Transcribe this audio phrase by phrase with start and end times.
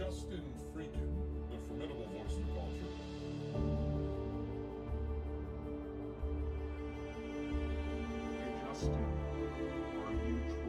[0.00, 0.40] Justin
[0.74, 1.12] Freakin,
[1.50, 2.94] the formidable voice of culture.
[8.32, 9.04] Hey Justin,
[10.06, 10.59] are you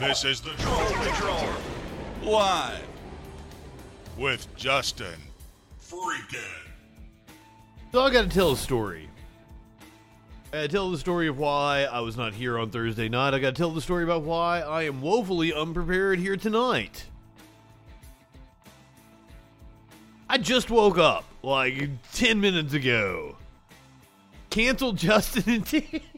[0.00, 1.46] This is the Troll Patrol
[2.22, 2.86] live
[4.16, 5.20] with Justin
[5.78, 6.40] Freakin.
[7.92, 9.10] So I got to tell a story.
[10.54, 13.34] I got to tell the story of why I was not here on Thursday night.
[13.34, 17.04] I got to tell the story about why I am woefully unprepared here tonight.
[20.30, 23.36] I just woke up like 10 minutes ago.
[24.48, 26.02] Canceled Justin and T.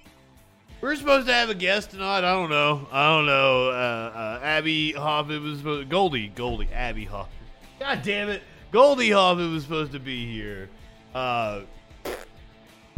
[0.82, 2.18] We're supposed to have a guest tonight.
[2.18, 2.88] I don't know.
[2.90, 3.68] I don't know.
[3.68, 6.26] Uh, uh, Abby Hoffman was supposed Goldie.
[6.26, 6.68] Goldie.
[6.72, 7.46] Abby Hoffman.
[7.78, 8.42] God damn it.
[8.72, 10.68] Goldie Hoffman was supposed to be here.
[11.14, 11.60] Uh,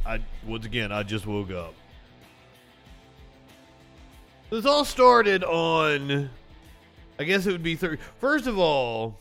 [0.07, 1.75] I once again I just woke up.
[4.49, 6.31] This all started on
[7.19, 8.01] I guess it would be third.
[8.19, 9.21] First of all,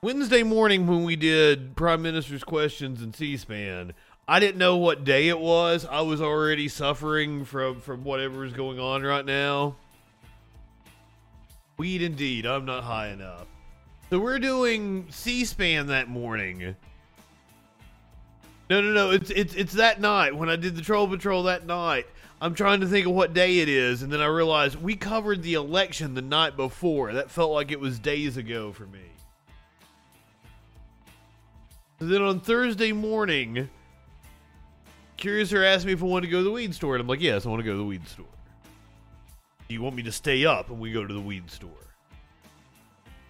[0.00, 3.92] Wednesday morning when we did Prime Minister's questions and C-SPAN,
[4.28, 5.84] I didn't know what day it was.
[5.84, 9.76] I was already suffering from from whatever is going on right now.
[11.76, 12.46] Weed indeed.
[12.46, 13.46] I'm not high enough.
[14.10, 16.76] So we're doing C-SPAN that morning.
[18.70, 19.10] No, no, no.
[19.10, 22.06] It's it's it's that night when I did the troll patrol that night.
[22.40, 25.42] I'm trying to think of what day it is, and then I realized we covered
[25.42, 27.12] the election the night before.
[27.12, 29.00] That felt like it was days ago for me.
[31.98, 33.68] Then on Thursday morning,
[35.22, 37.20] Curiouser asked me if I wanted to go to the weed store, and I'm like,
[37.20, 38.26] yes, I want to go to the weed store.
[39.68, 41.70] Do you want me to stay up and we go to the weed store?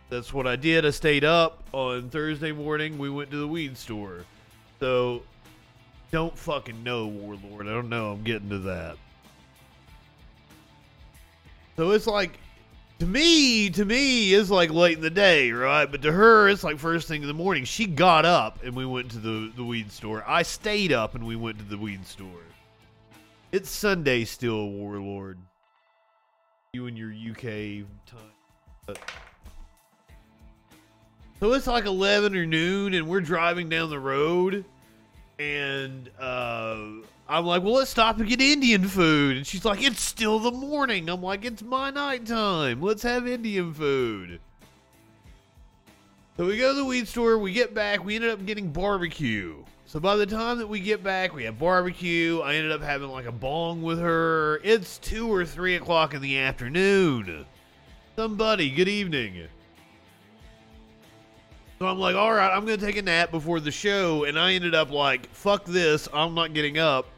[0.08, 0.86] That's what I did.
[0.86, 2.96] I stayed up on Thursday morning.
[2.96, 4.24] We went to the weed store.
[4.80, 5.22] So,
[6.10, 7.68] don't fucking know, Warlord.
[7.68, 8.12] I don't know.
[8.12, 8.96] I'm getting to that.
[11.76, 12.38] So it's like,
[13.02, 15.90] to me, to me, it's like late in the day, right?
[15.90, 17.64] But to her, it's like first thing in the morning.
[17.64, 20.22] She got up and we went to the, the weed store.
[20.24, 22.44] I stayed up and we went to the weed store.
[23.50, 25.36] It's Sunday still, Warlord.
[26.74, 28.96] You and your UK time.
[31.40, 34.64] So it's like 11 or noon, and we're driving down the road,
[35.40, 36.84] and uh,
[37.28, 39.36] I'm like, well, let's stop and get Indian food.
[39.36, 41.08] And she's like, it's still the morning.
[41.08, 42.82] I'm like, it's my nighttime.
[42.82, 44.40] Let's have Indian food.
[46.36, 49.62] So we go to the weed store, we get back, we ended up getting barbecue.
[49.84, 52.40] So by the time that we get back, we have barbecue.
[52.40, 54.58] I ended up having like a bong with her.
[54.64, 57.44] It's two or three o'clock in the afternoon.
[58.16, 59.48] Somebody, good evening.
[61.82, 64.22] So I'm like, all right, I'm going to take a nap before the show.
[64.22, 67.08] And I ended up like, fuck this, I'm not getting up.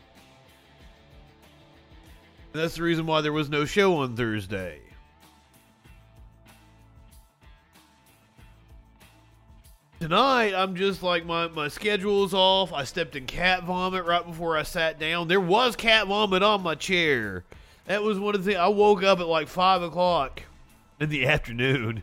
[2.55, 4.81] And that's the reason why there was no show on Thursday.
[10.01, 12.73] Tonight, I'm just like, my, my schedule's off.
[12.73, 15.29] I stepped in cat vomit right before I sat down.
[15.29, 17.45] There was cat vomit on my chair.
[17.85, 18.63] That was one of the things.
[18.63, 20.43] I woke up at like 5 o'clock
[21.01, 22.03] in the afternoon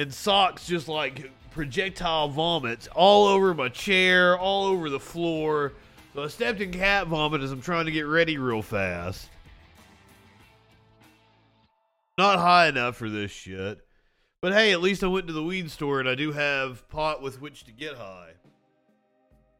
[0.00, 5.74] and socks just like projectile vomits all over my chair, all over the floor.
[6.14, 9.28] So I stepped in cat vomit as I'm trying to get ready real fast.
[12.16, 13.78] Not high enough for this shit.
[14.40, 17.20] But hey, at least I went to the weed store and I do have pot
[17.20, 18.30] with which to get high.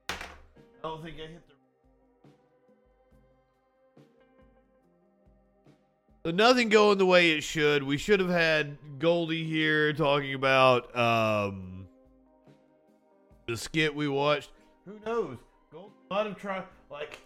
[0.09, 0.15] I
[0.83, 1.50] don't think I hit
[6.35, 7.82] Nothing going the way it should.
[7.82, 11.87] We should have had Goldie here talking about um,
[13.46, 14.51] the skit we watched.
[14.84, 15.39] Who knows?
[15.72, 16.67] Goldie might have.
[16.91, 17.19] Like,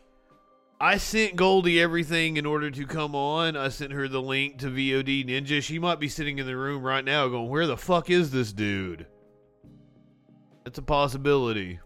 [0.81, 3.57] I sent Goldie everything in order to come on.
[3.57, 5.63] I sent her the link to VOD Ninja.
[5.63, 8.53] She might be sitting in the room right now going, Where the fuck is this
[8.53, 9.07] dude?
[10.65, 11.81] That's a possibility.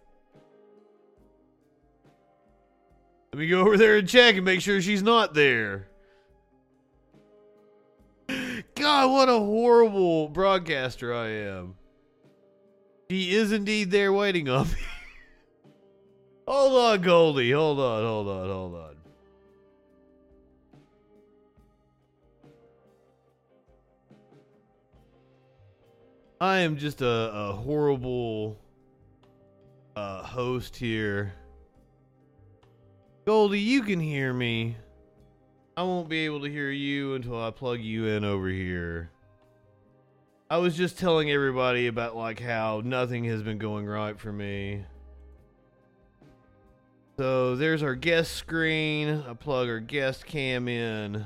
[3.33, 5.89] Let me go over there and check and make sure she's not there.
[8.79, 11.75] God, what a horrible broadcaster I am.
[13.11, 14.75] She is indeed there waiting on me.
[16.49, 17.51] hold on, Goldie.
[17.51, 18.89] Hold on, hold on, hold on.
[26.41, 28.57] I am just a, a horrible
[29.97, 31.33] uh, host here.
[33.27, 34.77] Goldie, you can hear me.
[35.79, 39.13] I won't be able to hear you until I plug you in over here.
[40.51, 44.85] I was just telling everybody about like how nothing has been going right for me.
[47.17, 49.23] So there's our guest screen.
[49.29, 51.25] I plug our guest cam in.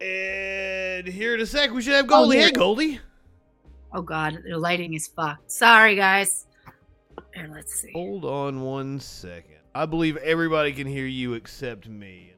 [0.00, 2.38] And here in a sec, we should have Goldie.
[2.38, 2.52] here hey.
[2.56, 3.00] Oh, Goldie.
[3.92, 5.48] Oh god, the lighting is fucked.
[5.52, 6.43] Sorry guys.
[7.34, 7.90] Here, let's see.
[7.92, 9.58] Hold on one second.
[9.74, 12.32] I believe everybody can hear you except me.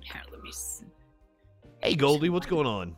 [0.00, 0.86] Here, let me see.
[1.82, 2.96] Hey, Goldie, what's going on?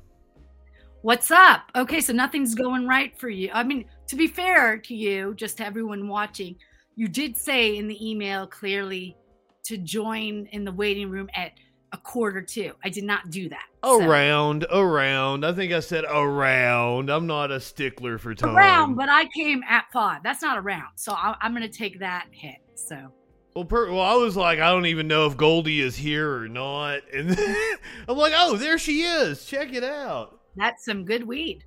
[1.02, 1.62] What's up?
[1.74, 3.50] Okay, so nothing's going right for you.
[3.52, 6.54] I mean, to be fair to you, just to everyone watching,
[6.94, 9.16] you did say in the email clearly
[9.64, 11.52] to join in the waiting room at
[11.92, 12.72] a quarter to.
[12.84, 13.66] I did not do that.
[13.84, 15.44] So- Around, around.
[15.44, 17.10] I think I said around.
[17.10, 18.56] I'm not a stickler for time.
[18.56, 20.22] around, but I came at five.
[20.22, 20.96] That's not around.
[20.96, 22.56] So I, I'm going to take that hit.
[22.74, 23.12] So
[23.54, 26.48] well, per, well, I was like, I don't even know if Goldie is here or
[26.48, 27.30] not, and
[28.08, 29.44] I'm like, oh, there she is.
[29.44, 30.40] Check it out.
[30.56, 31.64] that's some good weed.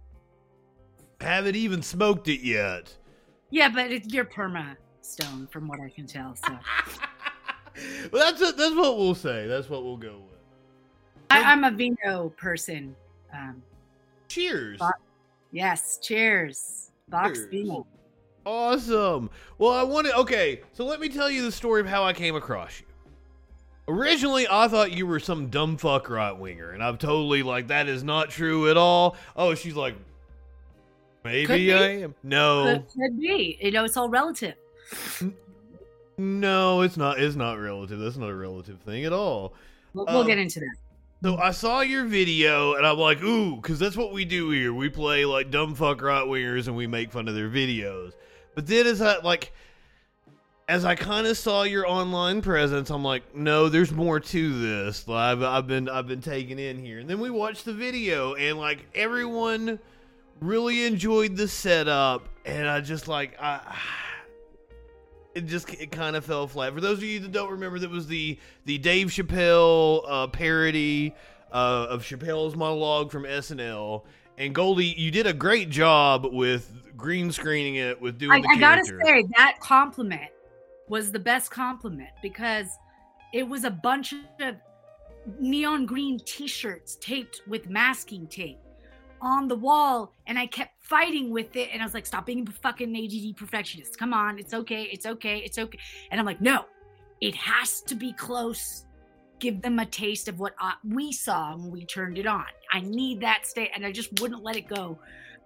[1.22, 2.96] Haven't even smoked it yet.
[3.51, 6.36] Yeah, but it, you're perma stone from what I can tell.
[6.36, 6.58] So
[8.12, 9.48] well, that's that's what we'll say.
[9.48, 10.39] That's what we'll go with.
[11.29, 12.96] I, I'm a vino person.
[13.34, 13.62] Um,
[14.27, 14.79] Cheers.
[14.79, 14.96] But-
[15.51, 16.91] yes, cheers.
[17.10, 17.50] Box Cheers.
[17.51, 17.88] vino.
[18.46, 19.29] Awesome.
[19.58, 20.13] Well, I wanted.
[20.13, 22.86] Okay, so let me tell you the story of how I came across you.
[23.88, 27.88] Originally, I thought you were some dumb fuck right winger, and I'm totally like that
[27.88, 29.15] is not true at all.
[29.36, 29.96] Oh, she's like,
[31.24, 31.74] maybe.
[31.74, 32.15] I am.
[32.24, 33.58] No, Could, could be.
[33.62, 34.55] You know, it's all relative.
[36.17, 37.19] No, it's not.
[37.19, 38.00] It's not relative.
[38.00, 39.53] That's not a relative thing at all.
[39.93, 40.75] We'll, we'll Um, get into that.
[41.24, 44.74] So I saw your video and I'm like, ooh, because that's what we do here.
[44.74, 48.12] We play like dumb fuck right wingers and we make fun of their videos.
[48.53, 49.51] But then as I like,
[50.67, 55.07] as I kind of saw your online presence, I'm like, no, there's more to this.
[55.07, 58.36] Like, I've, I've been I've been taken in here, and then we watched the video
[58.36, 59.79] and like everyone
[60.41, 63.62] really enjoyed the setup, and I just like I.
[65.36, 66.74] It just it kind of fell flat.
[66.74, 71.13] For those of you that don't remember, that was the the Dave Chappelle uh, parody
[71.51, 74.04] uh, of Chappelle's monologue from SNL.
[74.38, 78.48] And Goldie, you did a great job with green screening it, with doing I, the
[78.50, 80.32] I gotta say that compliment
[80.88, 82.68] was the best compliment because
[83.34, 84.56] it was a bunch of
[85.39, 88.60] neon green T-shirts taped with masking tape
[89.22, 91.69] on the wall, and I kept fighting with it.
[91.74, 93.98] And I was like, "Stop being a fucking ADD perfectionist.
[93.98, 95.79] Come on, it's okay, it's okay, it's okay."
[96.12, 96.65] And I'm like, "No,
[97.22, 98.86] it has to be close."
[99.39, 102.45] Give them a taste of what uh, we saw when we turned it on.
[102.72, 104.98] I need that state, and I just wouldn't let it go,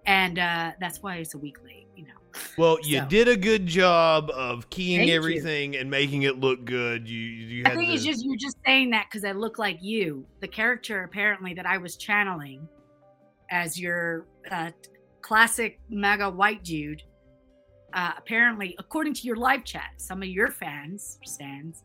[0.06, 1.88] and uh, that's why it's a week late.
[1.96, 2.12] You know.
[2.56, 5.16] Well, you So- did a good job of keying Thank you.
[5.16, 7.08] everything and making it look good.
[7.08, 10.24] You you I think it's just you're just saying that because I look like you,
[10.38, 12.68] the character apparently that I was channeling
[13.50, 14.70] as your uh,
[15.22, 17.02] classic mega white dude.
[17.92, 21.82] Uh, apparently, according to your live chat, some of your fans stands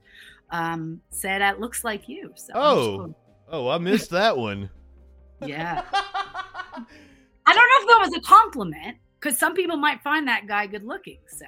[0.51, 2.31] um, said that looks like you.
[2.35, 2.97] So Oh.
[2.97, 3.15] going-
[3.49, 4.69] oh, I missed that one.
[5.45, 5.83] yeah.
[5.93, 10.67] I don't know if that was a compliment because some people might find that guy
[10.67, 11.19] good looking.
[11.27, 11.45] So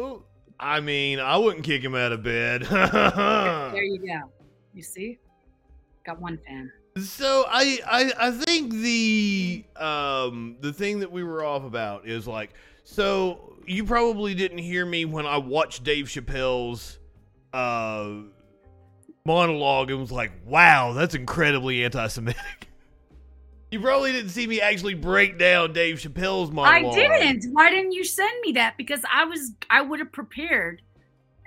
[0.00, 0.24] Ooh,
[0.58, 2.62] I mean, I wouldn't kick him out of bed.
[2.70, 4.32] there you go.
[4.74, 5.18] You see,
[6.04, 6.70] got one fan.
[7.00, 12.26] So I, I I think the um the thing that we were off about is
[12.26, 12.50] like
[12.84, 16.98] so you probably didn't hear me when I watched Dave Chappelle's
[17.52, 18.10] uh
[19.24, 22.36] monologue and was like, wow, that's incredibly anti-Semitic.
[23.70, 26.94] You probably didn't see me actually break down Dave Chappelle's monologue.
[26.94, 27.54] I didn't.
[27.54, 28.76] Why didn't you send me that?
[28.76, 30.82] Because I was I would have prepared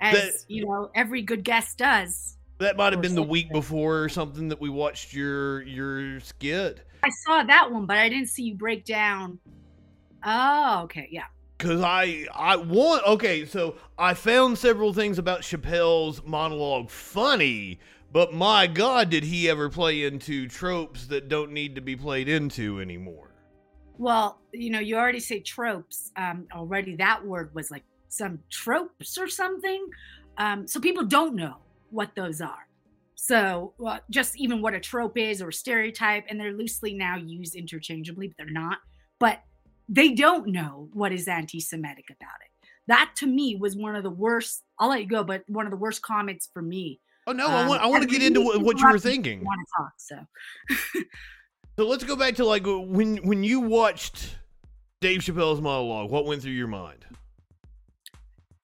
[0.00, 2.35] as That- you know every good guest does.
[2.58, 6.86] That might have been the week before or something that we watched your your skit.
[7.02, 9.38] I saw that one, but I didn't see you break down.
[10.24, 11.26] Oh, okay, yeah.
[11.58, 17.78] Cause I I want okay, so I found several things about Chappelle's monologue funny,
[18.10, 22.28] but my God, did he ever play into tropes that don't need to be played
[22.28, 23.30] into anymore?
[23.98, 26.10] Well, you know, you already say tropes.
[26.16, 29.86] Um, already that word was like some tropes or something.
[30.38, 31.56] Um, so people don't know
[31.90, 32.66] what those are.
[33.14, 37.54] So well, just even what a trope is or stereotype, and they're loosely now used
[37.54, 38.78] interchangeably, but they're not.
[39.18, 39.40] But
[39.88, 42.68] they don't know what is anti-Semitic about it.
[42.88, 44.62] That to me was one of the worst.
[44.78, 47.00] I'll let you go, but one of the worst comments for me.
[47.26, 49.04] Oh no, I Um, want I want to get into what, what you were interrupt
[49.04, 49.44] you if thinking.
[49.44, 49.92] Want to talk?
[49.96, 51.04] So
[51.78, 54.38] So let's go back to like when when you watched
[55.00, 56.10] Dave Chappelle's monologue.
[56.10, 57.04] What went through your mind?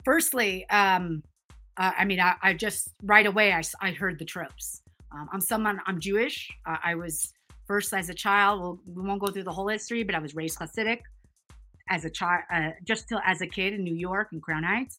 [0.05, 1.23] firstly, um,
[1.77, 4.83] uh, I mean, I, I just right away I, I heard the tropes.
[5.13, 6.51] Um, I'm someone I'm Jewish.
[6.67, 7.33] Uh, I was
[7.67, 8.61] first as a child.
[8.61, 11.01] We'll, we won't go through the whole history, but I was raised Hasidic
[11.89, 14.97] as a child, uh, just till as a kid in New York and Crown Heights,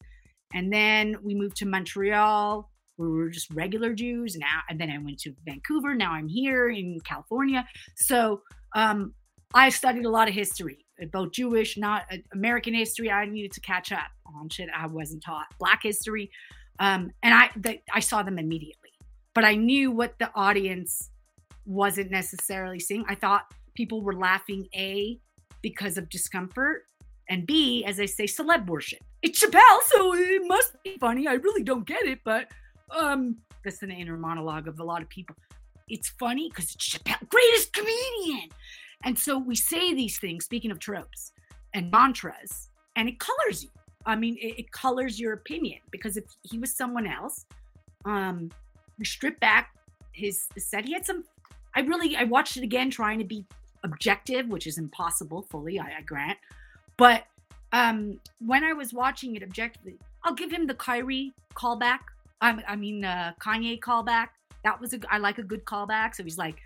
[0.54, 2.70] and then we moved to Montreal.
[2.98, 5.96] Where we were just regular Jews now, and then I went to Vancouver.
[5.96, 7.66] Now I'm here in California.
[7.96, 8.44] So
[8.76, 9.16] um,
[9.56, 13.10] I studied a lot of history, uh, both Jewish, not uh, American history.
[13.10, 15.48] I needed to catch up on shit I wasn't taught.
[15.58, 16.30] Black history,
[16.80, 18.92] um, and I the, I saw them immediately,
[19.34, 21.10] but I knew what the audience
[21.66, 23.06] wasn't necessarily seeing.
[23.08, 25.20] I thought people were laughing a
[25.62, 26.84] because of discomfort,
[27.30, 29.00] and b as I say, celeb worship.
[29.22, 31.28] It's Chappelle, so it must be funny.
[31.28, 32.48] I really don't get it, but
[32.98, 35.36] um, that's an inner monologue of a lot of people.
[35.88, 38.50] It's funny because it's Chappelle, greatest comedian.
[39.06, 41.32] And so we say these things, speaking of tropes
[41.74, 43.70] and mantras, and it colors you.
[44.06, 47.46] I mean, it, it colors your opinion because if he was someone else,
[48.06, 48.50] um,
[48.98, 49.74] you strip back
[50.12, 50.86] his set.
[50.86, 51.24] He had some.
[51.76, 53.46] I really, I watched it again, trying to be
[53.84, 55.80] objective, which is impossible fully.
[55.80, 56.38] I, I grant,
[56.98, 57.24] but
[57.72, 62.00] um, when I was watching it objectively, I'll give him the Kyrie callback.
[62.42, 64.30] I, I mean, uh, Kanye callback.
[64.64, 65.00] That was a.
[65.10, 66.16] I like a good callback.
[66.16, 66.58] So he's like,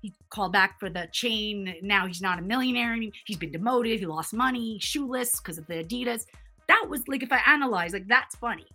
[0.00, 1.74] he called back for the chain.
[1.82, 2.96] Now he's not a millionaire.
[3.24, 4.00] He's been demoted.
[4.00, 6.26] He lost money, shoeless because of the Adidas.
[6.68, 8.66] That was like, if I analyze, like, that's funny.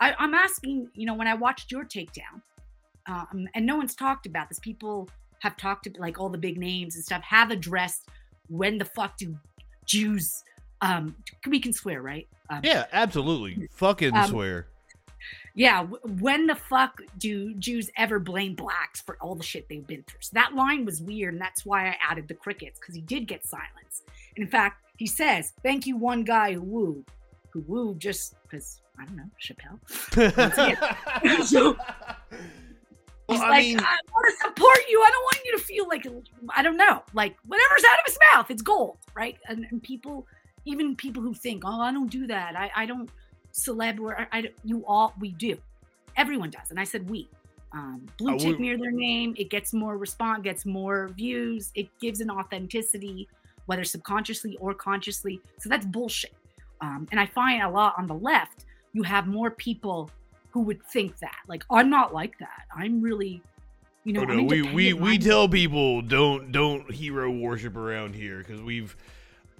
[0.00, 2.40] I, I'm asking, you know, when I watched your takedown,
[3.06, 4.58] um, and no one's talked about this.
[4.58, 5.08] People
[5.40, 8.08] have talked about like all the big names and stuff have addressed
[8.48, 9.36] when the fuck do
[9.86, 10.44] Jews
[10.82, 11.16] um
[11.46, 13.68] we can swear right um, Yeah, absolutely.
[13.72, 14.66] Fucking Um, swear.
[15.54, 15.84] yeah
[16.20, 20.20] when the fuck do Jews ever blame blacks for all the shit they've been through
[20.20, 23.26] so that line was weird and that's why I added the crickets because he did
[23.26, 24.02] get silence
[24.36, 27.04] and in fact he says thank you one guy who wooed
[27.50, 29.78] who wooed just because I don't know Chappelle
[31.46, 31.76] So-
[33.28, 35.00] well, He's I like, mean, I want to support you.
[35.06, 36.04] I don't want you to feel like,
[36.56, 39.38] I don't know, like whatever's out of his mouth, it's gold, right?
[39.48, 40.26] And, and people,
[40.64, 42.56] even people who think, oh, I don't do that.
[42.56, 43.08] I, I don't
[43.52, 45.56] celeb or I, I you all, we do.
[46.16, 46.70] Everyone does.
[46.70, 47.28] And I said, we.
[47.72, 52.20] Um, blue tick near their name, it gets more response, gets more views, it gives
[52.20, 53.28] an authenticity,
[53.66, 55.40] whether subconsciously or consciously.
[55.60, 56.34] So that's bullshit.
[56.80, 60.10] Um, and I find a lot on the left, you have more people
[60.50, 61.36] who would think that.
[61.46, 62.66] Like, I'm not like that.
[62.76, 63.42] I'm really,
[64.04, 68.14] you know, oh, no, we we we minded." tell people don't don't hero worship around
[68.14, 68.96] here because we've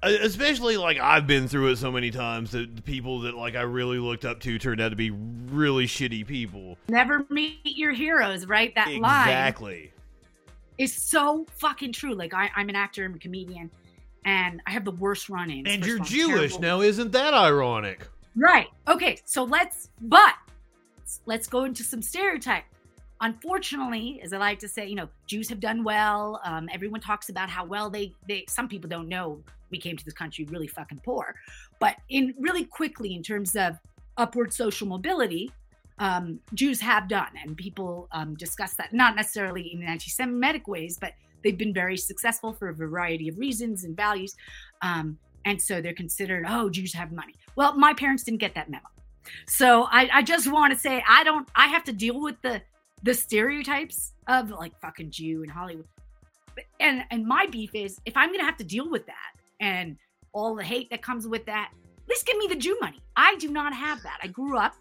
[0.02, 3.62] especially like I've been through it so many times that the people that like I
[3.62, 6.78] really looked up to turned out to be really shitty people.
[6.88, 8.74] never meet your heroes, right?
[8.74, 9.92] That line Exactly.
[10.78, 12.14] is so fucking true.
[12.14, 13.70] Like, I, I'm an actor, I'm a comedian,
[14.24, 15.66] and I have the worst run-ins.
[15.68, 16.60] And you're of all, I'm Jewish terrible.
[16.60, 18.06] now, isn't that ironic?
[18.36, 18.68] Right.
[18.88, 19.18] Okay.
[19.24, 20.34] So let's, but
[21.26, 22.64] let's go into some stereotype.
[23.22, 26.40] Unfortunately, as I like to say, you know, Jews have done well.
[26.44, 30.04] Um, everyone talks about how well they, they, some people don't know we came to
[30.04, 31.34] this country really fucking poor.
[31.78, 33.78] But in really quickly, in terms of
[34.16, 35.52] upward social mobility,
[35.98, 40.98] um, Jews have done, and people um, discuss that not necessarily in anti Semitic ways,
[40.98, 44.34] but they've been very successful for a variety of reasons and values.
[44.82, 47.34] Um, and so they're considered, oh, Jews have money.
[47.56, 48.84] Well, my parents didn't get that memo.
[49.46, 52.62] So I, I just want to say I don't I have to deal with the
[53.02, 55.86] the stereotypes of like fucking Jew in Hollywood.
[56.80, 59.96] And and my beef is if I'm gonna have to deal with that and
[60.32, 63.00] all the hate that comes with that, at least give me the Jew money.
[63.16, 64.18] I do not have that.
[64.22, 64.74] I grew up,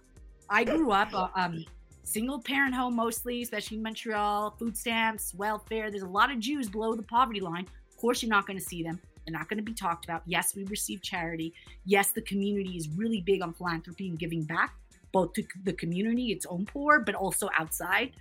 [0.49, 1.65] I grew up uh, um
[2.09, 5.91] single parent home mostly, especially in Montreal, food stamps, welfare.
[5.91, 7.67] There's a lot of Jews below the poverty line.
[7.89, 8.99] Of course, you're not going to see them.
[9.25, 10.23] They're not going to be talked about.
[10.25, 11.53] Yes, we receive charity.
[11.85, 14.73] Yes, the community is really big on philanthropy and giving back,
[15.11, 18.13] both to the community, its own poor, but also outside.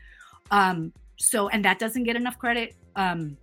[0.51, 3.39] Um, so, and that doesn't get enough credit um,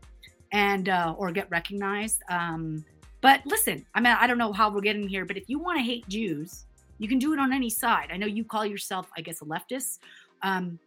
[0.52, 2.22] and uh, or get recognized.
[2.30, 2.86] Um,
[3.22, 5.80] but listen, I mean, I don't know how we're getting here, but if you want
[5.80, 6.66] to hate Jews,
[6.98, 8.10] you can do it on any side.
[8.12, 10.00] I know you call yourself, I guess, a leftist.
[10.46, 10.80] Um,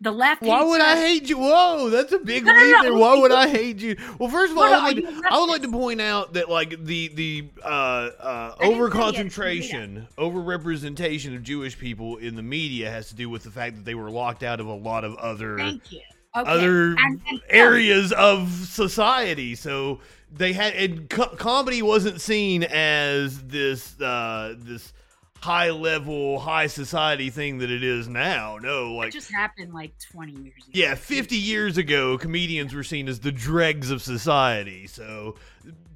[0.00, 0.42] the left.
[0.42, 1.38] Why would I hate you?
[1.38, 2.98] Whoa, that's a big No, no, leap no.
[2.98, 3.96] Why would I hate you?
[4.20, 6.84] Well, first of all, I would like to, would like to point out that like
[6.84, 13.08] the the uh, uh, over concentration, over representation of Jewish people in the media has
[13.08, 15.58] to do with the fact that they were locked out of a lot of other
[15.58, 16.00] Thank you.
[16.36, 16.48] Okay.
[16.48, 19.56] other And- and- areas of society.
[19.56, 19.98] So
[20.32, 24.92] they had and co- comedy wasn't seen as this uh, this
[25.40, 28.58] high level, high society thing that it is now.
[28.60, 30.70] No, like It just happened like 20 years ago.
[30.72, 34.86] yeah, 50 years ago, comedians were seen as the dregs of society.
[34.86, 35.36] So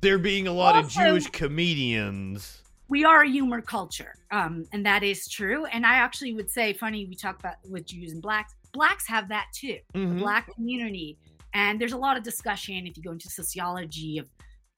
[0.01, 2.59] there being a lot of Jewish comedians.
[2.89, 6.73] we are a humor culture um, and that is true and i actually would say
[6.75, 10.19] funny we talk about with jews and blacks blacks have that too the Mhm.
[10.19, 11.17] black community
[11.55, 14.29] and there's a lot of discussion if you go into sociology of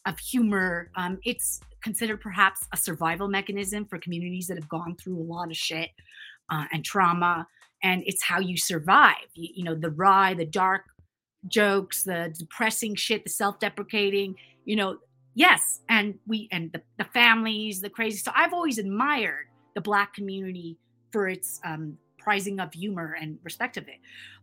[0.06, 5.20] of humor um, it's considered perhaps a survival mechanism for communities that have gone through
[5.20, 5.90] a lot of shit
[6.50, 7.46] uh, and trauma
[7.84, 9.28] and it's how you survive.
[9.34, 10.82] You, you know the wry the dark
[11.46, 14.96] jokes the depressing shit the self-deprecating you know
[15.34, 20.14] yes and we and the, the families the crazy so i've always admired the black
[20.14, 20.78] community
[21.12, 23.98] for its um prizing of humor and respect of it.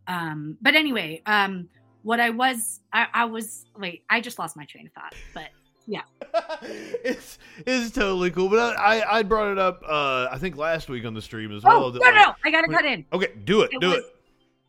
[0.07, 1.67] Um but anyway um
[2.03, 5.49] what i was i, I was wait i just lost my train of thought but
[7.03, 11.05] it's it's totally cool, but I, I brought it up uh I think last week
[11.05, 11.79] on the stream as oh well.
[11.81, 12.33] no that, like- no.
[12.45, 13.05] I gotta cut in.
[13.11, 14.05] Okay, do it, it do was, it.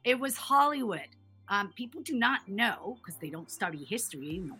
[0.04, 1.08] it was hollywood.
[1.48, 4.58] Um people do not know because they don't study history you know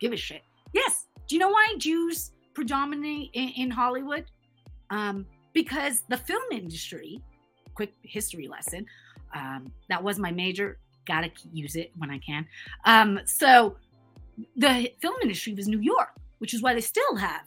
[0.00, 0.42] give a shit.
[0.72, 1.06] Yes.
[1.26, 4.24] Do you know why jews predominate in, in hollywood?
[4.90, 7.20] Um because the film industry
[7.74, 8.86] quick history lesson
[9.34, 12.46] um that was my major gotta use it when i can.
[12.86, 13.76] Um so
[14.56, 17.42] the film industry was new york which is why they still have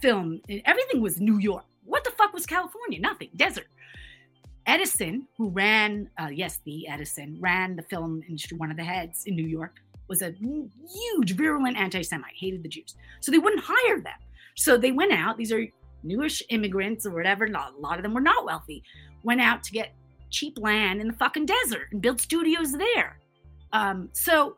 [0.00, 3.66] film everything was new york what the fuck was california nothing desert
[4.66, 9.24] Edison, who ran, uh, yes, the Edison ran the film industry, one of the heads
[9.26, 9.76] in New York,
[10.08, 12.96] was a huge, virulent anti-Semite, hated the Jews.
[13.20, 14.18] So they wouldn't hire them.
[14.56, 15.36] So they went out.
[15.36, 15.64] These are
[16.02, 17.44] newish immigrants or whatever.
[17.44, 18.82] A lot of them were not wealthy.
[19.22, 19.94] Went out to get
[20.30, 23.18] cheap land in the fucking desert and built studios there.
[23.72, 24.56] Um, so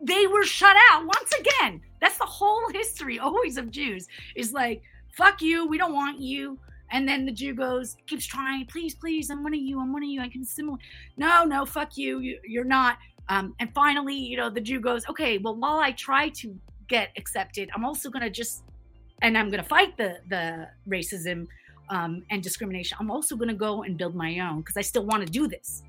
[0.00, 1.80] they were shut out once again.
[2.00, 4.82] That's the whole history always of Jews is like,
[5.12, 6.58] fuck you, we don't want you.
[6.92, 10.02] And then the Jew goes, keeps trying, please, please, I'm one of you, I'm one
[10.02, 10.80] of you, I can assimilate.
[11.16, 12.98] No, no, fuck you, you you're not.
[13.28, 16.58] Um, and finally, you know, the Jew goes, okay, well, while I try to
[16.88, 18.64] get accepted, I'm also gonna just,
[19.22, 21.46] and I'm gonna fight the the racism
[21.90, 22.96] um, and discrimination.
[22.98, 25.84] I'm also gonna go and build my own because I still want to do this.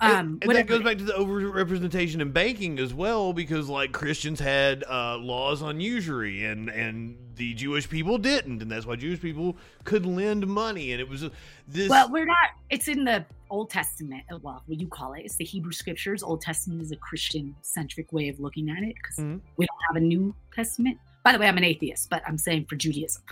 [0.00, 3.92] Um, and, and that goes back to the overrepresentation in banking as well, because like
[3.92, 8.96] Christians had uh, laws on usury, and and the Jewish people didn't, and that's why
[8.96, 11.24] Jewish people could lend money, and it was
[11.68, 11.88] this.
[11.88, 12.36] Well, we're not.
[12.70, 14.24] It's in the Old Testament.
[14.32, 15.22] uh, Well, what you call it?
[15.24, 16.22] It's the Hebrew Scriptures.
[16.22, 19.40] Old Testament is a Christian-centric way of looking at it because Mhm.
[19.56, 20.98] we don't have a New Testament.
[21.22, 23.22] By the way, I'm an atheist, but I'm saying for Judaism.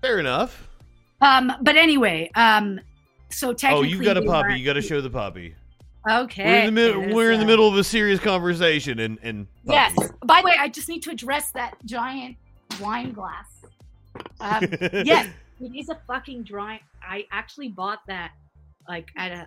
[0.00, 0.68] Fair enough.
[1.20, 2.80] um, but anyway, um,
[3.32, 4.58] so Oh, you've got a puppy.
[4.58, 5.54] You got to show the puppy.
[6.10, 7.14] Okay, We're in the middle.
[7.14, 9.94] We're in the middle of a serious conversation, and and Yes.
[10.24, 12.36] By the way, I just need to address that giant
[12.80, 13.46] wine glass.
[14.40, 14.66] Um,
[15.04, 15.28] yes,
[15.60, 16.82] it is a fucking giant.
[17.02, 18.32] I actually bought that
[18.88, 19.46] like at a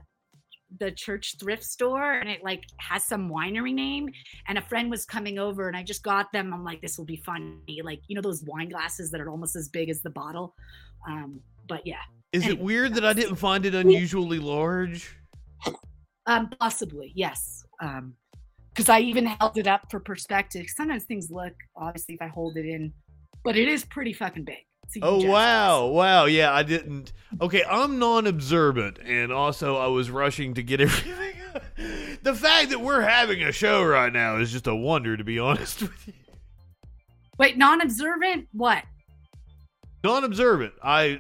[0.80, 4.10] the church thrift store, and it like has some winery name.
[4.48, 6.54] And a friend was coming over, and I just got them.
[6.54, 7.82] I'm like, this will be funny.
[7.84, 10.56] Like you know those wine glasses that are almost as big as the bottle.
[11.06, 12.02] Um, but yeah,
[12.36, 15.18] Is it weird that I didn't find it unusually large?
[16.26, 17.64] um, possibly yes.
[17.82, 18.16] Um,
[18.74, 20.66] because I even held it up for perspective.
[20.68, 22.92] Sometimes things look obviously if I hold it in,
[23.44, 24.58] but it is pretty fucking big.
[25.02, 27.14] Oh wow, wow, yeah, I didn't.
[27.42, 31.34] Okay, I'm non-observant, and also I was rushing to get everything.
[32.22, 35.40] the fact that we're having a show right now is just a wonder, to be
[35.40, 36.14] honest with you.
[37.40, 38.48] Wait, non-observant?
[38.52, 38.84] What?
[40.04, 41.20] Non-observant, I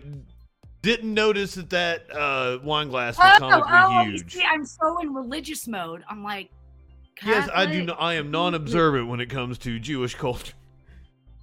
[0.85, 4.33] didn't notice that that uh, wine glass was Oh, comically oh, huge.
[4.33, 6.03] see, I'm so in religious mode.
[6.09, 6.49] I'm like,
[7.25, 7.91] Yes, I do.
[7.93, 10.53] I am non-observant when it comes to Jewish culture.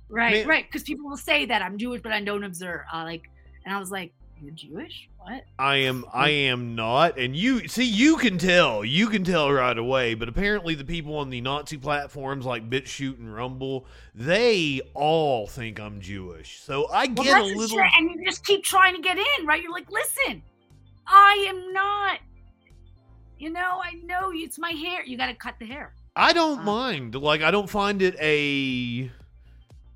[0.08, 0.64] Right, Man- right.
[0.66, 2.82] Because people will say that I'm Jewish, but I don't observe.
[2.92, 3.22] Uh, like,
[3.64, 5.08] and I was like, you're Jewish?
[5.18, 5.44] What?
[5.58, 9.76] I am I am not and you see you can tell you can tell right
[9.78, 15.46] away but apparently the people on the Nazi platforms like BitChute and Rumble they all
[15.46, 18.94] think I'm Jewish so I Well, get a little shit, and you just keep trying
[18.96, 19.62] to get in, right?
[19.62, 20.42] You're like, listen,
[21.06, 22.18] I am not.
[23.38, 25.04] You know, I know it's my hair.
[25.04, 25.94] You got to cut the hair.
[26.14, 29.10] I don't Uh, mind like I don't find it a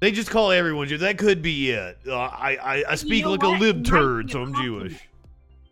[0.00, 3.32] they just call everyone Jewish that could be it uh, I, I I speak know
[3.32, 3.54] like what?
[3.54, 4.90] a It lib turd be so a I'm compliment.
[4.90, 5.08] Jewish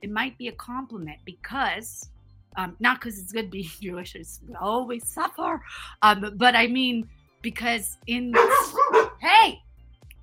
[0.02, 2.10] It might be a compliment because,
[2.56, 4.14] um, not because it's good being Jewish.
[4.14, 5.62] It's always suffer.
[6.02, 7.08] Um, but I mean
[7.42, 8.34] because in
[9.20, 9.62] hey,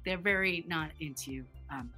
[0.05, 1.89] they're very not into um,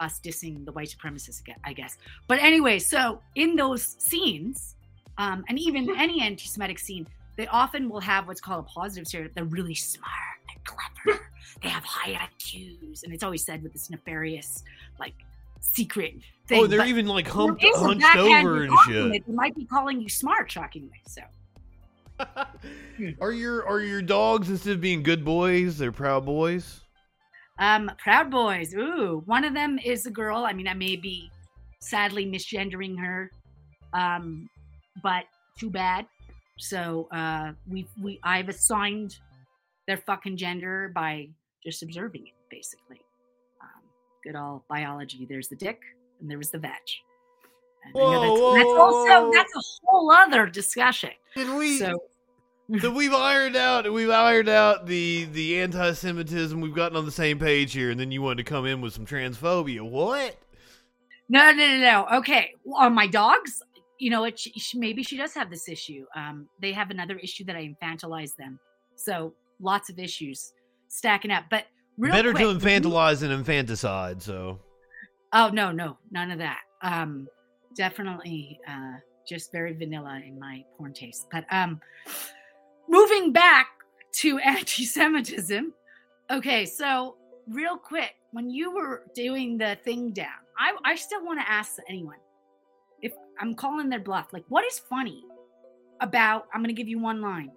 [0.00, 1.96] us dissing the white supremacists, aga- I guess.
[2.26, 4.76] But anyway, so in those scenes,
[5.18, 9.34] um, and even any anti-Semitic scene, they often will have what's called a positive stereotype.
[9.34, 11.20] They're really smart and clever.
[11.62, 14.62] they have high IQs, and it's always said with this nefarious,
[14.98, 15.14] like,
[15.60, 16.14] secret
[16.46, 16.60] thing.
[16.62, 20.08] oh they're But even like humped hunched over and shit They might be calling you
[20.08, 21.00] smart, shockingly.
[21.06, 21.22] So
[23.20, 26.80] are your are your dogs instead of being good boys they're proud boys
[27.58, 28.72] Um, Proud Boys.
[28.74, 30.44] Ooh, one of them is a girl.
[30.44, 31.28] I mean, I may be
[31.80, 33.30] sadly misgendering her,
[33.92, 34.48] um,
[35.02, 35.24] but
[35.58, 36.06] too bad.
[36.58, 39.18] So uh, we we I've assigned
[39.88, 41.28] their fucking gender by
[41.64, 43.00] just observing it, basically.
[43.60, 43.82] Um,
[44.22, 45.26] good old biology.
[45.28, 45.80] There's the dick,
[46.20, 46.72] and there was the veg.
[47.84, 51.10] And I know Whoa, that's, whoa, that's also that's a whole other discussion.
[51.34, 51.78] Did we?
[51.78, 51.98] So
[52.80, 56.60] So we've ironed out we've ironed out the the anti-Semitism.
[56.60, 58.92] We've gotten on the same page here, and then you wanted to come in with
[58.92, 59.80] some transphobia.
[59.80, 60.36] What?
[61.30, 62.18] No, no, no, no.
[62.18, 63.62] Okay, on my dogs,
[63.98, 66.04] you know, it, she, she- maybe she does have this issue.
[66.14, 68.58] Um, they have another issue that I infantilize them.
[68.96, 70.52] So lots of issues
[70.88, 71.44] stacking up.
[71.50, 71.64] But
[71.96, 74.22] real Better quick, to infantilize than infanticide.
[74.22, 74.60] So
[75.32, 76.60] Oh no, no, none of that.
[76.82, 77.28] Um,
[77.74, 78.94] definitely, uh,
[79.28, 81.26] just very vanilla in my porn taste.
[81.30, 81.80] But um,
[82.88, 83.68] moving back
[84.16, 85.72] to anti-Semitism.
[86.30, 87.16] Okay, so
[87.46, 91.76] real quick, when you were doing the thing down, I I still want to ask
[91.88, 92.18] anyone
[93.02, 94.28] if I'm calling their bluff.
[94.32, 95.24] Like, what is funny
[96.00, 96.46] about?
[96.54, 97.50] I'm going to give you one line.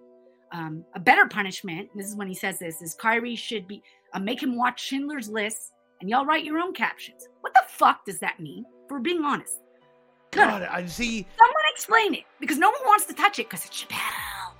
[0.52, 1.88] Um, a better punishment.
[1.94, 5.28] This is when he says this: is Kyrie should be uh, make him watch Schindler's
[5.28, 7.28] List and y'all write your own captions.
[7.40, 8.64] What the fuck does that mean?
[8.88, 9.60] For being honest,
[10.32, 11.26] God, I see.
[11.38, 14.54] Someone explain it because no one wants to touch it because it's Chappelle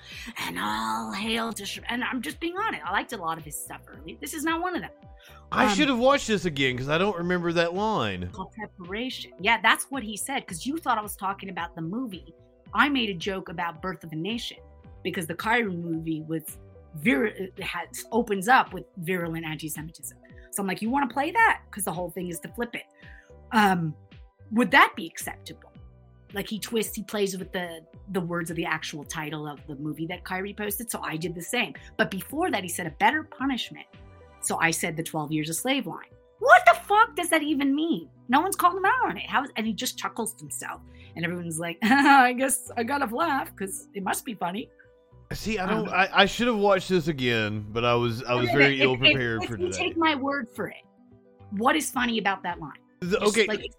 [0.47, 1.85] and all hail to Chappelle.
[1.91, 2.83] And I'm just being honest.
[2.87, 4.17] I liked a lot of his stuff early.
[4.21, 4.91] This is not one of them.
[5.51, 8.31] I Um, should have watched this again because I don't remember that line.
[8.57, 9.33] Preparation.
[9.41, 12.35] Yeah, that's what he said because you thought I was talking about the movie.
[12.73, 14.57] I made a joke about Birth of a Nation
[15.03, 16.59] because the Kyrie movie was
[16.97, 20.17] vir- has opens up with virulent anti-Semitism.
[20.51, 22.75] So I'm like, you want to play that because the whole thing is to flip
[22.75, 22.85] it.
[23.53, 23.95] Um,
[24.53, 25.73] would that be acceptable?
[26.35, 29.77] Like he twists, he plays with the the words of the actual title of the
[29.77, 30.91] movie that Kyrie posted.
[30.91, 31.75] So I did the same.
[31.97, 33.87] But before that, he said a better punishment.
[34.41, 36.11] So I said the 12 years of slave line.
[36.39, 38.09] What the fuck does that even mean?
[38.29, 39.29] No one's called him out on it.
[39.29, 40.81] How is, and he just chuckles to himself.
[41.15, 44.69] And everyone's like, I guess I gotta laugh because it must be funny.
[45.35, 45.95] See, I Um, don't.
[45.95, 49.43] I, I should have watched this again, but I was I was very ill prepared
[49.43, 49.79] if for you today.
[49.79, 50.83] take my word for it.
[51.51, 52.73] What is funny about that line?
[53.01, 53.73] The- Just, okay, like,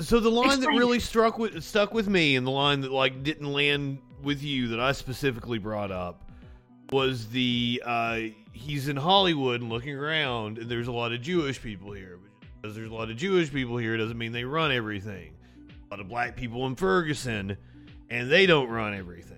[0.00, 3.22] so the line that really struck with stuck with me, and the line that like
[3.22, 6.30] didn't land with you that I specifically brought up
[6.90, 8.20] was the uh,
[8.52, 12.18] he's in Hollywood and looking around, and there's a lot of Jewish people here.
[12.22, 12.30] But
[12.62, 15.32] because there's a lot of Jewish people here, doesn't mean they run everything.
[15.68, 17.56] A lot of black people in Ferguson,
[18.10, 19.37] and they don't run everything.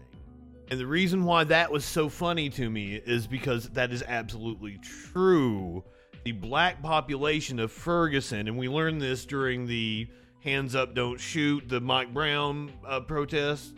[0.70, 4.78] And the reason why that was so funny to me is because that is absolutely
[4.78, 5.82] true.
[6.24, 10.06] The black population of Ferguson, and we learned this during the
[10.40, 13.74] Hands Up, Don't Shoot, the Mike Brown uh, protest.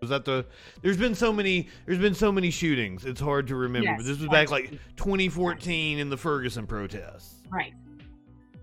[0.00, 0.46] Was that the?
[0.82, 1.68] There's been so many.
[1.84, 3.04] There's been so many shootings.
[3.04, 3.88] It's hard to remember.
[3.88, 7.74] Yes, but this was back like 2014 in the Ferguson protests right.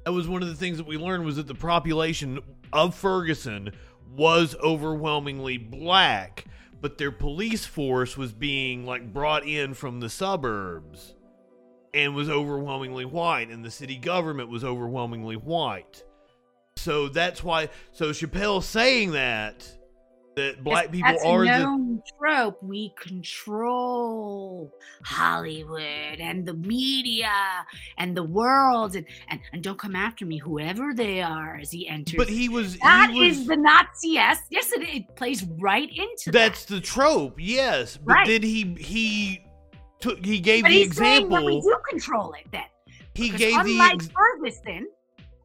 [0.06, 2.40] that was one of the things that we learned was that the population
[2.74, 3.72] of Ferguson
[4.16, 6.46] was overwhelmingly black,
[6.82, 11.16] but their police force was being like brought in from the suburbs
[11.94, 16.04] and was overwhelmingly white, and the city government was overwhelmingly white.
[16.76, 17.70] So that's why.
[17.92, 19.77] So Chappelle saying that
[20.38, 22.58] that black people That's are a the known trope.
[22.64, 24.72] We control
[25.04, 27.32] Hollywood and the media
[27.98, 31.88] and the world, and, and and don't come after me, whoever they are, as he
[31.88, 32.18] enters.
[32.18, 34.10] but he was That he was is the Nazi.
[34.10, 36.76] Yes, yes, it, it plays right into that's that.
[36.76, 38.28] the trope yes but Right.
[38.28, 39.44] then he he
[40.00, 42.46] took he gave But the he's saying that we do control it.
[42.52, 42.64] Then
[43.14, 44.88] he Because gave the unlike ex- Ferguson,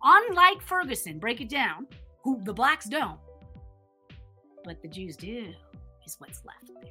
[0.03, 1.87] unlike Ferguson, break it down.
[2.25, 3.19] Who the blacks don't,
[4.65, 5.53] but the Jews do.
[6.05, 6.91] Is what's left there.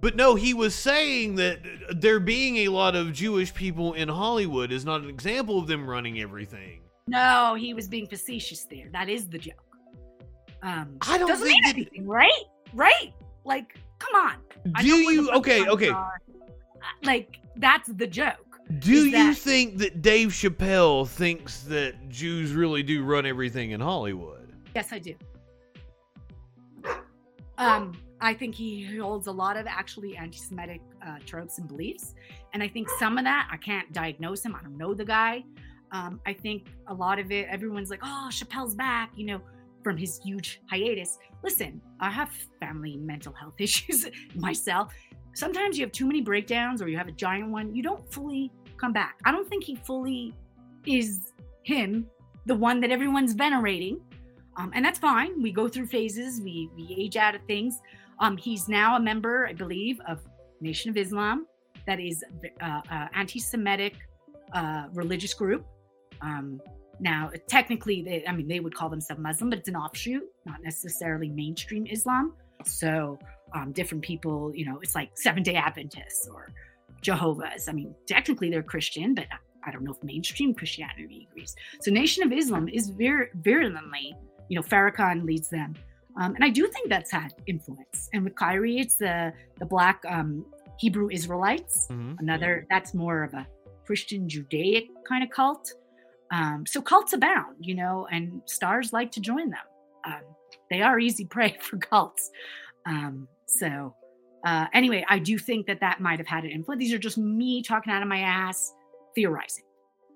[0.00, 1.60] But no, he was saying that
[2.00, 5.88] there being a lot of Jewish people in Hollywood is not an example of them
[5.88, 6.82] running everything.
[7.08, 8.88] No, he was being facetious there.
[8.92, 9.54] That is the joke.
[10.62, 12.44] Um, I don't doesn't think mean that- anything, right?
[12.72, 13.12] Right?
[13.44, 14.36] Like, come on.
[14.80, 15.88] Do you okay, okay.
[15.88, 16.20] are.
[16.30, 18.58] Uh, Like, that's the joke.
[18.78, 23.72] Do Is you that- think that Dave Chappelle thinks that Jews really do run everything
[23.72, 24.52] in Hollywood?
[24.76, 25.14] Yes, I do.
[27.62, 32.14] Um, I think he holds a lot of actually anti-Semitic uh, tropes and beliefs,
[32.54, 34.54] and I think some of that I can't diagnose him.
[34.54, 35.44] I don't know the guy.
[35.90, 39.40] Um, I think a lot of it, everyone's like, "Oh, Chappelle's back," you know,
[39.82, 41.18] from his huge hiatus.
[41.42, 44.92] Listen, I have family mental health issues myself.
[45.34, 47.74] Sometimes you have too many breakdowns, or you have a giant one.
[47.74, 49.18] You don't fully come back.
[49.24, 50.34] I don't think he fully
[50.86, 52.06] is him,
[52.46, 54.00] the one that everyone's venerating
[54.56, 55.40] um, and that's fine.
[55.42, 56.40] We go through phases.
[56.40, 57.80] We we age out of things.
[58.20, 60.20] Um, he's now a member, I believe, of
[60.60, 61.46] Nation of Islam,
[61.86, 62.24] that is
[62.60, 63.94] uh, uh, anti-Semitic
[64.54, 65.66] uh, religious group.
[66.20, 66.60] Um,
[67.00, 70.62] now, technically, they, I mean, they would call themselves Muslim, but it's an offshoot, not
[70.62, 72.34] necessarily mainstream Islam.
[72.64, 73.18] So,
[73.54, 76.52] um, different people, you know, it's like Seven Day Adventists or
[77.00, 77.68] Jehovah's.
[77.68, 79.26] I mean, technically they're Christian, but
[79.66, 81.56] I don't know if mainstream Christianity agrees.
[81.80, 84.14] So, Nation of Islam is very virulently
[84.52, 85.74] you know, Farrakhan leads them.
[86.20, 88.10] Um, and I do think that's had influence.
[88.12, 90.44] And with Kyrie, it's the the black um,
[90.78, 91.88] Hebrew Israelites.
[91.90, 92.16] Mhm.
[92.18, 93.46] Another that's more of a
[93.86, 95.72] Christian Judaic kind of cult.
[96.30, 99.66] Um, so cults abound, you know, and stars like to join them.
[100.04, 100.20] Um,
[100.70, 102.30] they are easy prey for cults.
[102.84, 103.94] Um, so
[104.44, 106.80] uh, anyway, I do think that that might have had an influence.
[106.80, 108.74] These are just me talking out of my ass,
[109.14, 109.64] theorizing.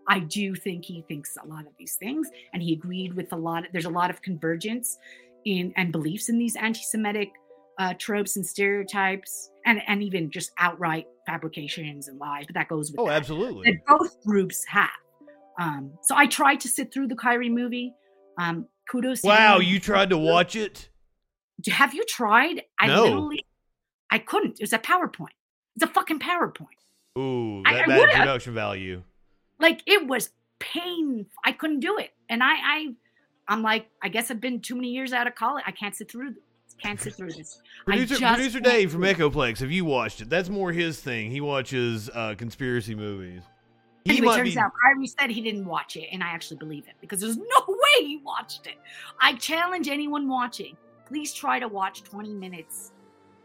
[0.09, 3.37] I do think he thinks a lot of these things, and he agreed with a
[3.37, 3.67] lot.
[3.67, 4.99] Of, there's a lot of convergence
[5.45, 7.31] in and beliefs in these anti-Semitic
[7.79, 12.47] uh, tropes and stereotypes, and and even just outright fabrications and lies.
[12.47, 13.71] But that goes with Oh, that, absolutely.
[13.71, 14.91] that both groups have.
[15.59, 17.93] Um, so I tried to sit through the Kyrie movie.
[18.39, 19.23] Um, kudos.
[19.23, 20.89] Wow, you tried to watch it?
[21.69, 22.63] Have you tried?
[22.79, 23.03] I No.
[23.05, 23.45] literally,
[24.11, 24.61] I couldn't.
[24.61, 25.35] It was a PowerPoint.
[25.75, 26.67] It's a fucking PowerPoint.
[27.19, 29.03] Ooh, that I bad production value.
[29.59, 32.95] Like it was pain i couldn't do it and i i
[33.49, 35.65] I'm like, I guess I've been too many years out of college.
[35.67, 36.35] I can't sit through.
[36.83, 37.61] Can't sit through this.
[37.87, 39.03] Producer, Producer Dave from.
[39.03, 40.29] Echoplex, have you watched it?
[40.29, 41.31] That's more his thing.
[41.31, 43.43] He watches uh, conspiracy movies.
[44.05, 46.85] He Anyway, turns be- out Kyrie said he didn't watch it, and I actually believe
[46.87, 48.77] it because there's no way he watched it.
[49.21, 52.93] I challenge anyone watching, please try to watch 20 minutes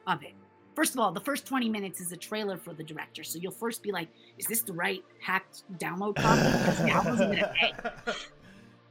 [0.07, 0.33] of it.
[0.81, 3.51] First of all, the first 20 minutes is a trailer for the director, so you'll
[3.51, 4.07] first be like,
[4.39, 7.53] "Is this the right hacked download copy?" Because I wasn't gonna
[8.05, 8.13] pay.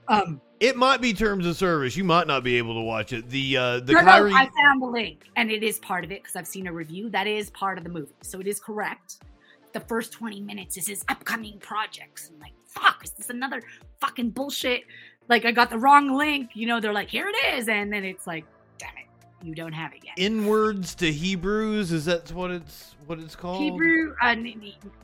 [0.07, 1.97] Um, It might be terms of service.
[1.97, 3.29] You might not be able to watch it.
[3.29, 4.31] The uh, the no, Kyrie.
[4.31, 6.73] no, I found the link, and it is part of it because I've seen a
[6.73, 7.11] review.
[7.11, 9.25] That is part of the movie, so it is correct.
[9.73, 12.31] The first 20 minutes is his upcoming projects.
[12.33, 13.65] I'm like, fuck, is this another
[14.01, 14.85] fucking bullshit?
[15.29, 16.51] Like, I got the wrong link.
[16.55, 17.69] You know, they're like, here it is.
[17.69, 18.45] And then it's like,
[18.79, 19.07] damn it,
[19.43, 20.15] you don't have it yet.
[20.17, 21.93] Inwards to Hebrews.
[21.93, 23.63] Is that what it's what it's called?
[23.63, 24.35] Hebrew, uh,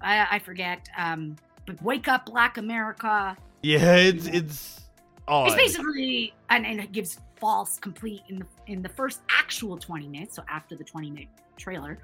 [0.02, 0.88] I, I forget.
[0.96, 3.36] Um, but Wake Up Black America.
[3.62, 4.80] Yeah, it's it's
[5.26, 5.48] odd.
[5.48, 10.08] It's basically, and, and it gives false complete in the in the first actual 20
[10.08, 10.36] minutes.
[10.36, 11.98] So after the 20 minute trailer,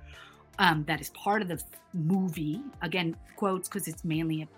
[0.59, 1.63] um, that is part of the
[1.95, 2.61] movie.
[2.83, 4.49] Again, quotes because it's mainly a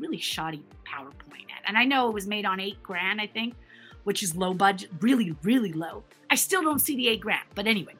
[0.00, 1.62] really shoddy PowerPoint ad.
[1.66, 3.54] And I know it was made on eight grand, I think,
[4.04, 6.02] which is low budget, really, really low.
[6.30, 7.94] I still don't see the eight grand, but anyway.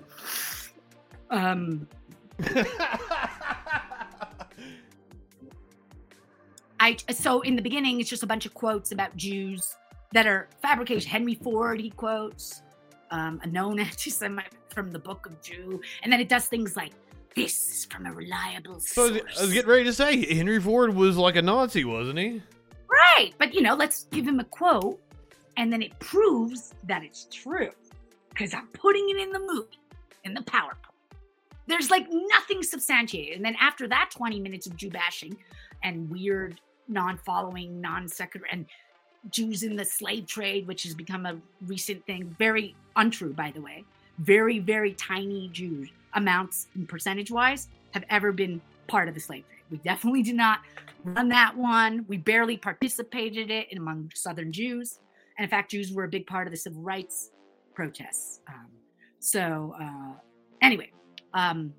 [1.31, 1.87] Um,
[6.81, 9.77] I so in the beginning, it's just a bunch of quotes about Jews
[10.13, 11.11] that are fabrication.
[11.11, 12.63] Henry Ford, he quotes
[13.11, 16.93] um, a known anti-Semite from the Book of Jew, and then it does things like
[17.35, 19.23] this is from a reliable So source.
[19.25, 22.43] was- I was getting ready to say Henry Ford was like a Nazi, wasn't he?
[22.89, 25.01] right, but you know, let's give him a quote,
[25.61, 27.69] and then it proves that it's true
[28.31, 29.79] because I'm putting it in the movie
[30.25, 30.75] in the PowerPoint.
[31.67, 35.37] There's like nothing substantiated, and then after that, 20 minutes of Jew bashing
[35.83, 38.65] and weird non-following, non-secular, and
[39.29, 42.35] Jews in the slave trade, which has become a recent thing.
[42.39, 43.85] Very untrue, by the way.
[44.19, 49.45] Very, very tiny Jews amounts, and percentage wise, have ever been part of the slave
[49.47, 49.61] trade.
[49.71, 50.61] We definitely did not
[51.05, 52.07] run that one.
[52.09, 55.01] We barely participated in it among Southern Jews.
[55.41, 57.31] And in fact, Jews were a big part of the civil rights
[57.75, 58.41] protests.
[58.47, 58.67] Um,
[59.21, 60.13] so, uh,
[60.61, 60.93] anyway,
[61.33, 61.73] um,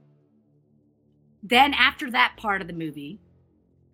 [1.44, 3.20] then after that part of the movie,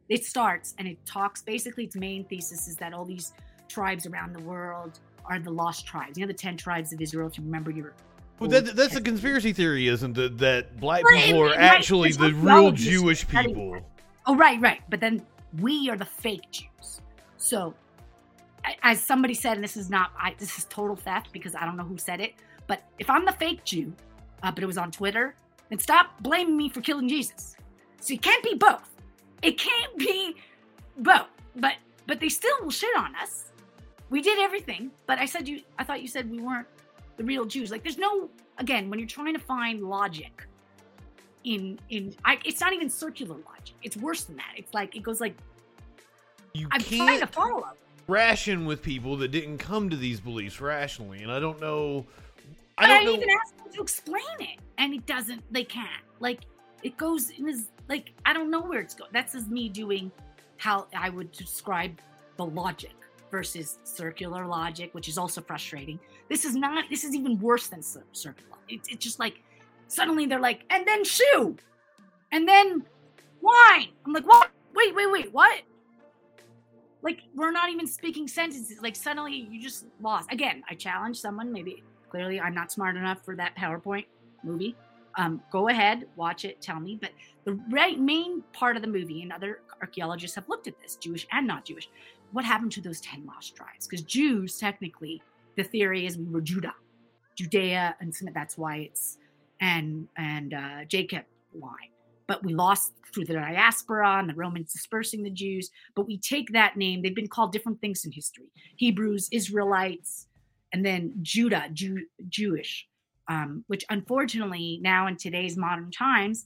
[0.07, 3.33] it starts and it talks basically its main thesis is that all these
[3.67, 6.17] tribes around the world are the lost tribes.
[6.17, 7.93] You know, the 10 tribes of Israel, if you remember your.
[8.39, 10.37] Well, that, that's a conspiracy theory, isn't it?
[10.37, 13.81] That black people are right, actually the real Jewish people.
[14.27, 14.79] Oh, right, right.
[14.87, 15.25] But then
[15.59, 17.01] we are the fake Jews.
[17.35, 17.73] So,
[18.83, 21.77] as somebody said, and this is not, I, this is total theft because I don't
[21.77, 22.33] know who said it,
[22.67, 23.93] but if I'm the fake Jew,
[24.43, 25.35] uh, but it was on Twitter,
[25.69, 27.55] then stop blaming me for killing Jesus.
[28.01, 28.89] So it can't be both.
[29.41, 30.35] It can't be
[30.97, 31.27] both.
[31.55, 31.75] But
[32.05, 33.51] but they still will shit on us.
[34.09, 35.61] We did everything, but I said you.
[35.77, 36.67] I thought you said we weren't
[37.17, 37.71] the real Jews.
[37.71, 40.47] Like there's no again when you're trying to find logic
[41.43, 43.75] in in I, it's not even circular logic.
[43.83, 44.53] It's worse than that.
[44.55, 45.35] It's like it goes like
[46.53, 47.67] You I'm trying to can't follow.
[48.07, 52.05] Ration with people that didn't come to these beliefs rationally, and I don't know.
[52.77, 53.13] I But I, don't know.
[53.13, 55.41] even asked them to explain it, and it doesn't.
[55.51, 56.03] They can't.
[56.19, 56.41] Like
[56.83, 57.65] it goes in this.
[57.89, 59.11] Like I don't know where it's going.
[59.13, 60.11] That's just me doing
[60.57, 61.99] how I would describe
[62.37, 62.93] the logic
[63.29, 65.99] versus circular logic, which is also frustrating.
[66.29, 66.85] This is not.
[66.89, 68.57] This is even worse than circular.
[68.69, 69.41] It's it's just like
[69.87, 71.55] suddenly they're like, and then shoe,
[72.31, 72.83] and then
[73.41, 73.89] wine.
[74.05, 74.49] I'm like, what?
[74.75, 75.61] Wait, wait, wait, what?
[77.01, 78.79] Like we're not even speaking sentences.
[78.81, 80.31] Like suddenly you just lost.
[80.31, 81.51] Again, I challenge someone.
[81.51, 84.05] Maybe clearly I'm not smart enough for that PowerPoint
[84.43, 84.75] movie.
[85.15, 86.97] Um, go ahead, watch it, tell me.
[86.99, 87.11] But
[87.43, 91.25] the right main part of the movie, and other archaeologists have looked at this, Jewish
[91.31, 91.89] and not Jewish.
[92.33, 93.87] What happened to those ten lost tribes?
[93.87, 95.23] Because Jews, technically,
[95.55, 96.75] the theory is we were Judah,
[97.35, 99.17] Judea, and that's why it's
[99.59, 101.23] and and uh, Jacob
[101.53, 101.89] line.
[102.27, 105.69] But we lost through the diaspora and the Romans dispersing the Jews.
[105.95, 110.27] But we take that name; they've been called different things in history: Hebrews, Israelites,
[110.73, 112.87] and then Judah, Jew, Jewish.
[113.29, 116.45] Um, which unfortunately now in today's modern times,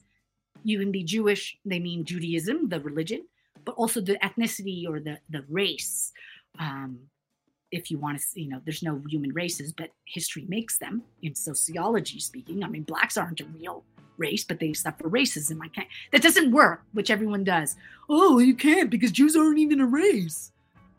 [0.64, 1.58] you can be Jewish.
[1.64, 3.28] They mean Judaism, the religion,
[3.66, 6.12] but also the ethnicity or the the race.
[6.60, 7.00] Um,
[7.72, 11.34] if you want to, you know, there's no human races, but history makes them in
[11.36, 12.64] sociology speaking.
[12.64, 13.86] I mean, blacks aren't a real
[14.28, 15.58] race, but they suffer racism.
[15.66, 15.88] I can't.
[16.12, 17.76] That doesn't work, which everyone does.
[18.10, 20.52] Oh, you can't because Jews aren't even a race.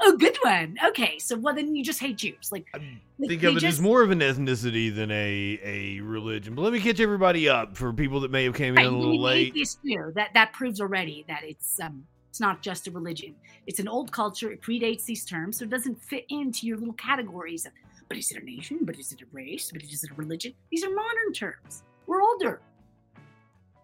[0.05, 0.77] Oh, good one.
[0.89, 2.51] Okay, so well then you just hate Jews.
[2.51, 2.81] Like, I
[3.29, 6.55] think of it as more of an ethnicity than a a religion.
[6.57, 9.21] But let me catch everybody up for people that may have came in a little
[9.21, 9.55] late.
[9.55, 10.13] too.
[10.17, 13.33] That that proves already that it's um It's not just a religion.
[13.69, 14.51] It's an old culture.
[14.51, 17.73] It predates these terms, so it doesn't fit into your little categories of,
[18.09, 18.79] but is it a nation?
[18.83, 19.71] But is it a race?
[19.73, 20.53] But is it a religion?
[20.73, 21.73] These are modern terms.
[22.09, 22.55] We're older.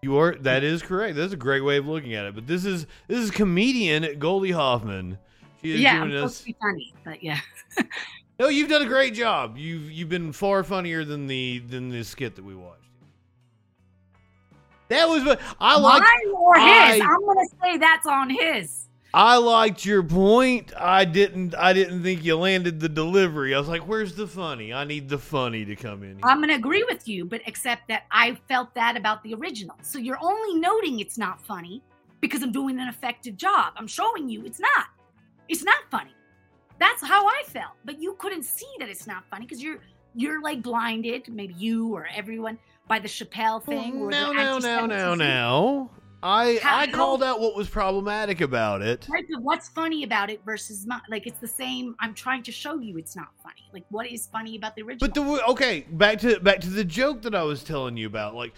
[0.03, 1.17] You are that is correct.
[1.17, 2.35] That's a great way of looking at it.
[2.35, 5.19] But this is this is comedian Goldie Hoffman.
[5.61, 6.39] She is yeah, I'm doing supposed us.
[6.41, 7.41] to be funny, but yeah.
[8.39, 9.57] No, you've done a great job.
[9.59, 12.77] You've you've been far funnier than the than the skit that we watched.
[14.89, 16.05] That was I liked.
[16.05, 16.65] Mine or his.
[16.65, 18.88] I- I'm gonna say that's on his.
[19.15, 20.73] I liked your point.
[20.77, 21.55] I didn't.
[21.55, 23.55] I didn't think you landed the delivery.
[23.55, 24.73] I was like, "Where's the funny?
[24.73, 26.21] I need the funny to come in." Here.
[26.25, 29.77] I'm gonna agree with you, but except that I felt that about the original.
[29.83, 31.83] So you're only noting it's not funny
[32.21, 33.73] because I'm doing an effective job.
[33.77, 34.89] I'm showing you it's not.
[35.49, 36.15] It's not funny.
[36.79, 37.73] That's how I felt.
[37.85, 39.81] But you couldn't see that it's not funny because you're
[40.15, 43.95] you're like blinded, maybe you or everyone, by the Chappelle thing.
[43.95, 45.91] Mm, or no, the no, no, no, no.
[46.23, 49.07] I How- I called out what was problematic about it.
[49.09, 51.03] Right, but what's funny about it versus not?
[51.09, 51.95] Like it's the same.
[52.01, 53.69] I'm trying to show you it's not funny.
[53.73, 55.09] Like what is funny about the original?
[55.09, 58.35] But the okay, back to back to the joke that I was telling you about.
[58.35, 58.53] Like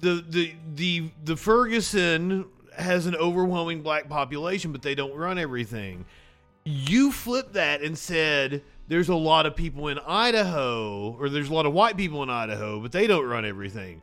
[0.00, 2.46] the the the the Ferguson
[2.76, 6.04] has an overwhelming black population, but they don't run everything.
[6.64, 11.54] You flipped that and said there's a lot of people in Idaho, or there's a
[11.54, 14.02] lot of white people in Idaho, but they don't run everything.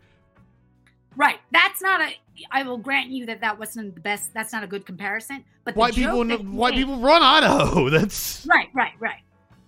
[1.18, 1.40] Right.
[1.52, 2.14] That's not a.
[2.52, 4.34] I will grant you that that wasn't the best.
[4.34, 5.44] That's not a good comparison.
[5.66, 7.90] But the White joke people, white made- people run Idaho.
[7.98, 9.22] That's Right, right, right.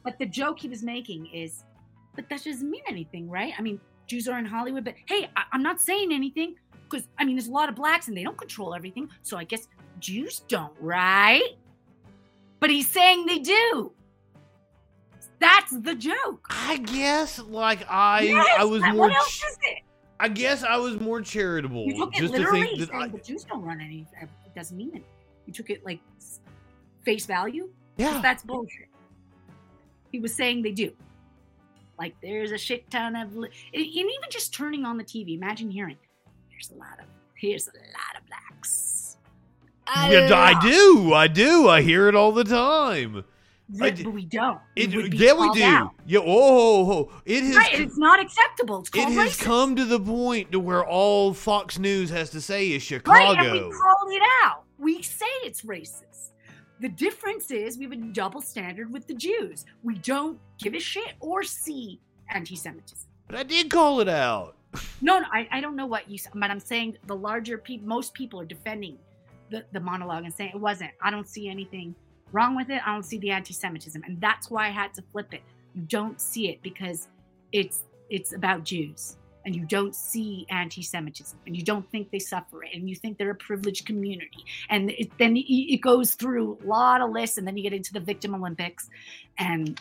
[0.04, 1.64] But the joke he was making is,
[2.16, 3.54] but that doesn't mean anything, right?
[3.58, 6.56] I mean, Jews are in Hollywood, but hey, I, I'm not saying anything
[6.90, 9.10] because I mean, there's a lot of blacks and they don't control everything.
[9.24, 9.68] So I guess
[10.00, 11.42] Jews don't, right?
[12.60, 13.92] But he's saying they do.
[15.40, 16.48] That's the joke.
[16.50, 19.12] I guess like I Yes, I was what more.
[19.12, 19.80] else is it?
[20.20, 21.86] I guess I was more charitable.
[21.86, 24.06] You took it just to literally, think that saying I, the Jews don't run any.
[24.22, 25.04] Uh, it doesn't mean it.
[25.46, 26.00] You took it like
[27.04, 27.70] face value.
[27.98, 28.20] yeah.
[28.22, 28.88] that's bullshit.
[30.12, 30.92] He was saying they do.
[31.98, 35.36] Like there's a shit ton of, and even just turning on the TV.
[35.36, 35.98] Imagine hearing,
[36.50, 37.06] "There's a lot of,
[37.36, 39.18] here's a lot of blacks."
[40.10, 41.14] Yeah, I do.
[41.14, 41.68] I do.
[41.68, 43.26] I hear it all the time.
[43.78, 44.60] But, we don't.
[44.76, 45.64] It, yeah, we do.
[45.64, 45.92] out.
[46.08, 46.20] Yeah.
[46.26, 47.56] Oh, it has.
[47.56, 48.80] Right, it's not acceptable.
[48.80, 49.44] It's it has racist.
[49.44, 53.12] come to the point to where all Fox News has to say is Chicago.
[53.12, 54.64] Right, and we called it out.
[54.80, 56.32] We say it's racist.
[56.80, 59.66] The difference is we have a double standard with the Jews.
[59.84, 62.00] We don't give a shit or see
[62.30, 63.08] anti-Semitism.
[63.28, 64.56] but I did call it out.
[65.02, 67.88] No, no, I, I don't know what you said, but I'm saying the larger people,
[67.88, 68.98] most people are defending
[69.50, 70.92] the, the monologue and saying it wasn't.
[71.02, 71.96] I don't see anything
[72.32, 72.82] wrong with it.
[72.86, 75.42] I don't see the anti-Semitism, and that's why I had to flip it.
[75.74, 77.08] You don't see it because
[77.52, 82.64] it's it's about Jews, and you don't see anti-Semitism, and you don't think they suffer
[82.64, 86.58] it, and you think they're a privileged community, and it, then it, it goes through
[86.64, 88.90] a lot of lists, and then you get into the Victim Olympics,
[89.38, 89.80] and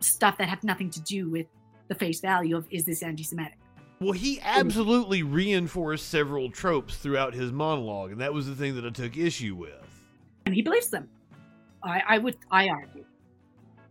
[0.00, 1.46] stuff that have nothing to do with
[1.88, 3.58] the face value of is this anti-Semitic.
[4.00, 8.84] Well, he absolutely reinforced several tropes throughout his monologue, and that was the thing that
[8.84, 9.72] I took issue with.
[10.46, 11.08] and he believes them.
[11.84, 13.04] I, I would, I argue.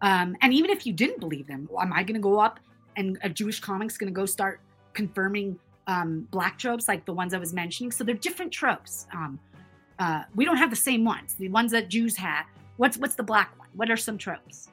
[0.01, 2.59] Um, and even if you didn't believe them, am I going to go up
[2.97, 4.59] and a Jewish comic's going to go start
[4.93, 7.91] confirming um, black tropes like the ones I was mentioning?
[7.91, 9.07] So they're different tropes.
[9.13, 9.39] Um,
[9.99, 11.35] uh, we don't have the same ones.
[11.35, 12.45] The ones that Jews have.
[12.77, 13.69] What's what's the black one?
[13.75, 14.69] What are some tropes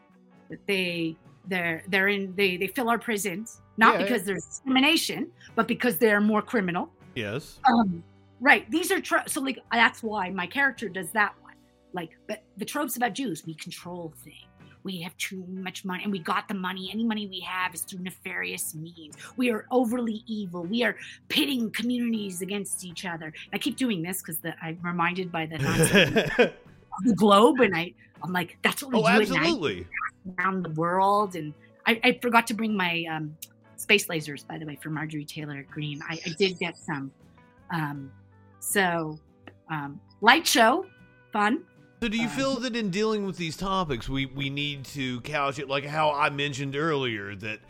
[0.49, 1.16] that they
[1.47, 4.03] they're they're in they they fill our prisons not Yeah.
[4.05, 6.91] because there's discrimination, but because they're more criminal.
[7.14, 7.59] Yes.
[7.64, 8.05] Um,
[8.41, 8.71] right.
[8.71, 9.33] These are tropes.
[9.33, 11.39] So, like, that's why my character does that one.
[11.93, 14.47] Like, but the tropes about Jews, we control things.
[14.82, 16.91] We have too much money, and we got the money.
[16.91, 19.14] Any money we have is through nefarious means.
[19.36, 20.62] We are overly evil.
[20.62, 20.97] We are
[21.28, 23.32] pitting communities against each other.
[23.53, 25.59] I keep doing this because I'm reminded by the
[26.93, 29.86] oh, the globe, and I, I'm like, that's what we do at night
[30.38, 31.36] around the world.
[31.36, 31.53] And
[31.86, 33.36] I, I forgot to bring my um,
[33.76, 36.01] space lasers, by the way, for Marjorie Taylor Greene.
[36.09, 37.11] I, I did get some.
[37.70, 38.11] Um,
[38.61, 39.18] so,
[39.70, 40.86] um, light show,
[41.32, 41.64] fun.
[42.03, 45.20] So, do you Um, feel that in dealing with these topics, we we need to
[45.20, 47.61] couch it like how I mentioned earlier that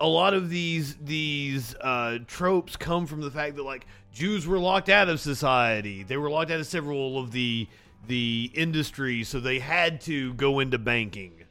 [0.00, 4.58] a lot of these these uh, tropes come from the fact that like Jews were
[4.58, 7.66] locked out of society, they were locked out of several of the
[8.06, 11.44] the industries, so they had to go into banking.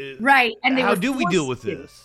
[0.00, 0.54] Uh, Right.
[0.64, 2.02] And they how do we deal with this?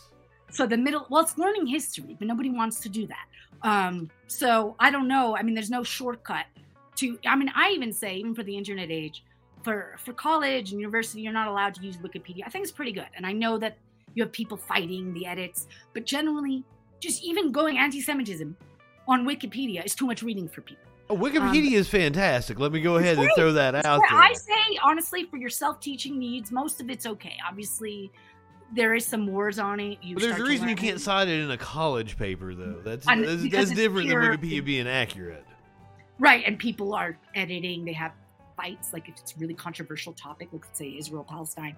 [0.52, 3.26] So the middle, well, it's learning history, but nobody wants to do that.
[3.62, 5.36] Um, so I don't know.
[5.36, 6.46] I mean, there's no shortcut
[6.98, 7.18] to.
[7.26, 9.24] I mean, I even say, even for the internet age,
[9.64, 12.44] for for college and university, you're not allowed to use Wikipedia.
[12.46, 13.78] I think it's pretty good, and I know that
[14.16, 16.64] you have people fighting the edits, but generally,
[17.00, 18.56] just even going anti-Semitism
[19.08, 20.84] on Wikipedia is too much reading for people.
[21.12, 22.60] Oh, Wikipedia um, is fantastic.
[22.60, 24.20] Let me go ahead and throw that out there.
[24.20, 27.36] I say honestly, for your self-teaching needs, most of it's okay.
[27.48, 28.12] Obviously,
[28.76, 29.98] there is some wars on it.
[30.04, 32.82] You But there's a reason you can't cite it in a college paper, though.
[32.84, 35.46] That's And that's, that's different pure- than Wikipedia being accurate.
[36.20, 37.86] Right, and people are editing.
[37.86, 38.12] They have
[38.60, 38.94] fights.
[38.94, 41.76] Like if it's a really controversial topic, like say Israel Palestine,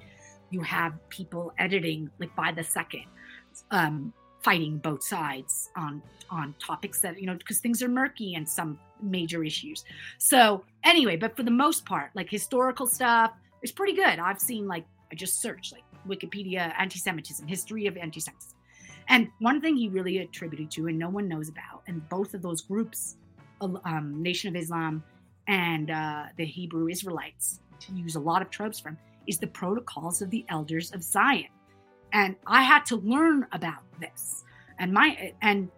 [0.49, 3.05] you have people editing like by the second,
[3.71, 8.47] um, fighting both sides on on topics that you know because things are murky and
[8.47, 9.84] some major issues.
[10.17, 14.17] So anyway, but for the most part, like historical stuff is pretty good.
[14.19, 18.57] I've seen like I just searched like Wikipedia anti-Semitism, history of anti-Semitism.
[19.07, 22.41] And one thing he really attributed to, and no one knows about, and both of
[22.41, 23.17] those groups
[23.61, 25.03] um, Nation of Islam
[25.48, 30.22] and uh, the Hebrew Israelites to use a lot of tropes from is the protocols
[30.22, 31.48] of the elders of Zion.
[32.14, 34.44] And I had to learn about this.
[34.80, 35.70] And my and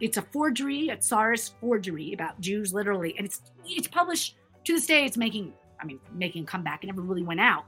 [0.00, 3.14] it's a forgery, a Tsarist forgery about Jews literally.
[3.16, 6.84] And it's it's published to this day, it's making I mean making a comeback.
[6.84, 7.64] It never really went out.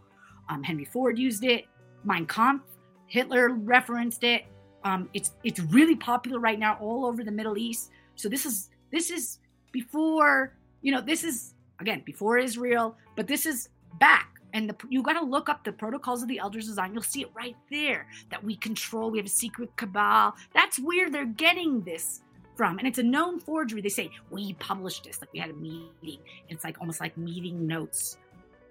[0.48, 1.64] Um, Henry Ford used it,
[2.04, 2.64] Mein Kampf,
[3.06, 4.44] Hitler referenced it.
[4.84, 7.90] Um, it's it's really popular right now all over the Middle East.
[8.16, 9.38] So this is this is
[9.72, 14.30] before you know this is again before Israel, but this is back.
[14.52, 16.92] And the, you got to look up the protocols of the elders Zion.
[16.92, 19.10] You'll see it right there that we control.
[19.10, 20.34] We have a secret cabal.
[20.54, 22.20] That's where they're getting this
[22.54, 23.80] from, and it's a known forgery.
[23.80, 26.20] They say we published this, like we had a meeting.
[26.48, 28.18] It's like almost like meeting notes.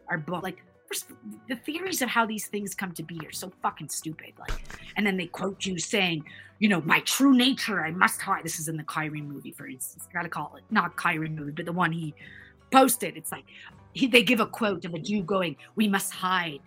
[0.07, 0.63] Our book, like
[1.47, 4.33] the theories of how these things come to be are so fucking stupid.
[4.39, 4.53] Like,
[4.95, 6.25] and then they quote you saying,
[6.59, 8.43] you know, my true nature, I must hide.
[8.43, 10.07] This is in the Kyrie movie, for instance.
[10.13, 12.13] Gotta call it not Kyrie movie, but the one he
[12.71, 13.17] posted.
[13.17, 13.45] It's like
[13.93, 16.61] he, they give a quote of a Jew going, "We must hide.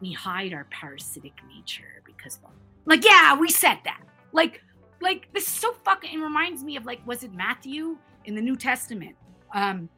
[0.00, 2.38] We hide our parasitic nature because,
[2.84, 4.00] like, yeah, we said that.
[4.32, 4.62] Like,
[5.00, 6.12] like this is so fucking.
[6.12, 9.16] It reminds me of like, was it Matthew in the New Testament?
[9.54, 9.88] Um,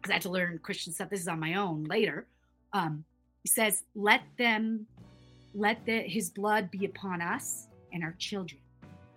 [0.00, 1.10] because I had to learn Christian stuff.
[1.10, 2.26] This is on my own later.
[2.72, 3.04] Um,
[3.42, 4.86] he says, "Let them,
[5.54, 8.60] let the, His blood be upon us and our children."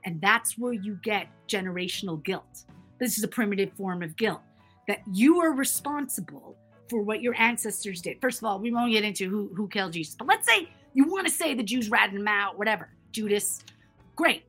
[0.05, 2.65] And that's where you get generational guilt.
[2.99, 4.41] This is a primitive form of guilt
[4.87, 6.57] that you are responsible
[6.89, 8.19] for what your ancestors did.
[8.19, 11.05] First of all, we won't get into who, who killed Jesus, but let's say you
[11.05, 13.63] want to say the Jews ratted him out, whatever, Judas,
[14.15, 14.43] great.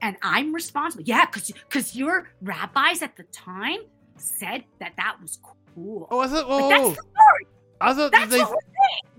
[0.00, 1.04] And I'm responsible.
[1.06, 3.80] Yeah, because because your rabbis at the time
[4.16, 5.38] said that that was
[5.74, 6.08] cool.
[6.10, 6.48] Oh, I thought.
[6.48, 7.46] But Oh, that's the story.
[7.82, 8.44] I thought that they.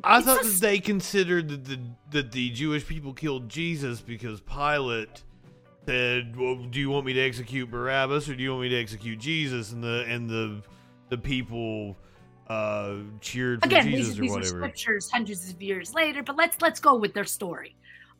[0.04, 1.80] I It's thought so that they considered that the
[2.12, 5.24] that the Jewish people killed Jesus because Pilate
[5.86, 8.78] said, "Well, do you want me to execute Barabbas or do you want me to
[8.80, 10.62] execute Jesus?" And the and the
[11.10, 11.98] the people
[12.48, 14.58] uh cheered for again Jesus these, or these are whatever.
[14.58, 17.74] scriptures hundreds of years later but let's let's go with their story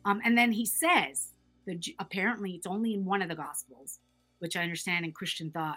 [0.06, 1.32] um, and then he says
[1.66, 3.98] that apparently it's only in one of the gospels
[4.38, 5.76] which i understand in christian thought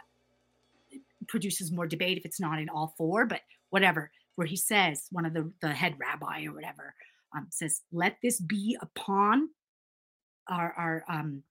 [1.27, 5.25] produces more debate if it's not in all four but whatever where he says one
[5.25, 6.95] of the the head rabbi or whatever
[7.35, 9.49] um, says let this be upon
[10.49, 11.43] our our um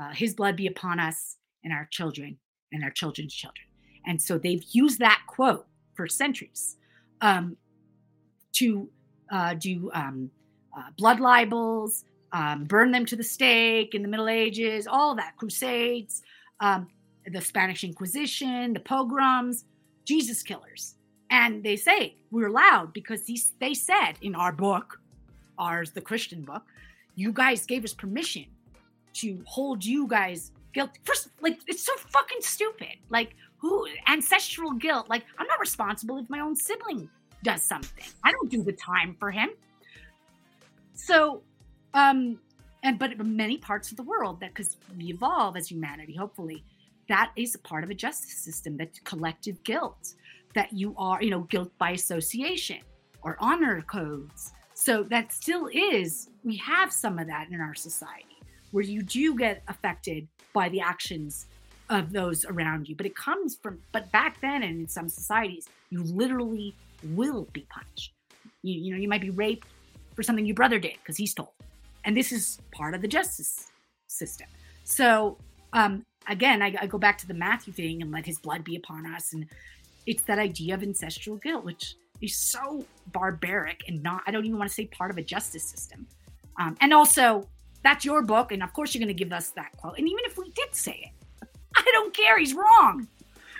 [0.00, 2.38] uh, his blood be upon us and our children
[2.72, 3.66] and our children's children
[4.06, 6.76] and so they've used that quote for centuries
[7.20, 7.56] um,
[8.52, 8.88] to
[9.30, 10.30] uh, do um,
[10.76, 15.36] uh, blood libels, um, burn them to the stake in the Middle Ages, all that,
[15.36, 16.22] crusades,
[16.60, 16.88] um,
[17.26, 19.64] the Spanish Inquisition, the pogroms,
[20.04, 20.94] Jesus killers.
[21.30, 25.00] And they say we're loud because they said in our book,
[25.58, 26.62] ours, the Christian book,
[27.14, 28.46] you guys gave us permission
[29.14, 31.00] to hold you guys guilty.
[31.04, 32.96] First, like, it's so fucking stupid.
[33.10, 37.08] Like, who ancestral guilt like i'm not responsible if my own sibling
[37.44, 39.50] does something i don't do the time for him
[40.94, 41.42] so
[41.94, 42.38] um
[42.82, 46.64] and but many parts of the world that because we evolve as humanity hopefully
[47.08, 50.14] that is a part of a justice system that's collective guilt
[50.54, 52.78] that you are you know guilt by association
[53.22, 58.38] or honor codes so that still is we have some of that in our society
[58.70, 61.46] where you do get affected by the actions
[61.90, 62.94] of those around you.
[62.94, 66.74] But it comes from, but back then and in some societies, you literally
[67.04, 68.14] will be punished.
[68.62, 69.66] You, you know, you might be raped
[70.14, 71.54] for something your brother did because he stole.
[72.04, 73.70] And this is part of the justice
[74.06, 74.46] system.
[74.84, 75.36] So,
[75.72, 78.76] um, again, I, I go back to the Matthew thing and let his blood be
[78.76, 79.32] upon us.
[79.32, 79.46] And
[80.10, 84.58] it's that idea of ancestral guilt, which is so barbaric and not, I don't even
[84.58, 86.04] want to say part of a justice system.
[86.58, 87.48] Um, and also,
[87.84, 88.50] that's your book.
[88.50, 89.96] And of course, you're going to give us that quote.
[89.98, 92.40] And even if we did say it, I don't care.
[92.40, 93.06] He's wrong.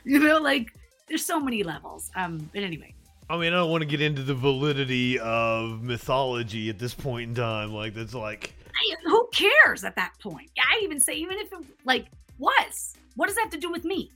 [0.05, 0.75] You know, like
[1.07, 2.11] there's so many levels.
[2.17, 2.95] Um, but anyway,
[3.31, 7.29] I mean, I don't want to get into the validity of mythology at this point
[7.29, 7.73] in time.
[7.73, 10.51] Like that's like I, who cares at that point?
[10.59, 12.07] I even say, even if it like
[12.39, 14.11] was, what does that have to do with me?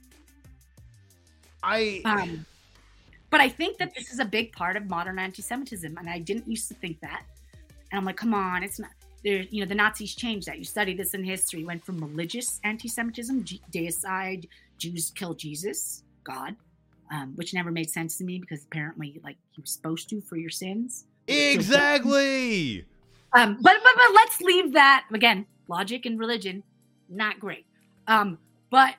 [1.65, 2.45] I Um,
[3.29, 6.47] but I think that this is a big part of modern anti-Semitism, and I didn't
[6.47, 7.23] used to think that.
[7.91, 8.91] And I'm like, come on, it's not.
[9.23, 10.59] There, you know, the Nazis changed that.
[10.59, 11.65] You study this in history.
[11.65, 14.47] Went from religious anti-Semitism, G- deicide,
[14.77, 16.55] Jews kill Jesus, God,
[17.11, 20.37] um, which never made sense to me because apparently, like, he was supposed to for
[20.37, 21.05] your sins.
[21.27, 22.85] exactly.
[23.33, 25.45] Um, but, but but let's leave that again.
[25.67, 26.63] Logic and religion,
[27.09, 27.65] not great.
[28.07, 28.37] Um,
[28.69, 28.95] but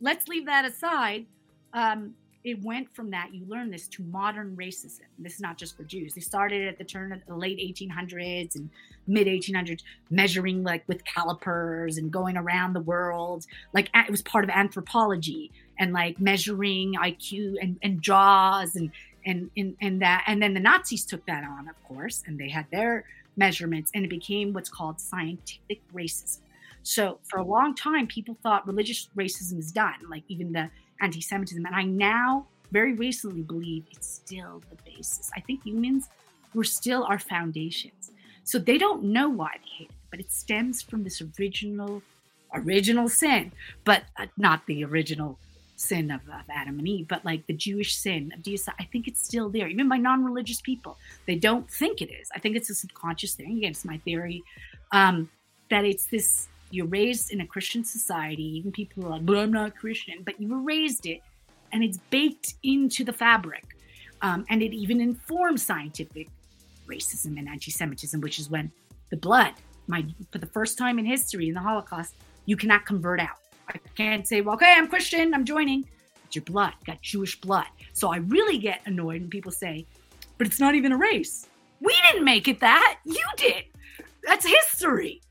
[0.00, 1.26] let's leave that aside.
[1.72, 5.02] Um, it went from that you learn this to modern racism.
[5.18, 6.14] This is not just for Jews.
[6.14, 8.70] They started at the turn of the late 1800s and
[9.06, 13.46] mid 1800s, measuring like with calipers and going around the world.
[13.74, 18.90] Like it was part of anthropology and like measuring IQ and, and jaws and
[19.26, 20.24] and and and that.
[20.26, 23.04] And then the Nazis took that on, of course, and they had their
[23.36, 26.38] measurements, and it became what's called scientific racism.
[26.82, 30.70] So for a long time, people thought religious racism is done, like even the
[31.00, 35.30] anti-Semitism, and I now very recently believe it's still the basis.
[35.36, 36.08] I think humans
[36.54, 38.12] were still our foundations.
[38.44, 42.02] So they don't know why they hate it, but it stems from this original,
[42.54, 43.52] original sin,
[43.84, 45.38] but uh, not the original
[45.76, 48.74] sin of, of Adam and Eve, but like the Jewish sin of deicide.
[48.78, 50.98] I think it's still there, even by non-religious people.
[51.26, 52.28] They don't think it is.
[52.34, 53.58] I think it's a subconscious thing.
[53.58, 54.42] Again, it's my theory
[54.92, 55.30] um,
[55.70, 56.48] that it's this.
[56.70, 58.44] You're raised in a Christian society.
[58.58, 61.20] Even people are like, "But I'm not Christian." But you were raised it,
[61.72, 63.64] and it's baked into the fabric,
[64.22, 66.28] um, and it even informs scientific
[66.86, 68.70] racism and anti-Semitism, which is when
[69.10, 69.52] the blood,
[69.86, 72.14] my for the first time in history in the Holocaust,
[72.46, 73.38] you cannot convert out.
[73.68, 75.84] I can't say, well, okay, I'm Christian, I'm joining.
[76.24, 77.66] It's your blood, got Jewish blood.
[77.92, 79.86] So I really get annoyed when people say,
[80.38, 81.46] but it's not even a race.
[81.80, 82.98] We didn't make it that.
[83.04, 83.64] You did.
[84.24, 85.22] That's history.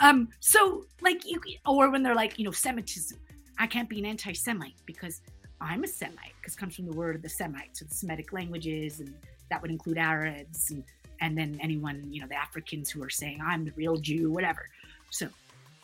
[0.00, 3.18] Um, so like you or when they're like, you know, Semitism.
[3.60, 5.20] I can't be an anti-Semite because
[5.60, 9.00] I'm a Semite, because comes from the word of the Semites, so the Semitic languages,
[9.00, 9.12] and
[9.50, 10.84] that would include Arabs and
[11.20, 14.68] and then anyone, you know, the Africans who are saying I'm the real Jew, whatever.
[15.10, 15.28] So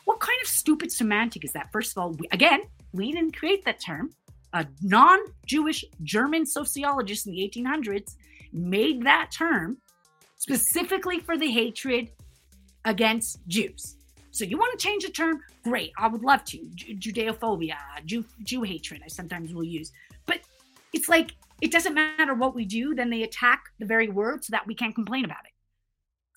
[0.05, 1.71] what kind of stupid semantic is that?
[1.71, 2.61] First of all, we, again,
[2.93, 4.11] we didn't create that term.
[4.53, 8.15] A non Jewish German sociologist in the 1800s
[8.53, 9.77] made that term
[10.37, 12.11] specifically for the hatred
[12.85, 13.97] against Jews.
[14.35, 15.41] So you want to change the term?
[15.63, 16.57] Great, I would love to.
[16.75, 19.91] Ju- Judeophobia, Jew, Jew hatred, I sometimes will use.
[20.25, 20.41] But
[20.93, 24.51] it's like, it doesn't matter what we do, then they attack the very word so
[24.51, 25.53] that we can't complain about it.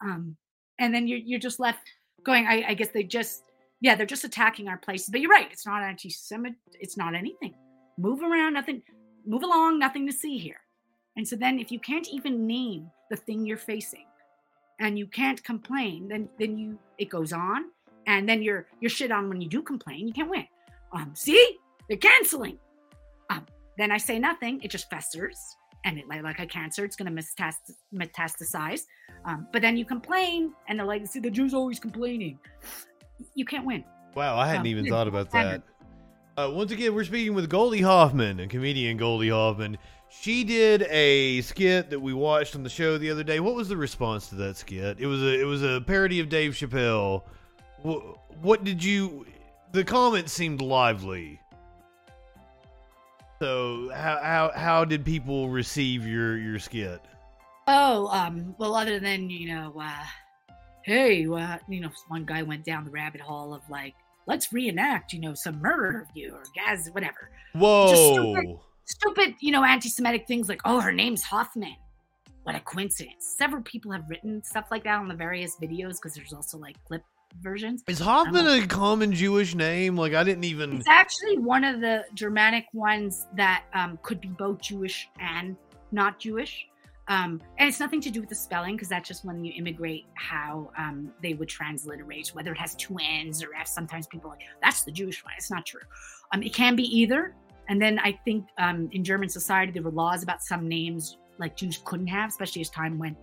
[0.00, 0.36] Um,
[0.78, 1.80] and then you're, you're just left
[2.22, 3.42] going, I, I guess they just
[3.80, 5.08] yeah, they're just attacking our places.
[5.10, 6.58] But you're right, it's not anti Semitic.
[6.74, 7.54] it's not anything.
[7.96, 8.82] Move around, nothing,
[9.26, 10.60] move along, nothing to see here.
[11.16, 14.06] And so then if you can't even name the thing you're facing
[14.80, 17.66] and you can't complain, then then you it goes on
[18.08, 20.46] and then you're you're shit on when you do complain, you can't win.
[20.92, 21.58] Um, see?
[21.88, 22.58] They're canceling.
[23.30, 23.46] Um,
[23.78, 25.38] then I say nothing, it just festers.
[25.84, 28.80] And it like, like a cancer, it's gonna metast- metastasize.
[29.24, 32.38] Um, but then you complain, and they're like, see, the Jews always complaining
[33.34, 33.84] you can't win.
[34.14, 35.62] Wow, I hadn't Um, even thought about that.
[36.36, 39.76] Uh, once again, we're speaking with Goldie Hoffman, a comedian Goldie Hoffman.
[40.08, 43.40] She did a skit that we watched on the show the other day.
[43.40, 44.98] What was the response to that skit?
[45.00, 47.22] It was a it was a parody of Dave Chappelle.
[47.82, 49.26] What, did you?
[49.72, 51.40] The comments seemed lively.
[53.38, 57.00] So how how how did people receive your your skit?
[57.68, 60.04] Oh, um, well, other than you know, uh,
[60.82, 63.94] hey, uh, you know, one guy went down the rabbit hole of like,
[64.26, 67.30] let's reenact, you know, some murder of you or guys, whatever.
[67.54, 68.60] Whoa!
[68.86, 71.76] Stupid, you know, anti-Semitic things like, oh, her name's Hoffman.
[72.44, 73.34] What a coincidence.
[73.36, 76.82] Several people have written stuff like that on the various videos because there's also like
[76.84, 77.02] clip
[77.40, 77.82] versions.
[77.86, 79.96] Is Hoffman a common Jewish name?
[79.96, 80.76] Like I didn't even.
[80.76, 85.56] It's actually one of the Germanic ones that um, could be both Jewish and
[85.92, 86.66] not Jewish.
[87.08, 90.04] Um, and it's nothing to do with the spelling because that's just when you immigrate
[90.14, 93.66] how um, they would transliterate, whether it has two N's or F.
[93.66, 95.32] Sometimes people are like, that's the Jewish one.
[95.38, 95.80] It's not true.
[96.34, 97.34] Um, it can be either.
[97.70, 101.56] And then I think um, in German society, there were laws about some names like
[101.56, 103.16] Jews couldn't have, especially as time went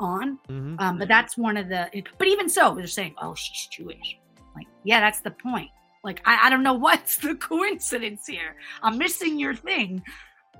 [0.00, 0.38] on.
[0.48, 0.80] Mhm.
[0.80, 1.88] Um, but that's one of the.
[2.18, 4.18] But even so, they're saying, "Oh, she's Jewish."
[4.56, 5.70] Like, yeah, that's the point.
[6.02, 8.56] Like, I, I don't know what's the coincidence here.
[8.82, 10.02] I'm missing your thing.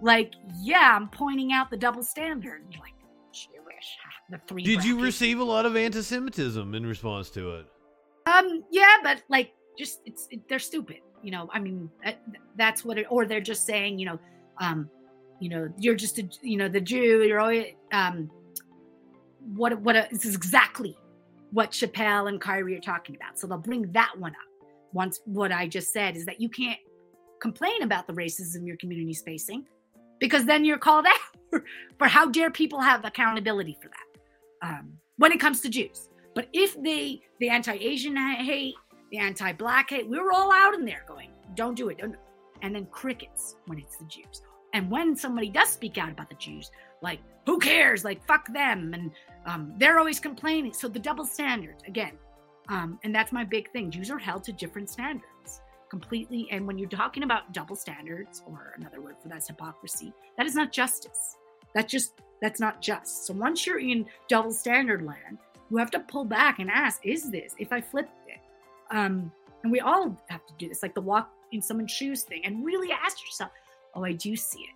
[0.02, 2.62] Like, yeah, I'm pointing out the double standard.
[2.70, 2.94] You're like
[3.32, 3.98] Jewish.
[4.30, 4.62] The three.
[4.62, 7.66] Did you receive a lot of anti-Semitism in response to it?
[8.26, 10.98] Um, yeah, but like, just it's it, they're stupid.
[11.22, 12.20] You know, I mean, that,
[12.56, 13.06] that's what it.
[13.10, 14.18] Or they're just saying, you know,
[14.58, 14.88] um,
[15.40, 17.22] you know, you're just a, you know, the Jew.
[17.24, 18.30] You're always um,
[19.54, 20.96] what what a, this is exactly
[21.52, 23.38] what Chappelle and Kyrie are talking about.
[23.38, 24.66] So they'll bring that one up.
[24.92, 26.78] Once what I just said is that you can't
[27.40, 29.66] complain about the racism your community is facing
[30.18, 31.62] because then you're called out.
[31.98, 36.08] but how dare people have accountability for that um, when it comes to Jews?
[36.34, 38.74] But if they, the anti-Asian hate,
[39.10, 42.14] the anti-black hate, we're all out in there going, "Don't do it," don't.
[42.62, 44.42] and then crickets when it's the Jews.
[44.72, 46.70] And when somebody does speak out about the Jews,
[47.02, 48.04] like who cares?
[48.04, 49.10] Like fuck them, and
[49.46, 50.72] um, they're always complaining.
[50.72, 52.12] So the double standards again,
[52.68, 53.90] um, and that's my big thing.
[53.90, 55.60] Jews are held to different standards
[55.90, 56.48] completely.
[56.50, 60.54] And when you're talking about double standards, or another word for that's hypocrisy, that is
[60.54, 61.36] not justice.
[61.74, 63.26] That's just that's not just.
[63.26, 65.38] So once you're in double standard land,
[65.70, 68.40] you have to pull back and ask, is this if I flip it?
[68.90, 69.30] Um,
[69.62, 72.64] and we all have to do this, like the walk in someone's shoes thing, and
[72.64, 73.50] really ask yourself,
[73.94, 74.74] oh, I do see it.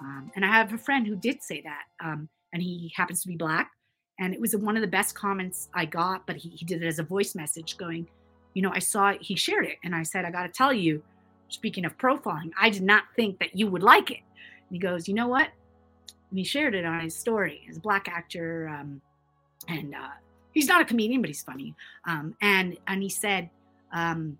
[0.00, 3.28] Um, and I have a friend who did say that, um, and he happens to
[3.28, 3.70] be black.
[4.18, 6.86] And it was one of the best comments I got, but he, he did it
[6.86, 8.06] as a voice message going,
[8.54, 9.78] you know, I saw it, he shared it.
[9.82, 11.02] And I said, I got to tell you,
[11.48, 14.20] speaking of profiling, I did not think that you would like it.
[14.68, 15.48] And he goes, you know what?
[16.30, 17.62] And he shared it on his story.
[17.66, 18.68] He's a black actor.
[18.68, 19.00] Um,
[19.68, 20.10] and uh,
[20.52, 21.74] he's not a comedian, but he's funny.
[22.06, 23.50] Um, and, and he said
[23.92, 24.38] um,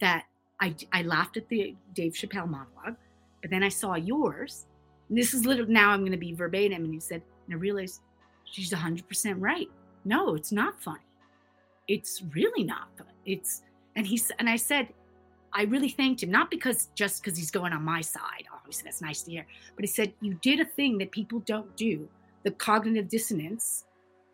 [0.00, 0.24] that
[0.60, 2.96] I, I laughed at the Dave Chappelle monologue,
[3.42, 4.66] but then I saw yours.
[5.08, 6.84] And this is little, now I'm going to be verbatim.
[6.84, 8.00] And he said, and I realized
[8.50, 9.68] she's 100% right.
[10.04, 11.00] No, it's not funny.
[11.88, 13.10] It's really not funny.
[13.26, 13.62] It's,
[13.96, 14.88] and he's, and I said,
[15.52, 18.44] I really thanked him, not because just because he's going on my side.
[18.54, 19.46] Obviously, that's nice to hear.
[19.74, 22.08] But he said, You did a thing that people don't do
[22.44, 23.84] the cognitive dissonance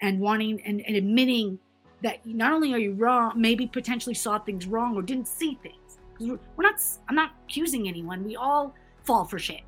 [0.03, 1.59] and wanting and, and admitting
[2.03, 5.99] that not only are you wrong, maybe potentially saw things wrong or didn't see things.
[6.21, 8.23] We're, we're not, I'm not accusing anyone.
[8.23, 9.63] We all fall for shit.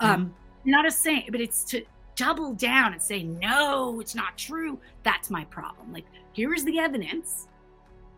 [0.00, 0.70] Um, mm-hmm.
[0.70, 1.84] Not a saying, but it's to
[2.16, 4.78] double down and say, no, it's not true.
[5.02, 5.92] That's my problem.
[5.92, 7.48] Like, here is the evidence,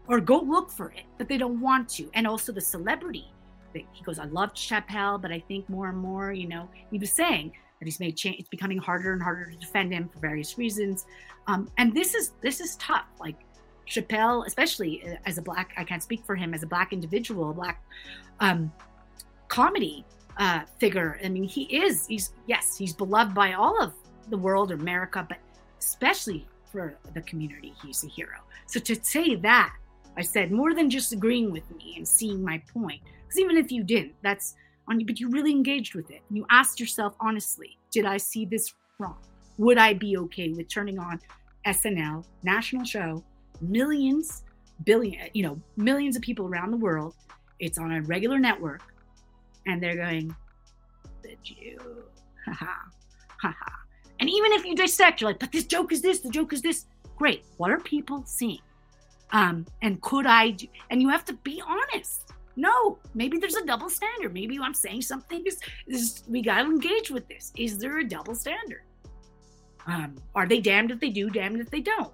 [0.09, 2.11] or go look for it, but they don't want to.
[2.15, 3.33] And also the celebrity.
[3.75, 6.99] That he goes, I love Chappelle, but I think more and more, you know, he
[6.99, 8.41] was saying that he's made change.
[8.41, 11.07] It's becoming harder and harder to defend him for various reasons.
[11.47, 13.07] Um, and this is this is tough.
[13.21, 13.37] Like
[13.87, 17.53] Chappelle, especially uh, as a black, I can't speak for him as a black individual,
[17.53, 17.83] black
[18.41, 18.73] um,
[19.49, 20.05] comedy
[20.39, 21.19] uh, figure.
[21.25, 23.93] I mean, he is, he's, yes, he's beloved by all of
[24.29, 25.39] the world, or America, but
[25.79, 28.39] especially for the community, he's a hero.
[28.67, 29.75] So to say that,
[30.17, 33.71] I said more than just agreeing with me and seeing my point, because even if
[33.71, 34.55] you didn't, that's
[34.89, 36.23] on you, but you really engaged with it.
[36.29, 39.19] and You asked yourself honestly, did I see this wrong?
[39.59, 41.21] Would I be okay with turning on
[41.67, 43.25] SNL, national show,
[43.61, 44.43] millions,
[44.85, 47.15] billion, you know, millions of people around the world?
[47.59, 48.83] It's on a regular network
[49.67, 50.35] and they're going,
[51.23, 52.05] the Jew,
[52.45, 52.73] haha,
[53.41, 53.71] haha.
[54.21, 56.63] And even if you dissect, you're like, but this joke is this, the joke is
[56.63, 56.87] this.
[57.17, 57.45] Great.
[57.57, 58.61] What are people seeing?
[59.33, 62.33] Um, and could I do, and you have to be honest.
[62.57, 64.33] No, maybe there's a double standard.
[64.33, 67.53] Maybe I'm saying something is, is we got to engage with this.
[67.57, 68.83] Is there a double standard?
[69.87, 72.13] Um, are they damned if they do, damned if they don't?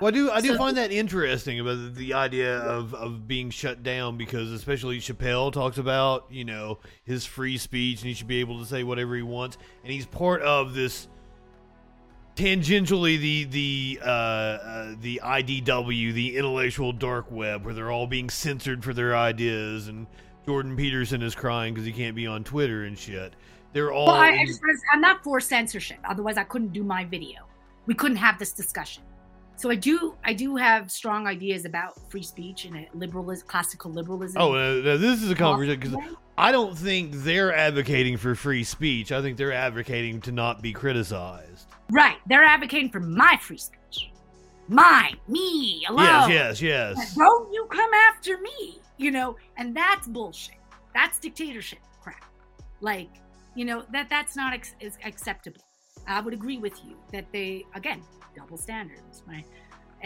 [0.00, 0.30] Well, I do.
[0.30, 4.52] I do so, find that interesting about the idea of, of being shut down because,
[4.52, 8.66] especially Chappelle talks about you know his free speech and he should be able to
[8.66, 11.08] say whatever he wants, and he's part of this
[12.36, 18.30] tangentially the the uh, uh, the IDW, the intellectual dark web, where they're all being
[18.30, 20.06] censored for their ideas, and
[20.46, 23.34] Jordan Peterson is crying because he can't be on Twitter and shit.
[23.72, 24.06] They're all.
[24.06, 24.46] Well, I,
[24.92, 25.98] I'm not for censorship.
[26.08, 27.40] Otherwise, I couldn't do my video.
[27.86, 29.02] We couldn't have this discussion
[29.58, 34.40] so I do I do have strong ideas about free speech and liberalism, classical liberalism.
[34.40, 39.10] Oh, uh, this is a conversation because I don't think they're advocating for free speech.
[39.10, 41.66] I think they're advocating to not be criticized.
[41.90, 44.12] Right, they're advocating for my free speech,
[44.68, 46.30] mine, me alone.
[46.30, 47.14] Yes, yes, yes.
[47.16, 48.78] Don't you come after me?
[48.96, 50.54] You know, and that's bullshit.
[50.94, 52.24] That's dictatorship crap.
[52.80, 53.10] Like,
[53.56, 55.62] you know that that's not ex- acceptable.
[56.06, 58.02] I would agree with you that they again
[58.36, 59.22] double standards.
[59.26, 59.44] Right?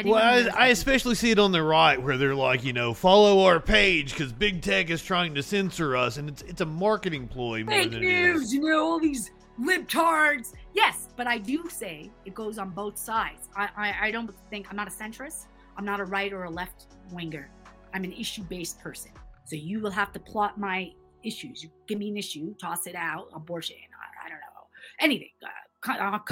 [0.04, 3.44] well, I, I, especially see it on the right where they're like, you know, follow
[3.44, 7.28] our page because big tech is trying to censor us, and it's it's a marketing
[7.28, 7.64] ploy.
[7.64, 9.30] Fake news, you know, all these
[9.60, 10.54] libtards.
[10.74, 13.48] Yes, but I do say it goes on both sides.
[13.54, 15.46] I, I, I don't think I'm not a centrist.
[15.76, 17.50] I'm not a right or a left winger.
[17.94, 19.12] I'm an issue based person.
[19.44, 21.62] So you will have to plot my issues.
[21.62, 23.76] You give me an issue, toss it out, abortion.
[23.76, 24.52] I, I don't know
[25.00, 25.30] anything.
[25.42, 25.48] Uh,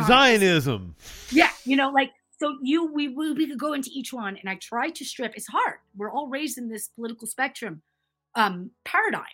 [0.06, 0.94] Zionism.
[1.30, 4.48] Yeah, you know, like so you we, we we could go into each one, and
[4.48, 5.32] I try to strip.
[5.34, 5.78] It's hard.
[5.96, 7.82] We're all raised in this political spectrum
[8.34, 9.24] um, paradigm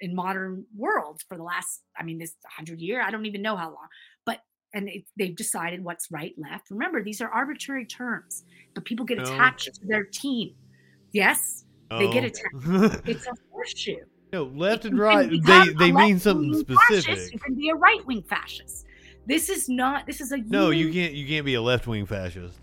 [0.00, 3.02] in modern worlds for the last, I mean, this hundred year.
[3.02, 3.88] I don't even know how long,
[4.24, 4.40] but
[4.72, 6.70] and it, they've decided what's right, left.
[6.70, 8.44] Remember, these are arbitrary terms,
[8.74, 10.54] but people get attached to their team.
[11.12, 12.54] Yes, they get attached.
[13.08, 13.96] it's a horseshoe.
[14.32, 17.32] No, left and right, they they mean something fascist, specific.
[17.32, 18.83] You can be a right wing fascist.
[19.26, 20.06] This is not.
[20.06, 21.14] This is a No, you can't.
[21.14, 22.56] You can't be a left wing fascist.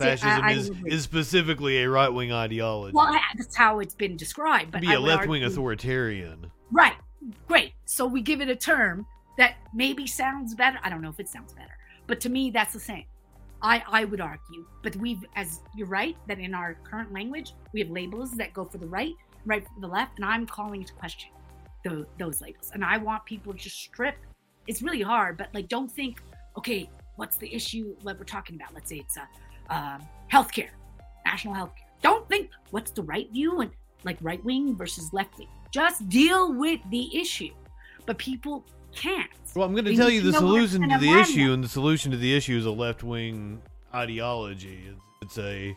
[0.00, 2.94] See, I- Fascism I is, is specifically a right wing ideology.
[2.94, 4.70] Well, I, that's how it's been described.
[4.70, 6.50] But be I a left wing authoritarian.
[6.70, 6.94] Right.
[7.48, 7.72] Great.
[7.84, 9.06] So we give it a term
[9.38, 10.78] that maybe sounds better.
[10.84, 13.04] I don't know if it sounds better, but to me, that's the same.
[13.60, 17.80] I, I would argue, but we've, as you're right, that in our current language, we
[17.80, 19.14] have labels that go for the right,
[19.46, 21.30] right for the left, and I'm calling into question
[21.84, 22.70] tho- those labels.
[22.72, 24.14] And I want people to just strip.
[24.68, 26.22] It's really hard, but like, don't think,
[26.56, 28.72] okay, what's the issue that we're talking about?
[28.74, 30.70] Let's say it's uh, um healthcare,
[31.26, 31.88] national healthcare.
[32.02, 33.70] Don't think what's the right view and
[34.04, 35.48] like right wing versus left wing.
[35.72, 37.50] Just deal with the issue.
[38.06, 38.64] But people
[38.94, 39.30] can't.
[39.54, 41.54] Well, I'm going to tell you the know where it's solution to the issue, them.
[41.54, 43.60] and the solution to the issue is a left wing
[43.94, 44.84] ideology.
[44.88, 45.76] It's, it's a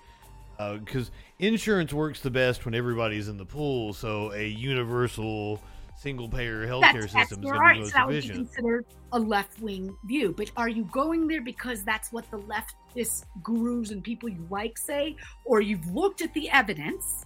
[0.80, 3.94] because insurance works the best when everybody's in the pool.
[3.94, 5.60] So a universal
[6.02, 7.86] single payer healthcare That's, that's system is going to right.
[7.86, 10.34] So that would be considered a left wing view.
[10.36, 14.78] But are you going there because that's what the leftist gurus and people you like
[14.78, 17.24] say, or you've looked at the evidence,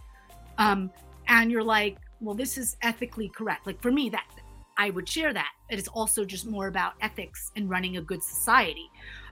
[0.58, 0.92] um,
[1.28, 3.66] and you're like, well, this is ethically correct.
[3.66, 4.26] Like for me, that
[4.78, 5.52] I would share that.
[5.70, 8.90] It is also just more about ethics and running a good society.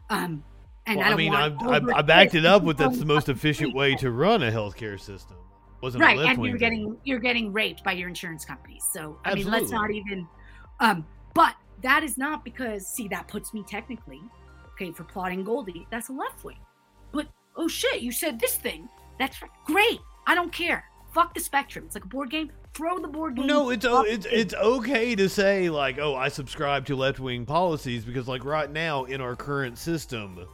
[0.09, 0.43] Um,
[0.85, 3.05] and well, I, I don't mean, I, I, I backed it up with that's the
[3.05, 5.37] most efficient way to run a healthcare system.
[5.83, 6.59] Wasn't right and you're thing.
[6.59, 10.25] getting you're getting raped by your insurance companies so i mean let's not even
[10.79, 14.21] um but that is not because see that puts me technically
[14.73, 16.55] okay for plotting goldie that's a left wing.
[17.11, 17.27] But
[17.57, 18.87] oh shit you said this thing
[19.19, 20.85] that's great i don't care.
[21.13, 24.01] Fuck the spectrum it's like a board game throw the board game No, it's o-
[24.01, 28.43] it's it's okay to say like, oh, I subscribe to left wing policies because like
[28.45, 30.47] right now in our current system,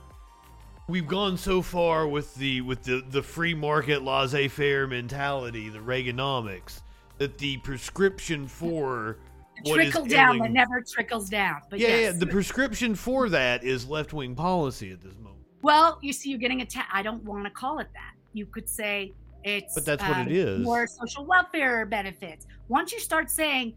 [0.90, 5.80] we've gone so far with the with the the free market laissez faire mentality, the
[5.80, 6.82] Reaganomics,
[7.18, 9.20] that the prescription for
[9.64, 13.64] what trickle down that ailing- never trickles down but yeah, yeah, the prescription for that
[13.64, 15.44] is left wing policy at this moment.
[15.62, 16.90] Well, you see, you're getting attacked.
[16.94, 18.14] I don't want to call it that.
[18.32, 19.14] You could say
[19.44, 19.76] it's.
[19.76, 20.62] But that's what um, it is.
[20.62, 22.48] More social welfare benefits.
[22.70, 23.76] Once you start saying,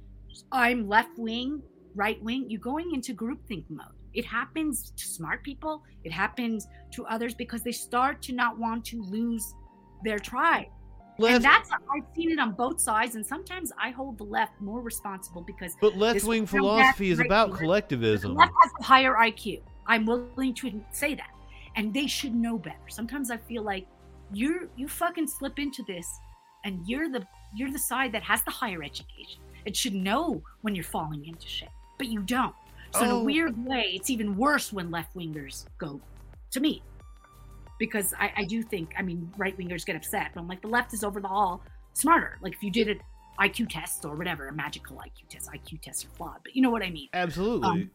[0.53, 1.61] "I'm left wing,
[1.95, 3.89] right wing," you're going into groupthink mode.
[4.15, 5.83] It happens to smart people.
[6.05, 9.55] It happens to others because they start to not want to lose
[10.05, 10.67] their tribe.
[11.19, 13.17] Left, and that's I've seen it on both sides.
[13.17, 17.51] And sometimes I hold the left more responsible because but left wing philosophy is about
[17.51, 18.33] right, collectivism.
[18.33, 19.61] the left has a higher IQ.
[19.87, 21.31] I'm willing to say that,
[21.77, 22.89] and they should know better.
[22.89, 23.87] Sometimes I feel like
[24.33, 26.09] you're you fucking slip into this,
[26.65, 29.43] and you're the you're the side that has the higher education.
[29.67, 32.55] It should know when you're falling into shit, but you don't.
[32.95, 33.20] So in Oh.
[33.20, 36.01] a weird way, it's even worse when left wingers go.
[36.53, 36.82] To me,
[37.78, 40.68] because I, I do think I mean right wingers get upset, but I'm like the
[40.68, 41.62] left is over the all
[41.95, 42.38] smarter.
[42.43, 43.01] Like if you did an
[43.40, 46.70] IQ test or whatever, a magical IQ test, IQ tests are flawed, but you know
[46.70, 47.68] what I mean Absolutely.
[47.68, 47.90] um,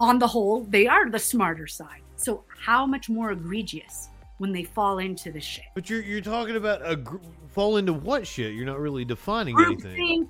[0.00, 2.02] on the whole, they are the smarter side.
[2.16, 4.08] So how much more egregious
[4.38, 5.64] when they fall into this shit?
[5.74, 7.16] But you're you're talking about a gr-
[7.48, 8.54] fall into what shit?
[8.54, 9.96] You're not really defining anything.
[9.96, 10.28] Groupthink,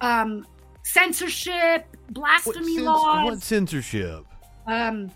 [0.00, 0.46] um,
[0.84, 3.24] censorship, What, blasphemy cens- laws.
[3.24, 4.24] what censorship?
[4.66, 5.10] Um,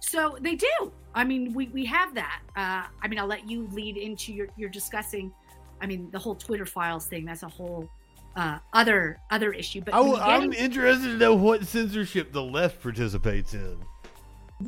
[0.00, 0.92] so they do.
[1.14, 2.40] I mean, we, we have that.
[2.56, 5.32] Uh, I mean, I'll let you lead into your, your discussing.
[5.80, 7.24] I mean, the whole Twitter files thing.
[7.24, 7.88] That's a whole
[8.36, 9.80] uh, other other issue.
[9.80, 13.54] But I, when you w- get I'm interested to know what censorship the left participates
[13.54, 13.78] in.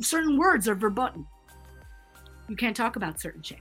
[0.01, 1.25] certain words are verboten.
[2.47, 3.59] You can't talk about certain shit.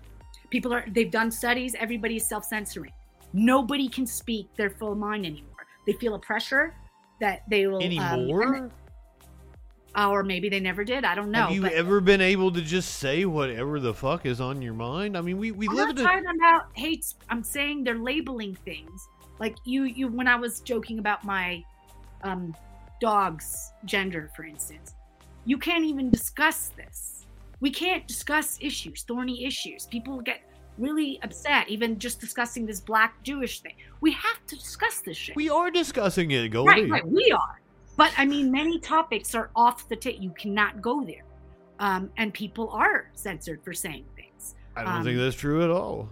[0.50, 2.92] People are they've done studies, everybody's self-censoring.
[3.32, 5.66] Nobody can speak their full mind anymore.
[5.86, 6.72] They feel a pressure
[7.20, 8.54] that they will um, Anymore?
[8.54, 8.72] and-
[9.98, 11.04] or maybe they never did.
[11.06, 11.46] I don't know.
[11.46, 14.74] Have you but ever been able to just say whatever the fuck is on your
[14.74, 15.16] mind?
[15.16, 16.08] I mean, we, we I'm live not in a.
[16.08, 17.14] talking about hates.
[17.30, 19.08] I'm saying they're labeling things.
[19.38, 21.64] Like you you when I was joking about my
[22.22, 22.54] um
[23.00, 24.94] dog's gender, for instance.
[25.46, 27.26] You can't even discuss this.
[27.60, 29.86] We can't discuss issues, thorny issues.
[29.86, 30.40] People get
[30.78, 33.74] really upset, even just discussing this black Jewish thing.
[34.00, 35.36] We have to discuss this shit.
[35.36, 36.68] We are discussing it, Goldie.
[36.68, 37.60] right, right, we are.
[37.96, 40.22] But I mean, many topics are off the table.
[40.22, 41.22] You cannot go there.
[41.78, 44.54] Um, and people are censored for saying things.
[44.76, 46.08] I don't um, think that's true at all.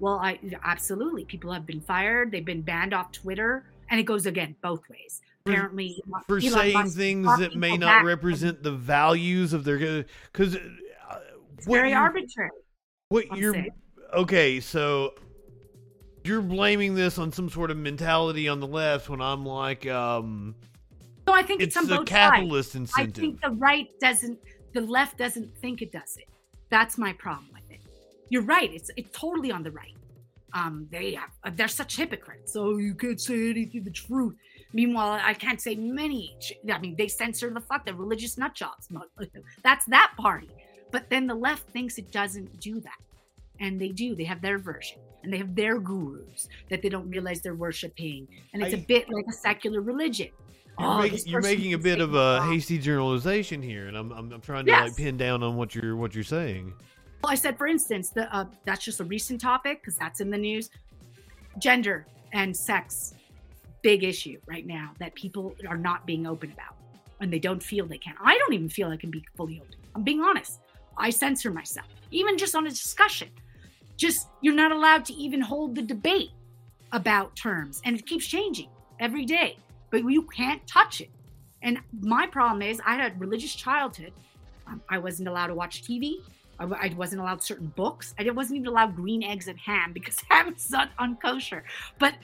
[0.00, 1.24] Well, I absolutely.
[1.24, 2.30] People have been fired.
[2.30, 5.20] They've been banned off Twitter, and it goes again both ways.
[5.44, 10.04] For- Apparently, For Elon saying Musk things that may not represent the values of their.
[10.32, 10.56] Because.
[10.56, 11.18] Uh,
[11.56, 12.50] It's very you- arbitrary.
[13.08, 13.70] What I'm you're saying.
[14.14, 14.60] Okay?
[14.60, 15.14] So
[16.24, 20.54] you're blaming this on some sort of mentality on the left when I'm like, um,
[21.26, 22.92] No, I think it's, it's a capitalist sides.
[22.96, 24.38] I think the right doesn't,
[24.72, 26.28] the left doesn't think it does it.
[26.70, 27.80] That's my problem with it.
[28.28, 28.72] You're right.
[28.72, 29.96] It's it's totally on the right.
[30.52, 32.52] Um, they have, uh, they're such hypocrites.
[32.52, 34.36] So you can't say anything the truth.
[34.72, 36.36] Meanwhile, I can't say many.
[36.72, 38.88] I mean, they censor the fuck the religious nut jobs.
[39.62, 40.48] That's that party.
[40.92, 42.98] But then the left thinks it doesn't do that,
[43.60, 44.14] and they do.
[44.14, 48.26] They have their version, and they have their gurus that they don't realize they're worshiping,
[48.52, 50.28] and it's a I- bit like a secular religion.
[50.78, 54.32] You're, Oh, making, you're making a bit of a hasty generalization here, and I'm I'm,
[54.32, 56.72] I'm trying to like pin down on what you're what you're saying.
[57.22, 60.30] Well, I said, for instance, the, uh, that's just a recent topic because that's in
[60.30, 60.70] the news.
[61.58, 63.12] Gender and sex,
[63.82, 66.76] big issue right now that people are not being open about
[67.20, 68.14] and they don't feel they can.
[68.22, 69.74] I don't even feel I can be fully open.
[69.94, 70.60] I'm being honest.
[70.96, 73.28] I censor myself, even just on a discussion.
[74.00, 76.30] Just you're not allowed to even hold the debate
[76.92, 79.58] about terms, and it keeps changing every day,
[79.90, 81.10] but you can't touch it.
[81.60, 84.14] And my problem is, I had a religious childhood.
[84.66, 86.14] Um, I wasn't allowed to watch TV.
[86.58, 88.14] I wasn't allowed certain books.
[88.18, 91.60] I wasn't even allowed green eggs and ham because ham is not unkosher.
[91.98, 92.14] But,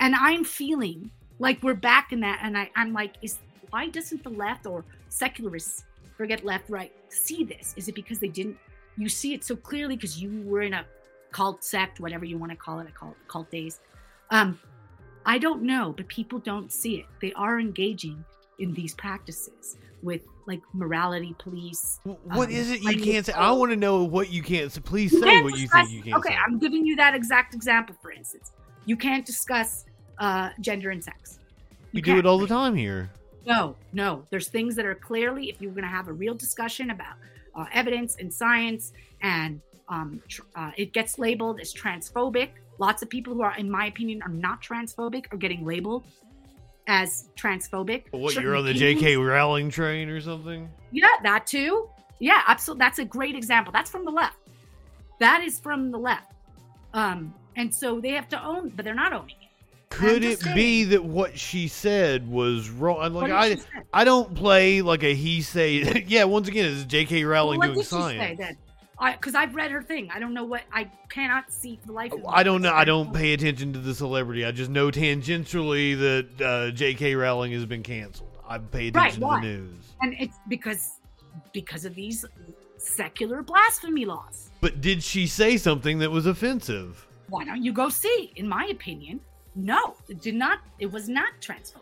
[0.00, 2.40] and I'm feeling like we're back in that.
[2.42, 3.38] And I, I'm like, is
[3.70, 5.84] why doesn't the left or secularists,
[6.16, 7.72] forget left, right, see this?
[7.76, 8.58] Is it because they didn't?
[8.96, 10.84] You see it so clearly because you were in a
[11.34, 13.80] cult sect, whatever you want to call it, a call it cult days.
[14.30, 14.58] Um,
[15.26, 17.06] I don't know, but people don't see it.
[17.20, 18.24] They are engaging
[18.60, 21.98] in these practices with like morality police.
[22.04, 23.32] What Um, is it you can't say?
[23.32, 24.80] I want to know what you can't say.
[24.80, 26.38] Please You say what you think you can't okay, say.
[26.46, 28.52] I'm giving you that exact example, for instance.
[28.84, 29.86] You can't discuss
[30.18, 31.40] uh, gender and sex.
[31.92, 33.10] we do it all the time here.
[33.46, 34.24] No, no.
[34.30, 37.16] There's things that are clearly, if you're going to have a real discussion about
[37.56, 42.50] uh, evidence and science, and um, tr- uh, it gets labeled as transphobic.
[42.78, 46.04] Lots of people who are, in my opinion, are not transphobic are getting labeled
[46.86, 48.04] as transphobic.
[48.10, 49.16] What Certain you're on the J.K.
[49.16, 50.68] Rowling train or something?
[50.90, 51.88] Yeah, that too.
[52.18, 52.80] Yeah, absolutely.
[52.80, 53.72] That's a great example.
[53.72, 54.36] That's from the left.
[55.20, 56.32] That is from the left.
[56.92, 59.48] Um, and so they have to own, but they're not owning it.
[59.90, 62.98] Could it just be that what she said was wrong?
[63.00, 63.58] I'm Like I.
[63.92, 66.04] I don't play like a he say.
[66.08, 67.22] yeah, once again, it's J.K.
[67.24, 68.56] Rowling what doing did she say science.
[69.00, 70.08] Because I've read her thing.
[70.12, 72.12] I don't know what I cannot see for the life.
[72.12, 72.72] of I don't know.
[72.72, 74.44] I don't pay attention to the celebrity.
[74.44, 77.14] I just know tangentially that uh, J.K.
[77.14, 78.30] Rowling has been canceled.
[78.46, 79.84] I pay Right, attention to the news.
[80.00, 81.00] And it's because
[81.52, 82.24] because of these
[82.76, 84.50] secular blasphemy laws.
[84.60, 87.06] But did she say something that was offensive?
[87.28, 88.32] Why don't you go see?
[88.36, 89.20] In my opinion,
[89.56, 90.60] no, it did not.
[90.78, 91.80] It was not transphobic.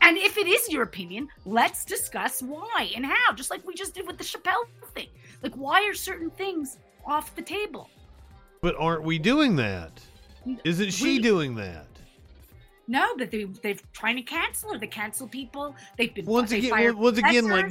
[0.00, 3.94] And if it is your opinion, let's discuss why and how, just like we just
[3.94, 4.64] did with the Chappelle
[4.94, 5.08] thing.
[5.44, 7.90] Like, why are certain things off the table?
[8.62, 10.00] But aren't we doing that?
[10.64, 11.86] Isn't she We- doing that?
[12.86, 14.78] No, but they they've trying to cancel her.
[14.78, 15.74] They cancel people.
[15.96, 17.70] They've been Once they again, once again, like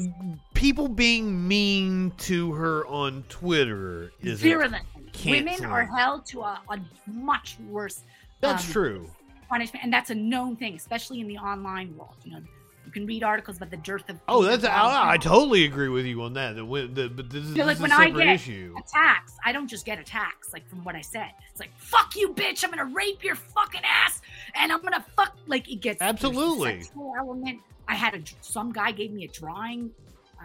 [0.55, 4.79] people being mean to her on Twitter is virulently.
[5.23, 8.01] Women are held to a, a much worse
[8.41, 9.09] That's um, true.
[9.49, 12.15] punishment, and that's a known thing, especially in the online world.
[12.23, 12.41] You know,
[12.85, 14.19] you can read articles about the dearth of.
[14.27, 16.55] Oh, that's I, I totally agree with you on that.
[16.55, 16.63] The,
[16.93, 18.75] the, but this is, Feel like is when a I separate get issue.
[18.77, 19.33] attacks.
[19.45, 21.31] I don't just get attacks like from what I said.
[21.51, 22.63] It's like fuck you, bitch.
[22.63, 24.21] I'm gonna rape your fucking ass,
[24.55, 26.83] and I'm gonna fuck like it gets Absolutely.
[26.83, 27.59] sexual element.
[27.87, 29.91] I had a some guy gave me a drawing,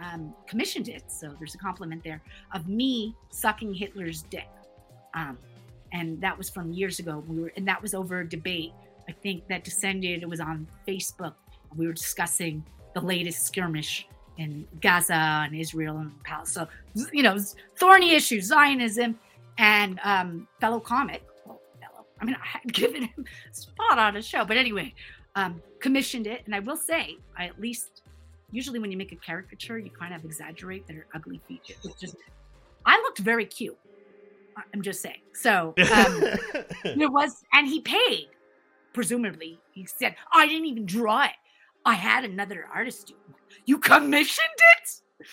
[0.01, 2.21] um, commissioned it, so there's a compliment there
[2.53, 4.47] of me sucking Hitler's dick,
[5.13, 5.37] um,
[5.91, 7.23] and that was from years ago.
[7.27, 8.71] We were and that was over a debate.
[9.07, 10.21] I think that descended.
[10.21, 11.33] It was on Facebook.
[11.75, 12.63] We were discussing
[12.93, 14.07] the latest skirmish
[14.37, 16.67] in Gaza and Israel and Palestine.
[16.93, 17.37] So, you know,
[17.77, 19.19] thorny issues, Zionism,
[19.57, 24.15] and um, fellow comic, well, fellow, I mean, I had given him a spot on
[24.15, 24.93] a show, but anyway,
[25.35, 26.41] um, commissioned it.
[26.45, 28.01] And I will say, I at least,
[28.51, 31.77] usually when you make a caricature, you kind of exaggerate their ugly features.
[31.83, 32.15] It's just,
[32.85, 33.77] I looked very cute.
[34.73, 35.21] I'm just saying.
[35.33, 36.21] So, um,
[36.83, 38.29] there was, and he paid,
[38.93, 39.59] presumably.
[39.71, 41.31] He said, I didn't even draw it.
[41.89, 43.13] I had another artist.
[43.65, 45.27] You commissioned it?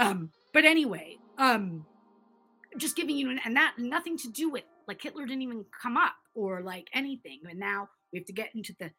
[0.00, 1.86] Um, but anyway, um,
[2.76, 6.14] just giving you, and that nothing to do with like Hitler didn't even come up
[6.34, 7.38] or like anything.
[7.48, 8.90] And now we have to get into the,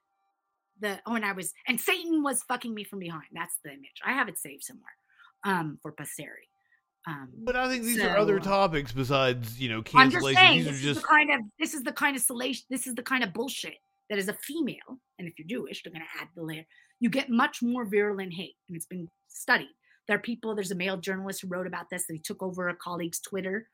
[0.80, 3.26] the, oh, and I was, and Satan was fucking me from behind.
[3.34, 4.00] That's the image.
[4.06, 4.96] I have it saved somewhere,
[5.44, 6.48] um, for posterity.
[7.06, 10.66] Um, but I think these are other topics besides you know I'm just saying These
[10.66, 12.96] this are is just the kind of this is the kind of salation this is
[12.96, 13.76] the kind of bullshit
[14.10, 16.66] that is a female, and if you're Jewish, they're gonna add the layer.
[17.04, 19.68] You get much more virulent hate, and it's been studied.
[20.08, 22.70] There are people, there's a male journalist who wrote about this that he took over
[22.70, 23.68] a colleague's Twitter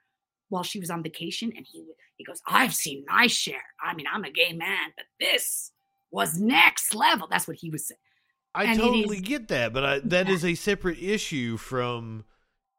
[0.49, 1.85] while she was on vacation, and he
[2.17, 3.61] he goes, I've seen my share.
[3.83, 5.71] I mean, I'm a gay man, but this
[6.09, 7.27] was next level.
[7.29, 7.99] That's what he was saying.
[8.55, 10.33] I and totally is- get that, but I, that Yeah.
[10.33, 12.25] is a separate issue from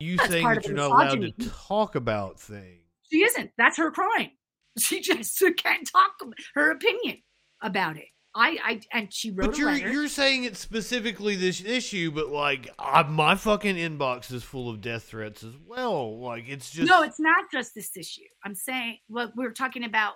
[0.01, 2.82] you That's saying that you're not allowed to talk about things.
[3.09, 3.53] She isn't.
[3.57, 4.32] That's her crime.
[4.78, 6.12] She just can't talk
[6.55, 7.18] her opinion
[7.61, 8.07] about it.
[8.35, 12.68] I, I and she wrote But you're you're saying it's specifically this issue, but like
[12.78, 16.20] I, my fucking inbox is full of death threats as well.
[16.20, 18.22] Like it's just no, it's not just this issue.
[18.45, 20.14] I'm saying what we're talking about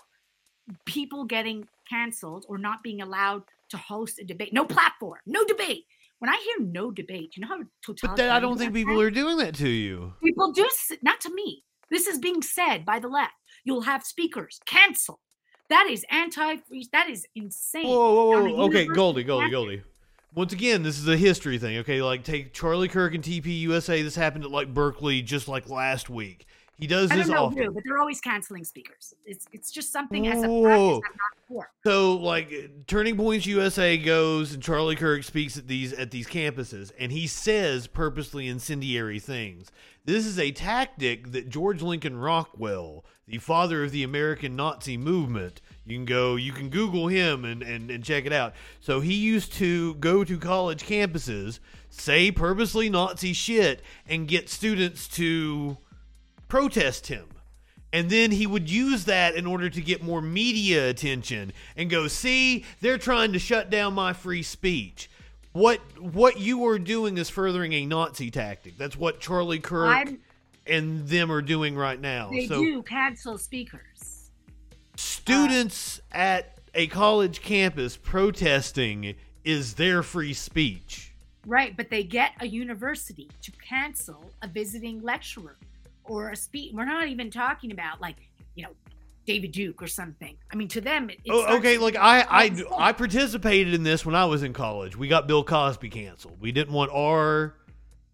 [0.84, 4.52] people getting canceled or not being allowed to host a debate.
[4.52, 5.84] No platform, no debate.
[6.20, 9.00] When I hear no debate, you know how But totalitarian that, I don't think people
[9.00, 10.12] are doing that to you.
[10.22, 10.68] People do
[11.02, 11.64] not to me.
[11.90, 13.34] This is being said by the left.
[13.64, 15.20] You'll have speakers cancel.
[15.70, 16.88] That is anti-free.
[16.92, 17.86] That is insane.
[17.86, 18.62] Whoa, whoa, whoa.
[18.64, 19.50] Okay, Goldie, Goldie.
[19.50, 19.82] Goldie.
[20.34, 21.78] Once again, this is a history thing.
[21.78, 24.02] Okay, like take Charlie Kirk and TP USA.
[24.02, 26.46] This happened at like Berkeley just like last week.
[26.78, 27.62] He does I this don't know often.
[27.64, 29.14] who, but they're always canceling speakers.
[29.24, 31.00] It's it's just something as a Whoa.
[31.00, 31.70] practice I'm not for.
[31.84, 32.52] So like
[32.86, 37.26] Turning Points USA goes and Charlie Kirk speaks at these at these campuses and he
[37.26, 39.70] says purposely incendiary things.
[40.04, 45.60] This is a tactic that George Lincoln Rockwell, the father of the American Nazi movement,
[45.86, 48.52] you can go you can Google him and, and, and check it out.
[48.80, 55.06] So he used to go to college campuses, say purposely Nazi shit, and get students
[55.08, 55.78] to
[56.54, 57.26] protest him.
[57.92, 62.06] And then he would use that in order to get more media attention and go,
[62.06, 65.10] see, they're trying to shut down my free speech.
[65.50, 68.78] What what you are doing is furthering a Nazi tactic.
[68.78, 70.20] That's what Charlie Kirk I'm-
[70.64, 72.30] and them are doing right now.
[72.30, 74.30] They so do cancel speakers.
[74.94, 81.12] students at a college campus protesting is their free speech.
[81.46, 85.56] Right, but they get a university to cancel a visiting lecturer
[86.04, 86.72] or a speech.
[86.74, 88.16] We're not even talking about like,
[88.54, 88.70] you know,
[89.26, 90.36] David Duke or something.
[90.52, 91.78] I mean, to them, it, it Oh, okay.
[91.78, 94.96] Like I, I, I participated in this when I was in college.
[94.96, 96.36] We got Bill Cosby canceled.
[96.40, 97.54] We didn't want our,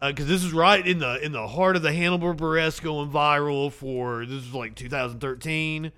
[0.01, 3.71] because this is right in the in the heart of the Hannibal Buress going viral
[3.71, 5.91] for this was like 2013,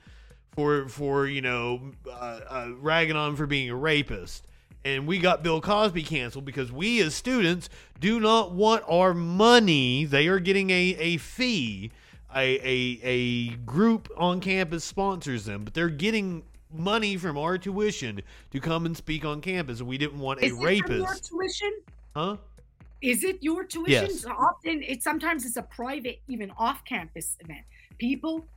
[0.51, 4.47] for for you know uh, uh, ragging on for being a rapist.
[4.85, 7.69] And we got Bill Cosby canceled because we as students
[7.99, 10.05] do not want our money.
[10.05, 11.91] They are getting a, a fee.
[12.35, 16.41] A, a, a group on campus sponsors them, but they're getting
[16.73, 19.81] money from our tuition to come and speak on campus.
[19.81, 20.63] And we didn't want a rapist.
[20.63, 21.29] Is it from your rapist.
[21.29, 21.81] tuition?
[22.15, 22.37] Huh?
[23.03, 23.91] Is it your tuition?
[23.91, 24.21] Yes.
[24.21, 27.61] So Often, it sometimes it's a private, even off-campus event.
[27.99, 28.47] People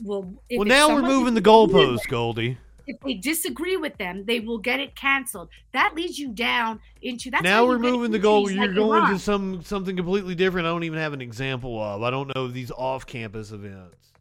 [0.00, 0.32] will.
[0.52, 2.58] Well, now we're moving the goalposts, Goldie.
[2.86, 5.48] If they disagree with them, they will get it canceled.
[5.72, 8.50] That leads you down into that's now we're moving the goal.
[8.50, 9.12] You're going Iran.
[9.12, 10.66] to some something completely different.
[10.66, 12.02] I don't even have an example of.
[12.02, 14.12] I don't know these off-campus events.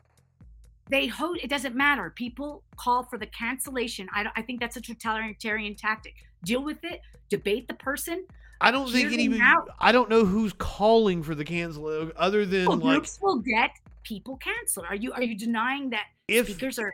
[0.90, 1.42] They host.
[1.44, 2.12] It doesn't matter.
[2.16, 4.08] People call for the cancellation.
[4.14, 6.14] I, don't- I think that's a totalitarian tactic.
[6.44, 7.02] Deal with it.
[7.30, 8.26] Debate the person.
[8.62, 9.42] I don't think it even.
[9.42, 9.70] out.
[9.80, 13.72] I don't know who's calling for the cancel other than Well, like groups will get
[14.04, 14.86] people canceled.
[14.88, 16.94] Are you are you denying that if speakers are,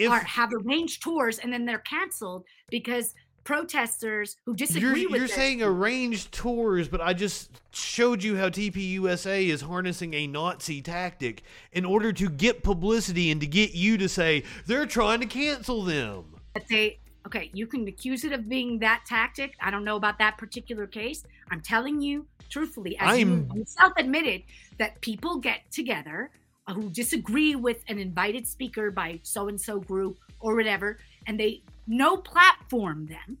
[0.00, 3.14] if are have arranged tours and then they're canceled because
[3.44, 8.36] protesters who disagree you're, with you're them- saying arranged tours, but I just showed you
[8.36, 13.74] how TPUSA is harnessing a Nazi tactic in order to get publicity and to get
[13.74, 16.24] you to say they're trying to cancel them.
[16.54, 20.18] that they okay you can accuse it of being that tactic i don't know about
[20.18, 24.42] that particular case i'm telling you truthfully as I'm- you yourself admitted
[24.78, 26.30] that people get together
[26.72, 31.62] who disagree with an invited speaker by so and so group or whatever and they
[31.86, 33.38] no platform them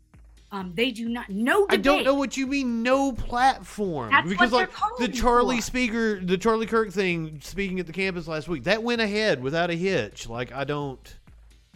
[0.52, 4.50] um, they do not no I don't know what you mean no platform That's because
[4.50, 5.62] like the Charlie for.
[5.62, 9.70] speaker, the Charlie Kirk thing speaking at the campus last week, that went ahead without
[9.70, 10.28] a hitch.
[10.28, 10.98] Like I don't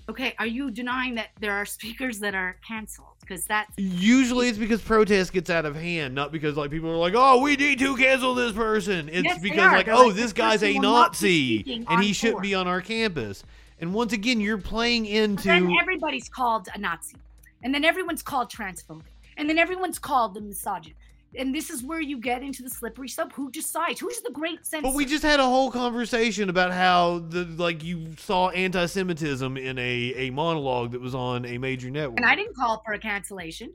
[0.09, 4.59] okay are you denying that there are speakers that are canceled because that's Usually it's
[4.59, 7.79] because protest gets out of hand, not because like people are like, "Oh, we need
[7.79, 10.83] to cancel this person." It's Yes, because like, They're "Oh, like, this guy's a person
[10.83, 13.45] will not be Nazi and he shouldn't be on our campus."
[13.81, 17.17] And once again, you're playing into then everybody's called a Nazi,
[17.63, 19.03] and then everyone's called transphobic,
[19.37, 21.01] and then everyone's called the misogynist.
[21.37, 23.33] And this is where you get into the slippery slope.
[23.33, 24.01] Who decides?
[24.01, 24.83] Who's the great censor?
[24.83, 29.79] But we just had a whole conversation about how the like you saw anti-Semitism in
[29.79, 32.19] a a monologue that was on a major network.
[32.19, 33.73] and I didn't call for a cancellation.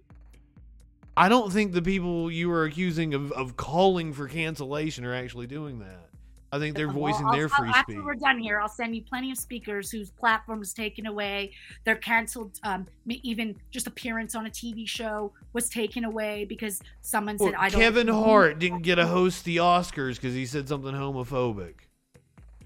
[1.18, 5.48] I don't think the people you were accusing of, of calling for cancellation are actually
[5.48, 6.09] doing that.
[6.52, 8.04] I think they're Well, voicing I'll- their free after speech.
[8.04, 11.52] we're done here, I'll send you plenty of speakers whose platform was taken away.
[11.84, 12.60] They're canceled.
[12.64, 17.56] Um, even just appearance on a TV show was taken away because someone Well, said,
[17.60, 21.76] "I don't." Kevin Hart didn't get a host the Oscars because he said something homophobic.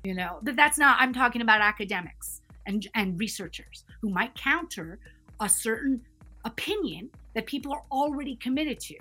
[0.06, 5.00] you know but that's not i'm talking about academics and and researchers who might counter
[5.40, 6.02] a certain
[6.44, 8.98] opinion that people are already committed to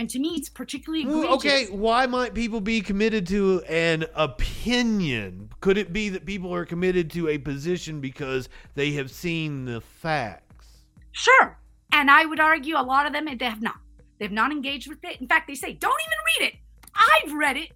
[0.00, 1.30] And to me, it's particularly egregious.
[1.34, 5.50] okay, why might people be committed to an opinion?
[5.60, 9.82] Could it be that people are committed to a position because they have seen the
[9.82, 10.68] facts?
[11.12, 11.58] Sure.
[11.92, 13.76] And I would argue a lot of them they have not.
[14.18, 15.20] They've not engaged with it.
[15.20, 16.54] In fact, they say, "Don't even read it.
[16.94, 17.72] I've read it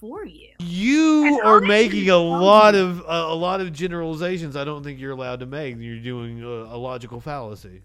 [0.00, 4.56] for you." You are making a lot of uh, a lot of generalizations.
[4.56, 5.76] I don't think you're allowed to make.
[5.78, 7.82] You're doing a, a logical fallacy.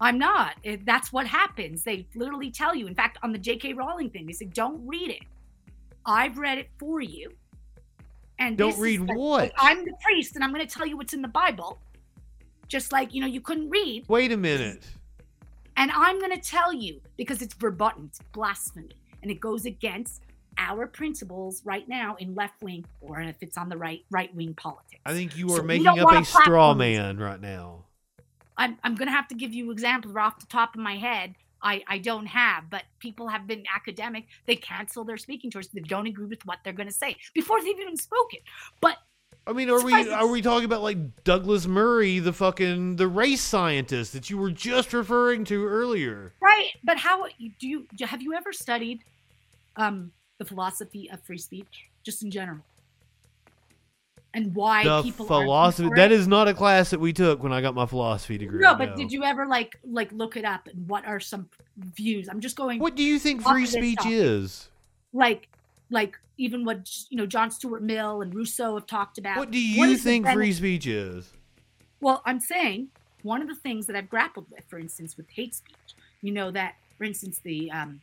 [0.00, 0.54] I'm not.
[0.62, 1.82] It, that's what happens.
[1.82, 2.86] They literally tell you.
[2.86, 3.72] In fact, on the J.K.
[3.72, 5.22] Rowling thing, they said, "Don't read it.
[6.04, 7.32] I've read it for you."
[8.38, 9.40] And Don't is read what?
[9.44, 11.78] like, I'm the priest, and I'm going to tell you what's in the Bible.
[12.68, 14.84] Just like you know, you couldn't read, Wait a minute.
[15.78, 18.90] and I'm going to tell you because it's verboten, it's blasphemy,
[19.22, 20.22] and it goes against
[20.58, 24.52] our principles right now in left wing, or if it's on the right right wing
[24.54, 25.00] politics.
[25.06, 27.84] I think you are we making up a a straw man right now.
[28.58, 31.34] I'm I'm gonna have to give you examples off the top of my head.
[31.62, 34.26] I I don't have, but people have been academic.
[34.46, 35.68] They cancel their speaking tours.
[35.68, 38.40] They don't agree with what they're gonna say before they've even spoken.
[38.80, 38.98] But
[39.46, 43.42] I mean, are we are we talking about like Douglas Murray, the fucking the race
[43.42, 46.32] scientist that you were just referring to earlier?
[46.40, 47.26] right, but how
[47.60, 49.00] do you have you ever studied
[49.76, 52.60] um the philosophy of free speech just in general?
[54.36, 57.60] And why the people philosophy that is not a class that we took when I
[57.60, 58.60] got my philosophy degree.
[58.60, 62.28] no, but did you ever like like look it up and what are some views?
[62.28, 64.12] I'm just going What do you think free speech topic.
[64.12, 64.68] is?
[65.12, 65.48] like
[65.90, 69.38] like even what you know John Stuart Mill and Rousseau have talked about.
[69.38, 71.32] What do you the think free speech is?
[72.00, 72.88] Well, I'm saying
[73.22, 76.50] one of the things that I've grappled with, for instance, with hate speech, you know
[76.50, 78.00] that, for instance, the um,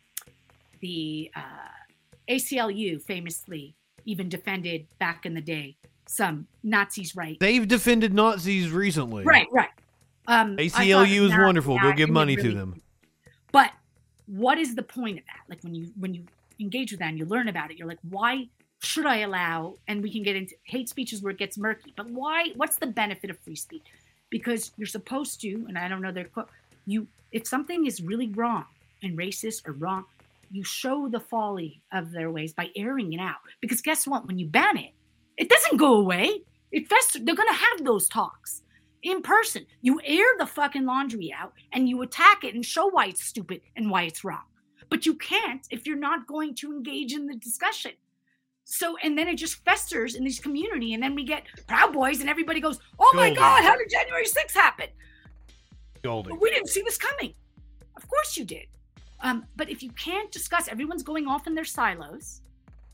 [0.81, 7.39] the uh, ACLU famously even defended back in the day some Nazis' right.
[7.39, 9.23] They've defended Nazis recently.
[9.23, 9.69] right, right.
[10.27, 11.79] Um, ACLU is wonderful.
[11.79, 12.81] Go give money really- to them.
[13.51, 13.71] But
[14.25, 15.41] what is the point of that?
[15.49, 16.23] Like when you when you
[16.59, 18.47] engage with that and you learn about it, you're like, why
[18.79, 19.75] should I allow?
[19.87, 21.93] And we can get into hate speech is where it gets murky.
[21.95, 22.51] But why?
[22.55, 23.83] What's the benefit of free speech?
[24.29, 26.49] Because you're supposed to, and I don't know their quote.
[26.85, 28.65] You, if something is really wrong
[29.03, 30.05] and racist or wrong,
[30.51, 33.37] you show the folly of their ways by airing it out.
[33.61, 34.27] Because guess what?
[34.27, 34.91] When you ban it,
[35.37, 36.41] it doesn't go away.
[36.71, 37.19] It fester.
[37.21, 38.63] They're gonna have those talks
[39.03, 39.65] in person.
[39.81, 43.61] You air the fucking laundry out and you attack it and show why it's stupid
[43.75, 44.43] and why it's wrong.
[44.89, 47.91] But you can't if you're not going to engage in the discussion.
[48.65, 52.21] So, and then it just festers in this community, and then we get Proud Boys,
[52.21, 53.35] and everybody goes, "Oh my Golden.
[53.35, 54.87] God, how did January 6th happen?
[56.01, 56.31] Goldie.
[56.39, 57.33] We didn't see this coming."
[57.97, 58.67] Of course you did.
[59.19, 62.41] Um, but if you can't discuss, everyone's going off in their silos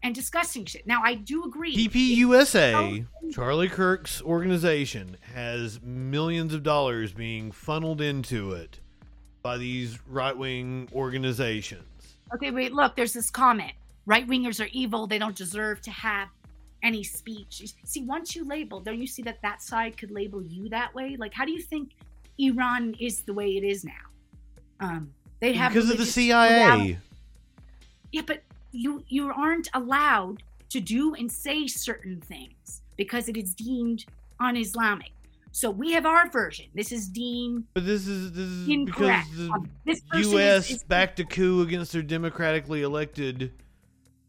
[0.04, 0.88] and discussing shit.
[0.88, 1.76] Now, I do agree.
[1.76, 8.80] TPUSA, Charlie Kirk's organization, has millions of dollars being funneled into it
[9.42, 11.84] by these right wing organizations.
[12.34, 13.74] Okay, wait, look, there's this comment.
[14.06, 15.08] Right wingers are evil.
[15.08, 16.30] They don't deserve to have
[16.84, 17.74] any speech.
[17.84, 21.16] See, once you label, don't you see that that side could label you that way?
[21.18, 21.92] Like, how do you think
[22.38, 23.92] Iran is the way it is now?
[24.80, 26.98] Um, they have Because of the CIA.
[28.12, 33.54] Yeah, but you you aren't allowed to do and say certain things because it is
[33.56, 34.06] deemed
[34.40, 35.12] un-Islamic.
[35.52, 36.66] So we have our version.
[36.76, 39.28] This is deemed But this is this is incorrect.
[39.32, 40.70] because the Um, U.S.
[40.70, 43.52] is- is- backed a coup against their democratically elected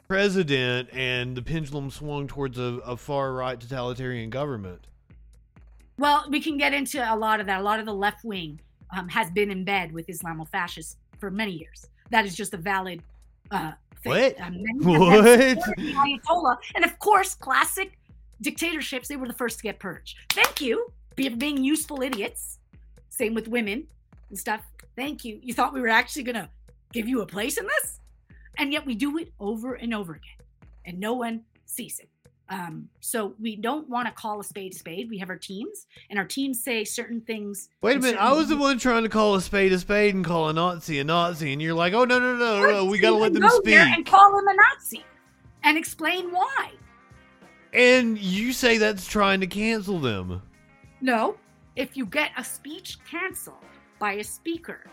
[0.09, 4.87] president, and the pendulum swung towards a, a far right totalitarian government.
[5.99, 7.61] Well, we can get into a lot of that.
[7.61, 8.59] A lot of the left wing
[8.97, 11.87] um, has been in bed with Islamofascists for many years.
[12.11, 13.03] That is just a valid
[13.51, 13.73] uh.
[14.05, 14.41] What?
[14.41, 15.59] Um, them What?
[15.79, 17.99] Ayatollah, and of course, classic
[18.41, 19.09] dictatorships.
[19.09, 20.17] They were the first to get purged.
[20.31, 22.59] Thank you for being useful idiots.
[23.09, 23.87] Same with women
[24.29, 24.63] and stuff.
[24.97, 25.39] Thank you.
[25.43, 26.49] You thought we were actually gonna
[26.93, 28.01] give you a place in this,
[28.59, 30.47] and yet we do it over and over again,
[30.85, 32.10] and no one sees it.
[32.51, 35.09] Um, so we don't want to call a spade a spade.
[35.09, 37.69] We have our teams, and our teams say certain things.
[37.81, 40.25] Wait a minute, I was the one trying to call a spade a spade and
[40.25, 43.15] call a Nazi a Nazi, and you're like, oh no no no no, we gotta
[43.15, 45.05] let them Go there and call him a Nazi,
[45.63, 46.73] and explain why.
[47.73, 50.43] And you say that's trying to cancel them.
[51.01, 51.37] No,
[51.77, 53.65] if you get a speech canceled
[54.01, 54.87] by a speaker,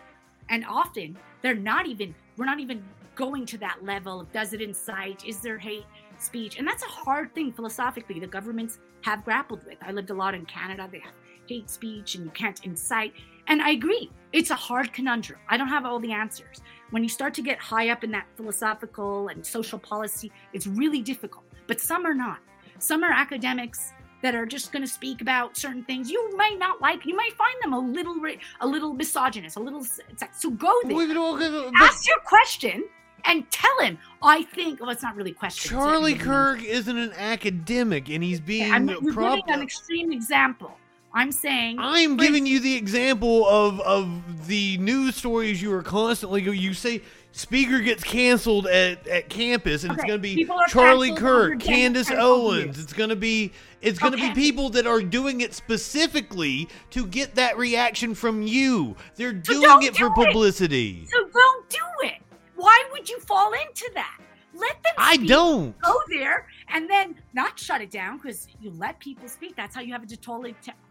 [0.50, 2.84] and often they're not even, we're not even
[3.16, 5.86] going to that level of does it incite, is there hate
[6.22, 6.57] speech?
[6.57, 8.19] And that's a hard thing philosophically.
[8.19, 9.77] The governments have grappled with.
[9.81, 10.88] I lived a lot in Canada.
[10.91, 11.14] They have
[11.48, 13.14] hate speech and you can't incite.
[13.48, 15.39] And I agree, it's a hard conundrum.
[15.48, 16.61] I don't have all the answers.
[16.91, 21.02] When you start to get high up in that philosophical and social policy, it's really
[21.02, 21.45] difficult.
[21.68, 22.39] But some are not.
[22.80, 26.81] Some are academics that are just going to speak about certain things you might not
[26.81, 27.06] like.
[27.06, 28.15] You might find them a little,
[28.61, 29.84] a little misogynist, a little.
[29.84, 32.84] sex- So go there, Wait, okay, but- ask your question,
[33.26, 33.98] and tell him.
[34.22, 34.80] I think.
[34.81, 35.69] Well, it's not really questions.
[35.69, 40.11] Charlie It's- Kirk isn't an academic, and he's being I'm you're propped giving an extreme
[40.11, 40.77] example.
[41.14, 41.77] I'm saying.
[41.80, 46.52] I'm giving you the example of of the news stories you are constantly go.
[46.52, 51.60] You say speaker gets canceled at, at campus, and it's going to be Charlie Kirk,
[51.60, 52.77] Candace Owens.
[52.77, 54.30] It's going to be it's going to Okay.
[54.30, 58.95] be people that are doing it specifically to get that reaction from you.
[59.15, 60.26] They're doing don't it for do it.
[60.27, 61.07] publicity.
[61.11, 62.15] So don't do it.
[62.58, 64.20] Why would you fall into that?
[64.54, 64.94] Let them.
[64.98, 65.80] I don't.
[65.80, 69.56] go there and then not shut it down because you let people speak.
[69.56, 70.08] That's how you have a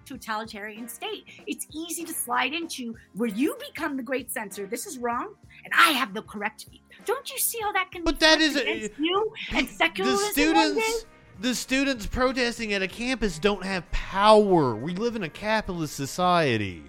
[0.06, 1.24] totalitarian state.
[1.46, 4.66] It's easy to slide into where you become the great censor.
[4.66, 5.34] This is wrong,
[5.64, 6.80] and I have the correct view.
[7.04, 8.04] Don't you see how that can?
[8.04, 10.34] But be that a- you and the secularism.
[10.34, 10.52] day?
[10.52, 11.06] students
[11.38, 14.74] the students protesting at a campus don't have power.
[14.74, 16.84] We live in a capitalist society.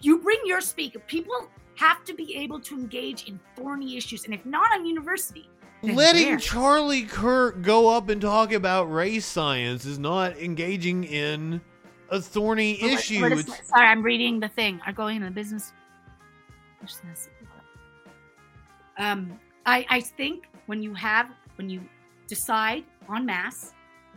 [0.00, 0.98] You bring your speaker.
[1.00, 1.48] People
[1.78, 5.48] have to be able to engage in thorny issues, and if not on university,
[5.82, 6.36] Letting where?
[6.38, 11.60] Charlie Kirk go up and talk about race science is not engaging in
[12.10, 13.20] a thorny issue.
[13.20, 14.80] what is- It's- sorry, I'm reading the thing.
[14.84, 15.72] I'm going into business.
[18.98, 21.80] Um, I I think when you have when you
[22.26, 22.84] decide
[23.14, 23.72] en masse,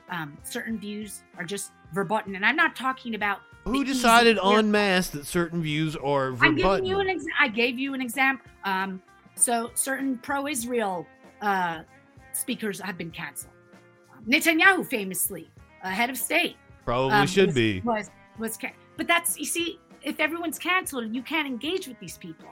[0.09, 3.39] um, certain views are just verboten, and I'm not talking about.
[3.63, 7.09] Who decided on mass that certain views are I'm giving you an verboten?
[7.09, 8.49] ex- I gave you an example.
[8.63, 9.01] Um,
[9.35, 11.05] so certain pro-Israel
[11.41, 11.81] uh,
[12.33, 13.53] speakers have been canceled.
[14.27, 15.49] Netanyahu, famously,
[15.83, 16.55] uh, head of state,
[16.85, 17.81] Probably um, should was, be.
[17.81, 18.09] was
[18.39, 22.47] was ca- but that's you see if everyone's canceled you can't engage with these people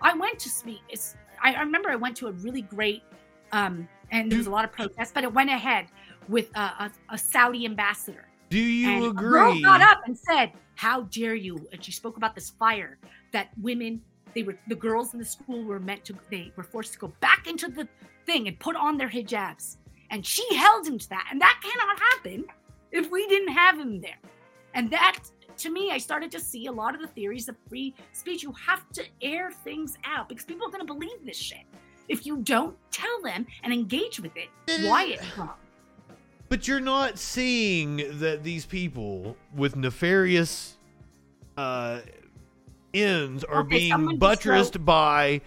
[0.00, 3.02] i went to speak it's i, I remember i went to a really great
[3.50, 5.86] um and there was a lot of protests but it went ahead
[6.28, 10.52] with a, a, a saudi ambassador Do you and a girl got up and said
[10.74, 11.66] how dare you?
[11.72, 12.98] And she spoke about this fire
[13.32, 14.02] that women
[14.34, 17.08] they were the girls in the school were meant to they were forced to go
[17.20, 17.88] back into the
[18.26, 19.78] thing and put on their hijabs.
[20.10, 21.28] And she held him to that.
[21.30, 22.44] And that cannot happen
[22.90, 24.18] if we didn't have him there.
[24.74, 25.20] And that
[25.56, 28.42] to me i started to see a lot of the theories of free speech.
[28.42, 31.64] You have to air things out because people are going to believe this shit.
[32.10, 34.50] If you don't tell them and engage with it
[34.86, 35.54] why it's wrong
[36.52, 40.76] But you're not seeing that these people with nefarious
[41.56, 42.00] uh,
[42.92, 45.40] ends are Okay, being buttressed by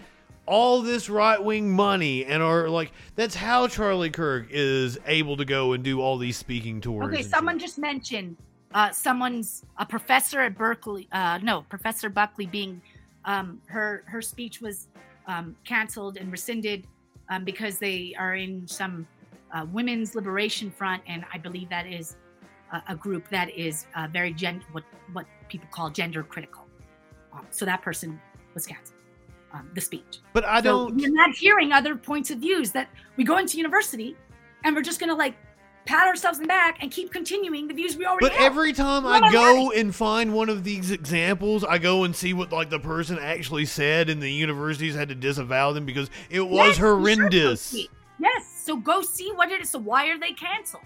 [0.46, 5.44] all this right wing money and are like that's how Charlie Kirk is able to
[5.44, 7.06] go and do all these speaking tours.
[7.06, 7.68] Okay, someone shit.
[7.68, 8.36] just mentioned
[8.74, 11.06] uh, someone's a professor at Berkeley.
[11.12, 12.82] Uh, no, Professor Buckley being
[13.26, 14.88] um, her her speech was
[15.28, 16.84] um, canceled and rescinded
[17.28, 19.06] um, because they are in some
[19.52, 22.16] uh, women's liberation front, and I believe that is
[22.72, 26.66] a, a group that is uh, very gen what what people call gender critical.
[27.32, 28.20] Um, so that person
[28.54, 28.92] was canceled.
[29.52, 30.20] Um, the speech.
[30.32, 30.96] But I don't.
[30.96, 34.16] We're not hearing other points of views that we go into university
[34.64, 35.34] and we're just gonna like
[35.86, 38.42] pat ourselves in the back and keep continuing the views we already But have.
[38.52, 42.34] every time What I go and find one of these examples, I go and see
[42.34, 46.40] what like the person actually said, and the universities had to disavow them because it
[46.40, 47.74] was Yes, you should go horrendous.
[48.18, 49.70] Yes, so go see what it is.
[49.70, 50.82] So why are they canceled?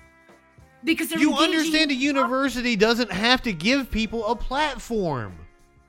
[0.85, 5.35] Because You understand a university doesn't have to give people a platform.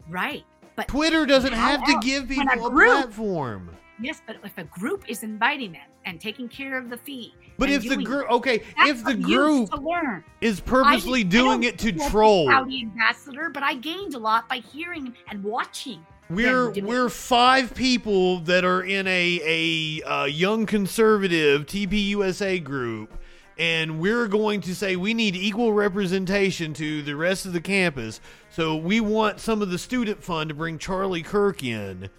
[0.09, 0.43] right?
[0.75, 3.75] But Twitter doesn't have to give people a a platform.
[4.01, 7.69] yes, but if a group is inviting them and taking care of the fee, But
[7.69, 10.23] if the group, okay, if the group used to learn.
[10.39, 14.19] is purposely I doing don't it to the troll, Saudi ambassador, but I gained a
[14.19, 16.05] lot by hearing and watching.
[16.35, 16.83] We're it.
[16.83, 23.13] we're five people that are in a a uh, young conservative TPUSA group,
[23.57, 28.21] and we're going to say we need equal representation to the rest of the campus.
[28.49, 32.09] So we want some of the student fund to bring Charlie Kirk in.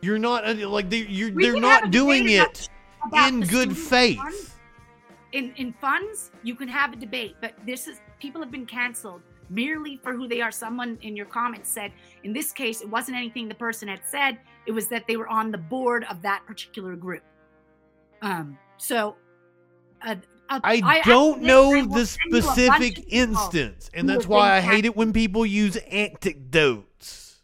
[0.00, 2.68] You're not uh, like they, you're, they're not doing it
[3.12, 4.18] in good faith.
[4.18, 4.54] funds.
[5.32, 9.22] In in funds, you can have a debate, but this is people have been canceled
[9.48, 10.50] merely for who they are.
[10.50, 11.92] Someone in your comments said,
[12.24, 15.28] in this case, it wasn't anything the person had said; it was that they were
[15.28, 17.22] on the board of that particular group.
[18.22, 19.16] Um, so.
[20.02, 20.16] Uh,
[20.48, 24.52] uh, I after don't know the send you a bunch specific instance, and that's why
[24.56, 27.40] I hate it when people use anecdotes.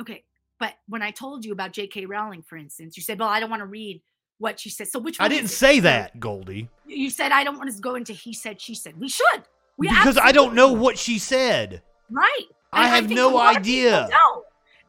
[0.00, 0.24] Okay,
[0.58, 2.06] but when I told you about J.K.
[2.06, 4.00] Rowling, for instance, you said, "Well, I don't want to read
[4.38, 5.56] what she said." So which I didn't is it?
[5.56, 8.98] say that, Goldie, You said I don't want to go into he said she said.
[8.98, 9.42] We should.
[9.76, 11.82] We because I don't know what she said.
[12.10, 12.46] Right.
[12.72, 14.08] I And have no a lot of people idea.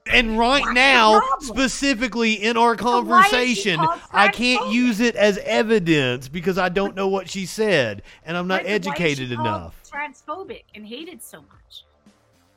[0.08, 4.28] And right That's the now, specifically in our So why is she conversation, called I
[4.28, 8.64] can't use it as evidence because I don't know what she said, and I'm not
[8.64, 9.82] Right, but why is she educated enough.
[9.92, 11.86] Transphobic and hated so much,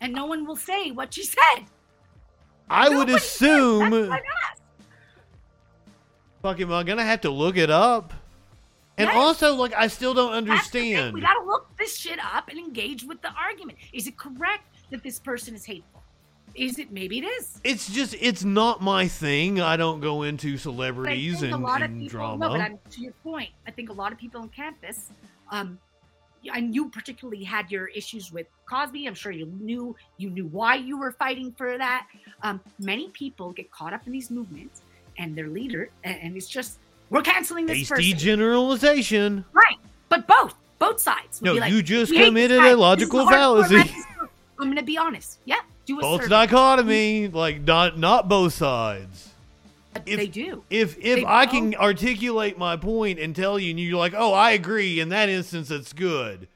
[0.02, 1.64] and no one will say what she said.
[2.68, 3.22] I would Nobody does.
[3.22, 3.92] assume That's
[6.42, 8.12] what I'm I gonna have to look it up?
[8.98, 9.16] And Yes.
[9.16, 10.96] also, like, I still don't That's the thing.
[10.96, 11.14] understand.
[11.14, 13.78] We gotta look this shit up and engage with the argument.
[13.92, 16.02] Is it correct that this person is hateful?
[16.54, 16.90] Is it?
[16.90, 17.60] Maybe it is.
[17.62, 19.60] It's just, it's not my thing.
[19.60, 22.46] I don't go into celebrities and, a lot of and people, drama.
[22.46, 25.10] No, but I'm, to your point, I think a lot of people on campus,
[25.52, 25.78] um,
[26.52, 29.06] and you particularly had your issues with Cosby.
[29.06, 32.08] I'm sure you knew you knew why you were fighting for that.
[32.42, 34.82] Um, many people get caught up in these movements,
[35.18, 36.78] and their leader, and it's just
[37.10, 38.18] we're canceling this Hasty person.
[38.18, 39.44] generalization.
[39.52, 39.76] right,
[40.08, 41.42] but both both sides.
[41.42, 43.94] No, be like, you just committed a logical This is hardcore fallacy.
[44.60, 45.38] I'm going to be honest.
[45.44, 45.56] Yeah,
[45.86, 46.30] do a False survey.
[46.30, 49.30] dichotomy, like not not both sides.
[50.06, 50.62] if- they do.
[50.70, 54.32] If if They I can articulate my point and tell you, and you're like, oh,
[54.32, 55.00] I agree.
[55.00, 56.46] In that instance, it's good.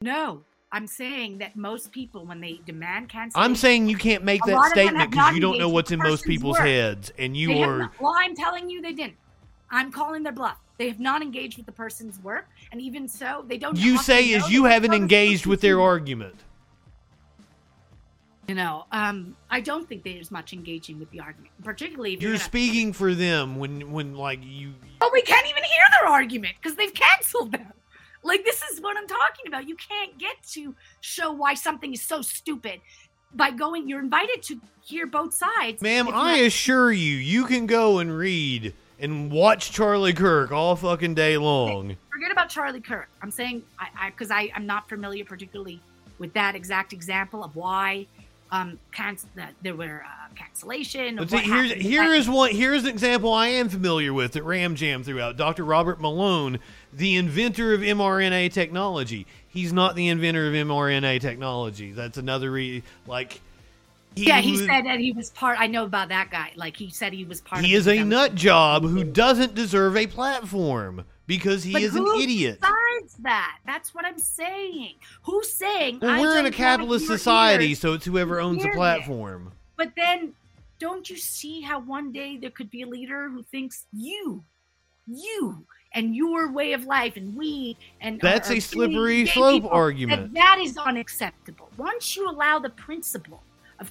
[0.00, 4.42] No, I'm saying that most people, when they demand cancellation, I'm saying you can't make
[4.44, 6.66] that lot of them statement because you don't know what's in most people's work.
[6.66, 7.78] heads, and you They are.
[7.78, 9.16] not- well, I'm telling you, they didn't.
[9.70, 10.58] I'm calling their bluff.
[10.78, 13.76] They have not engaged with the person's work, and even so, they don't.
[13.76, 16.36] You say is you haven't engaged with their argument.
[18.48, 22.30] You know, um, I don't think there's much engaging with the argument, particularly if you're,
[22.30, 24.72] You're gonna, speaking for them when when like you.
[25.02, 27.72] Oh, we can't even hear their argument because they've canceled them.
[28.22, 29.68] Like this is what I'm talking about.
[29.68, 32.80] You can't get to show why something is so stupid
[33.34, 33.88] by going.
[33.88, 35.82] You're invited to hear both sides.
[35.82, 40.76] Ma'am, I not- assure you, you can go and read and watch Charlie Kirk all
[40.76, 41.96] fucking day long.
[42.10, 43.08] forget about Charlie Kirk.
[43.22, 45.80] I'm saying I because I, I'm not familiar particularly
[46.18, 48.06] with that exact example of why
[48.50, 51.18] um canc- that there were uh, cancellation.
[51.28, 54.74] See, what here's here is one here's an example I am familiar with that Ram
[54.74, 55.36] Jam threw out.
[55.36, 55.64] Dr.
[55.64, 56.58] Robert Malone,
[56.92, 59.26] the inventor of mRNA technology.
[59.48, 61.92] He's not the inventor of mRNA technology.
[61.92, 63.40] That's another re like.
[64.18, 65.60] He yeah, he was- said that he was part.
[65.60, 66.52] I know about that guy.
[66.56, 67.64] Like he said he was part.
[67.64, 72.06] he is a nut job who doesn't deserve a platform because he But is an
[72.20, 72.58] idiot.
[72.60, 73.58] Besides that.
[73.66, 74.94] That's what I'm saying.
[75.22, 76.00] Who's saying?
[76.00, 79.52] Well, we're in a capitalist society, ears so it's whoever owns the platform.
[79.76, 80.32] But then,
[80.78, 84.42] don't you see how one day there could be a leader who thinks you,
[85.06, 85.64] you,
[85.94, 90.34] and your way of life, and we, and That's are- a slippery slope people, argument.
[90.34, 91.70] That, that is unacceptable.
[91.76, 93.42] Once you allow the principle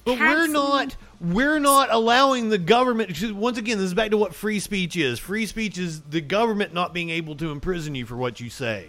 [0.04, 4.34] But we're not we're not allowing the government once again this is back to what
[4.34, 5.18] free speech is.
[5.18, 8.88] Free speech is the government not being able to imprison you for what you say.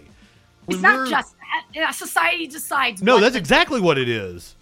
[0.68, 1.34] It's not just
[1.74, 1.94] that.
[1.94, 3.02] Society decides.
[3.02, 4.54] No, that's the- exactly what it is.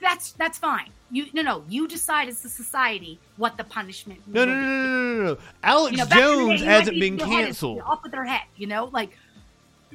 [0.00, 0.90] that's that's fine.
[1.12, 1.64] You no no.
[1.68, 4.20] You decide as a society what the punishment.
[4.26, 5.38] No, no, no, no, no, no, no.
[5.62, 7.82] Alex You know, day, Jones hasn't been your head is canceled.
[7.82, 9.16] Off with their head, you know, like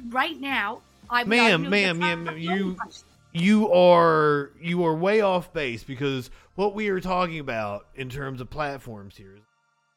[0.08, 0.80] right now.
[1.12, 2.76] I Ma'am, ma'am, ma'am, you-.
[3.32, 8.40] You are you are way off base because what we are talking about in terms
[8.40, 9.42] of platforms here is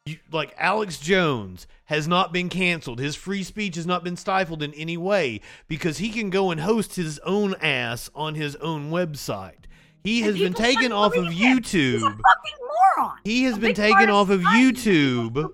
[0.05, 2.99] you, like Alex Jones has not been canceled.
[2.99, 6.61] His free speech has not been stifled in any way because he can go and
[6.61, 9.65] host his own ass on his own website.
[10.03, 11.31] He has been taken off of him.
[11.31, 12.01] He's a YouTube.
[12.01, 13.18] fucking moron.
[13.23, 15.53] He has A been taken off of YouTube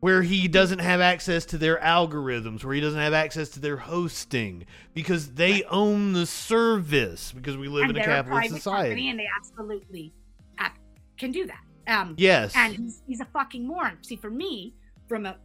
[0.00, 3.76] where he doesn't have access to their algorithms, where he doesn't have access to their
[3.76, 4.64] hosting
[4.94, 9.08] because they own the service because we live and in a capitalist private society.
[9.10, 10.12] and they absolutely
[10.58, 10.78] ap-
[11.18, 11.60] can do that.
[11.86, 12.52] Um, Yes.
[12.56, 13.98] and he's, he's a fucking moron.
[14.02, 14.74] See, for me,
[15.08, 15.36] from a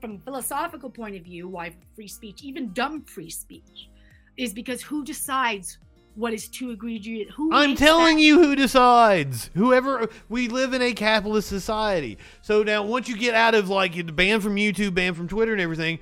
[0.00, 3.88] from a philosophical point of view, why free speech, even dumb free speech,
[4.36, 5.78] is because who decides
[6.14, 7.32] what is too egregious?
[7.36, 9.50] Who I'm telling that- you who decides.
[9.54, 12.18] Whoever we live in a capitalist society.
[12.42, 15.60] So now once you get out of like banned from YouTube, banned from Twitter and
[15.60, 15.98] everything,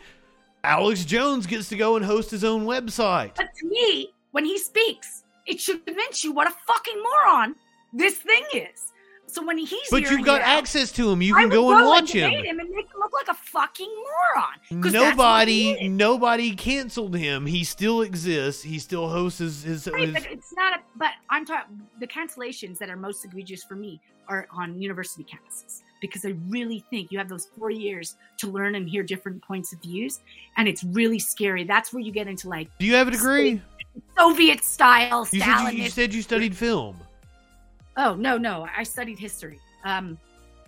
[0.64, 3.32] Alex Jones gets to go and host his own website.
[3.36, 7.54] But to me, when he speaks, it should convince you what a fucking moron
[7.92, 8.92] this thing is.
[9.26, 11.20] So when he's But you've got out, access to him.
[11.22, 12.30] You I can go and watch him.
[12.30, 12.86] him and make
[13.18, 14.82] like a fucking moron.
[14.82, 17.46] 'Cause that's what he Nobody nobody canceled him.
[17.46, 18.62] He still exists.
[18.62, 20.82] He still hosts his, his, Right, his but it's not a.
[20.96, 25.82] But I'm talking the cancellations that are most egregious for me are on university campuses
[26.00, 29.72] because I really think you have those four years to learn and hear different points
[29.72, 30.20] of views,
[30.56, 31.64] and it's really scary.
[31.64, 33.60] That's where you get into like Do you have a degree?
[34.16, 36.96] Soviet style, You said you, you said you studied film.
[37.96, 39.58] Oh no, no, I studied history.
[39.84, 40.18] Um,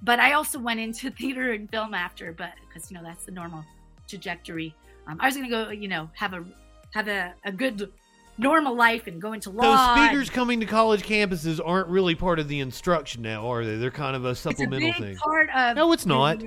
[0.02, 3.32] but I also went into theater and film after, but because you know that's the
[3.32, 3.64] normal
[4.08, 4.74] trajectory.
[5.06, 6.44] Um, I was gonna go, you know, have a
[6.92, 7.90] have a, a good
[8.38, 9.94] normal life and go into So law.
[9.94, 13.76] and- speakers coming to college campuses aren't really part of the instruction now, are they?
[13.76, 15.16] They're kind of a a supplemental big thing.
[15.16, 16.42] part of No, it's not.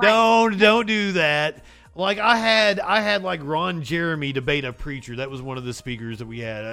[0.00, 1.64] Don't don't do that.
[1.94, 5.16] Like I had I had like Ron Jeremy debate a preacher.
[5.16, 6.64] That was one of the speakers that we had.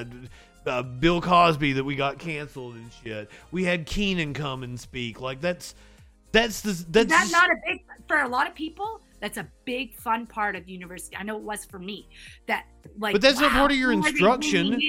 [0.65, 3.29] Uh, uh, Bill Cosby that we got canceled and shit.
[3.51, 5.19] We had Keenan come and speak.
[5.19, 5.73] Like that's
[6.31, 9.01] That's the that's that not a big for a lot of people?
[9.19, 11.15] That's a big fun part of university.
[11.15, 12.07] I know it was for me.
[12.47, 12.65] That
[12.97, 14.81] like, But that's not part of your who are they instruction.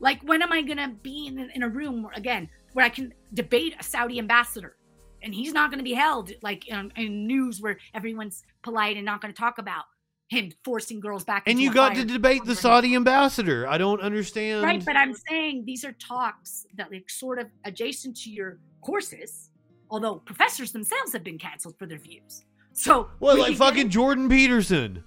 [0.00, 3.76] Like, when am I gonna be in, in a room again where I can debate
[3.78, 4.76] a Saudi ambassador,
[5.22, 9.20] and he's not gonna be held like in, in news where everyone's polite and not
[9.20, 9.84] gonna talk about
[10.28, 11.44] him forcing girls back.
[11.46, 13.68] and you got to debate the Saudi ambassador.
[13.68, 14.64] I don't understand.
[14.64, 19.50] Right, but I'm saying these are talks that like sort of adjacent to your courses,
[19.92, 22.44] although professors themselves have been canceled for their views.
[22.72, 25.04] So Well, we like fucking Jordan Peterson.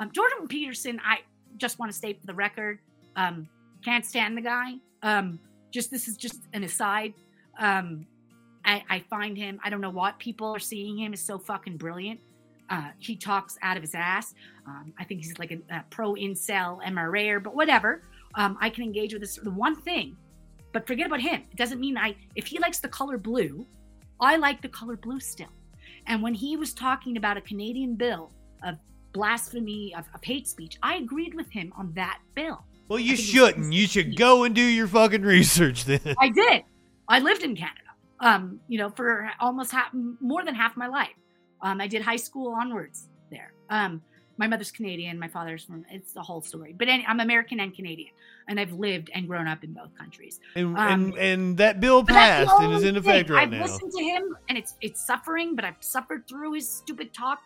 [0.00, 1.20] um, Jordan Peterson, I
[1.56, 2.80] just want to state for the record,
[3.16, 3.48] um,
[3.84, 4.72] can't stand the guy.
[5.02, 5.38] Um,
[5.70, 7.14] just this is just an aside.
[7.58, 8.06] Um,
[8.64, 9.60] I, I find him.
[9.64, 12.20] I don't know what people are seeing him is so fucking brilliant.
[12.68, 14.34] Uh, he talks out of his ass.
[14.66, 18.02] Um, I think he's like a, a pro incel MRAer, but whatever.
[18.34, 19.36] Um, I can engage with this.
[19.36, 20.16] The one thing,
[20.72, 21.42] but forget about him.
[21.50, 22.16] It doesn't mean I.
[22.34, 23.66] If he likes the color blue,
[24.20, 25.48] I like the color blue still.
[26.06, 28.32] And when he was talking about a Canadian bill
[28.64, 28.76] of
[29.12, 32.64] blasphemy of, of hate speech, I agreed with him on that bill.
[32.88, 33.72] Well, you shouldn't.
[33.72, 36.00] You should go and do your fucking research then.
[36.18, 36.64] I did.
[37.08, 37.80] I lived in Canada.
[38.18, 41.14] Um, you know, for almost half, more than half my life.
[41.62, 43.52] Um, I did high school onwards there.
[43.70, 44.02] Um,
[44.40, 45.84] my mother's Canadian, my father's from.
[45.90, 46.74] It's the whole story.
[46.76, 48.10] But any, I'm American and Canadian,
[48.48, 50.40] and I've lived and grown up in both countries.
[50.56, 53.36] And Um, and, and that bill passed and is in effect thing.
[53.36, 53.62] right I've now.
[53.62, 57.38] listened to him, and it's it's suffering, but I've suffered through his stupid talk.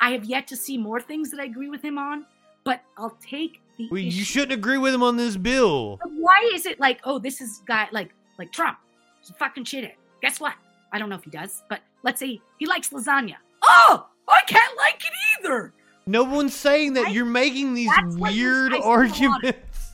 [0.00, 2.26] I have yet to see more things that I agree with him on,
[2.64, 3.88] but I'll take the.
[3.90, 5.98] Well, you shouldn't agree with him on this bill.
[6.02, 8.78] But why is it like, oh, this is guy like like Trump?
[9.20, 9.94] He's a fucking shithead.
[10.20, 10.54] Guess what?
[10.92, 13.36] I don't know if he does, but let's say he likes lasagna.
[13.62, 15.72] Oh, I can't like it either.
[16.06, 17.06] No one's saying that.
[17.06, 19.92] I- You're making these weird I of- arguments.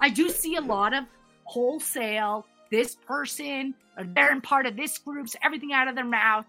[0.00, 1.04] I do see a lot of
[1.44, 2.46] wholesale.
[2.70, 6.44] This person, or they're in part of this group's everything out of their mouth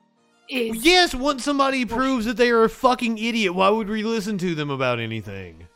[0.48, 4.38] is Yes, once somebody proves that they are a fucking idiot, why would we listen
[4.40, 5.68] to them about anything?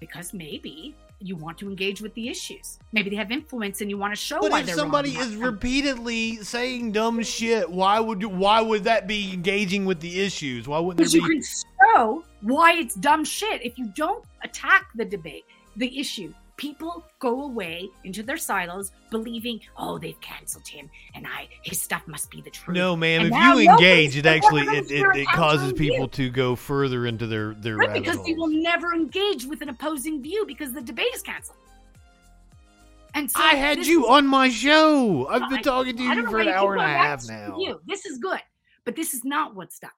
[0.00, 2.78] because maybe you want to engage with the issues.
[2.92, 5.22] Maybe they have influence, and you want to show But why if they're somebody wrong
[5.28, 10.66] is repeatedly saying dumb shit, why would why would that be engaging with the issues?
[10.66, 11.42] Why wouldn't there you be?
[11.94, 13.64] Show why it's dumb shit.
[13.64, 15.44] If you don't attack the debate,
[15.76, 21.48] the issue, people go away into their silos believing, oh, they've canceled him, and I
[21.62, 22.76] his stuff must be the truth.
[22.76, 23.26] No, ma'am.
[23.26, 26.06] And If you engage, it actually it, it, it causes people you.
[26.08, 28.38] to go further into their their Right, because they holes.
[28.50, 31.56] will never engage with an opposing view because the debate is canceled.
[33.14, 35.26] And so I had you is- on my show.
[35.28, 37.56] I've been I- talking to you for an hour and a half now.
[37.58, 37.80] You.
[37.86, 38.40] This is good,
[38.84, 39.90] but this is not what's done.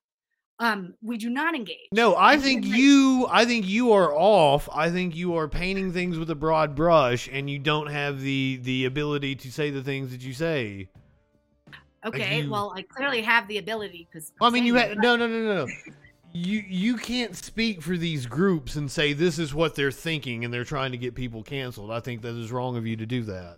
[0.59, 1.89] Um, we do not engage.
[1.93, 4.69] No, I And think like, you I think you are off.
[4.73, 8.61] I think you are painting things with a broad brush and you don't have the
[8.63, 10.89] the ability to say the things that you say.
[12.05, 14.33] Okay, you- well, I clearly have the ability because.
[14.41, 15.73] I mean, you had no no no no no.
[16.35, 20.55] You you can't speak for these groups and say this is what they're thinking and
[20.55, 21.91] they're trying to get people canceled.
[21.91, 23.57] I think that is wrong of you to do that.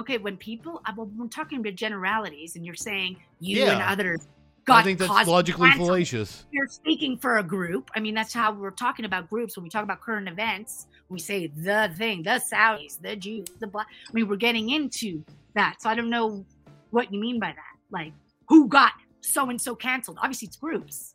[0.00, 3.90] Okay, when people, i'm, we're talking about generalities, and you're saying you and Yeah.
[3.90, 4.26] others
[4.68, 5.88] I think that's logically canceled.
[5.88, 6.44] fallacious.
[6.50, 7.90] You're speaking for a group.
[7.96, 9.56] I mean, that's how we're talking about groups.
[9.56, 13.66] When we talk about current events, we say the thing, the Saudis, the Jews, the
[13.66, 13.86] black.
[14.08, 15.24] I mean, we're getting into
[15.54, 15.76] that.
[15.80, 16.44] So I don't know
[16.90, 17.76] what you mean by that.
[17.90, 18.12] Like,
[18.48, 20.18] who got so and so canceled?
[20.20, 21.14] Obviously, it's groups.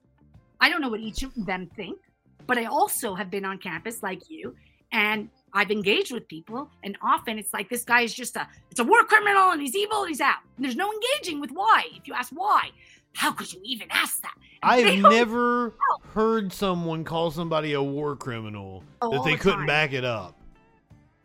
[0.59, 1.99] I don't know what each of them think,
[2.47, 4.55] but I also have been on campus like you,
[4.91, 8.79] and I've engaged with people, and often it's like this guy is just a it's
[8.79, 10.37] a war criminal and he's evil and he's out.
[10.55, 11.85] And there's no engaging with why.
[11.95, 12.69] If you ask why,
[13.17, 14.35] how could you even ask that?
[14.61, 15.73] I've never
[16.13, 19.67] heard someone call somebody a war criminal know that they the couldn't time.
[19.67, 20.39] back it up.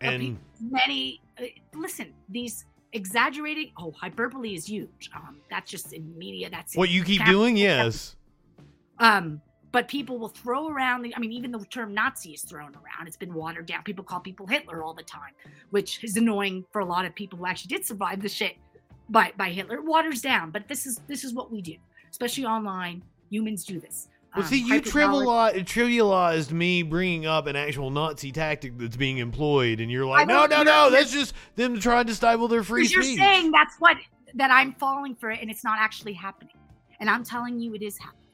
[0.00, 1.44] And many uh,
[1.74, 7.02] listen these exaggerating oh hyperbole is huge um that's just in media that's what you
[7.02, 8.16] keep cap- doing, yes.
[8.98, 9.40] um
[9.70, 13.06] but people will throw around the i mean even the term nazi is thrown around
[13.06, 15.32] it's been watered down people call people hitler all the time
[15.70, 18.56] which is annoying for a lot of people who actually did survive the shit
[19.08, 21.74] by by hitler it waters down but this is this is what we do
[22.10, 27.56] especially online humans do this Well, Um, see, you trivialized, trivialized me bringing up an
[27.56, 31.78] actual Nazi tactic that's being employed, and you're like, no, no, no, that's just them
[31.78, 33.98] trying to stifle their free Because you're saying that's what
[34.34, 36.54] that I'm falling for it and it's not actually happening.
[37.00, 38.28] And I'm telling you it is happening.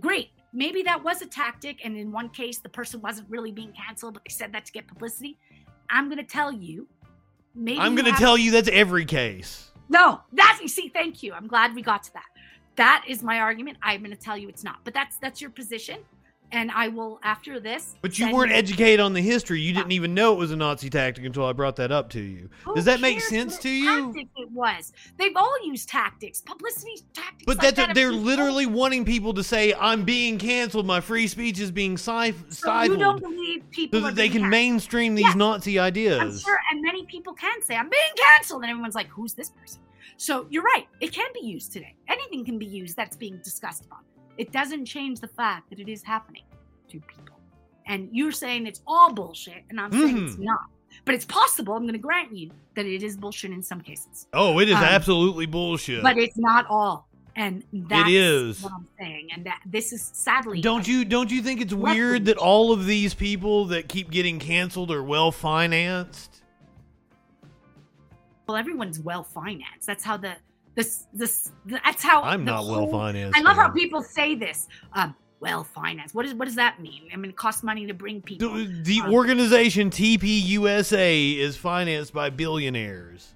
[0.00, 0.30] Great.
[0.54, 4.14] Maybe that was a tactic, and in one case the person wasn't really being canceled,
[4.14, 5.38] but they said that to get publicity.
[5.90, 6.88] I'm gonna tell you.
[7.54, 9.71] Maybe I'm going to tell you that's every case.
[9.92, 11.32] No, that's you see, thank you.
[11.34, 12.24] I'm glad we got to that.
[12.76, 13.76] That is my argument.
[13.82, 14.76] I'm gonna tell you it's not.
[14.84, 15.98] But that's that's your position.
[16.54, 17.94] and I will after this.
[18.02, 19.58] But you weren't educated on the history.
[19.62, 22.20] You didn't even know it was a Nazi tactic until I brought that up to
[22.20, 22.50] you.
[22.74, 24.06] Does that make sense to you?
[24.12, 24.92] Tactic it was.
[25.18, 27.44] They've all used tactics, publicity tactics.
[27.46, 30.84] But like that's that they're literally wanting people to say I'm being canceled.
[30.84, 34.16] My free speech is being stif- So you don't stifled, believe people so are that
[34.16, 34.50] they can canceled.
[34.50, 35.34] mainstream these Yeah.
[35.34, 36.42] Nazi I'm ideas.
[36.42, 39.80] sure, and many people can say I'm being canceled, and everyone's like, "Who's this person?"
[40.22, 41.96] So you're right; it can be used today.
[42.08, 44.02] Anything can be used that's being discussed upon.
[44.38, 46.44] It doesn't change the fact that it is happening
[46.90, 47.40] to people.
[47.88, 50.44] And you're saying it's all bullshit, and I'm saying it's Mhm.
[50.44, 50.60] not.
[51.04, 51.74] But it's possible.
[51.74, 54.76] I'm going to grant you that it is bullshit in some cases, Oh, it is
[54.76, 56.04] Um, absolutely bullshit.
[56.04, 57.08] but it's not all.
[57.34, 59.30] And that's what I'm saying.
[59.32, 62.86] And that this is sadly Don't you don't you think it's weird that all of
[62.86, 66.41] these people that keep getting canceled are well financed?
[68.46, 69.86] Well, everyone's well financed.
[69.86, 70.34] That's how the
[70.74, 73.38] this this that's how I'm not well financed.
[73.38, 74.68] I love how people say this.
[74.94, 76.14] Um, well financed.
[76.14, 77.08] What is what does that mean?
[77.12, 78.54] I mean, it costs money to bring people.
[78.54, 83.34] The, the Um, organization TPUSA is financed by billionaires,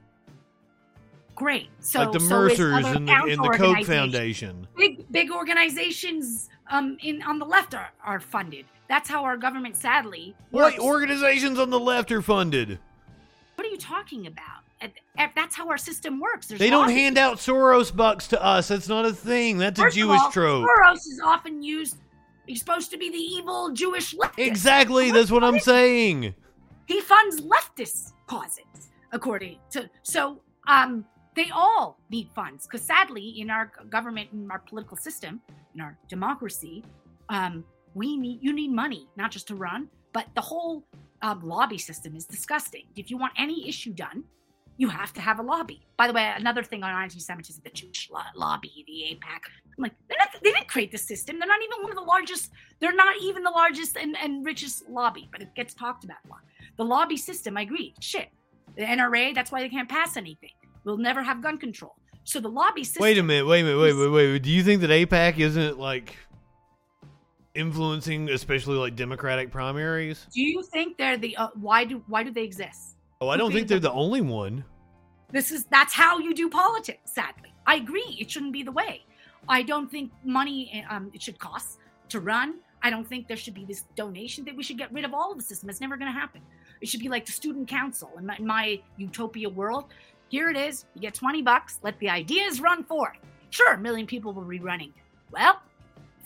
[1.34, 1.68] Great.
[1.80, 3.84] So like the so Mercers and the, and the Koch.
[3.84, 4.66] Foundation.
[4.76, 8.64] Big big organizations um in on the left are, are funded.
[8.88, 10.78] That's how our government sadly What works.
[10.84, 12.78] organizations on the left are funded?
[13.56, 14.62] what are you talking about?
[15.34, 16.46] That's how our system works.
[16.48, 18.68] There's They don't hand out Soros bucks to us.
[18.68, 19.58] That's not a thing.
[19.58, 20.66] That's a First of Jewish all, trope.
[20.68, 21.96] Soros is often used.
[22.46, 24.46] He's supposed to be the evil Jewish leftist.
[24.46, 25.10] Exactly.
[25.10, 26.34] That's what I'm saying.
[26.86, 28.64] he funds leftist causes
[29.12, 31.04] according to so um
[31.34, 35.40] they all need funds because sadly in our government in our political system
[35.74, 36.84] in our democracy
[37.28, 40.84] um we need you need money not just to run but the whole
[41.22, 44.22] um, lobby system is disgusting if you want any issue done
[44.76, 48.10] you have to have a lobby by the way another thing on anti-semitism the jewish
[48.12, 49.40] lo- lobby the AIPAC
[49.76, 52.02] i'm like they're not, they didn't create the system they're not even one of the
[52.02, 52.50] largest
[52.80, 56.28] they're not even the largest and, and richest lobby but it gets talked about a
[56.28, 56.40] lot
[56.76, 57.94] the lobby system, I agree.
[58.00, 58.28] Shit.
[58.76, 60.50] The NRA, that's why they can't pass anything.
[60.84, 61.94] We'll never have gun control.
[62.24, 63.02] So the lobby system.
[63.02, 63.46] Wait a minute.
[63.46, 63.78] Wait a minute.
[63.80, 64.42] Wait, wait, wait.
[64.42, 66.16] Do you think that AIPAC isn't like
[67.54, 70.26] influencing, especially like Democratic primaries?
[70.32, 72.95] Do you think they're the uh, why do why do they exist?
[73.20, 74.64] Oh, I don't think they're the only one.
[75.30, 77.12] This is that's how you do politics.
[77.12, 78.16] Sadly, I agree.
[78.20, 79.04] It shouldn't be the way.
[79.48, 81.78] I don't think money um, it should cost
[82.10, 82.56] to run.
[82.82, 85.32] I don't think there should be this donation that we should get rid of all
[85.32, 85.70] of the system.
[85.70, 86.42] It's never going to happen.
[86.80, 89.86] It should be like the student council in my, in my utopia world.
[90.28, 90.84] Here it is.
[90.94, 91.80] You get 20 bucks.
[91.82, 93.16] Let the ideas run forth.
[93.50, 94.92] Sure, a million people will be running.
[95.30, 95.62] Well,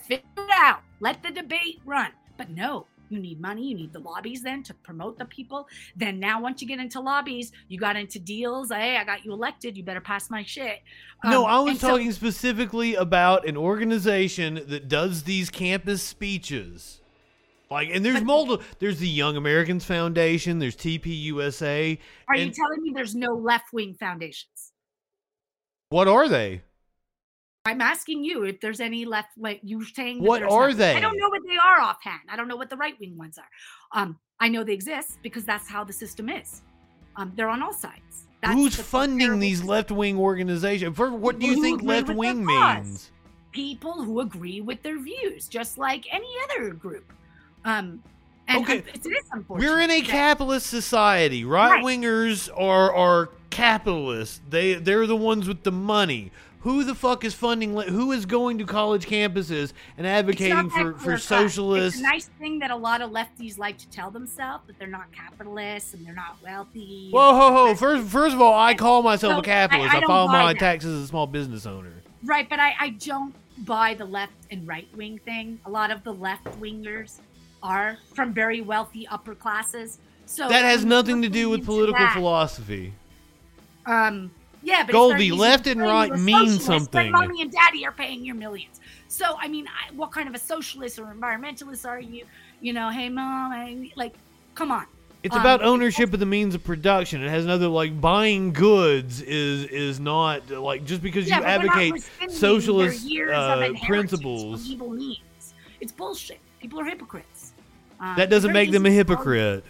[0.08, 0.80] figure it out.
[0.98, 2.10] Let the debate run.
[2.36, 3.68] But no, you need money.
[3.68, 5.68] You need the lobbies then to promote the people.
[5.96, 8.70] Then now, once you get into lobbies, you got into deals.
[8.70, 9.76] Hey, I got you elected.
[9.76, 10.80] You better pass my shit.
[11.24, 16.02] No, Um, I was and so- talking specifically about an organization that does these campus
[16.02, 17.00] speeches.
[17.70, 18.64] Like, and there's multiple.
[18.80, 20.58] There's the Young America's Foundation.
[20.58, 21.98] There's TPUSA.
[22.28, 24.72] Are you telling me there's no left wing foundations?
[25.90, 26.62] What are they?
[27.64, 29.30] I'm asking you if there's any left.
[29.38, 30.76] Like you saying, What are not.
[30.76, 30.96] they?
[30.96, 32.20] I don't know what they are offhand.
[32.28, 34.00] I don't know what the right wing ones are.
[34.00, 36.62] Um, I know they exist because that's how the system is.
[37.16, 38.26] Um, they're on all sides.
[38.42, 40.96] That's Who's the funding these left wing organizations?
[40.96, 43.10] For what do you who think left wing means?
[43.52, 47.12] People who agree with their views, just like any other group.
[47.64, 48.02] Um,
[48.48, 48.78] and Okay.
[48.78, 49.68] it is unfortunate.
[49.68, 51.44] We're in a capitalist society.
[51.44, 54.40] Right wingers are are capitalists.
[54.48, 56.32] They they're the ones with the money.
[56.60, 57.74] Who the fuck is funding?
[57.74, 61.22] Who is going to college campuses and advocating for, for clear cut.
[61.22, 61.94] socialist?
[61.96, 64.86] It's a nice thing that a lot of lefties like to tell themselves that they're
[64.86, 67.08] not capitalists and they're not wealthy.
[67.12, 67.74] Whoa, ho, ho!
[67.74, 69.94] First, first of all, I call myself So, a capitalist.
[69.94, 70.58] I- I, I file my that.
[70.58, 71.92] taxes as a small business owner.
[72.24, 73.34] Right, but I, I don't
[73.64, 75.60] buy the left and right wing thing.
[75.64, 77.20] A lot of the left wingers
[77.62, 79.98] are from very wealthy upper classes.
[80.26, 82.92] So That has nothing to do with political that, philosophy.
[83.86, 84.30] Um,
[84.62, 87.10] yeah, but Goldie, left and right mean something.
[87.12, 88.80] Mommy and daddy are paying your millions.
[89.08, 92.24] So I mean, I, what kind of a socialist or environmentalist are you?
[92.60, 94.14] You know, hey mom, I, like,
[94.54, 94.86] come on.
[95.22, 97.22] It's Um, about ownership of the means of production.
[97.22, 101.58] It has another like buying goods is is not like just because Yeah, you but
[101.60, 104.66] we're not advocate socialist years uh, principles.
[104.68, 105.18] evil means.
[105.80, 106.38] It's bullshit.
[106.60, 107.52] People are hypocrites.
[107.98, 109.64] Um, That doesn't make them a easy to call- hypocrite.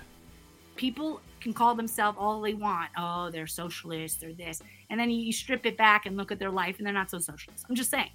[0.77, 2.91] People can call themselves all they want.
[2.97, 6.51] Oh, they're socialists, they're this, and then you, strip it back and look at their
[6.51, 7.65] life, and they're not so socialist.
[7.69, 8.11] I'm just saying.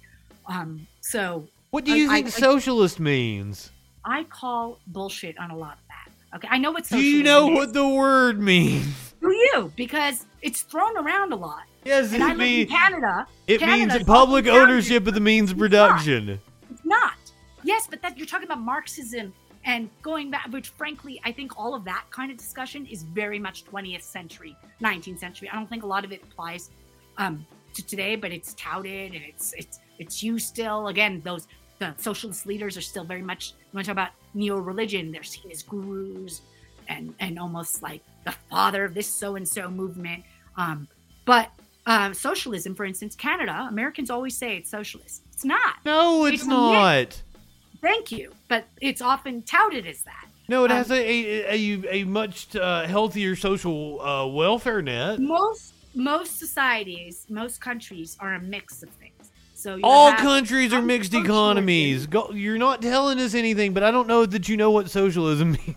[0.46, 3.70] Um, so What do you I- think I- socialist means?
[4.04, 6.36] I call bullshit on a lot of that.
[6.36, 7.56] Okay, I know what Do you know is.
[7.56, 9.14] what the word means?
[9.20, 9.72] Do you?
[9.74, 11.62] Because it's thrown around a lot.
[11.84, 13.26] Yes, And I it, live in Canada.
[13.48, 16.38] it means public ownership of the means of production.
[16.70, 17.14] It's not.
[17.64, 19.32] Yes, but that you're talking about Marxism
[19.66, 23.40] and going back, which frankly, I think all of that kind of discussion is very
[23.40, 25.50] much 20th century, 19th century.
[25.50, 26.70] I don't think a lot of it applies
[27.18, 27.44] um,
[27.74, 30.86] to today, but it's touted and it's it's it's used still.
[30.86, 31.48] Again, those
[31.80, 33.54] the socialist leaders are still very much.
[33.58, 35.10] You want to talk about neo-religion?
[35.10, 36.42] They're seen as gurus
[36.88, 40.22] and and almost like the father of this so and so movement.
[40.56, 40.86] Um,
[41.24, 41.50] but
[41.86, 45.22] um, socialism, for instance, Canada, Americans always say it's socialist.
[45.32, 45.76] It's not.
[45.84, 47.22] No, it's, It's not.
[47.82, 50.26] Thank you, but it's often touted as that.
[50.48, 55.18] No, it Um, has a a, a, a much uh, healthier social uh, welfare net.
[55.20, 59.30] Most most societies, most countries are a mix of things.
[59.54, 62.06] So you All have- countries are mixed economies.
[62.06, 65.52] Go, you're not telling us anything, but I don't know that you know what socialism
[65.66, 65.76] means.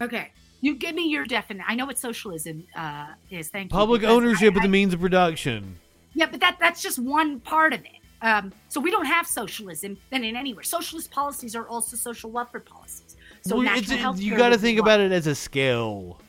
[0.00, 0.30] Okay,
[0.60, 1.64] you give me your definition.
[1.68, 3.48] I know what socialism uh, is.
[3.48, 3.76] Thank you.
[3.76, 5.76] Public ownership I- of the means of production.
[6.14, 7.97] Yeah, but that that's just one part of it.
[8.20, 10.64] Um, so we don't have socialism then in anywhere.
[10.64, 13.16] Socialist policies are also social welfare policies.
[13.42, 16.20] So Well, national you got to think about it as a scale.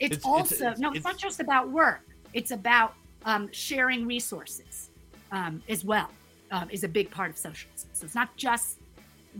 [0.00, 2.00] It's, it's- also it's- no, it's, it's- not just about work.
[2.32, 2.94] It's about
[3.24, 4.90] um, sharing resources
[5.32, 6.10] um, as well.
[6.52, 7.88] Um, is a big part of socialism.
[7.92, 8.78] So it's not just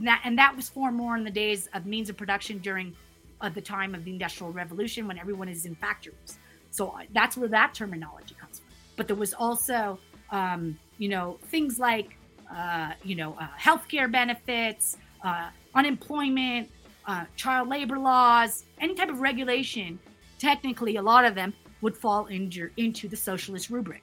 [0.02, 2.96] that, and that was formed more in the days of means of production during
[3.40, 6.36] uh, the time of the Industrial Revolution when everyone is in factories.
[6.72, 8.68] So uh, that's where that terminology comes from.
[8.96, 10.00] But there was also,
[10.32, 12.16] um, you know, things like,
[12.54, 16.70] uh, you know, uh, healthcare benefits, uh, unemployment,
[17.06, 19.98] uh, child labor laws, any type of regulation.
[20.38, 24.02] Technically, a lot of them would fall into into the socialist rubric,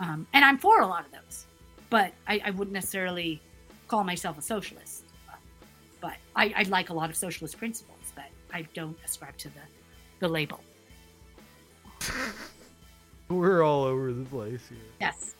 [0.00, 1.46] um, and I'm for a lot of those.
[1.90, 3.40] But I, I wouldn't necessarily
[3.86, 5.04] call myself a socialist.
[6.00, 9.60] But I, I like a lot of socialist principles, but I don't ascribe to the
[10.20, 10.60] the label.
[13.28, 14.78] We're all over the place here.
[15.00, 15.34] Yes.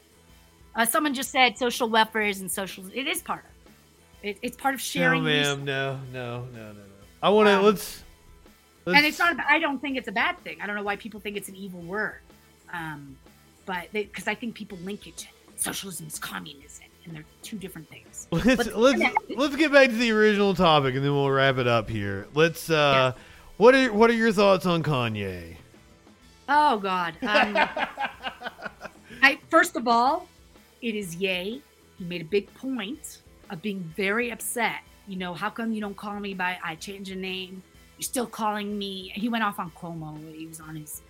[0.79, 2.85] Uh, someone just said social welfare isn't social.
[2.95, 3.73] It is part of.
[4.23, 5.25] It, it's part of sharing.
[5.25, 5.65] no, ma'am.
[5.65, 6.83] No, no, no, no, no.
[7.23, 8.03] I want to Um, let's,
[8.85, 8.97] let's.
[8.97, 9.37] and it's not.
[9.49, 10.61] I don't think it's a bad thing.
[10.63, 12.21] I don't know why people think it's an evil word,
[12.73, 13.17] um,
[13.67, 15.27] but because I think people link it to
[15.57, 18.29] socialism is communism, and they're two different things.
[18.33, 19.03] Let's Let's- let's
[19.37, 22.29] let's get back to the original topic and then we'll wrap it up here.
[22.35, 22.71] Let's.
[22.71, 23.13] uh
[23.57, 25.57] What are what are your thoughts on Kanye?
[26.49, 27.15] Oh God.
[27.23, 27.57] Um,
[29.23, 30.29] I first of all,
[30.83, 31.63] it is Ye.
[31.99, 33.19] He made a big point
[33.51, 34.81] of being very upset.
[35.07, 37.63] You know, how come you don't call me by I changed the name?
[37.97, 39.11] You're still calling me.
[39.15, 40.17] He went off on Cuomo.
[40.35, 41.03] He was on his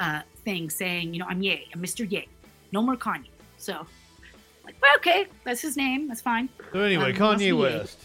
[0.00, 2.10] uh, thing saying, you know, I'm Ye, I'm Mr.
[2.10, 2.26] Ye.
[2.72, 3.26] No more Kanye.
[3.58, 3.86] So,
[4.64, 6.08] like, well, okay, that's his name.
[6.08, 6.48] That's fine.
[6.72, 7.56] So anyway, Um, Kanye.
[7.56, 7.98] West.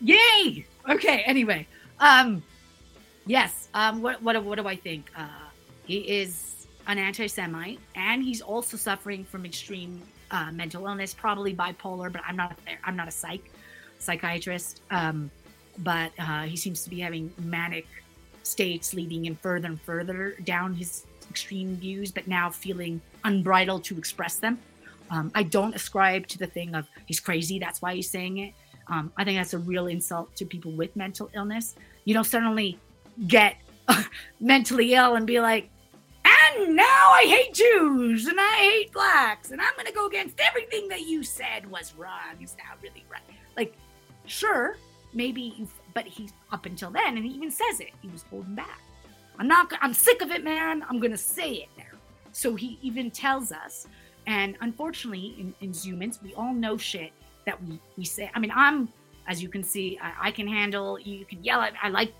[0.00, 0.64] Yay!
[0.88, 1.22] Okay.
[1.26, 1.66] Anyway,
[2.00, 2.42] um,
[3.26, 3.68] yes.
[3.74, 5.10] Um, what what what do I think?
[5.16, 5.26] Uh,
[5.86, 6.55] he is
[6.86, 10.00] an anti-Semite, and he's also suffering from extreme
[10.30, 12.12] uh, mental illness, probably bipolar.
[12.12, 13.50] But I'm not a, I'm not a psych
[13.98, 14.82] psychiatrist.
[14.90, 15.30] Um,
[15.78, 17.86] but uh, he seems to be having manic
[18.42, 23.98] states leading him further and further down his extreme views, but now feeling unbridled to
[23.98, 24.58] express them.
[25.10, 27.58] Um, I don't ascribe to the thing of he's crazy.
[27.58, 28.54] That's why he's saying it.
[28.88, 31.74] Um, I think that's a real insult to people with mental illness.
[32.04, 32.78] You don't suddenly
[33.26, 33.56] get
[34.40, 35.68] mentally ill and be like,
[36.58, 40.40] and now I hate Jews and I hate blacks and I'm going to go against
[40.40, 42.40] everything that you said was wrong.
[42.42, 43.22] Is now really right.
[43.56, 43.74] Like,
[44.26, 44.76] sure,
[45.12, 47.90] maybe, but he's up until then, and he even says it.
[48.02, 48.80] He was holding back.
[49.38, 49.72] I'm not.
[49.80, 50.84] I'm sick of it, man.
[50.88, 51.84] I'm gonna say it now.
[52.32, 53.86] So he even tells us,
[54.26, 57.12] and unfortunately, in, in humans, we all know shit
[57.44, 58.30] that we we say.
[58.34, 58.88] I mean, I'm,
[59.26, 60.98] as you can see, I, I can handle.
[60.98, 61.74] You can yell at.
[61.82, 62.12] I like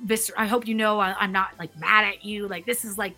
[0.00, 0.30] this.
[0.36, 2.48] I hope you know I, I'm not like mad at you.
[2.48, 3.16] Like this is like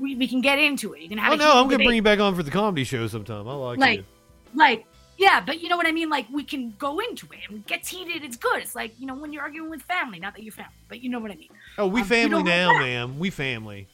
[0.00, 1.02] we, we can get into it.
[1.02, 1.32] You can have.
[1.32, 1.86] Oh no, I'm gonna debate.
[1.86, 3.48] bring you back on for the comedy show sometime.
[3.48, 4.04] I like, Like, you.
[4.54, 4.86] like
[5.18, 6.08] yeah but you know what i mean?
[6.08, 8.62] Like we can go into it and it gets heated it's good.
[8.62, 11.10] It's like you know when you're arguing with family not that you're family but you
[11.10, 11.50] know what i mean.
[11.76, 13.18] Oh, we um, family now, ma'am.
[13.18, 13.88] We family.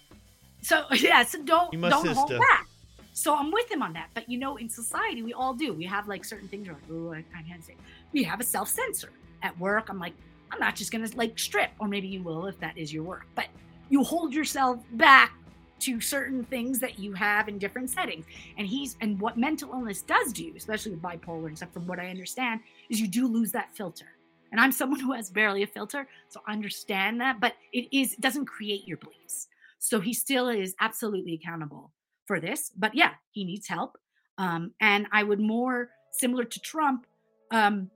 [0.63, 2.67] so yeah so don't don't hold back.
[3.15, 4.11] So i'm with him on that.
[4.15, 5.73] But you know in society we all do.
[5.73, 7.75] We have like certain things you're like oh i can't say.
[8.13, 9.11] We have a self-censor
[9.43, 9.89] at work.
[9.89, 10.13] I'm like
[10.53, 11.71] i'm not just gonna like strip.
[11.79, 13.25] Or maybe you will if that is your work.
[13.35, 13.47] But
[13.89, 15.33] you hold yourself back
[15.81, 18.25] to certain things that you have in different settings.
[18.59, 21.99] And he's and what mental illness does do especially with bipolar and stuff from what
[21.99, 22.61] i understand
[22.91, 24.07] is you do lose that filter.
[24.53, 28.15] And i'm someone who has barely a filter so i understand that but it is
[28.15, 29.49] it doesn't create your beliefs.
[29.79, 31.93] So he still is absolutely accountable
[32.27, 33.99] for this but yeah he needs help.
[34.39, 37.07] Um, and i would more similar to trump
[37.51, 37.91] um,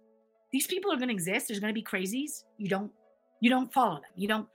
[0.53, 2.45] these people are going to exist there's going to be crazies.
[2.57, 2.91] You don't
[3.41, 4.11] you don't follow them.
[4.17, 4.49] You don't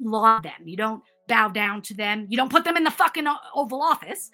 [0.00, 0.62] laud them.
[0.64, 4.30] You don't bow down to them you don't put them in the fucking oval office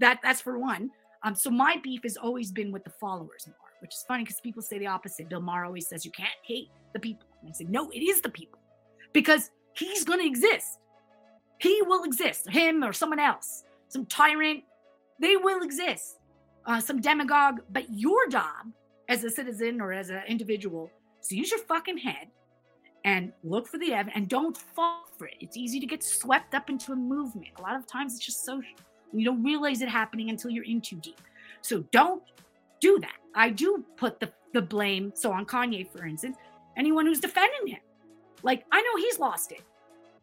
[0.00, 0.90] that that's for one
[1.22, 4.40] um, so my beef has always been with the followers more which is funny because
[4.40, 5.28] people say the opposite.
[5.28, 7.26] Bill Maher always says you can't hate the people.
[7.40, 8.58] And I say, no, it is the people
[9.12, 10.78] because he's going to exist.
[11.58, 14.62] He will exist, him or someone else, some tyrant,
[15.20, 16.18] they will exist,
[16.66, 17.60] uh, some demagogue.
[17.70, 18.66] But your job
[19.08, 22.28] as a citizen or as an individual is to use your fucking head
[23.04, 25.36] and look for the evidence and don't fall for it.
[25.40, 27.48] It's easy to get swept up into a movement.
[27.58, 28.76] A lot of times it's just social.
[29.12, 31.20] You don't realize it happening until you're in too deep.
[31.62, 32.22] So don't
[32.80, 33.16] do that.
[33.34, 35.12] I do put the, the blame.
[35.14, 36.36] So on Kanye, for instance,
[36.76, 37.80] anyone who's defending him,
[38.42, 39.62] like I know he's lost it.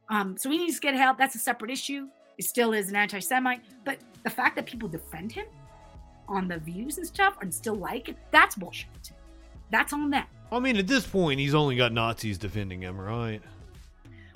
[0.10, 1.18] Um, so he needs to get help.
[1.18, 2.08] That's a separate issue.
[2.38, 5.46] It still is an anti-Semite, but the fact that people defend him
[6.28, 9.12] on the views and stuff and still like it, that's bullshit.
[9.72, 10.26] That's on them.
[10.52, 13.42] I mean, at this point, he's only got Nazis defending him, right?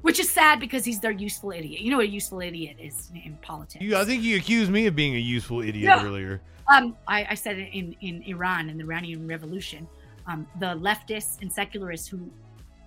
[0.01, 1.81] Which is sad because he's their useful idiot.
[1.81, 3.83] You know what a useful idiot is in politics.
[3.83, 6.03] You, I think you accused me of being a useful idiot Yeah.
[6.05, 6.41] earlier.
[6.73, 9.87] Um, I, I said it in, in Iran in the Iranian Revolution.
[10.27, 12.29] Um, the leftists and secularists who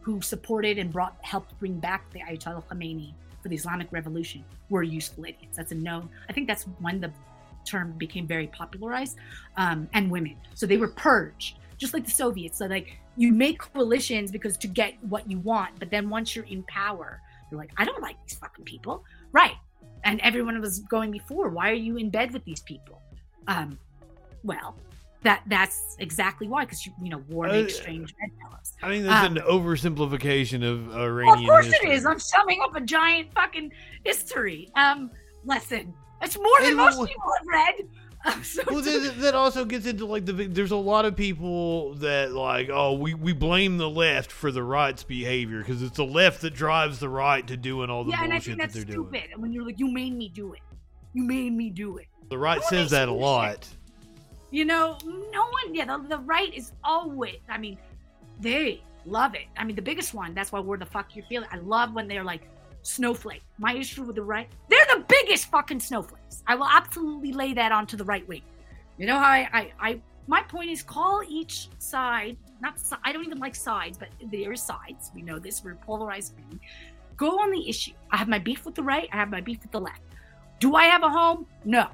[0.01, 4.82] who supported and brought helped bring back the Ayatollah Khomeini for the Islamic Revolution were
[4.82, 5.57] useful idiots.
[5.57, 6.09] That's a known.
[6.28, 7.12] I think that's when the
[7.65, 9.16] term became very popularized.
[9.57, 12.57] Um, and women, so they were purged, just like the Soviets.
[12.59, 16.47] So like you make coalitions because to get what you want, but then once you're
[16.47, 19.57] in power, you're like, I don't like these fucking people, right?
[20.05, 21.47] And everyone was going before.
[21.51, 22.97] Why are you in bed with these people?
[23.47, 23.79] Um,
[24.45, 24.77] well,
[25.23, 28.69] that that's exactly why, because you you know war Uh, makes strange bedfellows.
[28.83, 31.91] I think that's Um, an oversimplification of Well, Iranian of course history.
[31.91, 32.07] it is.
[32.07, 33.71] I'm summing up a giant fucking
[34.05, 35.11] history um
[35.45, 35.85] lesson.
[36.25, 37.77] It's more than And most people have read.
[38.43, 42.32] So well, that, that also gets into like the there's a lot of people that
[42.32, 46.40] like oh we, we blame the left for the right's behavior because it's the left
[46.43, 48.74] that drives the right to doing all the yeah, and I bullshit think that that's
[48.74, 49.12] they're stupid.
[49.12, 49.32] doing.
[49.32, 50.61] And when you're like, you made me do it.
[51.15, 52.07] You made me do it.
[52.28, 53.23] The right No says that a bullshit.
[53.23, 53.69] lot.
[54.51, 55.74] You know, no one.
[55.74, 57.39] Yeah, the, the right is always.
[57.49, 57.77] I mean,
[58.40, 59.47] they love it.
[59.57, 60.35] I mean, the biggest one.
[60.35, 61.44] That's why we're the fuck you feel.
[61.51, 62.43] I love when they're like
[62.83, 63.43] snowflake.
[63.59, 64.49] My issue with the right.
[64.69, 66.43] They're the biggest fucking snowflakes.
[66.47, 68.43] I will absolutely lay that onto the right wing.
[68.99, 72.37] You know how I, I, I my point is call each side.
[72.61, 75.11] Not I don't even like sides, but there are sides.
[75.15, 75.65] We know this.
[75.65, 76.37] We're polarized.
[76.37, 76.61] being.
[77.17, 77.93] Go on the issue.
[78.11, 79.09] I have my beef with the right.
[79.13, 80.01] I have my beef with the left.
[80.61, 81.47] Do I have a home?
[81.65, 81.89] No.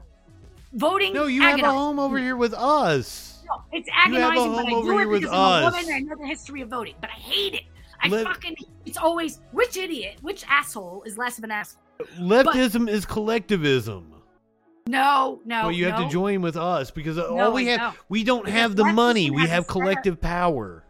[0.75, 1.15] Voting.
[1.15, 3.43] No, you have a home over here with us.
[3.47, 6.27] No, it's agonizing, but I do it because I'm a woman and I know the
[6.27, 6.95] history of voting.
[7.01, 7.63] But I hate it.
[8.01, 8.57] I fucking.
[8.87, 11.83] It's always which idiot, which asshole is less of an asshole.
[12.19, 14.13] Leftism is collectivism.
[14.87, 15.65] No, no.
[15.65, 17.97] well, you have to join with us because all we have don't.
[18.09, 19.31] we don't Because have the money.
[19.31, 20.85] We have collective power.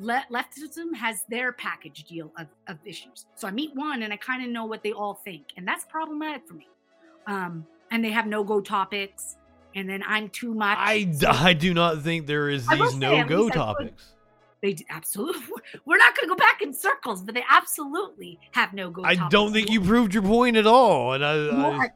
[0.00, 3.26] Le- leftism has their package deal of, of issues.
[3.36, 5.84] So I meet one and I kind of know what they all think, and that's
[5.84, 6.66] problematic for me.
[7.26, 9.36] Um, and they have no go topics,
[9.74, 10.78] and then I'm too much.
[10.80, 14.13] I, I do not think there is these no go least I could- topics.
[14.64, 15.42] They absolutely.
[15.84, 19.04] We're not going to go back in circles, but they absolutely have no go.
[19.04, 21.12] I don't think you proved your point at all.
[21.12, 21.90] And I, Well, I I-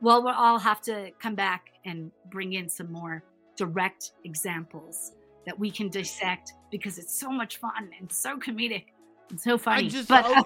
[0.00, 3.22] well, we'll all have to come back and bring in some more
[3.54, 5.12] direct examples
[5.44, 8.86] that we can dissect because it's so much fun and so comedic
[9.28, 9.88] and so I funny.
[9.88, 10.42] just but uh,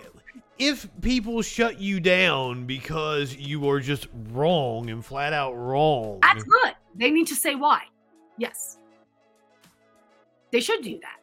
[0.59, 6.19] if people shut you down because you are just wrong and flat out wrong.
[6.21, 6.75] that's good.
[6.97, 7.83] They need to say why.
[8.39, 8.79] Yes,
[10.51, 11.21] they should do that.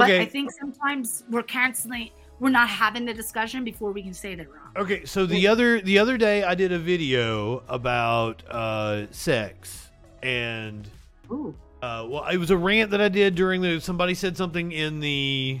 [0.00, 2.10] But I think sometimes we're canceling.
[2.40, 4.72] We're not having the discussion before we can say they're wrong.
[4.76, 9.90] Okay, so the other the other day I did a video about uh sex
[10.22, 10.88] and
[11.30, 14.72] Ooh, uh well it was a rant that I did during the somebody said something
[14.72, 15.60] in the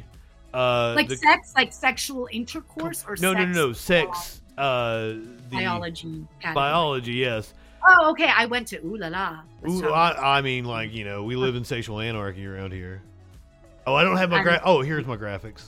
[0.52, 4.98] uh like the, sex, like sexual intercourse, or no, no sex no no sex uh
[5.50, 6.26] the biology.
[6.40, 6.54] category?
[6.54, 7.54] biology yes
[7.86, 8.30] Oh, okay.
[8.34, 9.40] I went to ooh la la.
[9.68, 13.02] Ooh, talk I, I mean, like you know, we live in sexual anarchy around here.
[13.86, 15.64] Oh, I don't have my I'm- gra- Oh, here's my graphics.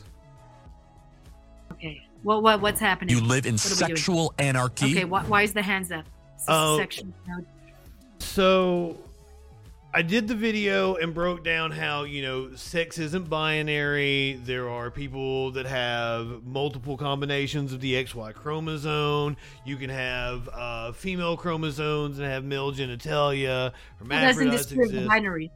[1.73, 2.03] Okay.
[2.23, 3.15] Well, what what's happening?
[3.15, 3.97] You live in What are we doing?
[3.97, 4.93] sexual anarchy.
[4.93, 5.05] Okay.
[5.05, 6.05] Why, why is the hands up?
[6.39, 6.75] Is Oh.
[6.75, 7.13] a section?
[8.19, 8.97] So,
[9.93, 14.41] I did the video and broke down how you know sex isn't binary.
[14.45, 19.37] There are people that have multiple combinations of the XY chromosome.
[19.67, 23.69] You can have uh, female chromosomes and have male genitalia.
[24.01, 25.09] It doesn't Hermaphrodites disprove the exist.
[25.09, 25.51] binary.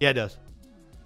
[0.00, 0.38] Yeah, it does.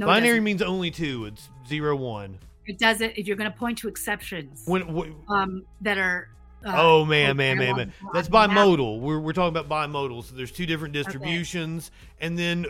[0.02, 1.26] No, binary means only two.
[1.26, 2.40] It's zero one.
[2.66, 3.12] It doesn't.
[3.16, 6.28] If you're going to point to exceptions When, when um, that are.
[6.66, 7.92] Uh, oh man, man, man, man.
[8.12, 9.00] That's bimodal.
[9.00, 10.24] We're we're talking about bimodal.
[10.24, 12.66] So there's two different distributions, and then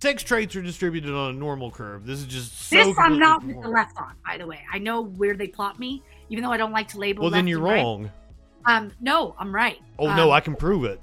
[0.00, 2.06] sex traits are distributed on a normal curve.
[2.06, 2.76] This is just so.
[2.76, 4.60] This I'm not with the left on, by the way.
[4.72, 7.22] I know where they plot me, even though I don't like to label.
[7.22, 7.82] Well, then you're and right.
[7.82, 8.10] wrong.
[8.66, 9.78] Um, no, I'm right.
[9.98, 11.00] Oh um, no, I can prove it.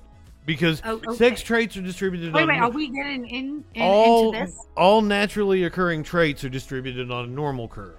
[0.48, 1.16] Because Oh, okay.
[1.16, 2.58] sex traits are distributed Wait, on wait.
[2.60, 4.58] Are we getting in, in all into this?
[4.76, 7.98] all naturally occurring traits are distributed on a normal curve.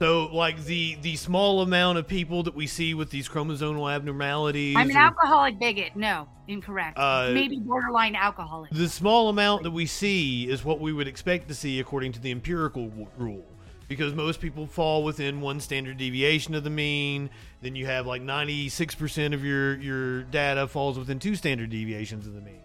[0.00, 4.74] So, like the the small amount of people that we see with these chromosomal abnormalities,
[4.76, 5.94] I'm an or alcoholic bigot.
[5.94, 6.98] No, incorrect.
[6.98, 8.72] Uh, Maybe borderline alcoholic.
[8.72, 12.20] the small amount that we see is what we would expect to see according to
[12.20, 13.46] the empirical w- rule.
[13.92, 17.28] Because most people fall within one standard deviation of the mean,
[17.60, 22.34] then you have like 96% of your your data falls within two standard deviations of
[22.34, 22.60] the mean.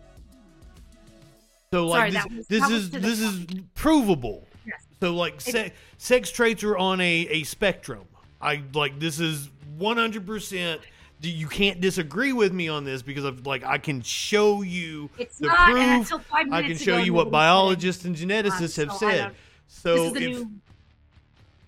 [1.72, 3.46] So Sorry, like was- this, this was is to the this is
[3.76, 4.48] provable.
[4.66, 4.86] Yes.
[5.02, 8.06] So like se- sex traits are on a, a spectrum.
[8.42, 9.50] I like this is
[9.80, 10.80] 100%
[11.22, 15.40] you can't disagree with me on this because of like I can show you It's
[15.40, 15.80] the not, proof.
[15.84, 17.32] until five I can show you what nobody said it.
[17.32, 19.32] biologists and geneticists Um, have so said.
[19.68, 20.52] So this is if new,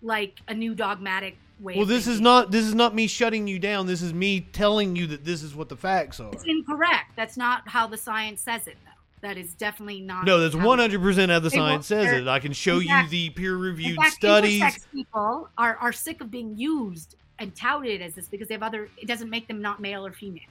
[0.02, 1.76] like a new dogmatic way.
[1.76, 3.88] well, this is not this is not me shutting you down.
[3.88, 6.32] This is me telling you that this is what the facts are.
[6.32, 7.12] It's incorrect.
[7.16, 9.28] That's not how the science says it, though.
[9.28, 10.26] That is definitely not.
[10.26, 12.28] No, that's one hundred percent how the science says it.
[12.28, 14.88] I can show in you the peer-reviewed fact, studies.
[14.94, 18.90] people are, are sick of being used and touted as this because they have other.
[18.98, 20.44] It doesn't make them not male or female.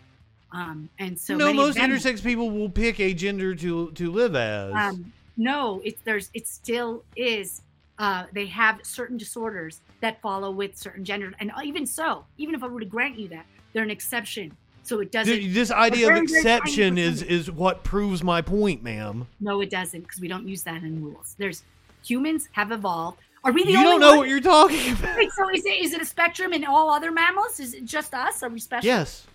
[0.52, 4.36] Um, and so no, most them- intersex people will pick a gender to to live
[4.36, 4.74] as.
[4.74, 7.62] Um, no, it's there's it still is.
[7.98, 12.62] Uh, they have certain disorders that follow with certain genders, and even so, even if
[12.62, 14.56] I were to grant you that, they're an exception.
[14.84, 15.52] So it doesn't.
[15.52, 19.26] This idea of very, exception is is what proves my point, ma'am.
[19.40, 21.34] No, it doesn't, because we don't use that in rules.
[21.38, 21.64] There's
[22.04, 23.18] humans have evolved.
[23.44, 24.18] Are we the You only don't know ones?
[24.20, 25.16] what you're talking about.
[25.18, 27.60] Wait, so is it is it a spectrum in all other mammals?
[27.60, 28.42] Is it just us?
[28.42, 28.86] Are we special?
[28.86, 29.26] Yes,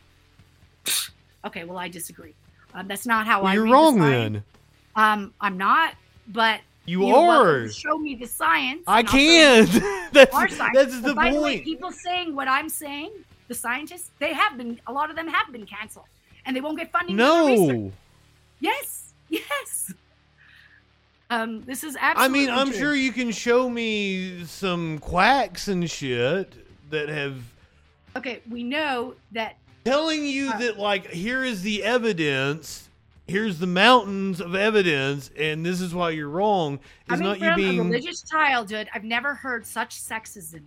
[1.45, 2.33] Okay, well I disagree.
[2.73, 3.55] Um, that's not how well, I.
[3.55, 4.43] you're wrong then.
[4.95, 5.93] Um, I'm not,
[6.27, 8.83] but You you're to Show me the science.
[8.87, 10.11] I and I'll show you can't.
[10.13, 10.77] that's our science.
[10.77, 11.63] that's the by the way, point.
[11.63, 13.11] people saying what I'm saying,
[13.47, 14.79] the scientists, they have been.
[14.87, 16.05] A lot of them have been canceled,
[16.45, 17.15] and they won't get funding.
[17.15, 17.21] for.
[17.21, 17.91] No,
[18.59, 19.13] Yes.
[19.29, 19.93] Yes.
[21.29, 22.39] Um, this is absolutely.
[22.41, 22.77] I mean I'm true.
[22.77, 26.53] sure you can show me some quacks and shit
[26.91, 27.37] that have
[28.15, 32.87] Okay, we know that telling you Uh, that like here is the evidence
[33.27, 36.79] here's the mountains of evidence and this is why you're wrong
[37.11, 40.61] is not you from a religious childhood, I've never heard such sexism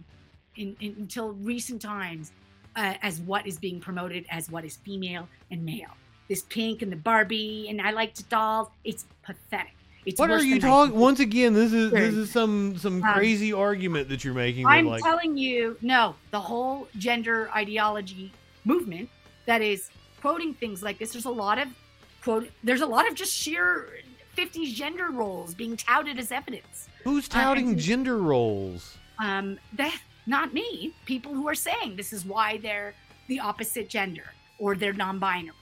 [0.56, 2.32] in, in until recent times
[2.76, 5.90] uh, as what is being promoted as what is female and male.
[6.28, 8.68] This pink and the Barbie and I liked dolls.
[8.84, 9.72] It's pathetic.
[10.06, 13.52] It's what are you talking once again this is this is some some Um, crazy
[13.52, 18.32] argument that you're making I'm like telling you, no, the whole gender ideology
[18.64, 19.08] movement
[19.46, 21.12] that is quoting things like this.
[21.12, 21.68] There's a lot of
[22.26, 22.50] quote.
[22.64, 23.88] There's a lot of just sheer
[24.36, 26.88] 50s gender roles being touted as evidence.
[27.04, 30.92] who's I touting think- gender roles Um, that not me.
[31.06, 32.94] People who are saying this is why they're
[33.28, 34.28] the opposite gender
[34.58, 35.54] or they're non-binary,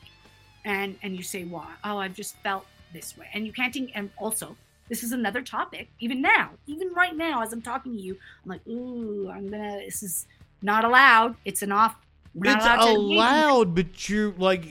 [0.65, 1.69] and and you say why?
[1.85, 3.73] Oh, I've just felt this way, and you can't.
[3.75, 4.57] think- And also,
[4.89, 5.89] this is another topic.
[6.01, 9.79] Even now, even right now, as I'm talking to you, I'm like, ooh, I'm gonna.
[9.85, 10.27] This is
[10.63, 11.37] not allowed.
[11.45, 11.95] It's an off.
[12.35, 13.19] not it's allowed to engage in this.
[13.19, 14.65] allowed but you're like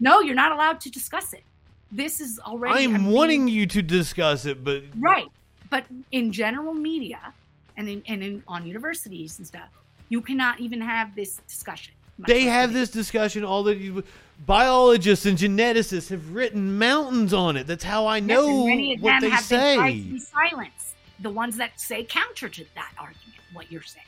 [0.00, 1.44] No, you're not allowed to discuss it.
[1.92, 2.84] This is already.
[2.84, 5.26] i'm wanting you to discuss it but Right.
[5.70, 7.32] But in general media
[7.76, 9.68] and in, and in on universities and stuff,
[10.08, 11.94] you cannot even have this discussion.
[12.18, 14.02] They have this discussion all the
[14.46, 17.66] biologists and geneticists have written mountains on it.
[17.66, 20.00] That's how I Yes, know of what them they have tried to say.
[20.10, 20.94] be silenced.
[21.20, 24.06] The ones that say counter to that argument, what you're saying.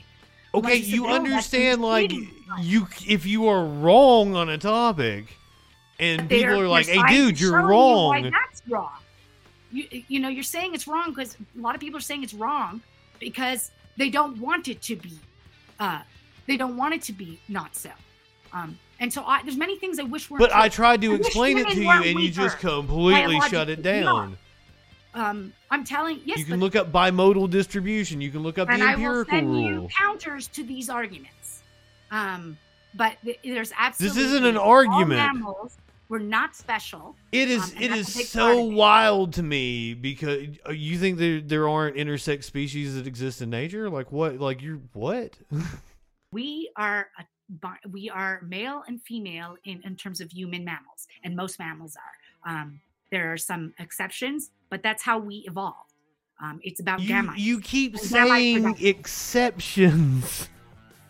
[0.55, 2.13] Okay, you say, "No, that's understand like
[2.61, 5.37] you if you are wrong on a topic
[6.03, 8.91] and They're- people are like, "Hey dude, you're showing you wrong." why that's wrong.
[9.71, 12.35] You, you know, you're saying it's wrong because a lot of people are saying it's
[12.35, 12.83] wrong
[13.19, 15.19] because they don't want it to be.
[15.81, 16.01] Uh,
[16.47, 17.91] they don't want it to be not so.
[18.53, 20.41] Um, and so I, there's many things I wish weren't.
[20.41, 20.55] But.
[20.55, 24.37] I tried to I explain it to you and you just completely shut it down.
[25.15, 28.21] um, I'm telling yes, you can look up bimodal distribution.
[28.21, 29.89] You can look up the I will empirical send you rule.
[29.97, 31.63] counters to these arguments.
[32.11, 32.59] Um,
[32.95, 35.09] but th- there's absolutely this isn't an argument.
[35.19, 35.79] mammals
[36.13, 37.17] were not special.
[37.33, 40.99] It is Um, it is a big part so wild to me because uh, you
[40.99, 43.89] think there there aren't intersex species that exist in nature.
[43.89, 44.39] Like what?
[44.39, 45.37] Like you're what?
[46.35, 51.37] We are a, we are male and female in, in terms of human mammals, and
[51.37, 52.51] most mammals are.
[52.51, 52.81] Um,
[53.11, 55.93] there are some exceptions, but that's how we evolved.
[56.43, 57.35] Um, it's about you, gametes.
[57.37, 60.49] you keep And saying exceptions.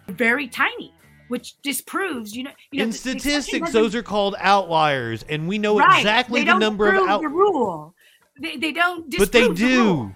[0.09, 0.93] very tiny,
[1.33, 2.51] which disproves you know.
[2.71, 5.99] You know In the- the exception statistics, those are called outliers, and we know right.
[6.01, 7.23] exactly the number of out.
[7.23, 7.95] the rule.
[8.39, 9.11] They, they don't.
[9.17, 10.15] But they disprove the do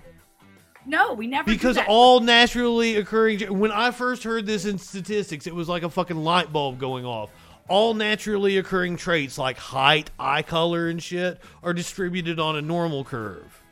[0.84, 3.58] No, we never do because all naturally occurring.
[3.58, 7.06] When I first heard this in statistics, it was like a fucking light bulb going
[7.06, 7.30] off.
[7.68, 13.04] all naturally occurring traits like height, eye color, and shit are distributed on a normal
[13.04, 13.62] curve.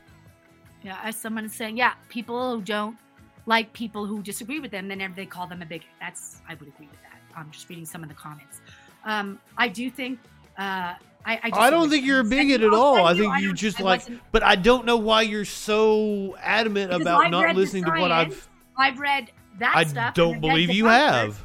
[0.83, 2.97] Yeah, as someone is saying, yeah, people who don't
[3.45, 5.87] like people who disagree with them, then they call them a bigot.
[5.99, 7.04] That's I would agree with.
[7.35, 8.61] I'm just reading some of the comments.
[9.03, 10.19] Um, I do think.
[10.57, 10.93] Uh,
[11.27, 13.03] I, I, just I don't think you're a bigot at all.
[13.03, 16.93] I think you don't- just I like, but I don't know why you're so adamant
[16.93, 18.47] about I've not listening to what I've.
[18.77, 20.07] I've read that I stuff.
[20.07, 21.43] and don't believe you have.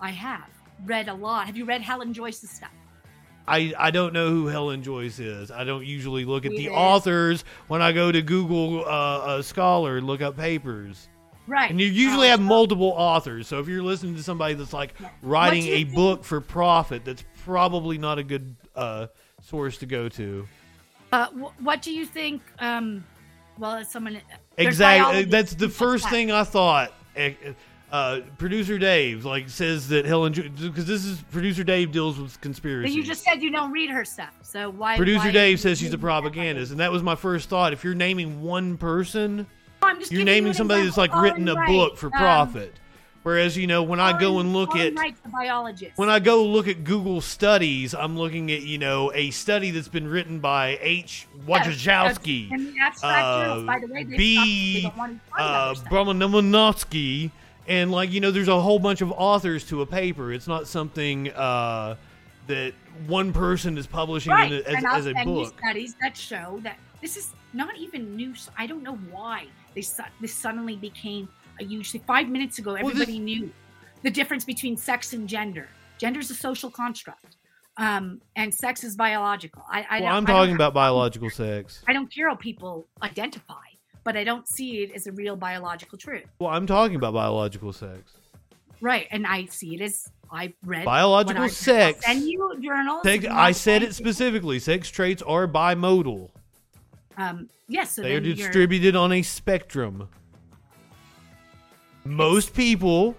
[0.00, 0.48] I have
[0.84, 1.46] read a lot.
[1.46, 2.70] Have you read Helen Joyce's stuff?
[3.48, 5.50] I, I don't know who Helen Joyce is.
[5.50, 9.98] I don't usually look at the authors when I go to Google uh, a scholar
[9.98, 11.08] and look up papers.
[11.46, 11.70] Right.
[11.70, 13.46] And you usually Uh, have multiple authors.
[13.46, 17.24] So if you're listening to somebody that's like writing a think- book for profit, that's
[17.44, 19.06] probably not a good uh,
[19.42, 20.46] source to go to.
[21.12, 22.42] Uh, wh- what do you think?
[22.58, 23.04] Um,
[23.58, 24.20] well, as someone
[24.58, 25.02] Exactly.
[25.02, 26.92] biologists That's the first thing I thought.
[27.14, 27.52] Eh, eh,
[27.92, 32.40] Uh, producer Dave like says that Helen because this is producer Dave deals with But
[32.42, 32.92] conspiracy.
[32.92, 34.96] you just said you don't read her stuff, so why?
[34.96, 37.72] producer why Dave says she's a propagandist, and that was my first thought.
[37.72, 39.46] If you're naming one person,
[39.86, 41.30] I'm just you're you naming an somebody that's like example.
[41.30, 42.74] written a book Wright, for um, profit.
[43.22, 45.98] Whereas you know when I go and look Colin at Wright's a biologist.
[45.98, 49.88] when I go look at Google studies, I'm looking at you know a study that's
[49.88, 51.26] been written by H.
[51.44, 55.24] Wojciechowski, and the abstract uh, journals, by the way, they B, stopped- they don't want
[55.24, 55.74] to find uh,
[57.68, 60.32] and like you know, there's a whole bunch of authors to a paper.
[60.32, 61.96] It's not something uh,
[62.46, 62.74] that
[63.06, 64.52] one person is publishing right.
[64.52, 65.58] in a, as, and as a book.
[65.58, 68.50] studies that show that this is not even news.
[68.56, 69.46] I don't know why
[69.76, 71.28] they su- this suddenly became
[71.60, 72.00] a huge thing.
[72.06, 73.52] Five minutes ago, Well, this- everybody knew
[74.02, 75.68] the difference between sex and gender.
[75.98, 77.36] Gender is a social construct,
[77.76, 79.62] um, and sex is biological.
[79.70, 81.82] I, I Well, I'm I talking about biological sex.
[81.86, 83.54] I don't care how people identify,
[84.02, 86.24] but I don't see it as a real biological truth.
[86.40, 88.12] Well, I'm talking about biological sex.
[88.80, 92.04] Right, and I see it as I've read Biological I- sex.
[92.04, 93.02] Send you journals.
[93.04, 94.58] Sex- I said it specifically.
[94.58, 96.30] Sex traits are bimodal.
[97.16, 100.08] Um, yes, so They are distributed on a spectrum.
[102.04, 103.16] Most people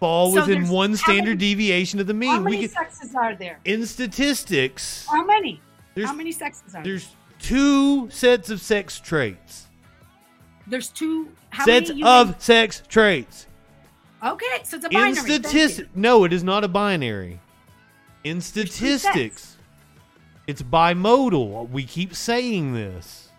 [0.00, 2.30] fall So within one standard many- deviation of the mean.
[2.30, 2.44] How mean.
[2.44, 3.58] many We sexes are there?
[3.64, 5.60] in statistics, How many?
[5.94, 6.82] there's How many sexes are there?
[6.84, 7.08] there's
[7.38, 9.68] two sets of sex traits.
[10.66, 11.28] There's two.
[11.50, 13.46] How sets of think- sex traits.
[14.24, 15.08] Okay, so it's a binary.
[15.10, 17.40] In statistics, no, it is not a binary.
[18.24, 19.51] In statistics,
[20.52, 21.70] it's bimodal.
[21.70, 23.30] We keep saying this.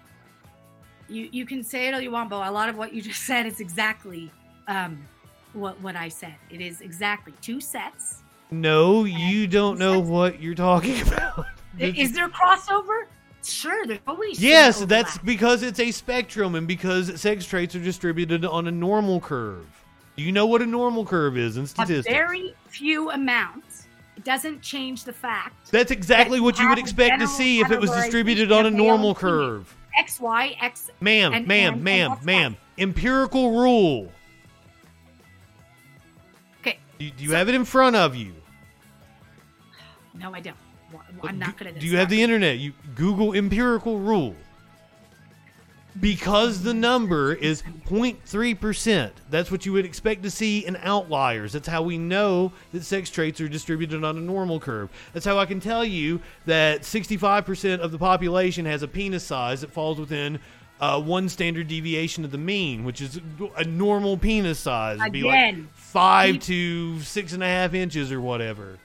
[1.07, 3.23] You you can say it all you want, but a lot of what you just
[3.29, 4.31] said is exactly
[4.67, 5.07] um,
[5.53, 6.35] what what I said.
[6.49, 8.23] It is exactly two sets.
[8.49, 11.45] No, you don't know what you're talking about.
[11.77, 13.05] Is there crossover?
[13.43, 18.43] Sure, there's always Yes, that's because it's a spectrum and because sex traits are distributed
[18.45, 19.67] on a normal curve.
[20.15, 21.99] Do you know what a normal curve is in statistics?
[21.99, 22.13] a statistics?
[22.13, 23.72] very few amounts.
[24.15, 27.71] It doesn't change the fact That's exactly that what you would expect to see if
[27.71, 29.75] it was distributed on a normal curve.
[29.97, 30.89] X Y X.
[31.01, 32.57] Ma'am, And- ma'am, and- and ma'am, what's ma'am.
[32.77, 34.11] Empirical rule.
[36.61, 38.33] Okay, Do, do you have it in front of you?
[40.15, 40.55] no, I don't.
[40.91, 41.79] Well, I'm not going to.
[41.79, 42.59] Do you have the internet?
[42.59, 44.35] You Google empirical rule.
[45.99, 51.53] Because the number is 0.3%, that's what you would expect to see in outliers.
[51.53, 54.89] That's how we know that sex traits are distributed on a normal curve.
[55.13, 59.61] That's how I can tell you that 65% of the population has a penis size
[59.61, 60.39] that falls within
[60.79, 63.19] uh, one standard deviation of the mean, which is
[63.57, 64.99] a normal penis size.
[64.99, 68.79] It'd be like five to six and a half inches or whatever.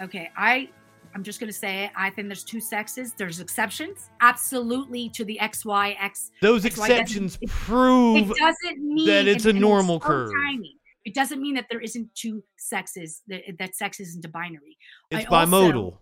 [0.00, 0.70] Okay, I
[1.14, 1.92] I'm just gonna say it.
[1.96, 3.12] I think there's two sexes.
[3.16, 6.30] There's exceptions, absolutely, to the X Y X.
[6.42, 10.32] Those doesn't- exceptions it- prove It doesn't mean that it's and- a normal so curve.
[10.34, 10.76] tiny.
[11.04, 13.22] It doesn't mean that there isn't two sexes.
[13.28, 14.76] That, that sex isn't a binary.
[15.10, 15.98] it's I also- bimodal.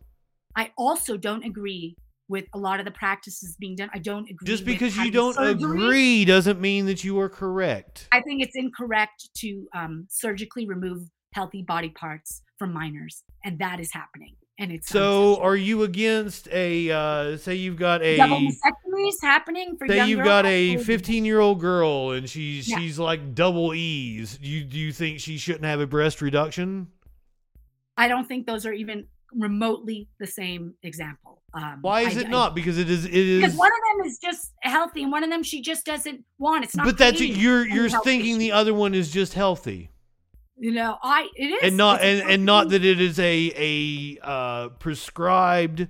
[0.57, 1.97] I also don't agree
[2.29, 3.91] with a lot of the practices being done.
[3.93, 4.47] I don't agree.
[4.47, 5.53] Just because you don't surgery.
[5.71, 8.09] agree doesn't mean that you are correct.
[8.13, 13.81] I think it's incorrect to um, surgically remove healthy body parts from minors, and that
[13.81, 14.35] is happening.
[14.59, 18.49] And it's So, are you against a uh, say you've got a double
[19.23, 22.79] happening for say you've got a 15 year old girl and she's Yeah.
[22.79, 24.37] she's like double E's.
[24.39, 26.89] Do you do you think she shouldn't have a breast reduction?
[27.97, 31.43] I don't think those are even remotely the same example.
[31.55, 32.55] Um, Why is I- it I- not?
[32.55, 33.11] Because it is it
[33.41, 36.65] because one of them is just healthy, and one of them she just doesn't want.
[36.65, 36.87] It's not.
[36.87, 39.91] But that's you're you're thinking the other one is just healthy.
[40.63, 44.19] You know, I it is and not and, and not that it is a a
[44.23, 45.89] uh, prescribed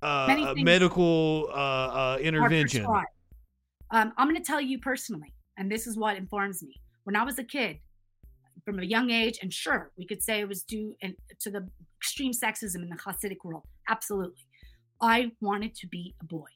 [0.00, 2.86] uh, Many a things medical uh, uh, intervention.
[2.86, 6.80] Um, I'm going to tell you personally, and this is what informs me.
[7.04, 7.78] When I was a kid,
[8.66, 9.38] from a young age.
[9.40, 11.66] And sure, we could say it was due and to the
[11.98, 13.62] extreme sexism in the Hasidic world.
[13.88, 14.44] Absolutely.
[15.00, 16.48] I wanted to be a boy.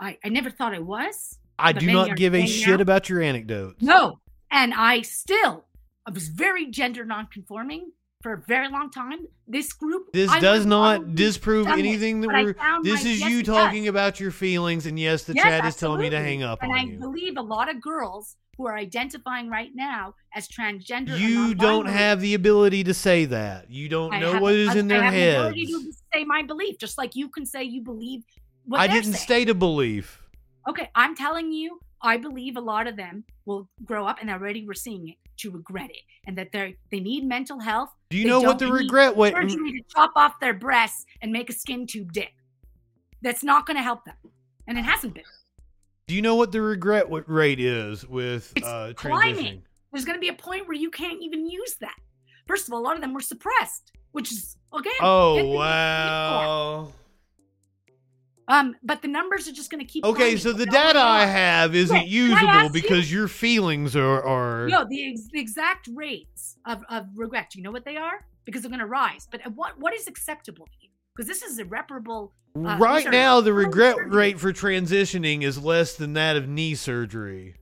[0.00, 1.38] I, I never thought I was.
[1.58, 3.82] I do not give a shit now- about your anecdotes.
[3.82, 4.18] No.
[4.50, 5.64] And I still
[6.06, 7.92] I was very gender nonconforming
[8.22, 9.26] for a very long time.
[9.46, 12.54] This group This I does not disprove anything that we're.
[12.82, 13.54] This my- is yes, you does.
[13.54, 16.62] talking about your feelings, and yes, the Yes, chat is telling me to hang up
[16.62, 16.98] and I you.
[16.98, 21.18] believe a lot of girls who are identifying right now as transgender.
[21.18, 23.70] You don't have the ability to say that.
[23.70, 25.12] You don't I know what is a- is I- in their head.
[25.12, 28.22] I have the ability to say my belief, just like you can say you believe
[28.64, 29.24] what I didn't saying.
[29.24, 30.20] state a belief.
[30.68, 34.64] Okay, I'm telling you, I believe a lot of them will grow up, and already
[34.66, 37.90] we're seeing it, to regret it, and that they they need mental health.
[38.10, 39.16] Do you They know what the regret?
[39.16, 42.32] Wait, surgery to chop off their breasts and make a skin tube dick.
[43.22, 44.16] That's not going to help them,
[44.66, 45.24] and it hasn't been.
[46.08, 49.62] do you know what the regret rate is with It's uh, climbing.
[49.92, 51.94] There's going to be a point where you can't even use that.
[52.46, 54.92] First of all, a lot of them were suppressed, which is again.
[55.00, 55.58] Oh good thing to be for.
[55.58, 56.92] wow.
[58.48, 60.04] Um, but the numbers are just going to keep.
[60.04, 64.68] Okay, so the data I have isn't usable ask you- because your feelings are are.
[64.68, 67.50] No, the, ex- the exact rates of, of regret.
[67.50, 68.26] Do you know what they are?
[68.44, 69.28] Because they're going to rise.
[69.30, 70.88] But what what is acceptable to you?
[71.14, 72.32] Because this is irreparable.
[72.56, 74.10] uh, right now, the regret surgery.
[74.16, 77.54] rate for transitioning is less than that of knee surgery.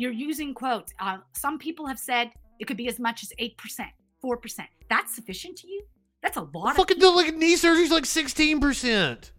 [0.00, 0.92] You're using quotes.
[0.98, 3.90] Uh, some people have said it could be as much as eight percent,
[4.20, 4.68] four percent.
[4.90, 5.82] That's sufficient to you?
[6.22, 6.70] That's a lot.
[6.70, 9.32] of Fucking the like knee surgery's like sixteen percent.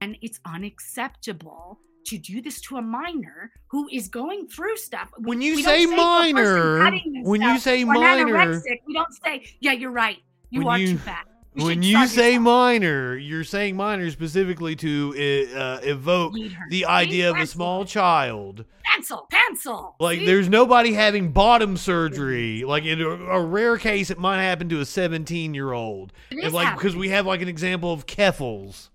[0.00, 5.10] And it's unacceptable to do this to a minor who is going through stuff.
[5.18, 6.90] When you say person minor,
[7.22, 10.18] when you say or minor, anorexic, we don't say, "Yeah, you're right.
[10.50, 14.76] You are you- too fat." You when you say yourself." minor, you're saying minor specifically
[14.76, 15.10] to
[15.56, 16.34] uh, evoke
[16.68, 18.64] the idea of a small child.
[18.84, 19.96] pencil, pencil.
[19.98, 20.26] Like See?
[20.26, 22.64] there's nobody having bottom surgery.
[22.64, 26.12] Like in a, a rare case, it might happen to a 17 year old.
[26.30, 28.90] It is And like because we have like an example of Keffals.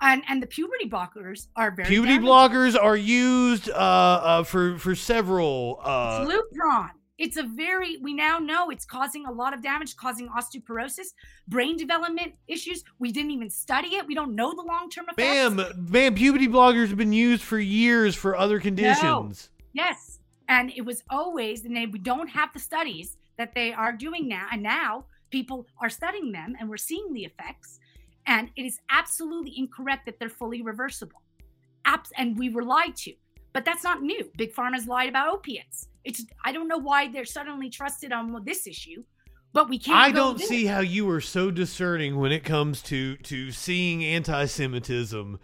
[0.00, 2.28] And and the puberty blockers are very Puberty damaging.
[2.30, 5.80] blockers are used uh, uh, for for several.
[5.82, 6.90] Uh, It's Lupron.
[7.18, 11.08] It's a very we now know it's causing a lot of damage, causing osteoporosis,
[11.48, 12.84] brain development issues.
[13.00, 14.06] We didn't even study it.
[14.06, 15.18] We don't know the long term effects.
[15.56, 19.50] Ma'am, ma'am, puberty blockers have been used for years for other conditions.
[19.72, 20.20] Yes.
[20.48, 24.28] And it was always, and they, we don't have the studies that they are doing
[24.28, 24.46] now.
[24.50, 27.80] And now people are studying them and we're seeing the effects.
[28.28, 31.22] And it is absolutely incorrect that they're fully reversible.
[31.86, 33.14] Abs- and we were lied to.
[33.54, 34.30] But that's not new.
[34.36, 35.88] Big Pharma's lied about opiates.
[36.04, 39.02] It's I don't know why they're suddenly trusted on this issue,
[39.52, 39.98] but we can't.
[39.98, 40.70] I don't see it.
[40.70, 45.40] how you are so discerning when it comes to to seeing anti-Semitism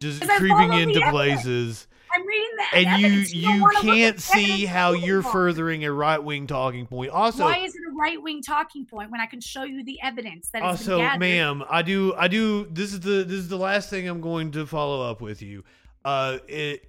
[0.00, 3.32] just creeping into places, I'm reading the and you evidence.
[3.32, 7.10] don't you can't see how you're furthering a right-wing talking point.
[7.10, 10.50] Also, why is it right wing talking point when I can show you the evidence
[10.50, 12.66] that also, ma'am, I do I do.
[12.70, 15.64] This is the this is the last thing I'm going to follow up with you.
[16.04, 16.86] Uh, it,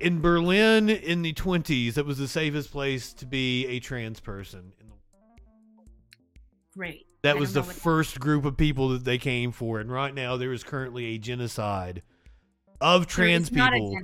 [0.00, 4.72] in Berlin in the 20s, that was the safest place to be a trans person.
[4.80, 4.94] In the,
[6.76, 7.06] Great.
[7.22, 10.36] That don't was the first group of people that they came for, and right now
[10.36, 12.02] there is currently a genocide
[12.80, 13.98] of trans is people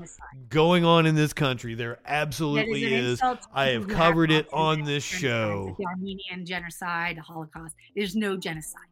[0.49, 1.75] going on in this country.
[1.75, 3.23] There absolutely an is.
[3.53, 5.75] I have covered it on this show.
[5.79, 7.75] The Armenian genocide, the Holocaust.
[7.95, 8.83] There's no genocide.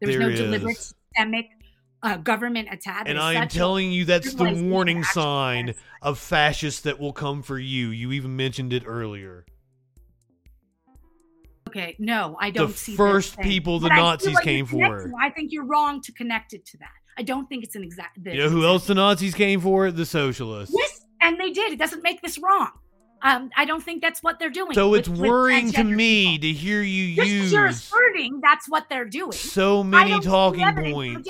[0.00, 1.46] There was There no deliberate systemic
[2.02, 3.08] uh, government attack.
[3.08, 5.84] And I am telling you, that's the warning sign genocide.
[6.02, 7.88] of fascists that will come for you.
[7.88, 9.46] You even mentioned it earlier.
[11.68, 15.10] Okay, no, I don't The see first people the But Nazis you're came for.
[15.20, 16.88] I think you're wrong to connect it to that.
[17.16, 18.18] I don't think it's an exact.
[18.24, 19.90] You know who else the Nazis came for?
[19.90, 20.74] The socialists.
[20.76, 21.72] Yes, and they did.
[21.72, 22.70] It doesn't make this wrong.
[23.22, 24.74] Um, I don't think that's what they're doing.
[24.74, 26.42] So it's with worrying to me people.
[26.42, 29.32] to hear you Just because you're asserting that's what they're doing.
[29.32, 31.28] so many talking points.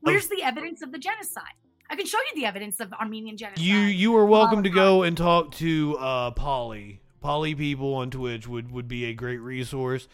[0.00, 1.44] Where's the evidence of the genocide?
[1.90, 3.64] I can show you the evidence of Armenian genocide.
[3.64, 7.00] You you are welcome to go and talk to uh Polly.
[7.20, 10.08] Polly people on Twitch would would be a great resource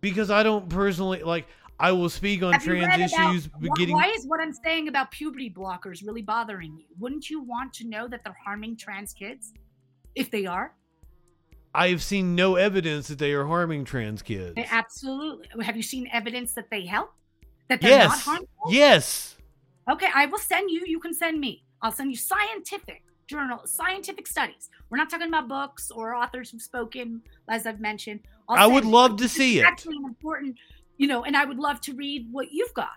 [0.00, 1.46] because I don't personally like
[1.78, 5.10] I will speak on Have trans issues wh- getting Why is what I'm saying about
[5.10, 6.86] puberty blockers really bothering you?
[6.98, 9.52] Wouldn't you want to know that they're harming trans kids?
[10.14, 10.74] If they are,
[11.74, 14.54] I have seen no evidence that they are harming trans kids.
[14.54, 15.64] they absolutely.
[15.64, 17.12] Have you seen evidence that they help?
[17.68, 18.20] That they're not Yes.
[18.24, 18.46] harmful?
[18.68, 19.36] Yes.
[19.90, 20.84] Okay, I will send you.
[20.86, 21.64] You can send me.
[21.82, 24.70] I'll send you scientific journal, scientific studies.
[24.88, 28.20] We're not talking about books or authors who've spoken, as I've mentioned.
[28.48, 29.64] I'll I would love to see it.
[29.64, 30.56] Actually, an important,
[30.96, 32.90] you know, and I would love to read what you've got.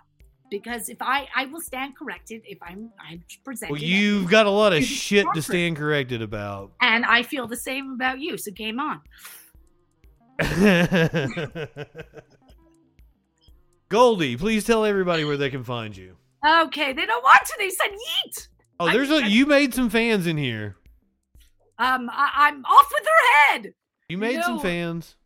[0.50, 3.72] because if I I will stand corrected if I'm I'm presented.
[3.72, 6.72] Well, you've got a lot of shit to stand corrected about.
[6.80, 8.38] and I feel the same about you.
[8.38, 9.00] So game on.
[13.88, 16.16] Goldie, please tell everybody where they can find you.
[16.46, 17.54] Okay, they don't want to.
[17.58, 18.48] They said yeet.
[18.80, 20.76] Oh, there's a you made some fans in here.
[21.78, 23.74] Um, I, I'm off with their head.
[24.08, 25.16] You made some fans.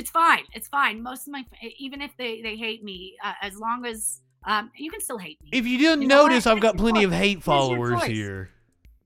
[0.00, 0.44] It's fine.
[0.54, 1.02] It's fine.
[1.02, 1.44] Most of my,
[1.78, 5.38] even if they they hate me, uh, as long as um, you can still hate
[5.42, 5.50] me.
[5.52, 8.50] If you didn't You know notice, I've got plenty of hate followers here.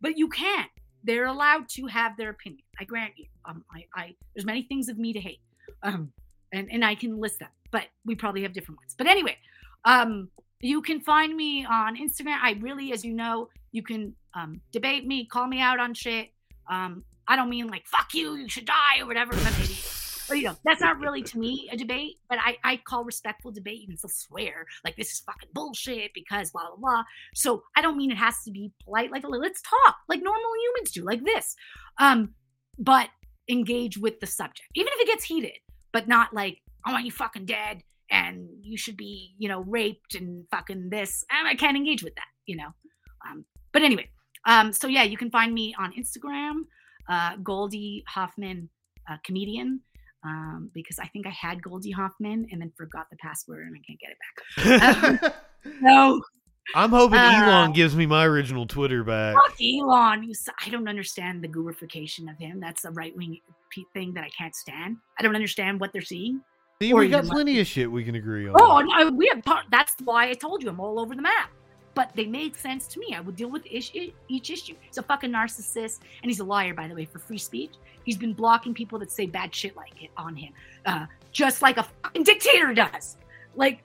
[0.00, 0.66] but you can.
[1.02, 2.62] They're allowed to have their opinion.
[2.80, 3.26] I grant you.
[3.44, 5.40] Um, I, I there's many things of me to hate,
[5.82, 6.12] um,
[6.52, 8.94] and and I can list them, but we probably have different ones.
[8.96, 9.36] But anyway,
[9.84, 10.30] um,
[10.60, 12.38] you can find me on Instagram.
[12.40, 16.30] I really, as you know, you can um debate me, call me out on shit.
[16.70, 19.32] Um, I don't mean like fuck you, you should die or whatever.
[20.28, 23.50] But, you know, that's not really to me a debate, but I, I call respectful
[23.50, 23.80] debate.
[23.80, 27.04] You can still swear like this is fucking bullshit because blah blah blah.
[27.34, 29.10] So I don't mean it has to be polite.
[29.10, 31.54] Like let's talk like normal humans do, like this.
[31.98, 32.34] Um,
[32.78, 33.08] but
[33.48, 35.58] engage with the subject, even if it gets heated,
[35.92, 40.14] but not like I want you fucking dead and you should be, you know, raped
[40.14, 41.24] and fucking this.
[41.30, 42.68] And I can't engage with that, you know.
[43.28, 44.08] Um, but anyway,
[44.46, 46.62] um, so yeah, you can find me on Instagram,
[47.08, 48.68] uh, Goldie Hoffman,
[49.10, 49.80] uh, comedian.
[50.24, 53.80] Um, because I think I had Goldie Hoffman and then forgot the password and I
[53.86, 55.34] can't get it back.
[55.80, 56.22] No,
[56.74, 59.34] I'm hoping Uh, Elon gives me my original Twitter back.
[59.34, 60.30] Fuck Elon.
[60.64, 62.60] I don't understand the gooification of him.
[62.60, 63.38] That's a right wing
[63.94, 64.96] thing that I can't stand.
[65.18, 66.40] I don't understand what they're seeing.
[66.82, 68.54] See, we got even- plenty of shit we can agree on.
[68.58, 69.42] Oh, no, we have.
[69.42, 71.50] Part, that's why I told you I'm all over the map.
[71.94, 73.14] But they make sense to me.
[73.14, 73.92] I would deal with ish,
[74.28, 74.74] each issue.
[74.80, 77.72] He's a fucking narcissist, and he's a liar, by the way, for free speech.
[78.04, 80.52] He's been blocking people that say bad shit like it on him,
[80.86, 83.16] uh, just like a fucking dictator does.
[83.54, 83.84] Like,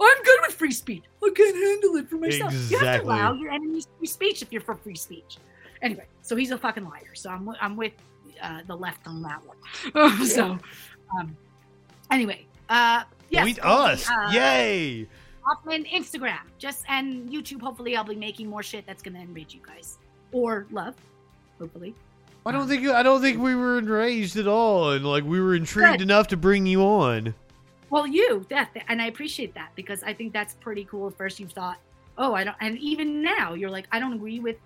[0.00, 1.04] I'm good with free speech.
[1.22, 2.52] I can't handle it for myself.
[2.52, 2.76] Exactly.
[2.76, 5.36] You have to allow your enemies free speech if you're for free speech.
[5.82, 7.14] Anyway, so he's a fucking liar.
[7.14, 7.92] So I'm I'm with
[8.42, 10.26] uh, the left on that one.
[10.26, 10.58] so,
[11.18, 11.36] um,
[12.10, 14.08] anyway, uh, yes, Tweet us.
[14.10, 15.08] uh, Yay.
[15.46, 17.60] Hoffman Instagram, just and YouTube.
[17.60, 19.98] Hopefully, I'll be making more shit that's gonna enrage you guys
[20.32, 20.94] or love.
[21.58, 21.94] Hopefully,
[22.44, 25.54] I don't think I don't think we were enraged at all, and like we were
[25.54, 26.02] intrigued Good.
[26.02, 27.34] enough to bring you on.
[27.90, 31.06] well, you that and I appreciate that because I think that's pretty cool.
[31.08, 31.78] At first, you thought,
[32.18, 34.56] oh, I don't, and even now, you're like, I don't agree with,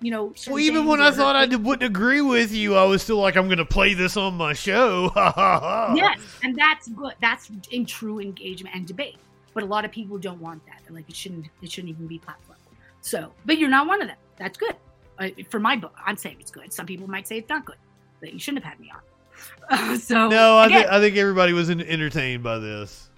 [0.00, 0.32] you know.
[0.46, 3.46] Well, even when I thought I wouldn't agree with you, I was still like, I'm
[3.46, 5.10] going to play this on my show.
[5.96, 7.14] Yes, and that's good.
[7.20, 9.16] That's in true engagement and debate.
[9.54, 10.80] But a lot of people don't want that.
[10.84, 11.46] They're like, it shouldn't.
[11.62, 12.58] It shouldn't even be platform.
[13.00, 14.16] So, but you're not one of them.
[14.36, 14.74] That's good.
[15.18, 16.72] Uh, for my book, I'm saying it's good.
[16.72, 17.76] Some people might say it's not good.
[18.20, 19.98] That you shouldn't have had me on.
[20.00, 23.10] so No, I again, think I think everybody was en- entertained by this.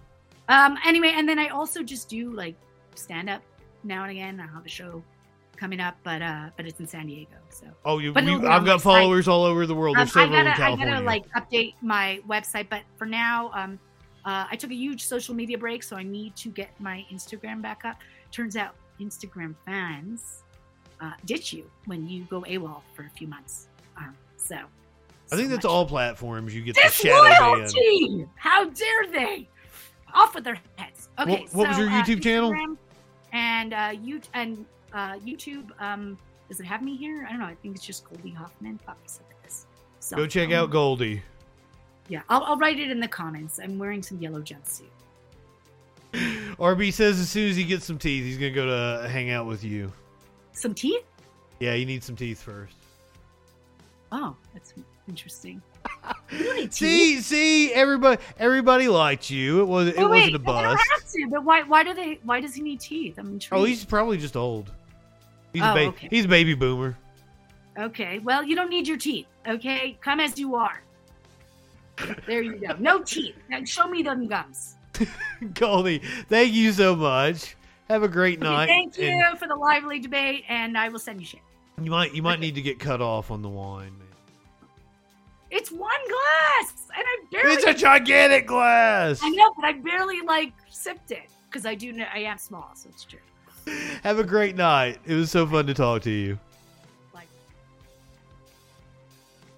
[0.48, 0.76] Um.
[0.84, 2.54] Anyway, and then I also just do like
[2.94, 3.42] stand up
[3.84, 4.40] now and again.
[4.40, 5.02] I have a show
[5.56, 7.36] coming up, but uh, but it's in San Diego.
[7.50, 8.82] So Oh, you, But we, it'll be I've got my site.
[8.82, 9.96] followers all over the world.
[9.96, 12.68] um, There's I in gotta I gotta like update my website.
[12.68, 13.78] But for now, um,
[14.26, 17.62] uh, I took a huge social media break, so I need to get my Instagram
[17.62, 17.96] back up.
[18.32, 20.42] Turns out Instagram fans
[21.00, 23.68] uh, ditch you when you go AWOL for a few months.
[23.96, 24.56] Um, so
[25.30, 28.28] I think that's much- all platforms you get the shadow ban.
[28.34, 29.48] How dare they?
[30.14, 31.08] Off with their heads.
[31.18, 31.30] Okay.
[31.30, 32.76] What- what was so, your uh, YouTube channel?
[33.32, 35.70] And uh, you and uh, YouTube.
[35.80, 37.26] Um, does it have me here?
[37.26, 37.46] I don't know.
[37.46, 38.78] I think it's just Goldie Hoffman.
[38.86, 39.66] Fuck, I said this.
[40.00, 41.22] So, Go check um, out Goldie.
[42.08, 43.58] Yeah, I'll, I'll write it in the comments.
[43.62, 44.84] I'm wearing some yellow jumpsuit.
[46.12, 49.46] RB says as soon as he gets some teeth, he's gonna go to hang out
[49.46, 49.92] with you.
[50.52, 51.04] Some teeth?
[51.60, 52.76] Yeah, you need some teeth first.
[54.12, 54.72] Oh, that's
[55.08, 55.60] interesting.
[56.30, 56.72] You don't need teeth.
[56.72, 59.60] See, see, everybody, everybody liked you.
[59.60, 60.82] It was, it Oh, wait, wasn't a bust.
[60.92, 61.28] have to.
[61.30, 61.62] But why?
[61.62, 62.18] Why do they?
[62.24, 63.16] Why does he need teeth?
[63.18, 63.60] I'm oh, intrigued.
[63.62, 64.72] Oh, he's probably just old.
[65.52, 66.08] He's a Oh, ba- okay.
[66.10, 66.96] he's a baby boomer.
[67.78, 69.26] Okay, well, you don't need your teeth.
[69.46, 70.82] Okay, come as you are.
[72.26, 72.74] There you go.
[72.78, 73.36] No teeth.
[73.48, 74.76] Now show me them gums.
[75.54, 77.56] Goldie, thank you so much.
[77.88, 78.66] Have a great Okay, night.
[78.66, 81.40] thank you and for the lively debate, and I will send you shit.
[81.80, 84.08] You might you might need to get cut off on the wine, man.
[85.50, 87.52] It's one glass, and I barely.
[87.52, 89.20] It's a gigantic glass.
[89.22, 92.70] I know, but I barely like sipped it because I do know I am small,
[92.74, 93.20] so it's true.
[94.02, 94.98] Have a great night.
[95.04, 96.38] It was so fun to talk to you.
[97.14, 97.28] Like,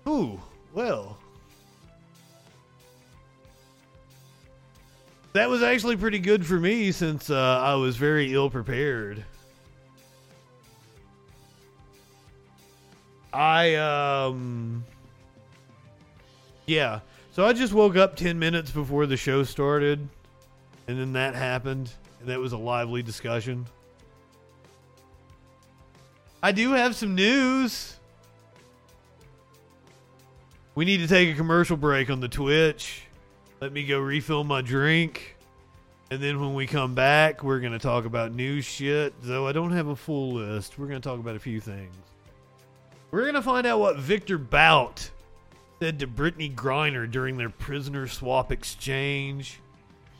[0.06, 0.40] Ooh,
[0.74, 1.16] well.
[5.38, 9.24] That was actually pretty good for me since uh, I was very ill prepared.
[13.32, 14.84] I, um.
[16.66, 16.98] Yeah.
[17.30, 20.08] So I just woke up 10 minutes before the show started,
[20.88, 21.92] and then that happened.
[22.18, 23.64] And That was a lively discussion.
[26.42, 27.94] I do have some news.
[30.74, 33.04] We need to take a commercial break on the Twitch.
[33.60, 35.36] Let me go refill my drink.
[36.10, 39.12] And then when we come back, we're going to talk about new shit.
[39.20, 41.94] Though I don't have a full list, we're going to talk about a few things.
[43.10, 45.10] We're going to find out what Victor Bout
[45.80, 49.60] said to Brittany Griner during their prisoner swap exchange.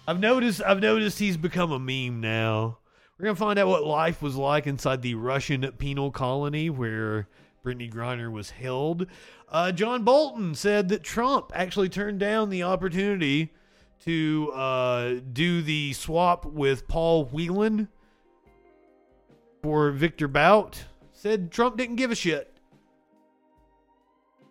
[0.06, 2.78] I've noticed I've noticed he's become a meme now.
[3.18, 7.28] We're gonna find out what life was like inside the Russian penal colony where
[7.62, 9.06] Brittany Griner was held.
[9.48, 13.52] Uh, John Bolton said that Trump actually turned down the opportunity
[14.04, 17.88] to uh, do the swap with Paul Whelan
[19.62, 20.84] for Victor Bout.
[21.12, 22.54] Said Trump didn't give a shit.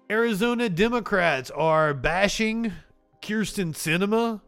[0.10, 2.74] Arizona Democrats are bashing
[3.22, 4.42] Kyrsten Sinema.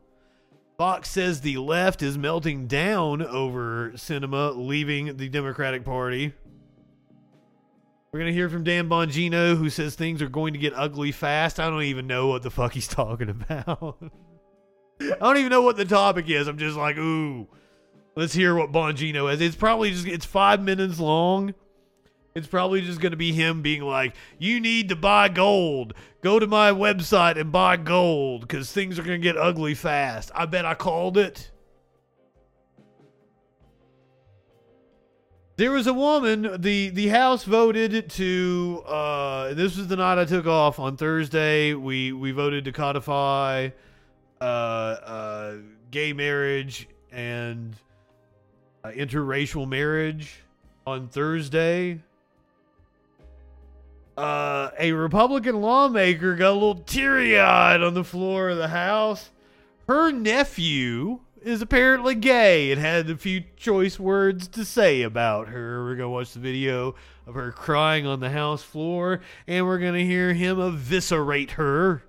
[0.78, 6.34] Fox says the left is melting down over Sinema leaving the Democratic Party.
[8.12, 11.12] We're going to hear from Dan Bongino, who says things are going to get ugly
[11.12, 11.60] fast.
[11.60, 13.98] I don't even know what the fuck he's talking about.
[15.00, 16.48] I don't even know what the topic is.
[16.48, 17.48] I'm just like, ooh,
[18.16, 19.42] let's hear what Bongino has.
[19.42, 21.54] It's probably just, it's five minutes long.
[22.34, 25.94] It's probably just going to be him being like, you need to buy gold.
[26.22, 30.32] Go to my website and buy gold because things are going to get ugly fast.
[30.34, 31.52] I bet I called it.
[35.60, 36.62] There was a woman.
[36.62, 38.82] the The House voted to.
[38.88, 41.74] Uh, this was the night I took off on Thursday.
[41.74, 43.72] We we voted to codify
[44.40, 45.56] uh, uh,
[45.92, 47.76] gay marriage and
[48.86, 50.34] uh, interracial marriage
[50.88, 52.00] on Thursday.
[54.18, 59.30] Uh, a Republican lawmaker got a little teary eyed on the floor of the House.
[59.90, 65.84] Her nephew is apparently gay and had a few choice words to say about her.
[65.84, 66.96] We're going to watch the video
[67.26, 72.04] of her crying on the House floor, and we're going to hear him eviscerate her.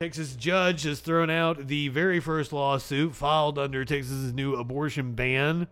[0.00, 5.66] Texas judge has thrown out the very first lawsuit filed under Texas's new abortion ban.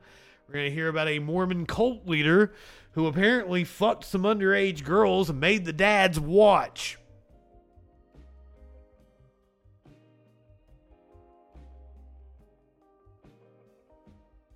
[0.48, 2.52] We're going to hear about a Mormon cult leader
[2.92, 6.98] who apparently fucked some underage girls and made the dads watch.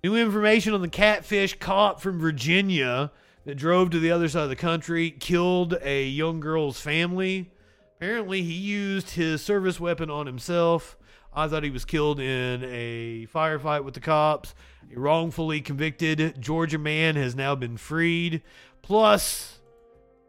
[0.01, 3.11] New information on the catfish caught from Virginia
[3.43, 7.51] that drove to the other side of the country, killed a young girl's family.
[7.97, 10.97] Apparently, he used his service weapon on himself.
[11.33, 14.55] I thought he was killed in a firefight with the cops.
[14.95, 18.41] A wrongfully convicted Georgia man has now been freed.
[18.81, 19.59] Plus,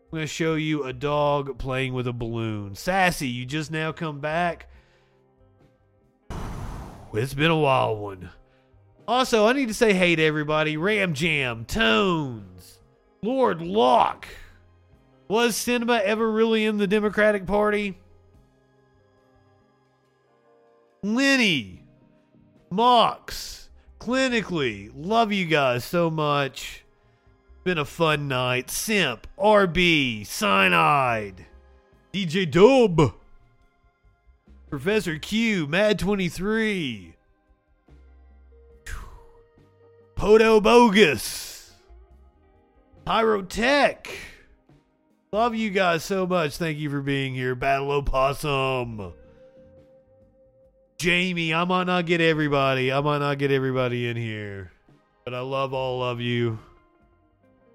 [0.06, 2.74] I'm going to show you a dog playing with a balloon.
[2.74, 4.68] Sassy, you just now come back.
[7.12, 8.30] It's been a wild one.
[9.10, 10.76] Also, I need to say hey to everybody.
[10.76, 12.78] Ram Jam, Tones,
[13.22, 14.28] Lord Locke.
[15.26, 17.98] Was Sinema ever really in the Democratic Party?
[21.02, 21.82] Lenny,
[22.70, 26.84] Mox, Clinically, love you guys so much.
[27.64, 28.70] Been a fun night.
[28.70, 31.46] Simp, RB, Cyanide,
[32.12, 33.12] DJ Dub,
[34.68, 37.14] Professor Q, Mad23,
[40.20, 41.72] Podo Bogus,
[43.06, 44.06] Pyrotech.
[45.32, 46.58] Love you guys so much.
[46.58, 47.54] Thank you for being here.
[47.54, 49.14] Battle Opossum.
[50.98, 52.92] Jamie, I might not get everybody.
[52.92, 54.72] I might not get everybody in here.
[55.24, 56.58] But I love all of you.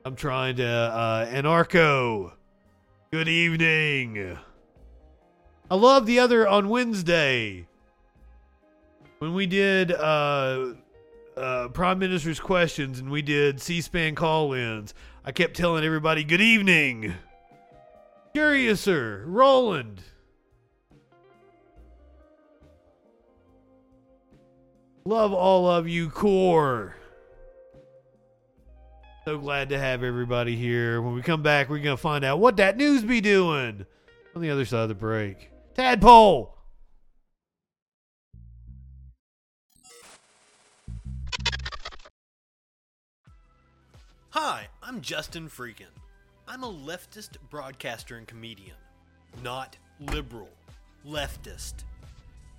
[0.06, 2.34] I'm trying to uh Anarcho.
[3.10, 4.38] Good evening.
[5.72, 7.66] I love the other on Wednesday.
[9.18, 10.76] When we did uh
[11.38, 14.94] uh, Prime Minister's questions and we did C-SPAN call-ins.
[15.24, 17.14] I kept telling everybody, "Good evening."
[18.34, 20.02] Curiouser, Roland.
[25.06, 26.96] Love all of you, core.
[29.24, 31.02] So glad to have everybody here.
[31.02, 33.86] When we come back, we're gonna find out what that news be doing
[34.36, 35.52] on the other side of the break.
[35.76, 36.55] Tadpole.
[44.38, 45.96] Hi, I'm Justin Freakin.
[46.46, 48.76] I'm a leftist broadcaster and comedian,
[49.42, 50.50] not liberal,
[51.08, 51.86] leftist.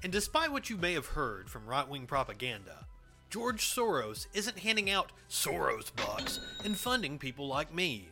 [0.03, 2.87] And despite what you may have heard from right wing propaganda,
[3.29, 8.09] George Soros isn't handing out Soros bucks and funding people like me.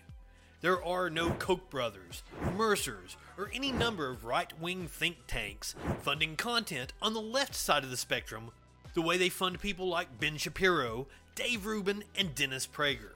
[0.60, 2.22] There are no Koch brothers,
[2.54, 7.82] Mercers, or any number of right wing think tanks funding content on the left side
[7.82, 8.50] of the spectrum
[8.92, 13.13] the way they fund people like Ben Shapiro, Dave Rubin, and Dennis Prager.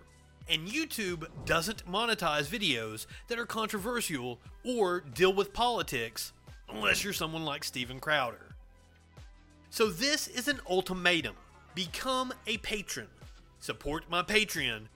[0.50, 6.32] And YouTube doesn't monetize videos that are controversial or deal with politics
[6.70, 8.48] unless you're someone like Steven Crowder.
[9.70, 11.36] So this is an ultimatum.
[11.74, 13.08] Become a patron.
[13.60, 14.86] Support my Patreon,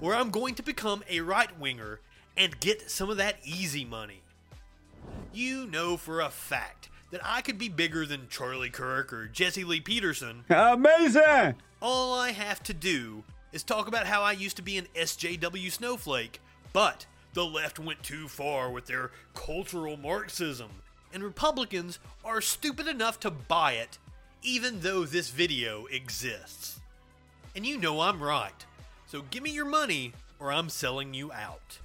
[0.00, 2.00] or I'm going to become a right winger
[2.36, 4.22] and get some of that easy money.
[5.32, 9.64] You know for a fact that I could be bigger than Charlie Kirk or Jesse
[9.64, 10.44] Lee Peterson.
[10.48, 11.56] Amazing!
[11.82, 13.24] All I have to do
[13.54, 16.40] is talk about how I used to be an SJW snowflake,
[16.72, 20.70] but the left went too far with their cultural Marxism,
[21.12, 23.98] and Republicans are stupid enough to buy it,
[24.42, 26.80] even though this video exists.
[27.54, 28.66] And you know I'm right,
[29.06, 31.78] so give me your money or I'm selling you out.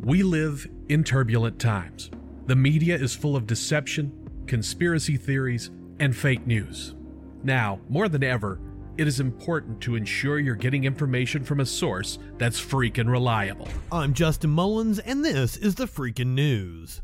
[0.00, 2.10] We live in turbulent times.
[2.46, 6.96] The media is full of deception, conspiracy theories, and fake news.
[7.44, 8.58] Now, more than ever,
[8.98, 13.68] it is important to ensure you're getting information from a source that's freaking reliable.
[13.92, 17.00] I'm Justin Mullins, and this is the freaking news.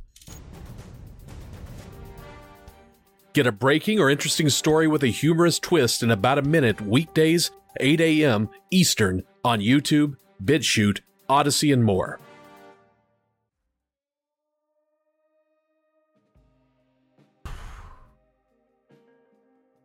[3.34, 7.52] Get a breaking or interesting story with a humorous twist in about a minute weekdays,
[7.78, 8.50] 8 a.m.
[8.72, 12.18] Eastern on YouTube, BitChute, Odysee, and more.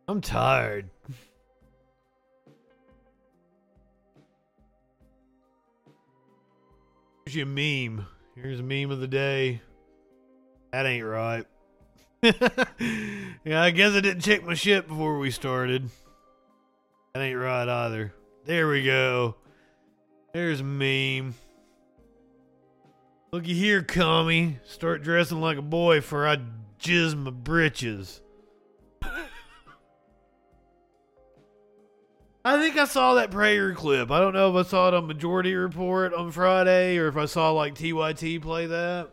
[0.08, 0.88] I'm tired.
[7.24, 8.06] Here's your meme.
[8.36, 9.60] Here's a meme of the day.
[10.72, 11.44] That ain't right.
[12.22, 15.90] yeah, I guess I didn't check my shit before we started.
[17.12, 18.14] That ain't right either.
[18.44, 19.34] There we go.
[20.32, 21.34] There's meme.
[23.32, 24.60] Looky here, commie.
[24.64, 26.38] Start dressing like a boy for I
[26.78, 28.20] jizz my britches.
[32.46, 34.12] I think I saw that prayer clip.
[34.12, 37.24] I don't know if I saw it on Majority Report on Friday or if I
[37.24, 39.10] saw like TYT play that.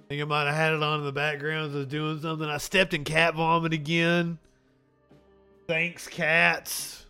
[0.00, 2.20] I think I might have had it on in the background as I was doing
[2.20, 2.48] something.
[2.48, 4.38] I stepped in cat vomit again.
[5.68, 7.06] Thanks, cats.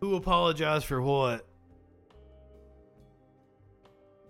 [0.00, 1.46] Who apologized for what?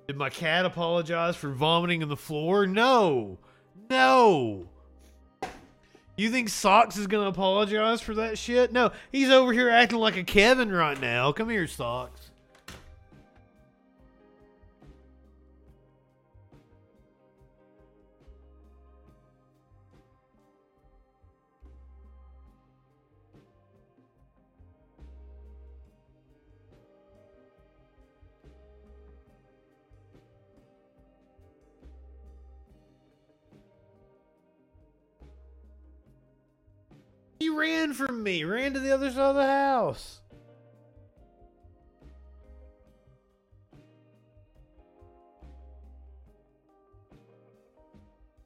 [0.07, 2.67] Did my cat apologize for vomiting on the floor?
[2.67, 3.39] No.
[3.89, 4.69] No.
[6.17, 8.73] You think Socks is going to apologize for that shit?
[8.73, 8.93] No.
[9.11, 11.33] He's over here acting like a Kevin right now.
[11.33, 12.24] Come here, Socks.
[37.45, 40.23] He ran from me, ran to the other side of the house.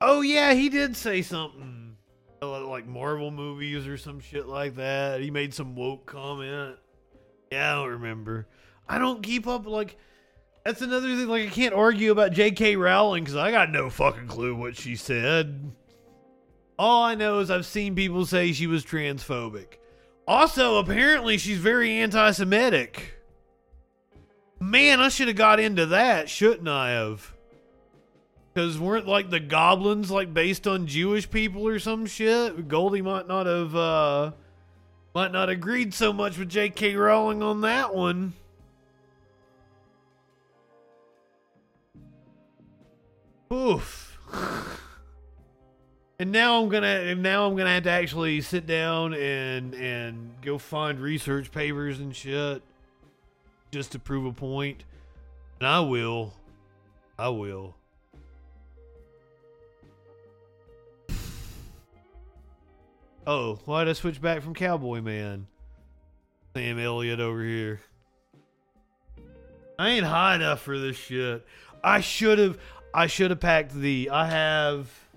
[0.01, 1.97] Oh yeah, he did say something
[2.43, 5.20] like Marvel movies or some shit like that.
[5.20, 6.75] He made some woke comment.
[7.53, 8.49] Yeah, I don't remember.
[8.89, 9.97] I don't keep up like
[10.65, 11.29] that's another thing.
[11.29, 12.75] Like I can't argue about J.K.
[12.75, 15.70] Rowling because I got no fucking clue what she said.
[16.78, 19.78] All I know is I've seen people say she was transphobic.
[20.28, 23.14] Also, apparently, she's very anti Semitic.
[24.60, 27.34] Man, I should have got into that, shouldn't I have?
[28.52, 32.68] Because weren't like the goblins like based on Jewish people or some shit?
[32.68, 34.32] Goldie might not have uh
[35.14, 36.94] might not agreed so much with J.K.
[36.94, 38.34] Rowling on that one.
[43.52, 44.18] Oof.
[46.20, 50.35] And now I'm gonna and now I'm gonna have to actually sit down and and
[50.43, 52.61] go find research papers and shit
[53.70, 54.82] just to prove a point.
[55.61, 56.32] And I will.
[57.16, 57.77] I will.
[63.24, 65.47] Oh, why did I switch back from Cowboy Man?
[66.57, 67.81] Sam Elliott over here.
[69.78, 71.47] I ain't high enough for this shit.
[71.85, 72.59] I should have.
[72.93, 74.11] I should have packed the.
[74.11, 75.07] I have.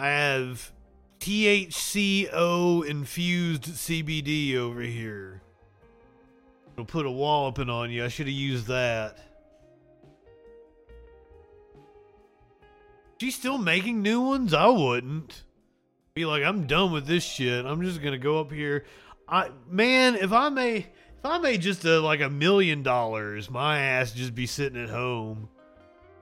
[0.00, 0.72] I have
[1.18, 5.42] THCO infused CBD over here.
[6.72, 8.02] It'll put a walloping on you.
[8.02, 9.18] I should have used that.
[13.20, 14.54] She's still making new ones?
[14.54, 15.44] I wouldn't.
[16.14, 17.66] Be like, I'm done with this shit.
[17.66, 18.86] I'm just gonna go up here.
[19.28, 23.78] I man, if I may if I made just a, like a million dollars, my
[23.78, 25.50] ass just be sitting at home.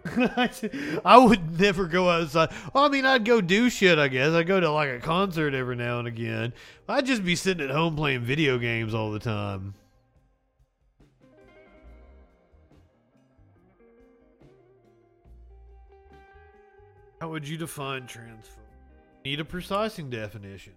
[1.04, 2.50] I would never go outside.
[2.72, 4.32] Well, I mean, I'd go do shit, I guess.
[4.32, 6.52] I go to like a concert every now and again.
[6.88, 9.74] I'd just be sitting at home playing video games all the time.
[17.20, 18.58] How would you define transphobe?
[19.24, 20.74] Need a precising definition.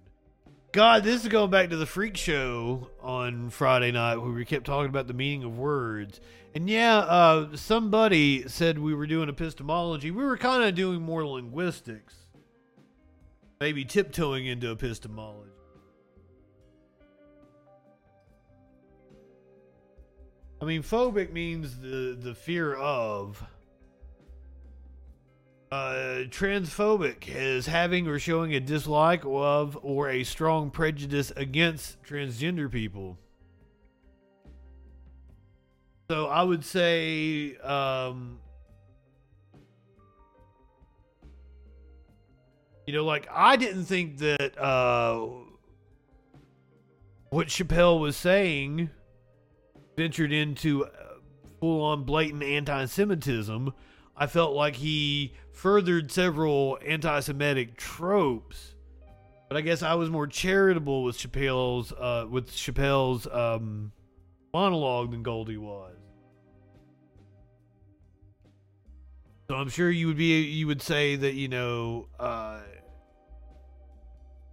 [0.72, 4.65] God, this is going back to the freak show on Friday night where we kept
[4.65, 6.22] talking about the meaning of words.
[6.56, 10.11] And yeah, uh, somebody said we were doing epistemology.
[10.11, 12.15] We were kind of doing more linguistics,
[13.60, 15.52] maybe tiptoeing into epistemology.
[20.61, 23.43] I mean, phobic means the the fear of.
[25.72, 32.69] Uh, transphobic as having or showing a dislike of or a strong prejudice against transgender
[32.69, 33.18] people.
[36.10, 38.39] So I would say, um,
[42.85, 45.26] you know, like I didn't think that uh,
[47.30, 48.89] what Chappelle was saying
[49.95, 50.85] ventured into
[51.61, 53.73] full on blatant anti Semitism.
[54.22, 58.75] I felt like he furthered several anti Semitic tropes.
[59.50, 63.91] But I guess I was more charitable with Chappelle's uh, with Chappelle's um,
[64.53, 65.95] monologue than Goldie was.
[69.50, 72.59] So I'm sure you would be you would say that you know uh,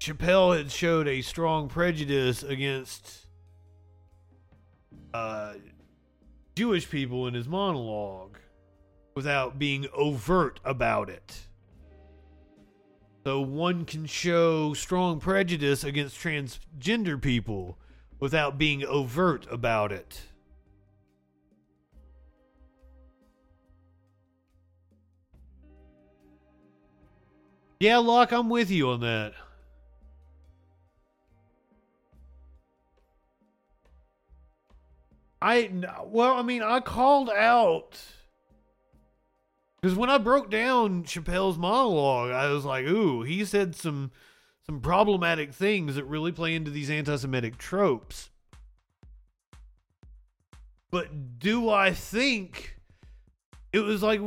[0.01, 3.27] Chappelle had showed a strong prejudice against
[5.13, 5.53] uh,
[6.57, 8.39] Jewish people in his monologue
[9.19, 11.41] without being overt about it.
[13.25, 17.79] So one can show strong prejudice against transgender people
[18.21, 20.21] without being overt about it.
[27.81, 29.33] Yeah, Locke, I'm with you on that.
[35.43, 35.73] I
[36.05, 38.01] well, I mean, I called out
[39.81, 44.11] because when I broke down Chappelle's monologue, I was like, "Ooh, he said some
[44.65, 48.31] some problematic things that really play into these anti-Semitic tropes."
[50.91, 52.79] But do I think
[53.73, 54.21] it was like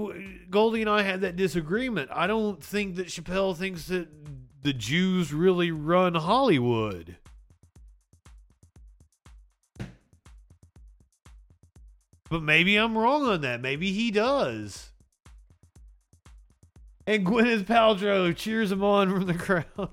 [0.49, 2.09] Goldie and I had that disagreement?
[2.13, 4.07] I don't think that Chappelle thinks that
[4.63, 7.17] the Jews really run Hollywood.
[12.29, 13.59] But maybe I'm wrong on that.
[13.59, 14.90] Maybe he does.
[17.07, 19.89] And Gwyneth Paltrow cheers him on from the crowd.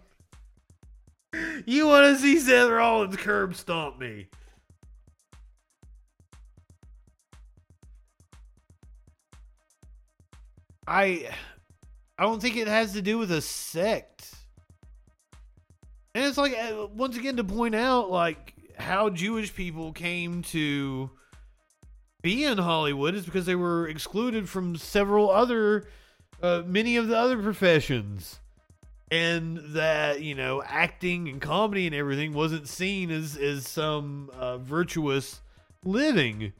[1.67, 4.29] you want to see Seth Rollins curb stomp me?
[10.87, 11.29] I
[12.19, 14.33] I don't think it has to do with a sect.
[16.15, 21.11] And it's like uh, once again to point out like how Jewish people came to
[22.23, 25.87] be in Hollywood is because they were excluded from several other
[26.43, 28.41] uh, many of the other professions.
[29.11, 34.59] And that you know acting and comedy and everything wasn't seen as as some uh,
[34.59, 35.41] virtuous
[35.83, 36.53] living.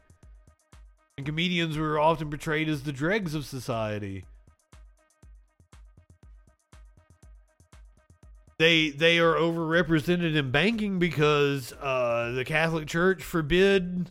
[1.19, 4.25] And comedians were often portrayed as the dregs of society.
[8.59, 14.11] They they are overrepresented in banking because uh, the Catholic Church forbid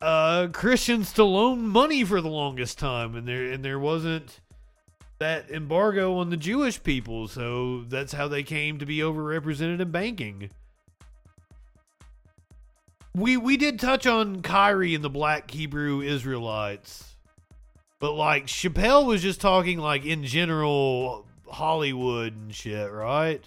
[0.00, 4.40] uh, Christians to loan money for the longest time, and there and there wasn't
[5.18, 9.90] that embargo on the Jewish people, so that's how they came to be overrepresented in
[9.90, 10.50] banking
[13.16, 17.16] we we did touch on Kyrie and the Black Hebrew Israelites,
[17.98, 23.42] but like Chappelle was just talking like in general Hollywood and shit, right?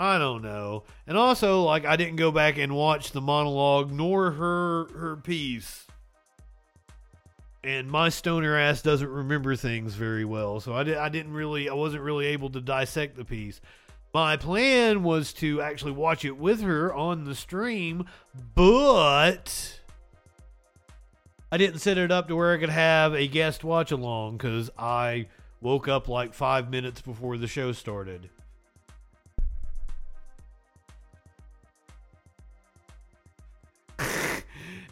[0.00, 0.82] I don't know.
[1.06, 5.83] And also, like, I didn't go back and watch the monologue nor her her piece.
[7.64, 11.70] And my stoner ass doesn't remember things very well, so I, did, I didn't really,
[11.70, 13.62] I wasn't really able to dissect the piece.
[14.12, 18.04] My plan was to actually watch it with her on the stream,
[18.54, 19.80] but
[21.50, 24.68] I didn't set it up to where I could have a guest watch along because
[24.78, 25.28] I
[25.62, 28.28] woke up like five minutes before the show started.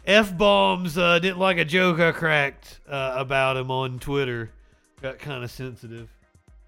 [0.05, 4.51] F bombs uh, didn't like a joke I cracked uh, about him on Twitter.
[5.01, 6.09] Got kind of sensitive.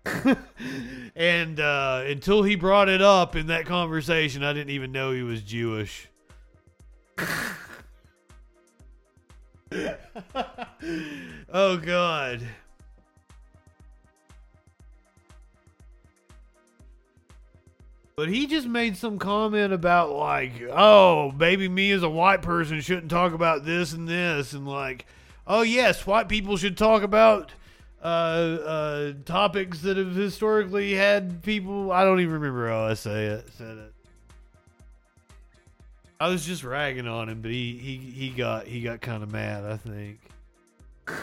[1.15, 5.23] and uh, until he brought it up in that conversation, I didn't even know he
[5.23, 6.07] was Jewish.
[11.51, 12.41] oh, God.
[18.15, 22.79] But he just made some comment about like, oh, maybe me as a white person
[22.79, 25.05] shouldn't talk about this and this, and like,
[25.45, 27.51] oh yes, white people should talk about
[28.01, 31.91] uh, uh, topics that have historically had people.
[31.91, 33.49] I don't even remember how I say it.
[33.57, 33.93] Said it.
[36.17, 39.31] I was just ragging on him, but he he he got he got kind of
[39.31, 39.65] mad.
[39.65, 40.19] I think.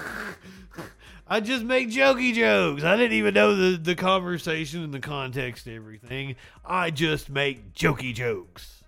[1.32, 2.84] I just make jokey jokes.
[2.84, 6.36] I didn't even know the, the conversation and the context everything.
[6.62, 8.84] I just make jokey jokes.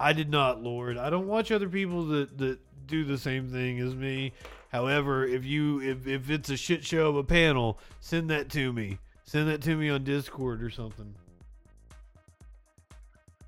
[0.00, 0.96] I did not, Lord.
[0.96, 4.32] I don't watch other people that, that do the same thing as me.
[4.72, 8.72] However, if you if, if it's a shit show of a panel, send that to
[8.72, 8.96] me.
[9.26, 11.14] Send that to me on Discord or something.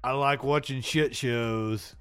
[0.03, 1.95] I like watching shit shows.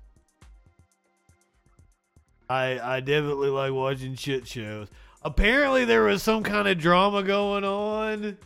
[2.50, 4.88] I I definitely like watching shit shows.
[5.24, 8.38] Apparently there was some kind of drama going on.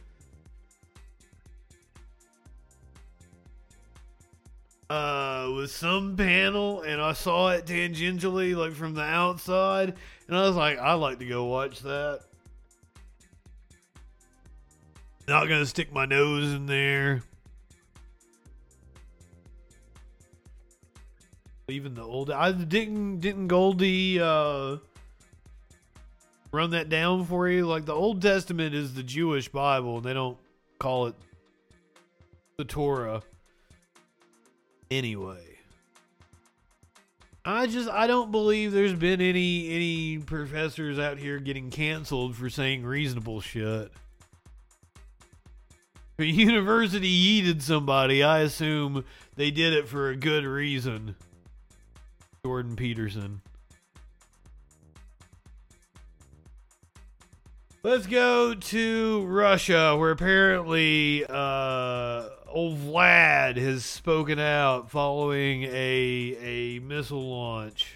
[4.89, 9.95] Uh, with some panel, and I saw it tangentially, like from the outside,
[10.27, 12.23] and I was like, I'd like to go watch that.
[15.27, 17.21] Not gonna stick my nose in there.
[21.67, 24.77] Even the old, I didn't didn't Goldie uh,
[26.51, 27.65] run that down for you.
[27.65, 30.37] Like the Old Testament is the Jewish Bible, and they don't
[30.79, 31.15] call it
[32.57, 33.21] the Torah.
[34.89, 35.51] Anyway.
[37.43, 42.51] I just I don't believe there's been any any professors out here getting canceled for
[42.51, 43.91] saying reasonable shit.
[46.19, 51.15] A university yeeted somebody, I assume they did it for a good reason.
[52.45, 53.41] Jordan Peterson.
[57.83, 66.79] Let's go to Russia, where apparently uh, old Vlad has spoken out following a a
[66.79, 67.95] missile launch.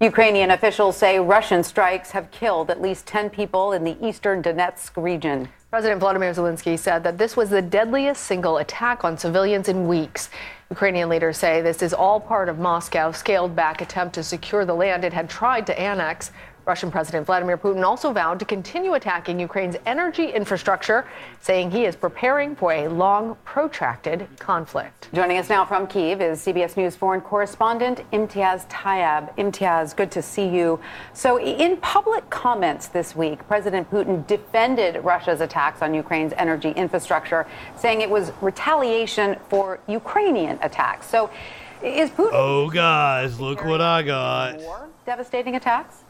[0.00, 5.02] Ukrainian officials say Russian strikes have killed at least 10 people in the eastern Donetsk
[5.02, 5.48] region.
[5.70, 10.28] President Vladimir Zelensky said that this was the deadliest single attack on civilians in weeks.
[10.68, 14.74] Ukrainian leaders say this is all part of Moscow's scaled back attempt to secure the
[14.74, 16.32] land it had tried to annex.
[16.70, 21.04] Russian President Vladimir Putin also vowed to continue attacking Ukraine's energy infrastructure,
[21.40, 25.08] saying he is preparing for a long, protracted conflict.
[25.12, 29.36] Joining us now from Kiev is CBS News foreign correspondent Imtiaz Tyab.
[29.36, 30.78] Imtiaz, good to see you.
[31.12, 37.48] So, in public comments this week, President Putin defended Russia's attacks on Ukraine's energy infrastructure,
[37.74, 41.08] saying it was retaliation for Ukrainian attacks.
[41.10, 41.30] So,
[41.82, 42.30] is Putin.
[42.32, 44.60] Oh, guys, look what I got.
[44.60, 46.04] More devastating attacks?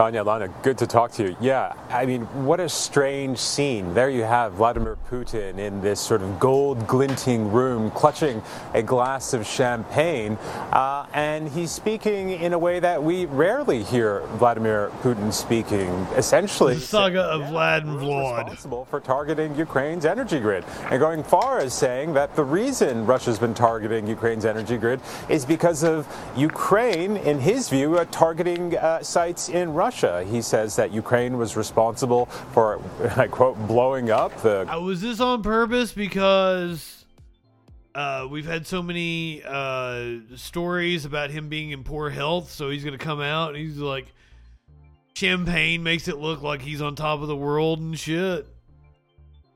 [0.00, 1.36] Tanya Lana, good to talk to you.
[1.42, 3.92] Yeah, I mean, what a strange scene.
[3.92, 8.40] There you have Vladimir Putin in this sort of gold glinting room, clutching
[8.72, 10.38] a glass of champagne,
[10.72, 15.90] uh, and he's speaking in a way that we rarely hear Vladimir Putin speaking.
[16.16, 18.44] Essentially, The saga of Vlad and Vlad.
[18.44, 23.38] responsible for targeting Ukraine's energy grid, and going far as saying that the reason Russia's
[23.38, 29.02] been targeting Ukraine's energy grid is because of Ukraine, in his view, uh, targeting uh,
[29.02, 29.89] sites in Russia.
[30.24, 32.80] He says that Ukraine was responsible for,
[33.16, 37.04] I quote, blowing up the Uh, was this on purpose because
[37.94, 42.50] uh, we've had so many uh, stories about him being in poor health?
[42.50, 44.12] So he's going to come out and he's like,
[45.14, 48.46] champagne makes it look like he's on top of the world and shit.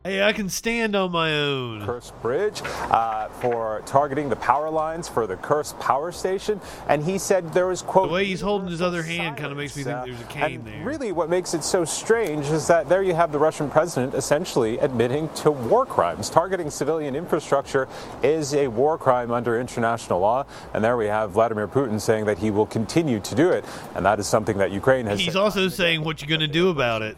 [0.06, 1.80] Hey, I can stand on my own.
[1.80, 2.60] Kerch Bridge
[2.90, 6.60] uh, for targeting the power lines for the Kursk power station,
[6.90, 8.08] and he said there was quote.
[8.10, 10.24] The way he's holding his other hand kind of makes me think Uh, there's a
[10.24, 10.84] cane and there.
[10.84, 14.76] Really, what makes it so strange is that there you have the Russian president essentially
[14.80, 16.28] admitting to war crimes.
[16.28, 17.88] Targeting civilian infrastructure
[18.22, 22.36] is a war crime under international law, and there we have Vladimir Putin saying that
[22.36, 25.18] he will continue to do it, and that is something that Ukraine has.
[25.18, 27.16] He's also saying what you're going to do about it.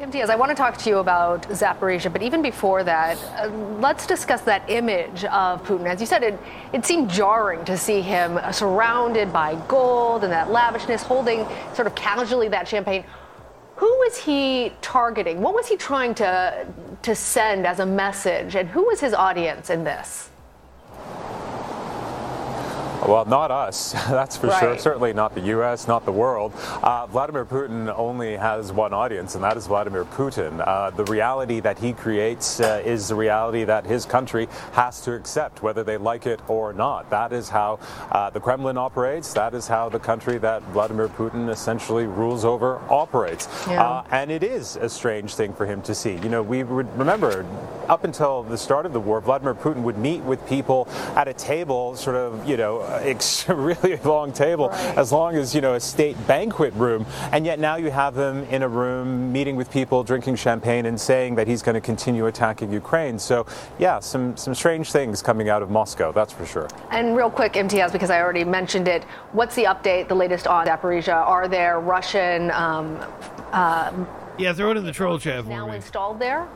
[0.00, 3.48] Imtiaz, I want to talk to you about Zaporizhia, but even before that, uh,
[3.80, 5.84] let's discuss that image of Putin.
[5.84, 6.40] As you said, it,
[6.72, 11.94] it seemed jarring to see him surrounded by gold and that lavishness, holding sort of
[11.94, 13.04] casually that champagne.
[13.76, 15.42] Who was he targeting?
[15.42, 16.66] What was he trying to,
[17.02, 18.54] to send as a message?
[18.54, 20.29] And who was his audience in this?
[23.10, 24.78] Well, not us, that's for sure.
[24.78, 26.52] Certainly not the U.S., not the world.
[26.80, 30.64] Uh, Vladimir Putin only has one audience, and that is Vladimir Putin.
[30.64, 35.14] Uh, the reality that he creates uh, is the reality that his country has to
[35.14, 37.10] accept, whether they like it or not.
[37.10, 37.80] That is how
[38.12, 39.32] uh, the Kremlin operates.
[39.32, 43.48] That is how the country that Vladimir Putin essentially rules over operates.
[43.66, 43.82] Yeah.
[43.82, 46.14] Uh, and it is a strange thing for him to see.
[46.18, 47.44] You know, we would remember
[47.88, 51.34] up until the start of the war, Vladimir Putin would meet with people at a
[51.34, 54.98] table, sort of, you know, ex- really long table, Right.
[54.98, 57.06] as long as, you know, a state banquet room.
[57.32, 61.00] And yet now you have him in a room meeting with people, drinking champagne, and
[61.00, 63.18] saying that he's going to continue attacking Ukraine.
[63.18, 63.46] So,
[63.78, 66.68] yeah, some, some strange things coming out of Moscow, that's for sure.
[66.90, 70.66] And real quick, Imtiaz, because I already mentioned it, what's the update, the latest on
[70.66, 71.14] Zaporizhia?
[71.14, 72.98] Are there Russian um,
[73.52, 73.92] uh,
[74.38, 75.76] Yeah, throw it in the troll chat for now me.
[75.76, 76.48] installed there?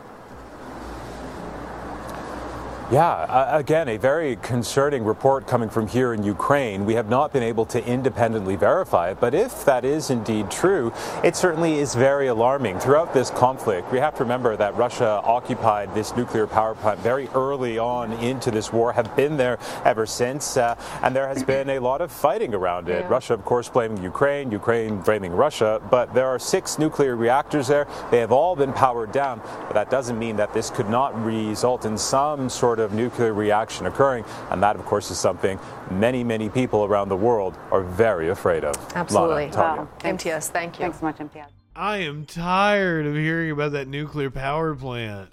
[2.93, 6.85] Yeah, uh, again, a very concerning report coming from here in Ukraine.
[6.85, 10.93] We have not been able to independently verify it, but if that is indeed true,
[11.25, 12.79] it certainly is very alarming.
[12.79, 17.29] Throughout this conflict, we have to remember that Russia occupied this nuclear power plant very
[17.29, 21.71] early on into this war, have been there ever since, uh, and there has been
[21.71, 23.01] a lot of fighting around it.
[23.01, 23.09] Yeah.
[23.09, 27.87] Russia, of course, blaming Ukraine, Ukraine blaming Russia, but there are six nuclear reactors there.
[28.11, 31.87] They have all been powered down, but that doesn't mean that this could not result
[31.87, 35.59] in some sort of nuclear reaction occurring, and that, of course, is something
[35.91, 38.77] many, many people around the world are very afraid of.
[38.95, 39.51] Absolutely.
[39.51, 39.89] Lana, Wow.
[40.01, 40.85] Imtiaz, thank you.
[40.85, 41.47] Thanks so much, Imtiaz.
[41.77, 45.33] I am tired of hearing about that nuclear power plant.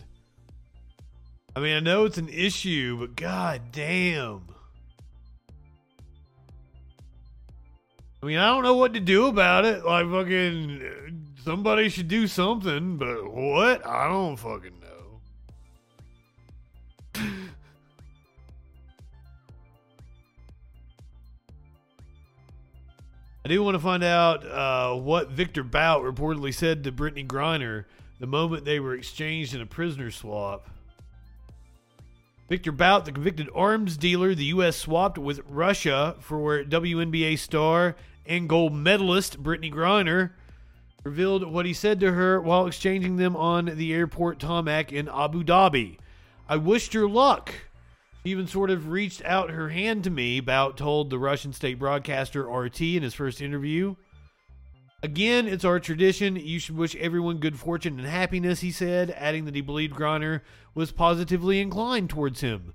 [1.55, 4.43] I mean, I know it's an issue, but god damn.
[8.23, 9.83] I mean, I don't know what to do about it.
[9.83, 13.85] Like, fucking, somebody should do something, but what?
[13.85, 14.80] I don't fucking
[23.43, 27.85] I do want to find out uh, what Victor Bout reportedly said to Brittany Griner
[28.19, 30.69] the moment they were exchanged in a prisoner swap.
[32.47, 34.77] Victor Bout, the convicted arms dealer the U.S.
[34.77, 37.95] swapped with Russia for WNBA star
[38.27, 40.31] and gold medalist Brittany Griner,
[41.03, 45.43] revealed what he said to her while exchanging them on the airport tarmac in Abu
[45.43, 45.97] Dhabi.
[46.47, 47.51] I wished her luck.
[48.23, 51.79] She even sort of reached out her hand to me, Bout told the Russian state
[51.79, 53.95] broadcaster RT in his first interview.
[55.03, 56.35] Again, it's our tradition.
[56.35, 60.41] You should wish everyone good fortune and happiness, he said, adding that he believed Griner
[60.75, 62.73] was positively inclined towards him.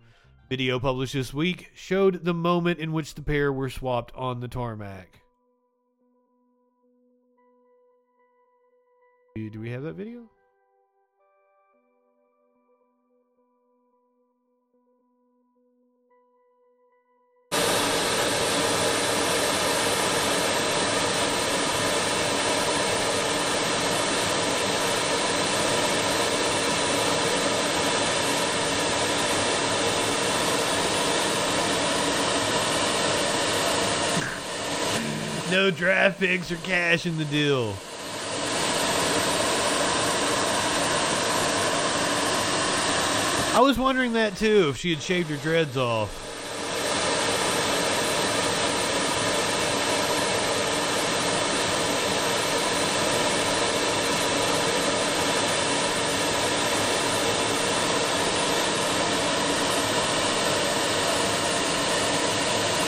[0.49, 4.49] Video published this week showed the moment in which the pair were swapped on the
[4.49, 5.20] tarmac.
[9.36, 10.28] Do we have that video?
[35.50, 37.76] No draft picks or cash in the deal.
[43.55, 46.25] I was wondering that too, if she had shaved her dreads off.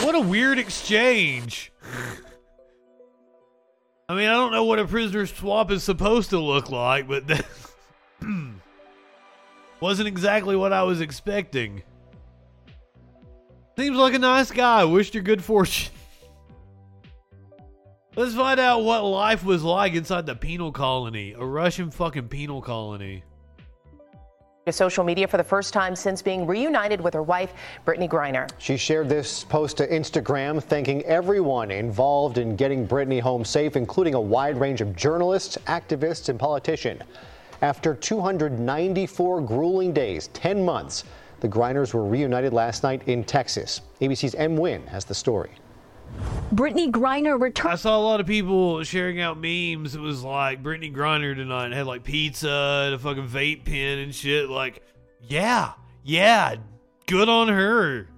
[0.05, 1.73] What a weird exchange.
[4.11, 7.27] I mean, I don't know what a prisoner swap is supposed to look like, but
[7.27, 7.45] that
[9.81, 11.83] wasn't exactly what I was expecting.
[13.79, 14.85] Seems like a nice guy.
[14.85, 15.93] Wished you good fortune.
[18.17, 22.63] Let's find out what life was like inside the penal colony, a Russian fucking penal
[22.63, 23.23] colony.
[24.69, 27.55] To social media for the first time since being reunited with her wife,
[27.87, 28.51] Brittany Griner.
[28.59, 34.13] She shared this post to Instagram, thanking everyone involved in getting Brittany home safe, including
[34.13, 37.01] a wide range of journalists, activists, and politicians.
[37.63, 41.05] After 294 grueling days, 10 months,
[41.41, 43.81] the Griners were reunited last night in Texas.
[44.03, 45.53] ABC's Em Nguyen has the story.
[46.51, 47.73] Brittany Griner returned.
[47.73, 49.95] I saw a lot of people sharing out memes.
[49.95, 54.15] It was like Brittany Griner tonight had like pizza and a fucking vape pen and
[54.15, 54.49] shit.
[54.49, 54.83] Like,
[55.23, 55.73] yeah,
[56.05, 56.57] yeah,
[57.07, 58.09] good on her.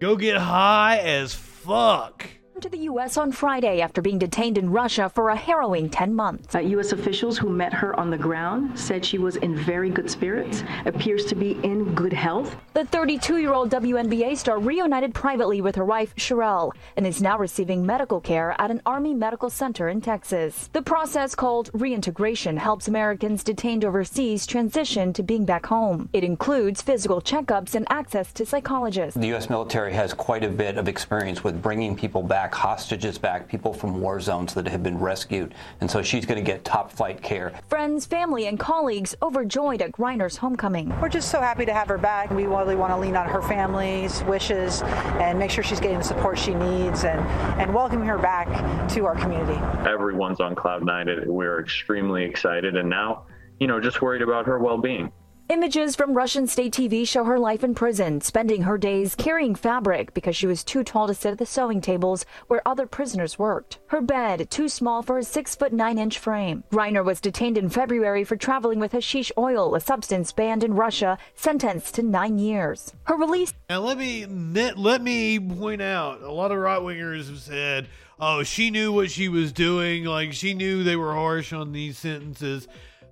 [0.00, 2.24] Go get high as fuck
[2.60, 3.16] to the U.S.
[3.16, 6.54] on Friday after being detained in Russia for a harrowing 10 months.
[6.54, 6.92] Uh, U.S.
[6.92, 11.24] officials who met her on the ground said she was in very good spirits, appears
[11.26, 12.56] to be in good health.
[12.74, 17.38] The 32 year old WNBA star reunited privately with her wife, Cherelle, and is now
[17.38, 20.68] receiving medical care at an Army medical center in Texas.
[20.72, 26.08] The process called reintegration helps Americans detained overseas transition to being back home.
[26.12, 29.18] It includes physical checkups and access to psychologists.
[29.18, 29.48] The U.S.
[29.48, 33.74] military has quite a bit of experience with bringing people back back hostages back, people
[33.74, 35.54] from war zones that have been rescued.
[35.82, 37.52] And so she's going to get top flight care.
[37.68, 40.98] Friends, family, and colleagues overjoyed at Griner's homecoming.
[40.98, 42.30] We're just so happy to have her back.
[42.30, 44.80] We really want to lean on her family's wishes
[45.20, 47.20] and make sure she's getting the support she needs and,
[47.60, 49.60] and welcoming her back to our community.
[49.86, 51.08] Everyone's on cloud nine.
[51.26, 53.26] We're extremely excited and now,
[53.60, 55.12] you know, just worried about her well being.
[55.50, 60.12] Images from Russian state TV show her life in prison, spending her days carrying fabric
[60.12, 63.78] because she was too tall to sit at the sewing tables where other prisoners worked.
[63.86, 66.64] Her bed too small for a six foot nine inch frame.
[66.70, 71.16] Griner was detained in February for traveling with hashish oil, a substance banned in Russia,
[71.34, 72.92] sentenced to nine years.
[73.04, 73.54] Her release.
[73.70, 77.88] Now let me let me point out, a lot of right wingers have said,
[78.20, 80.04] "Oh, she knew what she was doing.
[80.04, 82.68] Like she knew they were harsh on these sentences."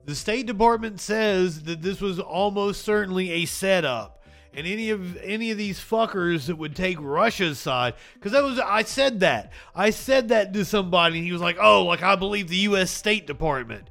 [0.06, 4.22] The State Department says that this was almost certainly a setup.
[4.54, 8.58] And any of any of these fuckers that would take Russia's side, because that was
[8.58, 12.16] I said that I said that to somebody, and he was like, "Oh, like I
[12.16, 12.90] believe the U.S.
[12.90, 13.90] State Department."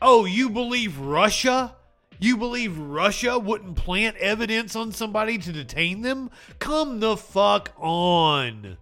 [0.00, 1.74] Oh, you believe Russia?
[2.20, 6.30] You believe Russia wouldn't plant evidence on somebody to detain them?
[6.58, 8.76] Come the fuck on.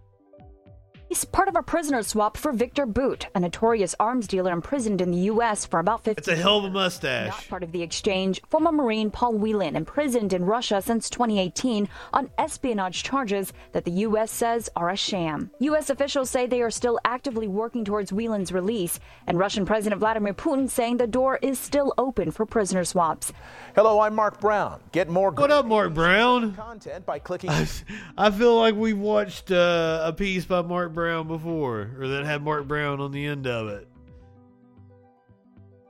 [1.13, 5.11] He's part of a prisoner swap for Victor Bout, a notorious arms dealer imprisoned in
[5.11, 5.63] the U.S.
[5.63, 7.27] for about 50 It's a hell of a mustache.
[7.27, 12.31] Not part of the exchange, former Marine Paul Whelan, imprisoned in Russia since 2018 on
[12.39, 14.31] espionage charges that the U.S.
[14.31, 15.51] says are a sham.
[15.59, 15.91] U.S.
[15.91, 20.67] officials say they are still actively working towards Whelan's release, and Russian President Vladimir Putin
[20.67, 23.31] saying the door is still open for prisoner swaps.
[23.75, 24.81] Hello, I'm Mark Brown.
[24.91, 25.29] Get more.
[25.29, 26.55] What up, Mark Brown?
[26.55, 27.51] Content by clicking.
[28.17, 32.23] I feel like we've watched uh, a piece by Mark Brown Brown before, or that
[32.23, 33.89] had Mark Brown on the end of it.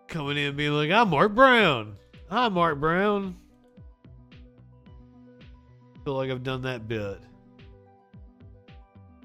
[0.08, 1.98] Coming in being like, I'm Mark Brown.
[2.32, 3.38] Hi, Mark Brown.
[6.04, 7.20] feel like I've done that bit.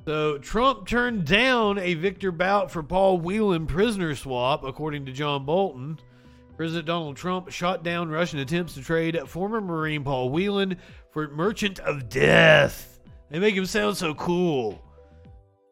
[0.05, 5.47] So Trump turned down a Victor Bout for Paul Whelan prisoner swap, according to John
[5.47, 5.99] Bolton.
[6.59, 10.77] President Donald Trump shot down Russian attempts to trade former Marine Paul Whelan
[11.13, 13.01] for Merchant of Death.
[13.31, 14.85] They make him sound so cool.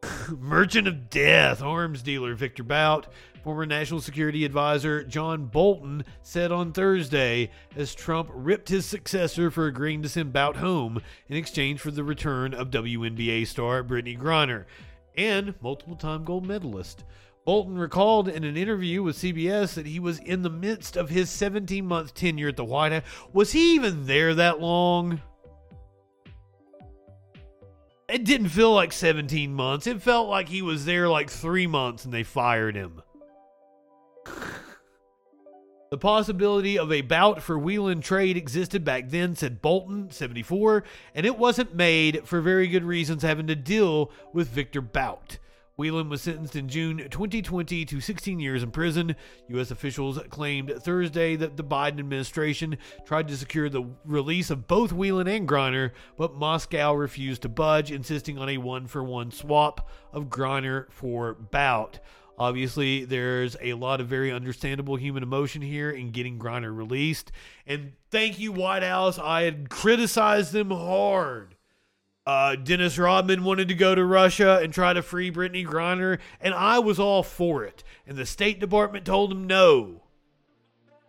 [0.39, 3.07] Merchant of Death arms dealer Victor Bout,
[3.43, 9.67] former National Security Advisor John Bolton said on Thursday as Trump ripped his successor for
[9.67, 14.65] agreeing to send Bout home in exchange for the return of WNBA star Brittney Griner
[15.17, 17.05] and multiple time gold medalist.
[17.45, 21.31] Bolton recalled in an interview with CBS that he was in the midst of his
[21.31, 23.05] 17 month tenure at the White House.
[23.33, 25.21] Was he even there that long?
[28.09, 29.87] It didn't feel like 17 months.
[29.87, 33.03] It felt like he was there like three months and they fired him.
[35.91, 41.27] the possibility of a bout for Whelan trade existed back then, said Bolton, 74, and
[41.27, 45.39] it wasn't made for very good reasons having to deal with Victor Bout.
[45.79, 49.15] Whelan was sentenced in June 2020 to 16 years in prison.
[49.49, 49.71] U.S.
[49.71, 55.29] officials claimed Thursday that the Biden administration tried to secure the release of both Whelan
[55.29, 60.31] and Griner, but Moscow refused to budge, insisting on a one for one swap of
[60.31, 61.99] Griner for Bout.
[62.39, 67.33] Obviously, there's a lot of very understandable human emotion here in getting Griner released.
[67.67, 69.19] And thank you, White House.
[69.19, 71.56] I had criticized them hard
[72.27, 76.55] uh, Dennis Rodman wanted to go to Russia and try to free Brittney Griner, and
[76.55, 77.85] I was all for it.
[78.07, 80.03] And the State Department told him no.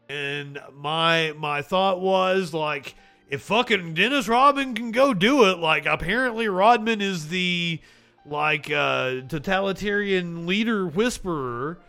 [0.07, 2.95] And my my thought was like,
[3.29, 7.79] if fucking Dennis Rodman can go do it, like apparently Rodman is the
[8.25, 11.79] like uh, totalitarian leader whisperer.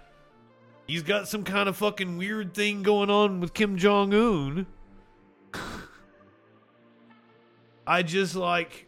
[0.86, 4.66] He's got some kind of fucking weird thing going on with Kim Jong Un.
[7.86, 8.87] I just like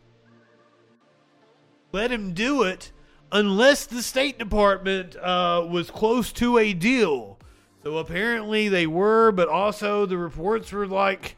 [1.92, 2.92] let him do it
[3.32, 7.38] unless the State Department uh, was close to a deal.
[7.82, 11.36] So apparently they were, but also the reports were like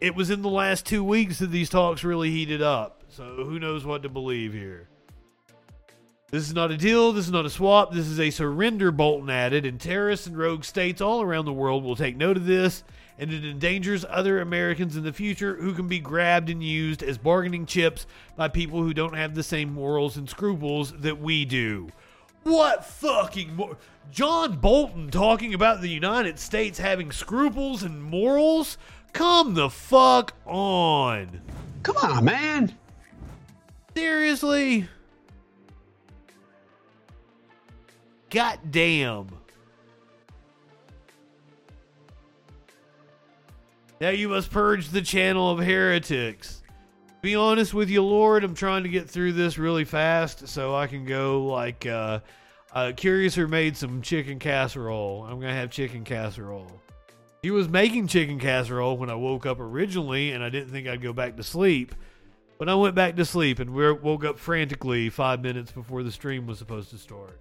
[0.00, 3.02] it was in the last two weeks that these talks really heated up.
[3.08, 4.88] So who knows what to believe here.
[6.30, 7.12] This is not a deal.
[7.12, 7.92] This is not a swap.
[7.92, 11.82] This is a surrender, Bolton added, and terrorists and rogue states all around the world
[11.82, 12.84] will take note of this,
[13.18, 17.18] and it endangers other Americans in the future who can be grabbed and used as
[17.18, 18.06] bargaining chips
[18.36, 21.88] by people who don't have the same morals and scruples that we do.
[22.44, 23.56] What fucking.
[23.56, 23.76] Mo-
[24.10, 28.78] John Bolton talking about the United States having scruples and morals?
[29.12, 31.40] Come the fuck on.
[31.82, 32.74] Come on, man.
[33.94, 34.88] Seriously?
[38.30, 39.37] God damn.
[44.00, 46.62] Now you must purge the channel of heretics.
[47.20, 50.86] Be honest with you, Lord, I'm trying to get through this really fast so I
[50.86, 52.20] can go like uh
[52.72, 55.24] uh Curiouser made some chicken casserole.
[55.24, 56.80] I'm gonna have chicken casserole.
[57.42, 61.02] He was making chicken casserole when I woke up originally and I didn't think I'd
[61.02, 61.94] go back to sleep.
[62.56, 66.46] But I went back to sleep and woke up frantically five minutes before the stream
[66.46, 67.40] was supposed to start.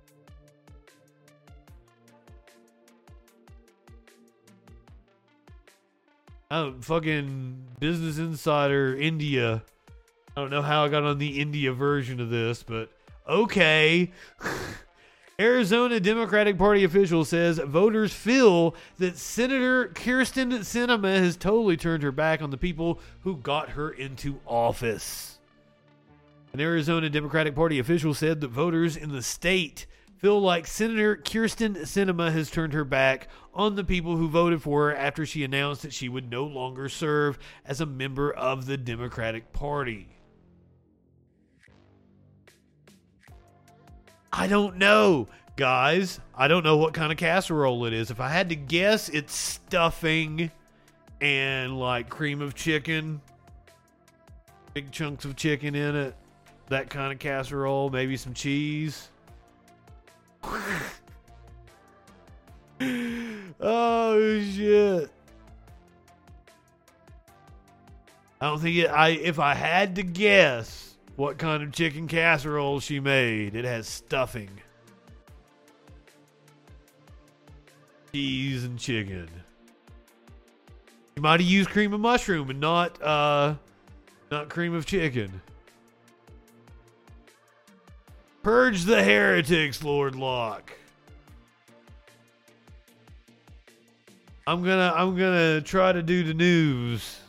[6.49, 9.63] Oh, fucking Business Insider India.
[10.35, 12.89] I don't know how I got on the India version of this, but
[13.27, 14.11] okay.
[15.39, 22.13] Arizona Democratic Party official says voters feel that Senator Kyrsten Sinema has totally turned her
[22.13, 25.39] back on the people who got her into office.
[26.53, 29.85] An Arizona Democratic Party official said that voters in the state
[30.17, 34.89] feel like Senator Kyrsten Sinema has turned her back on the people who voted for
[34.89, 38.77] her after she announced that she would no longer serve as a member of the
[38.77, 40.07] Democratic Party.
[44.33, 46.19] I don't know, guys.
[46.35, 48.11] I don't know what kind of casserole it is.
[48.11, 50.51] If I had to guess, it's stuffing
[51.21, 53.21] and like cream of chicken,
[54.73, 56.15] big chunks of chicken in it,
[56.67, 59.09] that kind of casserole, maybe some cheese.
[63.59, 65.09] oh shit.
[68.39, 72.79] I don't think it I if I had to guess what kind of chicken casserole
[72.79, 74.49] she made, it has stuffing.
[78.13, 79.27] Cheese and chicken.
[81.15, 83.55] You might have used cream of mushroom and not uh
[84.29, 85.41] not cream of chicken.
[88.47, 90.71] Purge the heretics, Lord Locke.
[94.47, 97.19] I'm gonna I'm gonna try to do the news.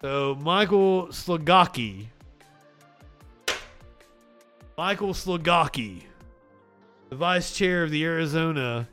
[0.00, 2.06] So Michael Slugocki.
[4.78, 6.04] Michael Slugocki,
[7.10, 8.88] the vice chair of the Arizona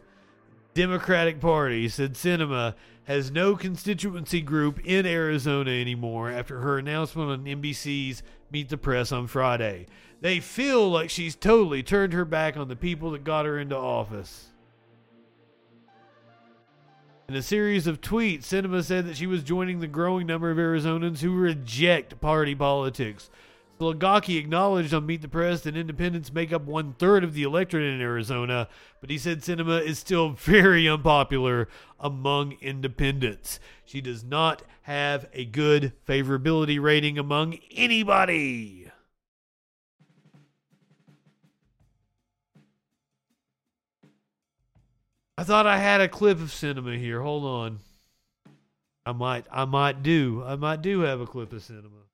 [0.73, 7.45] Democratic Party, said Sinema has no constituency group in Arizona anymore after her announcement on
[7.45, 8.21] NBC's
[8.51, 9.87] Meet the Press on Friday.
[10.21, 13.77] They feel like she's totally turned her back on the people that got her into
[13.77, 14.47] office.
[17.29, 20.57] In a series of tweets, Sinema said that she was joining the growing number of
[20.57, 23.29] Arizonans who reject party politics.
[23.79, 27.83] Slugocki acknowledged on Meet the Press that independents make up one third of the electorate
[27.83, 28.67] in Arizona,
[29.01, 31.67] but he said Sinema is still very unpopular
[31.99, 33.59] among independents.
[33.85, 38.89] She does not have a good favorability rating among anybody.
[45.37, 47.21] I thought I had a clip of Sinema here.
[47.21, 47.79] Hold on.
[49.05, 50.43] I might I might do.
[50.43, 52.06] I might do have a clip of Sinema.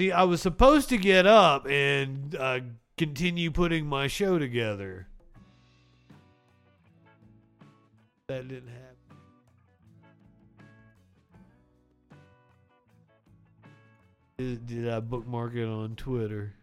[0.00, 2.60] See, I was supposed to get up and uh,
[2.96, 5.06] continue putting my show together.
[8.28, 8.96] That didn't happen.
[14.38, 16.54] Did, did I bookmark it on Twitter?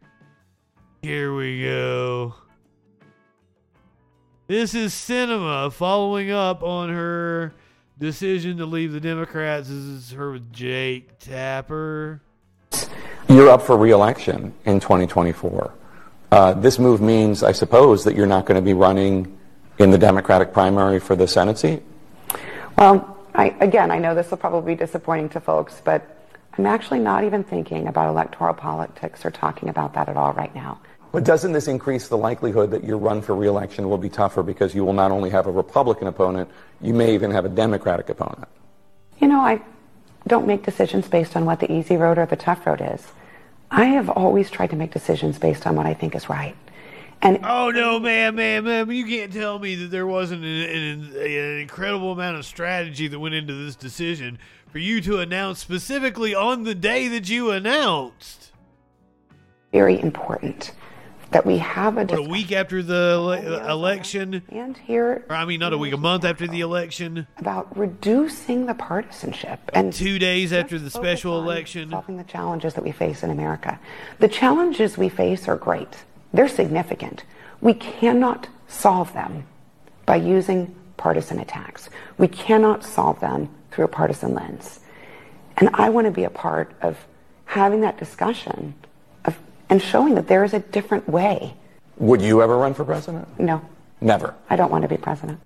[1.03, 2.33] Here we go.
[4.47, 7.53] This is Sinema following up on her
[7.99, 9.67] decision to leave the Democrats.
[9.67, 12.23] This is her with Jake Tapper.
[13.29, 15.73] You're up for reelection in 2024.
[16.31, 19.37] Uh, this move means, I suppose, that you're not going to be running
[19.79, 21.83] in the Democratic primary for the Senate seat?
[22.77, 26.25] Well, I, again, I know this will probably be disappointing to folks, but
[26.57, 30.53] I'm actually not even thinking about electoral politics or talking about that at all right
[30.55, 30.79] now.
[31.11, 34.73] But doesn't this increase the likelihood that your run for reelection will be tougher because
[34.73, 36.49] you will not only have a Republican opponent,
[36.81, 38.47] you may even have a Democratic opponent?
[39.19, 39.61] You know, I
[40.27, 43.07] don't make decisions based on what the easy road or the tough road is.
[43.69, 46.55] I have always tried to make decisions based on what I think is right.
[47.21, 48.89] And Oh no, man, man, man!
[48.91, 53.19] You can't tell me that there wasn't an, an, an incredible amount of strategy that
[53.19, 54.37] went into this decision
[54.71, 58.51] for you to announce specifically on the day that you announced.
[59.71, 60.73] very important
[61.31, 65.59] that we have a What, a week after the election, and here, or I mean,
[65.59, 70.53] not a week, a month after the election, about reducing the partisanship and two days
[70.53, 71.89] after the special election.
[71.89, 73.79] solving the challenges that we face in America.
[74.19, 75.95] The challenges we face are great.
[76.33, 77.23] They're significant.
[77.61, 79.45] We cannot solve them
[80.05, 81.89] by using partisan attacks.
[82.17, 84.79] We cannot solve them through a partisan lens.
[85.57, 86.97] And I want to be a part of
[87.45, 88.75] having that discussion
[89.69, 91.53] and showing that there is a different way.
[91.97, 93.27] Would you ever run for president?
[93.39, 93.61] No,
[94.01, 94.35] Never.
[94.49, 95.39] I don't want to be president.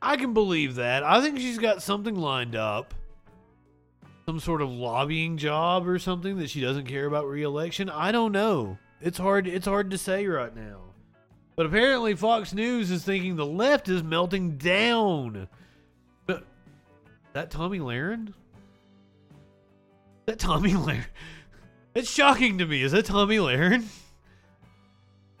[0.00, 1.02] I can believe that.
[1.02, 2.94] I think she's got something lined up.
[4.26, 7.90] Some sort of lobbying job or something that she doesn't care about re-election.
[7.90, 8.78] I don't know.
[9.00, 10.80] It's hard it's hard to say right now.
[11.56, 15.46] But apparently Fox News is thinking the left is melting down.
[16.26, 16.44] But
[17.34, 18.32] that Tomi Lahren?
[20.26, 21.04] That Tomi Lahren?
[21.94, 22.82] It's shocking to me.
[22.82, 23.84] Is that Tomi Lahren?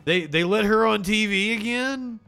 [0.04, 2.20] They they let her on TV again?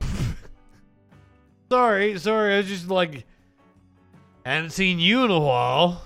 [1.70, 2.54] Sorry, sorry.
[2.54, 3.24] I was just like,
[4.44, 6.02] haven't seen you in a while.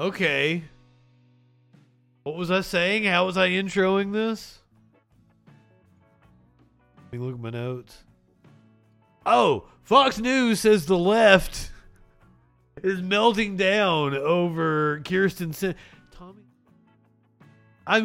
[0.00, 0.64] Okay.
[2.24, 3.04] What was I saying?
[3.04, 4.58] How was I introing this?
[6.96, 8.02] Let me look at my notes.
[9.26, 11.71] Oh, Fox News says the left
[12.82, 15.54] is melting down over Kyrsten.
[15.54, 15.74] Sin-
[16.10, 16.42] Tomi.
[17.86, 17.98] I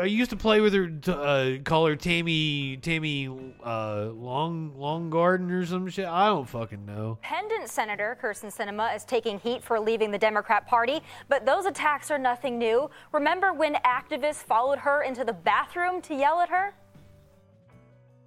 [0.00, 3.28] I used to play with her, t- uh, call her Tammy Tammy
[3.64, 6.06] uh, Long Long Garden or some shit.
[6.06, 7.18] I don't fucking know.
[7.24, 12.10] Independent Senator Kyrsten Sinema is taking heat for leaving the Democrat Party, but those attacks
[12.10, 12.88] are nothing new.
[13.12, 16.74] Remember when activists followed her into the bathroom to yell at her?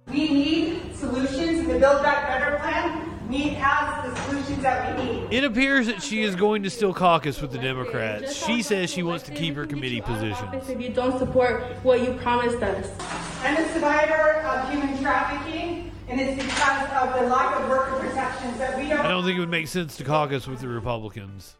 [0.08, 5.04] We need solutions, and the Build Back Better plan need has the solutions that we
[5.04, 5.28] need.
[5.30, 8.34] It appears that she is going to still caucus with the Democrats.
[8.34, 10.48] She says she wants to keep her committee position.
[10.52, 12.88] If you don't support what you promised us.
[13.42, 18.58] I'm a survivor of human trafficking, and it's because of the lack of worker protections
[18.58, 19.00] that we don't.
[19.00, 21.56] I don't think it would make sense to caucus with the Republicans.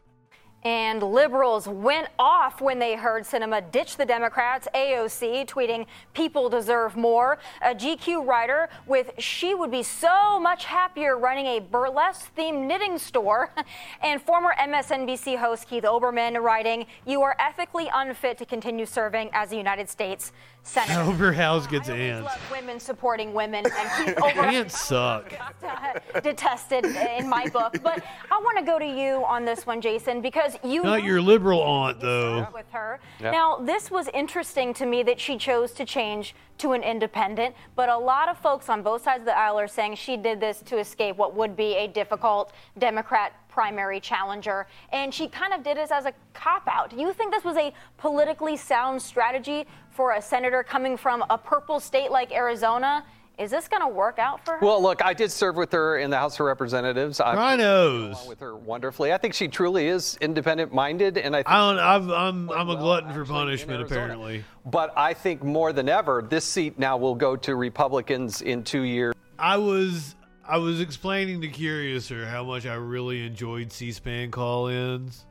[0.63, 4.67] And liberals went off when they heard Sinema ditch the Democrats.
[4.75, 7.39] AOC tweeting, People deserve more.
[7.61, 12.97] A GQ writer with, She would be so much happier running a burlesque themed knitting
[12.97, 13.51] store.
[14.03, 19.51] And former MSNBC host Keith Olbermann writing, You are ethically unfit to continue serving as
[19.51, 20.31] a United States
[20.63, 20.93] Senator.
[21.11, 22.31] Oberhaus gets ants.
[22.51, 23.65] Women supporting women.
[23.65, 25.33] And Keith Olbermann Ants suck.
[25.63, 27.77] Uh, detested in my book.
[27.83, 31.21] But I want to go to you on this one, Jason, because you Not your
[31.21, 32.47] liberal aunt, though.
[32.53, 32.99] with her.
[33.19, 33.31] Yeah.
[33.31, 37.89] Now, this was interesting to me that she chose to change to an independent, but
[37.89, 40.61] a lot of folks on both sides of the aisle are saying she did this
[40.61, 45.75] to escape what would be a difficult Democrat primary challenger, and she kind of did
[45.75, 46.91] this as a cop out.
[46.91, 51.37] Do you think this was a politically sound strategy for a senator coming from a
[51.37, 53.03] purple state like Arizona?
[53.37, 54.59] Is this going to work out for her?
[54.65, 57.19] Well, look, I did serve with her in the House of Representatives.
[57.19, 58.15] I Rhinos.
[58.17, 59.13] along with her wonderfully.
[59.13, 61.39] I think she truly is independent-minded, and I.
[61.39, 61.79] Think I don't.
[61.79, 63.81] I've, I'm I'm a glutton for punishment.
[63.81, 68.63] Apparently, But I think more than ever, this seat now will go to Republicans in
[68.63, 69.15] two years.
[69.39, 70.15] I was
[70.47, 75.25] I was explaining to Curiouser how much I really enjoyed C-SPAN call-ins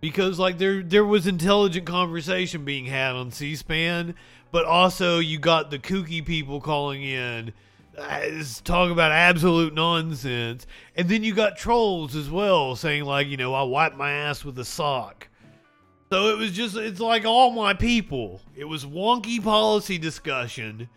[0.00, 4.14] because like there there was intelligent conversation being had on C-SPAN,
[4.50, 7.52] but also you got the kooky people calling in
[7.98, 8.20] uh,
[8.64, 13.54] talking about absolute nonsense, and then you got trolls as well saying like you know
[13.54, 15.28] I wiped my ass with a sock.
[16.10, 18.40] So it was just it's like all my people.
[18.56, 20.88] It was wonky policy discussion.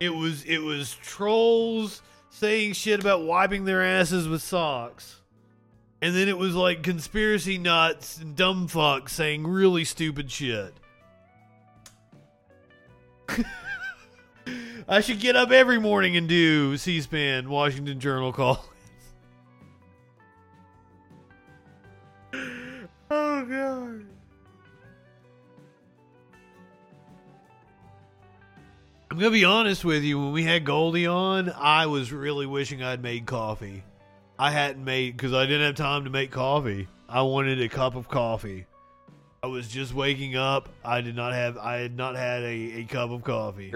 [0.00, 5.17] It was it was trolls saying shit about wiping their asses with socks.
[6.00, 10.74] And then it was like conspiracy nuts and dumb fucks saying really stupid shit.
[14.88, 18.64] I should get up every morning and do C-SPAN Washington Journal call.
[22.32, 24.06] oh god.
[29.10, 30.18] I'm gonna be honest with you.
[30.18, 33.82] When we had Goldie on, I was really wishing I'd made coffee.
[34.40, 36.86] I hadn't made because I didn't have time to make coffee.
[37.08, 38.66] I wanted a cup of coffee.
[39.40, 40.68] I was just waking up.
[40.84, 41.58] I did not have.
[41.58, 43.70] I had not had a, a cup of coffee.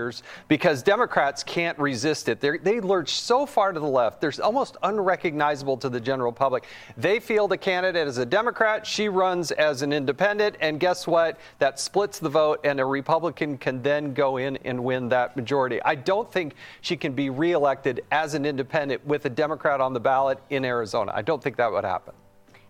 [0.48, 2.40] because Democrats can't resist it.
[2.40, 6.64] They're, they lurch so far to the left, they're almost unrecognizable to the general public.
[6.96, 11.38] They field a candidate as a Democrat, she runs as an independent, and guess what?
[11.60, 15.80] That splits the vote, and a Republican can then go in and win that majority.
[15.82, 20.00] I don't think she can be reelected as an independent with a Democrat on the
[20.00, 21.12] ballot in Arizona.
[21.14, 22.14] I don't think that would happen.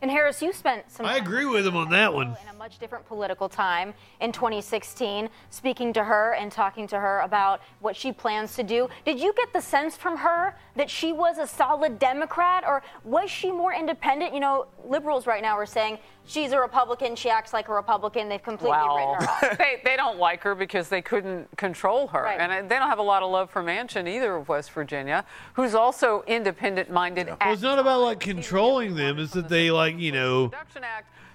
[0.03, 2.37] And Harris, you spent some I agree with him on that one.
[2.43, 7.21] in a much different political time in 2016, speaking to her and talking to her
[7.21, 8.89] about what she plans to do.
[9.05, 13.31] Did you get the sense from her that she was a solid Democrat, or was
[13.31, 14.33] she more independent?
[14.34, 18.28] You know, liberals right now are saying she's a Republican, she acts like a Republican.
[18.28, 19.59] They've completely Well, written her off.
[19.59, 22.23] they, they don't like her because they couldn't control her.
[22.23, 22.41] Right.
[22.41, 25.25] And uh, they don't have a lot of love for Manchin either of West Virginia,
[25.55, 27.26] who's also independent minded.
[27.26, 29.18] Well, it's not about like controlling them.
[29.18, 30.51] It's that they like you know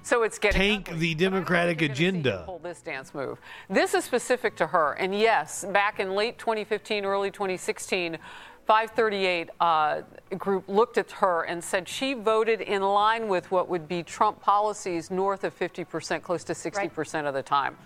[0.04, 2.44] So it's getting tank the Democratic agenda.
[2.46, 3.40] pull this dance move.
[3.70, 4.94] This is specific to her.
[4.94, 8.18] And yes, back in late 2015, early 2016,
[8.68, 10.02] 538 uh,
[10.38, 14.42] group looked at her and said she voted in line with what would be Trump
[14.42, 17.78] policies north of 50%, close to 60% of the time.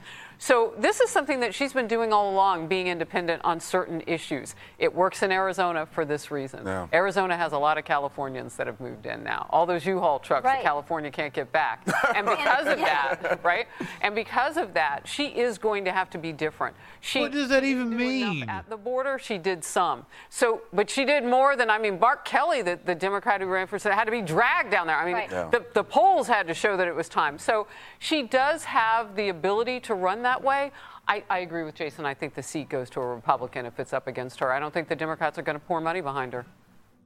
[0.44, 4.56] So this is something that she's been doing all along, being independent on certain issues.
[4.80, 6.66] It works in Arizona for this reason.
[6.66, 6.88] Yeah.
[6.92, 9.46] Arizona has a lot of Californians that have moved in now.
[9.52, 10.56] All those U-Haul trucks Right.
[10.58, 11.88] that California can't get back.
[12.16, 13.68] And because of that, right?
[14.02, 16.76] And because of that, she is going to have to be different.
[17.02, 18.50] She What does that even mean?
[18.50, 20.06] At the border, she did some.
[20.30, 22.00] So, but she did more than I mean.
[22.00, 24.98] Mark Kelly, the, the Democrat who ran for Senate, had to be dragged down there.
[24.98, 25.32] I mean, Right.
[25.32, 25.50] Yeah.
[25.52, 27.38] the, the polls had to show that it was time.
[27.38, 27.68] So
[28.00, 30.72] she does have the ability to run that way.
[31.08, 32.06] I, I agree with Jason.
[32.06, 34.52] I think the seat goes to a Republican if it's up against her.
[34.54, 36.46] I don't think the Democrats are going to pour money behind her.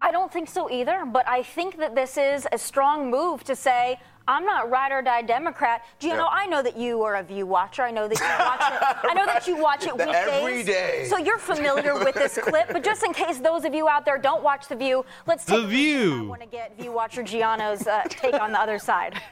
[0.02, 3.56] I don't think so either, but I think that this is a strong move to
[3.56, 3.98] say,
[4.28, 5.84] I'm not ride or die Democrat.
[6.00, 6.20] Do you Yeah.
[6.20, 6.28] know?
[6.30, 7.84] I know that you are a View watcher.
[7.84, 9.10] I know that you watch it.
[9.10, 10.16] I know that you watch it weekdays.
[10.28, 11.06] Every day.
[11.10, 12.68] So you're familiar with this clip.
[12.72, 15.58] But just in case those of you out there don't watch The View, let's take
[15.60, 16.26] The a View.
[16.26, 19.20] I want to get View watcher Gianno's uh, take on the other side.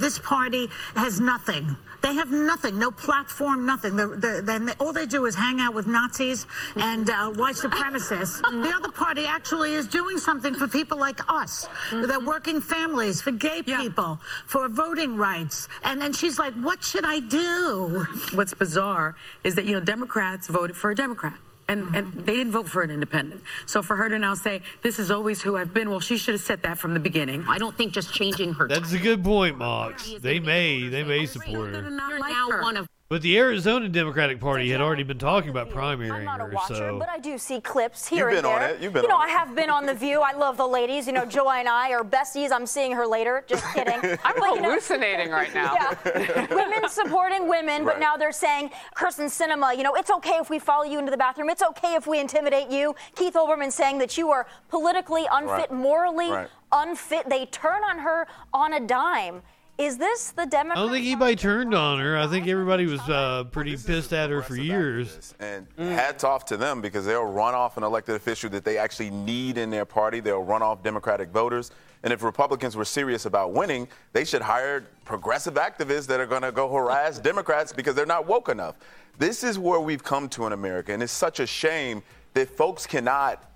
[0.00, 1.76] This party has nothing.
[2.02, 3.96] They have nothing, no platform, nothing.
[3.96, 8.40] They're, they're, they, all they do is hang out with Nazis and uh, white supremacists.
[8.62, 13.32] the other party actually is doing something for people like us, They're working families, for
[13.32, 15.68] gay people, for voting rights.
[15.82, 20.46] And then she's like, "What should I do?" What's bizarre is that, you know, Democrats
[20.48, 21.38] voted for a Democrat.
[21.68, 23.42] And, and they didn't vote for an independent.
[23.66, 26.34] So for her to now say, this is always who I've been, well, she should
[26.34, 27.44] have said that from the beginning.
[27.48, 28.68] I don't think just changing her.
[28.68, 30.14] That's a good point, Mox.
[30.20, 31.82] They may, they may support her.
[31.82, 36.26] You're now one of But the Arizona Democratic Party had already been talking about primarying
[36.38, 38.70] her, watcher, so but I do see clips here You've and been on there.
[38.70, 38.80] it.
[38.82, 40.20] You've been you know, on I have been on The View.
[40.22, 41.06] I love the ladies.
[41.06, 42.50] You know, Joy and I are besties.
[42.50, 43.44] I'm seeing her later.
[43.46, 43.94] Just kidding.
[44.24, 45.74] I'm But, you know- hallucinating right now.
[46.04, 46.46] Yeah.
[46.52, 50.58] women supporting women, but now they're saying, Kyrsten Sinema, you know, it's okay if we
[50.58, 51.48] follow you into the bathroom.
[51.48, 52.96] It's okay if we intimidate you.
[53.14, 55.72] Keith Olbermann saying that you are politically unfit, Right.
[55.72, 56.48] morally Right.
[56.72, 57.28] unfit.
[57.28, 59.42] They turn on her on a dime.
[59.78, 60.56] Is this the Democrat?
[60.56, 60.76] I Democrat?
[60.76, 62.16] don't think anybody turned on her.
[62.16, 65.34] I think everybody was uh, pretty pissed at her for years.
[65.38, 69.10] And hats off to them because they'll run off an elected official that they actually
[69.10, 70.20] need in their party.
[70.20, 71.72] They'll run off Democratic voters.
[72.02, 76.42] And if Republicans were serious about winning, they should hire progressive activists that are going
[76.42, 78.76] to go harass Democrats because they're not woke enough.
[79.18, 80.92] This is where we've come to in America.
[80.92, 83.50] And it's such a shame that folks cannot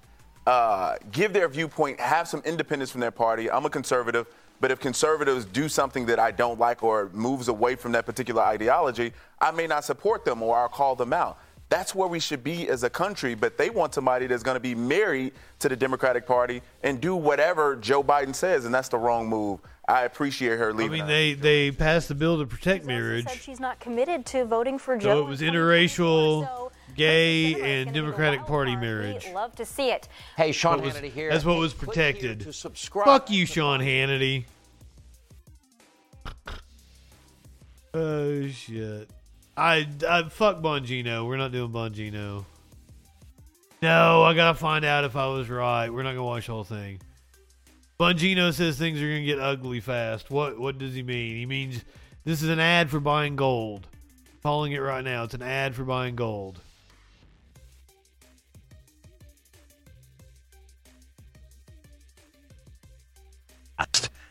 [0.47, 3.50] uh, give their viewpoint, have some independence from their party.
[3.50, 4.26] I'm a conservative,
[4.60, 8.42] but if conservatives do something that I don't like or moves away from that particular
[8.42, 11.39] ideology, I may not support them or I'll call them out.
[11.70, 14.60] That's where we should be as a country, but they want somebody that's going to
[14.60, 18.98] be married to the Democratic Party and do whatever Joe Biden says, and that's the
[18.98, 19.60] wrong move.
[19.89, 21.02] I appreciate her leaving.
[21.02, 24.44] I mean, they they passed the bill to protect marriage, said she's not committed to
[24.44, 25.20] voting for Joe.
[25.20, 29.27] so it was interracial, gay, and Democratic Party marriage.
[29.33, 30.09] Love to see it.
[30.36, 31.31] Hey, Sean was- Hannity here.
[31.31, 32.41] That's what was protected.
[32.41, 34.44] to subscribe Fuck you, Sean Hannity.
[37.93, 39.10] Oh shit!
[39.57, 41.27] I, I fuck Bongino.
[41.27, 42.44] We're not doing Bongino.
[43.83, 45.91] No, I gotta find out if I was right.
[45.91, 47.01] We're not gonna watch the whole thing.
[47.99, 50.31] Bongino says things are gonna get ugly fast.
[50.31, 51.36] What what does he mean?
[51.36, 51.85] He means
[52.25, 53.89] this is an ad for buying gold.
[54.43, 55.25] Calling it right now.
[55.25, 56.60] It's an ad for buying gold.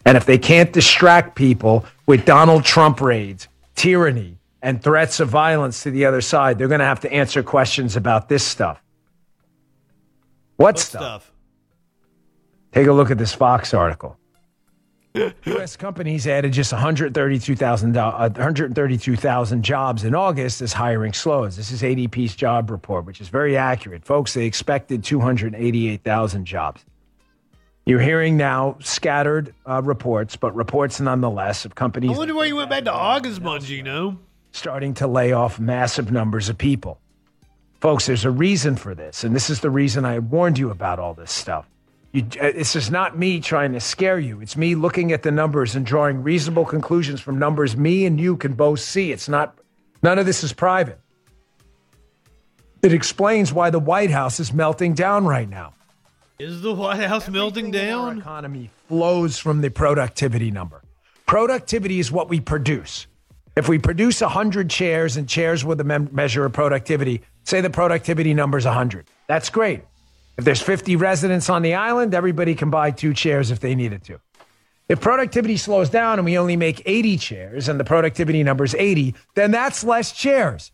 [0.06, 5.84] And if they can't distract people with Donald Trump raids, tyranny, and threats of violence
[5.84, 8.82] to the other side, they're going to have to answer questions about this stuff.
[10.58, 11.02] What, What stuff?
[11.02, 11.32] stuff?
[12.74, 14.18] Take a look at this Fox article.
[15.14, 15.76] U.S.
[15.76, 21.58] companies added just 132,000 uh, 132,000 jobs in August as hiring slows.
[21.58, 24.06] This is ADP's job report, which is very accurate.
[24.06, 26.86] Folks, they expected 288,000 jobs.
[27.90, 32.12] You're hearing now scattered uh, reports, but reports nonetheless of companies.
[32.16, 34.20] I wonder why you went back to August months, you know?
[34.52, 37.00] starting to lay off massive numbers of people.
[37.82, 41.00] Folks, there's a reason for this, and this is the reason I warned you about
[41.00, 41.70] all this stuff.
[42.12, 44.42] You, uh, this is not me trying to scare you.
[44.42, 48.36] It's me looking at the numbers and drawing reasonable conclusions from numbers me and you
[48.36, 49.12] can both see.
[49.12, 49.58] It's not,
[50.02, 51.00] none of this is private.
[52.82, 55.74] It explains why the White House is melting down right now.
[56.40, 58.20] Is the White House melting down?
[58.20, 60.82] economy flows from the productivity number.
[61.26, 63.08] Productivity is what we produce.
[63.58, 68.34] If we produce 100 chairs and chairs with a measure of productivity, say the productivity
[68.34, 69.08] number is 100.
[69.28, 69.82] That's great.
[70.38, 74.06] If there's 50 residents on the island, everybody can buy two chairs if they needed
[74.06, 74.22] to.
[74.88, 78.76] If productivity slows down and we only make 80 chairs and the productivity number is
[78.76, 80.72] 80, then that's less chairs.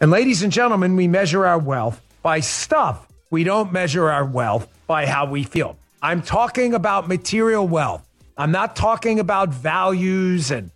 [0.00, 3.08] And ladies and gentlemen, we measure our wealth by stuff.
[3.30, 5.78] We don't measure our wealth by how we feel.
[6.02, 8.06] I'm talking about material wealth.
[8.36, 10.70] I'm not talking about values and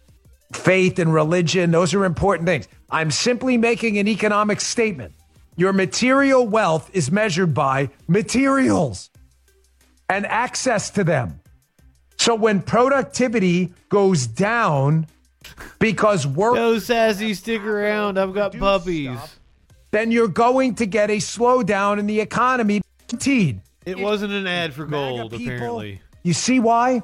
[0.55, 1.70] faith and religion.
[1.70, 2.67] Those are important things.
[2.89, 5.12] I'm simply making an economic statement.
[5.57, 9.11] Your material wealth is measured by materials
[10.09, 11.41] and access to them.
[12.17, 15.09] So when productivity goes down
[15.78, 16.55] because work.
[16.55, 18.19] No, Sassy, stick around.
[18.19, 19.19] I've got puppies.
[19.91, 22.81] then you're going to get a slowdown in the economy.
[23.09, 23.61] Guaranteed.
[23.87, 26.01] It wasn't an ad for gold, apparently.
[26.25, 27.03] You see why?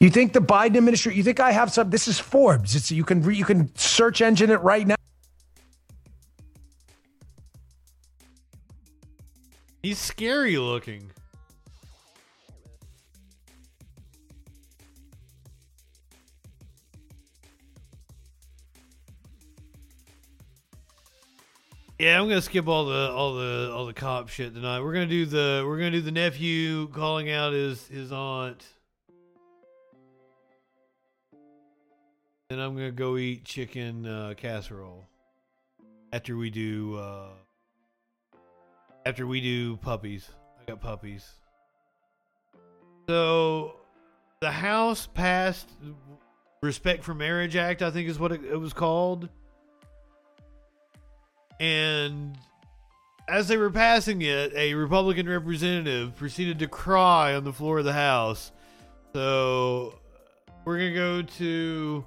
[0.00, 1.16] You think the Biden administration?
[1.16, 1.88] You think I have some?
[1.88, 2.76] This is Forbes.
[2.76, 4.94] It's you can re, you can search engine it right now.
[9.82, 11.10] He's scary looking.
[21.98, 24.82] Yeah, I'm gonna skip all the all the all the cop shit tonight.
[24.82, 28.64] We're gonna do the we're gonna do the nephew calling out his his aunt.
[32.50, 35.08] Then I'm gonna go eat chicken uh, casserole
[36.12, 37.30] after we do uh,
[39.04, 40.30] after we do puppies.
[40.60, 41.28] I got puppies.
[43.08, 43.74] So
[44.40, 45.68] the House passed
[46.62, 49.28] Respect for Marriage Act, I think is what it, it was called.
[51.60, 52.38] And
[53.28, 57.84] as they were passing it, a Republican representative proceeded to cry on the floor of
[57.84, 58.52] the House.
[59.12, 59.98] So
[60.64, 62.04] we're gonna go to,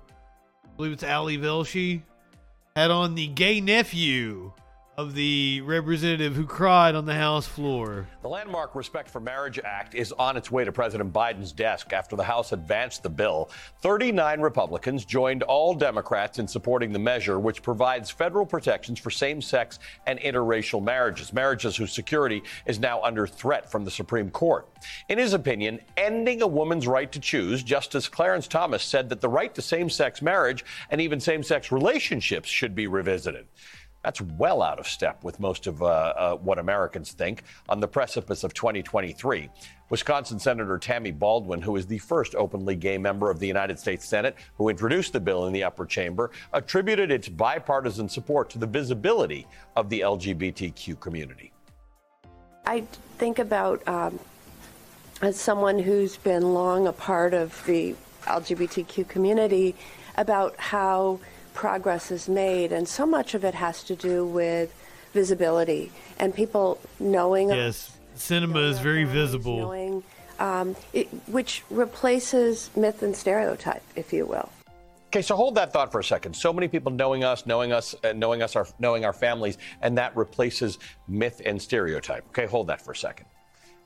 [0.63, 2.01] I believe it's Ali Velshi,
[2.75, 4.53] had on the gay nephew
[5.01, 8.07] of the representative who cried on the House floor.
[8.21, 12.15] The landmark Respect for Marriage Act is on its way to President Biden's desk after
[12.15, 13.49] the House advanced the bill.
[13.81, 19.41] 39 Republicans joined all Democrats in supporting the measure, which provides federal protections for same
[19.41, 24.69] sex and interracial marriages, marriages whose security is now under threat from the Supreme Court.
[25.09, 29.29] In his opinion, ending a woman's right to choose, Justice Clarence Thomas said that the
[29.29, 33.47] right to same sex marriage and even same sex relationships should be revisited.
[34.03, 37.87] That's well out of step with most of uh, uh, what Americans think on the
[37.87, 39.49] precipice of 2023.
[39.89, 44.05] Wisconsin Senator Tammy Baldwin, who is the first openly gay member of the United States
[44.05, 48.65] Senate who introduced the bill in the upper chamber, attributed its bipartisan support to the
[48.65, 51.51] visibility of the LGBTQ community.
[52.65, 52.81] I
[53.17, 54.19] think about um,
[55.21, 59.75] as someone who's been long a part of the LGBTQ community
[60.17, 61.19] about how
[61.53, 64.73] progress is made, and so much of it has to do with
[65.13, 67.49] visibility and people knowing.
[67.49, 69.57] Yes, Sinema is very visible.
[69.57, 70.03] Knowing,
[70.39, 74.49] um, it, which replaces myth and stereotype, if you will.
[75.07, 76.33] Okay, so hold that thought for a second.
[76.33, 79.97] So many people knowing us, knowing us, uh, knowing us, our, knowing our families, and
[79.97, 82.25] that replaces myth and stereotype.
[82.29, 83.25] Okay, hold that for a second.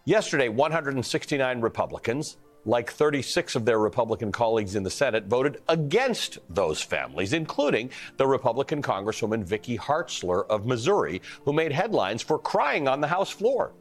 [0.06, 6.82] Yesterday, 169 Republicans, like 36 of their Republican colleagues in the Senate, voted against those
[6.82, 13.02] families, including the Republican Congresswoman Vicky Hartzler of Missouri, who made headlines for crying on
[13.02, 13.74] the House floor.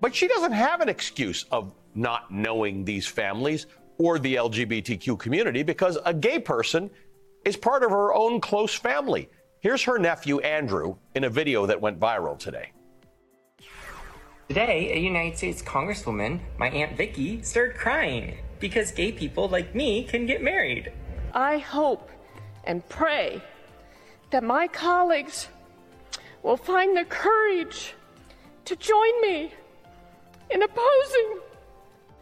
[0.00, 3.66] But she doesn't have an excuse of not knowing these families
[3.98, 6.90] or the LGBTQ community because a gay person
[7.44, 9.30] is part of her own close family.
[9.60, 12.72] Here's her nephew, Andrew, in a video that went viral today.
[14.48, 20.04] Today, a United States Congresswoman, my Aunt Vicky, started crying because gay people like me
[20.04, 20.92] can get married.
[21.34, 22.08] I hope
[22.62, 23.42] and pray
[24.30, 25.48] that my colleagues
[26.44, 27.94] will find the courage
[28.66, 29.52] to join me
[30.50, 31.40] in opposing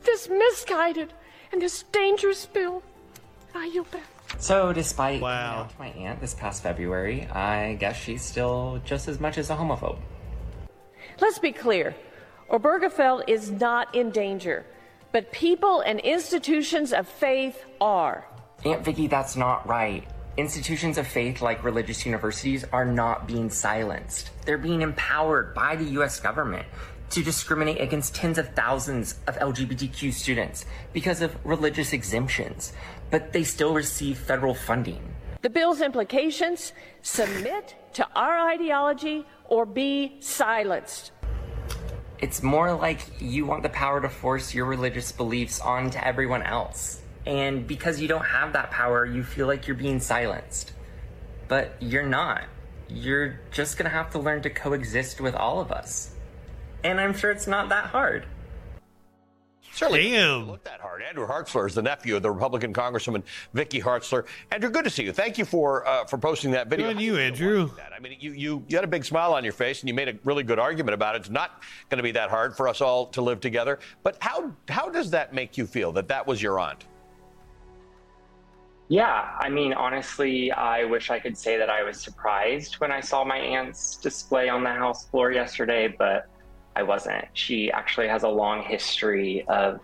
[0.02, 1.12] this misguided
[1.52, 2.82] and this dangerous bill.
[3.54, 4.08] I yield back.
[4.38, 5.68] So, despite wow.
[5.78, 9.98] my aunt this past February, I guess she's still just as much as a homophobe.
[11.20, 11.94] Let's be clear
[12.50, 14.66] Obergefell is not in danger,
[15.12, 18.26] but people and institutions of faith are.
[18.64, 20.06] Aunt Vicky, that's not right.
[20.36, 24.30] Institutions of faith like religious universities are not being silenced.
[24.44, 26.66] They're being empowered by the US government
[27.10, 32.72] to discriminate against tens of thousands of LGBTQ students because of religious exemptions,
[33.10, 35.14] but they still receive federal funding.
[35.42, 41.12] The bill's implications submit to our ideology or be silenced.
[42.20, 47.00] It's more like you want the power to force your religious beliefs onto everyone else.
[47.26, 50.72] And because you don't have that power, you feel like you're being silenced.
[51.48, 52.44] But you're not.
[52.88, 56.10] You're just gonna have to learn to coexist with all of us.
[56.82, 58.26] And I'm sure it's not that hard.
[59.74, 60.48] Certainly Damn.
[60.48, 61.02] look that hard.
[61.02, 64.24] Andrew Hartzler is the nephew of the Republican Congresswoman Vicky Hartzler.
[64.52, 65.12] Andrew, good to see you.
[65.12, 66.86] Thank you for uh, for posting that video.
[66.86, 67.70] Good on you, Andrew.
[67.94, 70.08] I mean, you, you you had a big smile on your face, and you made
[70.08, 71.22] a really good argument about it.
[71.22, 73.80] It's not going to be that hard for us all to live together.
[74.04, 76.84] But how how does that make you feel that that was your aunt?
[78.88, 83.00] Yeah, I mean, honestly, I wish I could say that I was surprised when I
[83.00, 86.28] saw my aunt's display on the House floor yesterday, but
[86.76, 87.24] I wasn't.
[87.34, 89.80] She actually has a long history of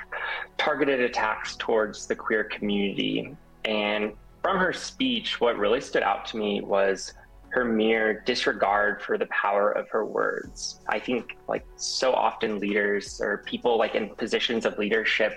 [0.59, 3.36] targeted attacks towards the queer community.
[3.65, 4.12] And
[4.43, 7.12] from her speech, what really stood out to me was
[7.51, 10.81] her mere disregard for the power of her words.
[10.89, 15.33] I think, like so often, leaders or people like in positions of leadership,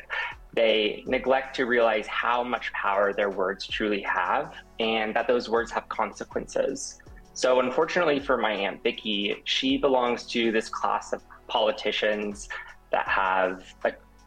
[0.54, 5.72] they neglect to realize how much power their words truly have and that those words
[5.72, 7.02] have consequences.
[7.34, 12.50] So, unfortunately for my Aunt Vicky, she belongs to this class of politicians
[12.92, 13.64] that have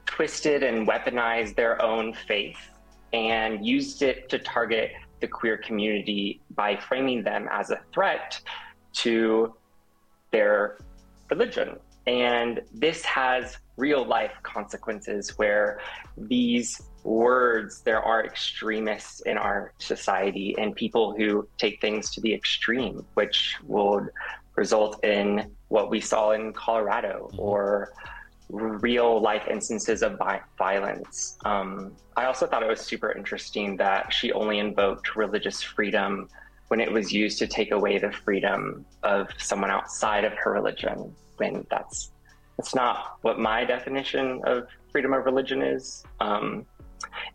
[0.07, 2.59] twisted and weaponized their own faith
[3.13, 8.41] and used it to target the queer community by framing them as a threat
[8.93, 9.55] to
[10.31, 10.79] their
[11.31, 11.77] religion.
[12.07, 15.81] And this has real life consequences where
[16.17, 22.33] these words, there are extremists in our society and people who take things to the
[22.33, 24.11] extreme, which would
[24.57, 27.93] result in what we saw in Colorado or
[28.49, 30.21] real life instances of
[30.57, 31.37] violence.
[31.45, 36.29] Um, I also thought it was super interesting that she only invoked religious freedom
[36.69, 41.15] when it was used to take away the freedom of someone outside of her religion.
[41.37, 42.13] When that's
[42.57, 46.05] that's not what my definition of freedom of religion is.
[46.21, 46.65] Um,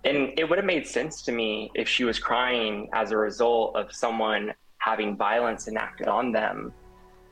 [0.03, 3.75] and it would have made sense to me if she was crying as a result
[3.75, 6.73] of someone having violence enacted on them,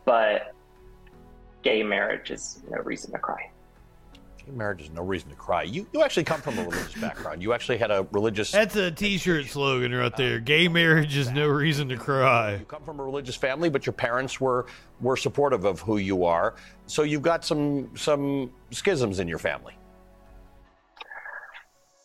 [0.06, 0.54] but
[1.62, 3.50] gay marriage is no reason to cry
[4.50, 5.64] Gay marriage is no reason to cry.
[5.64, 7.42] You you actually come from a religious background.
[7.42, 8.52] You actually had a religious.
[8.52, 10.38] That's a T-shirt slogan right there.
[10.38, 12.56] Uh, gay marriage is no reason to cry.
[12.56, 14.66] You come from a religious family, but your parents were
[15.02, 16.56] were supportive of who you are.
[16.88, 19.74] So you've got some some schisms in your family.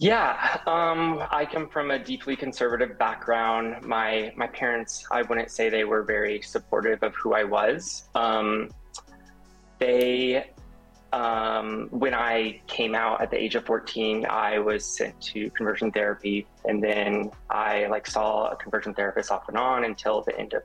[0.00, 3.84] Yeah, um, I come from a deeply conservative background.
[3.84, 8.08] My my parents, I wouldn't say they were very supportive of who I was.
[8.14, 8.70] Um,
[9.78, 10.50] they
[11.12, 15.92] um, when I came out at the age of 14, I was sent to conversion
[15.92, 20.54] therapy, and then I like saw a conversion therapist off and on until the end
[20.54, 20.62] of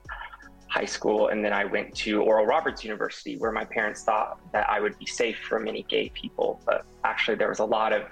[0.70, 4.68] high school, and then I went to Oral Roberts University, where my parents thought that
[4.68, 8.04] I would be safe from any gay people, but actually there was a lot of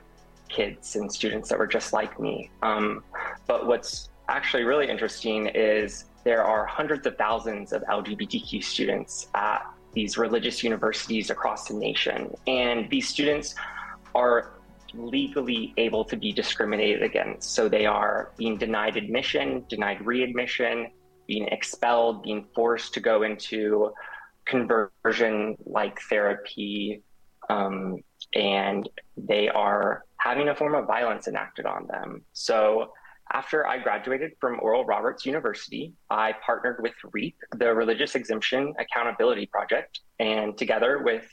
[0.50, 2.50] kids and students that were just like me.
[2.62, 3.04] Um,
[3.48, 9.66] but what's actually really interesting is there are hundreds of thousands of LGBTQ students at
[9.94, 12.36] these religious universities across the nation.
[12.46, 13.56] And these students
[14.14, 14.52] are
[14.94, 17.54] legally able to be discriminated against.
[17.54, 20.92] So they are being denied admission, denied readmission,
[21.28, 23.92] being expelled, being forced to go into
[24.46, 27.02] conversion like therapy.
[27.50, 27.98] Um,
[28.34, 32.24] and they are having a form of violence enacted on them.
[32.34, 32.92] So
[33.34, 39.48] after I graduated from Oral Roberts University, I partnered with REAP, the Religious Exemption Accountability
[39.48, 41.26] Project, and together with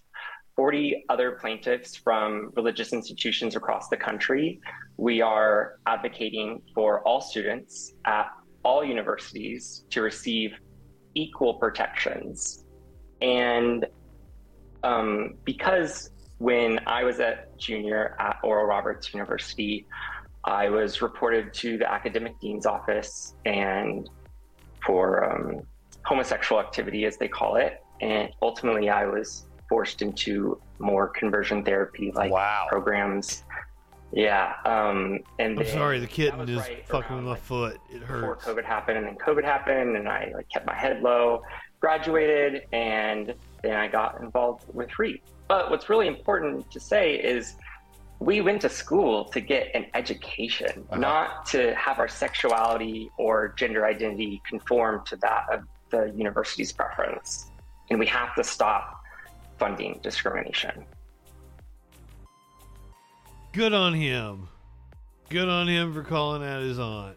[0.56, 4.60] 40 other plaintiffs from religious institutions across the country,
[4.96, 8.26] we are advocating for all students at
[8.64, 10.52] all universities to receive
[11.14, 12.64] equal protections.
[13.20, 13.86] And
[14.82, 16.10] um, because
[16.44, 19.86] when I was a junior at Oral Roberts University,
[20.44, 24.10] I was reported to the academic dean's office and
[24.84, 25.62] for um,
[26.04, 27.82] homosexual activity, as they call it.
[28.02, 32.66] And ultimately, I was forced into more conversion therapy like wow.
[32.68, 33.42] programs
[34.12, 34.52] Yeah.
[34.66, 37.78] Um, and I'm then sorry, the kitten was is right fucking around, my like, foot.
[37.90, 38.54] It hurt before.
[38.54, 41.42] COVID happened, and then COVID happened, and I like kept my head low,
[41.80, 45.22] graduated, and then I got involved with REAP.
[45.48, 47.56] But what's really important to say is
[48.18, 51.00] we went to school to get an education, uh-huh.
[51.00, 57.46] not to have our sexuality or gender identity conform to that of the university's preference.
[57.90, 59.02] And we have to stop
[59.58, 60.84] funding discrimination.
[63.52, 64.48] Good on him.
[65.28, 67.16] Good on him for calling out his aunt.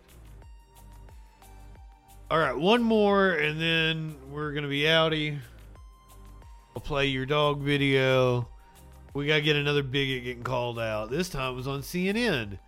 [2.29, 5.39] All right, one more, and then we're gonna be outie.
[6.79, 8.47] Play your dog video.
[9.13, 11.09] We gotta get another bigot getting called out.
[11.09, 12.59] This time it was on CNN.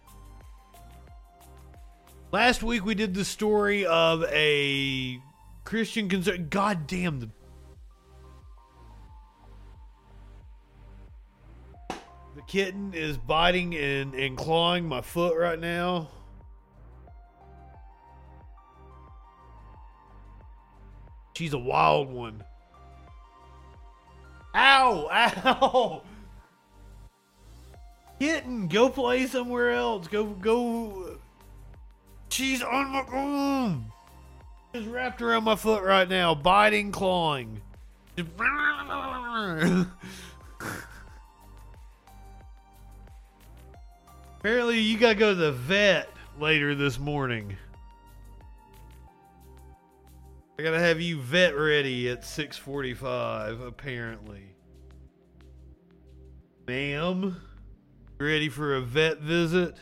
[2.31, 5.19] Last week we did the story of a
[5.63, 6.47] Christian concern.
[6.49, 7.29] God damn the.
[12.35, 16.09] The kitten is biting and, and clawing my foot right now.
[21.35, 22.43] She's a wild one.
[24.55, 25.07] Ow!
[25.11, 26.01] Ow!
[28.19, 30.07] Kitten, go play somewhere else.
[30.07, 31.17] Go, go.
[32.29, 33.01] She's on my.
[33.03, 33.83] Mm.
[34.73, 37.61] She's wrapped around my foot right now, biting, clawing.
[44.39, 47.55] Apparently, you gotta go to the vet later this morning.
[50.59, 53.61] I gotta have you vet ready at 6:45.
[53.61, 54.57] Apparently,
[56.67, 57.38] ma'am,
[58.19, 59.77] ready for a vet visit?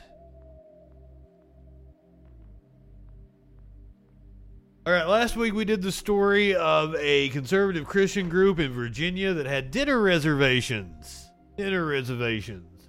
[4.85, 9.33] All right, last week we did the story of a conservative Christian group in Virginia
[9.33, 11.27] that had dinner reservations.
[11.57, 12.87] Dinner reservations.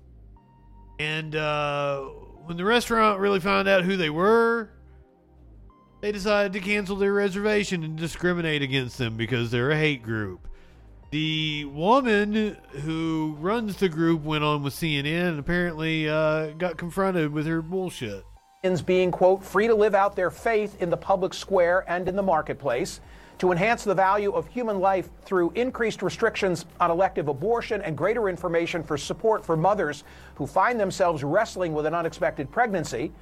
[0.98, 2.02] And uh,
[2.44, 4.72] when the restaurant really found out who they were,
[6.00, 10.48] they decided to cancel their reservation and discriminate against them because they're a hate group.
[11.10, 17.32] The woman who runs the group went on with CNN and apparently uh, got confronted
[17.32, 18.24] with her bullshit.
[18.84, 22.22] being, quote, free to live out their faith in the public square and in the
[22.22, 23.00] marketplace,
[23.38, 28.28] to enhance the value of human life through increased restrictions on elective abortion and greater
[28.28, 30.04] information for support for mothers
[30.34, 33.12] who find themselves wrestling with an unexpected pregnancy,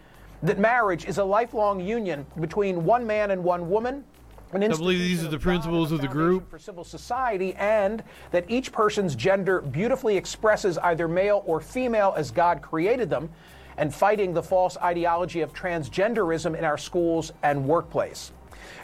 [0.42, 4.04] that marriage is a lifelong union between one man and one woman.
[4.52, 6.48] An I believe these are the principles of the group.
[6.48, 12.30] for civil society, and that each person's gender beautifully expresses either male or female as
[12.30, 13.28] God created them,
[13.76, 18.32] and fighting the false ideology of transgenderism in our schools and workplace.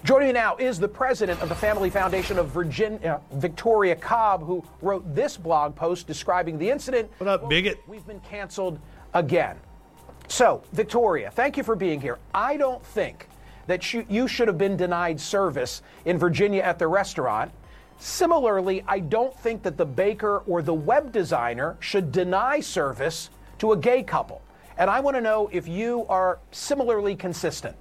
[0.04, 4.44] Joining me now is the president of the Family Foundation of Virginia, uh, Victoria Cobb,
[4.44, 7.08] who wrote this blog post describing the incident.
[7.18, 7.80] What up, bigot?
[7.86, 8.80] We've been canceled
[9.14, 9.56] again.
[10.32, 12.18] So, Victoria, thank you for being here.
[12.32, 13.28] I don't think
[13.66, 17.52] that you, should have been denied service in Virginia at the restaurant.
[17.98, 23.28] Similarly, I don't think that the baker or the web designer should deny service
[23.58, 24.40] to a gay couple.
[24.78, 27.76] And I want to know if you are similarly consistent.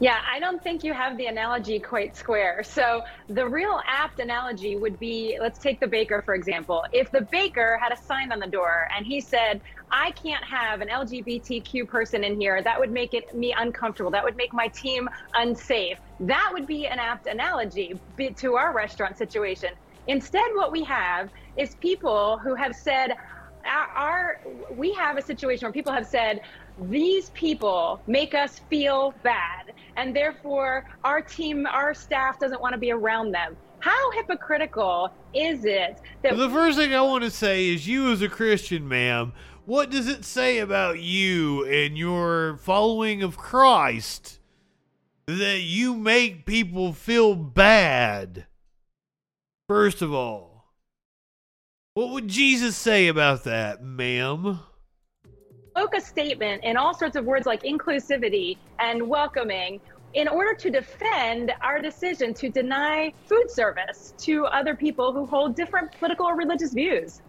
[0.00, 2.62] Yeah, I don't think you have the analogy quite square.
[2.62, 6.84] So, the real apt analogy would be let's take the baker, for example.
[6.92, 10.80] If the baker had a sign on the door and he said, I can't have
[10.80, 14.10] an LGBTQ person in here, that would make it me uncomfortable.
[14.10, 15.98] That would make my team unsafe.
[16.20, 17.98] That would be an apt analogy
[18.36, 19.70] to our restaurant situation.
[20.08, 23.16] Instead, what we have is people who have said,
[23.64, 24.40] our, our
[24.70, 26.40] we have a situation where people have said
[26.88, 32.78] these people make us feel bad and therefore our team our staff doesn't want to
[32.78, 37.68] be around them how hypocritical is it that The first thing I want to say
[37.68, 39.32] is you, as a Christian, ma'am,
[39.64, 44.40] what does it say about you and your following of Christ
[45.26, 48.46] that you make people feel bad?
[49.68, 50.72] First of all,
[51.94, 54.60] what would Jesus say about that, ma'am?
[55.76, 59.78] Spoke a statement in all sorts of words like inclusivity and welcoming
[60.14, 65.54] in order to defend our decision to deny food service to other people who hold
[65.54, 67.20] different political or religious views.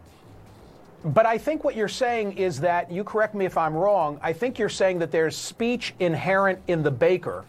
[1.03, 4.31] But I think what you're saying is that, you correct me if I'm wrong, I
[4.31, 7.43] think you're saying that there's speech inherent in the baker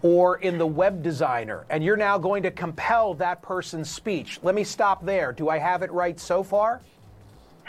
[0.00, 4.40] or in the web designer, and you're now going to compel that person's speech.
[4.42, 5.30] Let me stop there.
[5.30, 6.80] Do I have it right so far?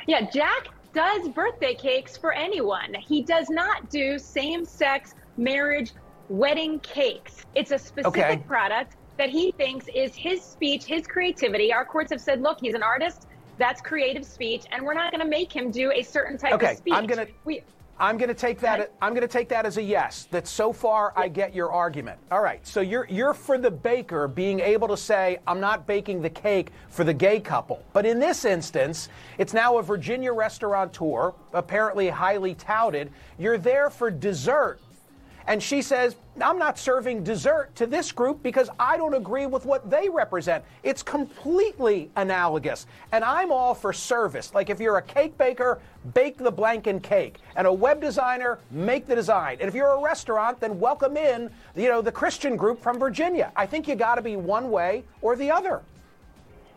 [0.07, 2.93] Yeah, Jack does birthday cakes for anyone.
[2.95, 5.91] He does not do same sex marriage
[6.29, 7.45] wedding cakes.
[7.55, 8.37] It's a specific Okay.
[8.47, 11.73] product that he thinks is his speech, his creativity.
[11.73, 13.27] Our courts have said, look, he's an artist.
[13.57, 16.71] That's creative speech, and we're not going to make him do a certain type Okay,
[16.71, 16.93] of speech.
[16.93, 17.61] I'm gonna- We,
[17.99, 18.93] I'm going to take that.
[19.01, 20.27] I'm going to take that as a yes.
[20.31, 22.19] That so far I get your argument.
[22.31, 22.65] All right.
[22.65, 26.71] So you're you're for the baker being able to say I'm not baking the cake
[26.89, 27.83] for the gay couple.
[27.91, 33.11] But in this instance, it's now a Virginia restaurateur, apparently highly touted.
[33.37, 34.79] You're there for dessert.
[35.49, 39.65] And she says, I'm not serving dessert to this group because I don't agree with
[39.65, 40.63] what they represent.
[40.83, 42.85] It's completely analogous.
[43.11, 44.53] And I'm all for service.
[44.53, 45.81] Like if you're a cake baker,
[46.13, 47.37] bake the blanket cake.
[47.55, 49.57] And a web designer, make the design.
[49.59, 53.51] And if you're a restaurant, then welcome in, you know, the Christian group from Virginia.
[53.55, 55.81] I think you got to be one way or the other.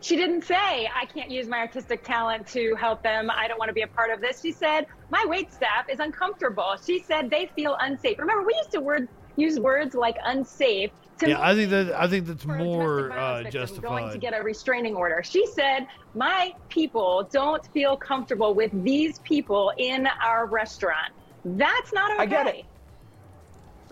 [0.01, 3.31] She didn't say, I can't use my artistic talent to help them.
[3.31, 4.41] I don't want to be a part of this.
[4.41, 6.75] She said, my wait staff is uncomfortable.
[6.85, 8.19] She said they feel unsafe.
[8.19, 12.07] Remember, we used to word, use words like unsafe to Yeah, I think that I
[12.07, 15.21] think that's more domestic uh, violence victim going to get a restraining order.
[15.23, 21.13] She said, my people don't feel comfortable with these people in our restaurant.
[21.45, 22.21] That's not okay.
[22.21, 22.65] I get it.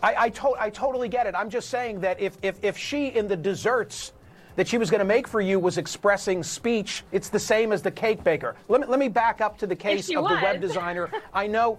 [0.04, 1.36] I, I, to- I totally get it.
[1.36, 4.14] I'm just saying that if, if, if she in the desserts
[4.56, 7.82] that she was going to make for you was expressing speech, it's the same as
[7.82, 8.56] the cake baker.
[8.68, 11.10] Let me, let me back up to the case she of the web designer.
[11.34, 11.78] I know.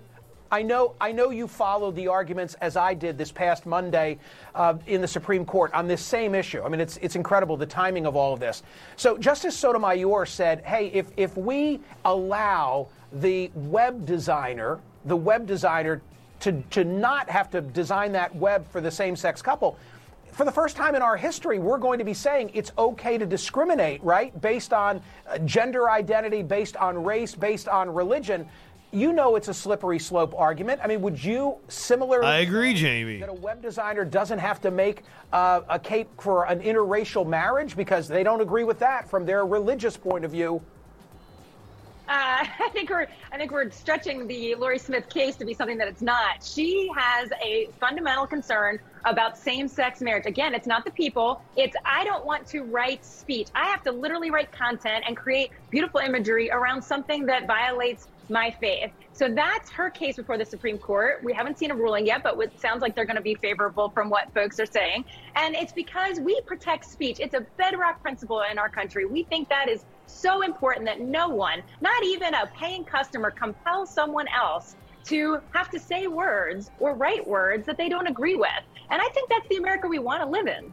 [0.53, 4.19] I know, I know you followed the arguments as I did this past Monday
[4.55, 6.63] uh, in the Supreme Court on this same issue.
[6.63, 8.63] I mean, it's, it's incredible the timing of all of this.
[8.97, 16.03] So, Justice Sotomayor said, hey, if, if we allow the web designer, the web designer
[16.41, 19.79] to, to not have to design that web for the same sex couple.
[20.33, 23.27] For the first time in our history, we're going to be saying it's okay to
[23.27, 24.39] discriminate, right?
[24.41, 28.49] Based on uh, gender identity, based on race, based on religion.
[28.95, 30.83] You know it's a slippery slope argument.
[30.85, 32.27] I mean, would you similarly?
[32.27, 33.21] I agree, Jamie.
[33.21, 37.75] That a web designer doesn't have to make uh, a cape for an interracial marriage
[37.75, 40.61] because they don't agree with that from their religious point of view.
[42.07, 45.79] Uh, I think we're I think we're stretching the Lorie Smith case to be something
[45.79, 46.45] that it's not.
[46.45, 50.27] She has a fundamental concern about same-sex marriage.
[50.27, 51.41] Again, it's not the people.
[51.57, 53.49] It's I don't want to write speech.
[53.55, 58.51] I have to literally write content and create beautiful imagery around something that violates my
[58.61, 58.91] faith.
[59.13, 61.21] So that's her case before the Supreme Court.
[61.23, 63.91] We haven't seen a ruling yet, but it sounds like they're going to be favorable
[63.91, 65.05] from what folks are saying.
[65.37, 67.19] And it's because we protect speech.
[67.21, 69.05] It's a bedrock principle in our country.
[69.05, 73.93] We think that is so important that no one, not even a paying customer, compels
[73.93, 78.49] someone else to have to say words or write words that they don't agree with.
[78.91, 80.73] And I think that's the America we want to live in.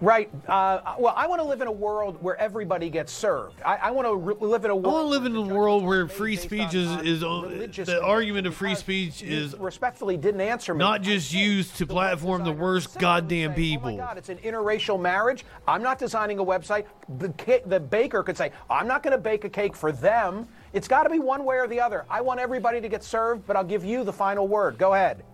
[0.00, 0.30] Right.
[0.48, 3.60] Uh, well, I want to live in a world where everybody gets served.
[3.62, 4.86] I, I want to re- live in a world.
[4.86, 8.54] I want to live in a world where free speech is is the argument of
[8.54, 10.78] free speech is respectfully didn't answer me.
[10.78, 13.96] not just used to platform the worst goddamn Oh my people.
[13.96, 15.44] God, it's an interracial marriage.
[15.68, 16.86] I'm not designing a website.
[17.18, 20.48] The, the baker could say, I'm not going to bake a cake for them.
[20.72, 22.06] It's got to be one way or the other.
[22.08, 24.78] I want everybody to get served, but I'll give you the final word.
[24.78, 25.24] Go ahead.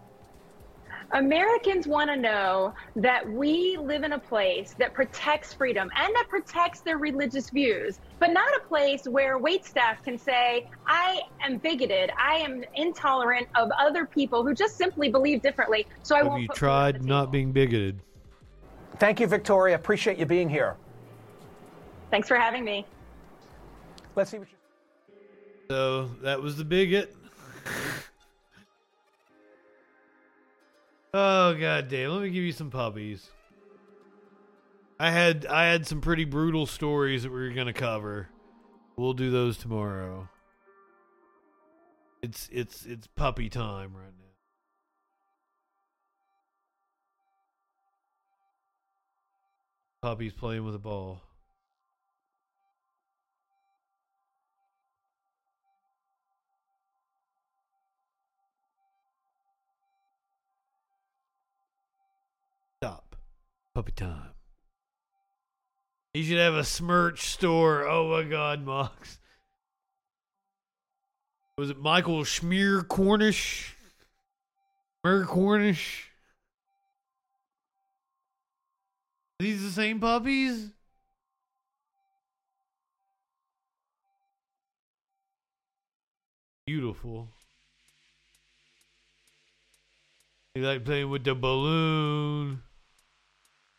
[1.13, 6.27] Americans want to know that we live in a place that protects freedom and that
[6.29, 11.59] protects their religious views, but not a place where wait staff can say, I am
[11.59, 15.87] bigoted, I am intolerant of other people who just simply believe differently.
[16.03, 18.01] So I Have won't you tried not being bigoted?
[18.99, 19.77] Thank you, Victoria.
[19.77, 20.77] Appreciate you being here.
[22.11, 22.87] Thanks for having me.
[24.15, 24.57] Let's see what you.
[25.71, 27.15] So that was the bigot.
[31.15, 32.11] oh god damn!
[32.11, 33.31] Let me give you some puppies.
[34.99, 38.29] I had I had some pretty brutal stories that we were gonna cover.
[38.97, 40.29] We'll do those tomorrow.
[42.23, 44.25] It's it's it's puppy time right now.
[50.01, 51.26] Puppy's playing with a ball.
[63.77, 64.31] Puppy time.
[66.15, 67.87] You should have a smirch store.
[67.87, 69.19] Oh my god, Mox.
[71.59, 73.75] Was it Michael Smerconish?
[75.05, 76.05] Schmier Cornish?
[79.39, 80.71] Are these the same puppies?
[86.67, 87.29] Beautiful.
[90.55, 92.63] You like playing with the balloon.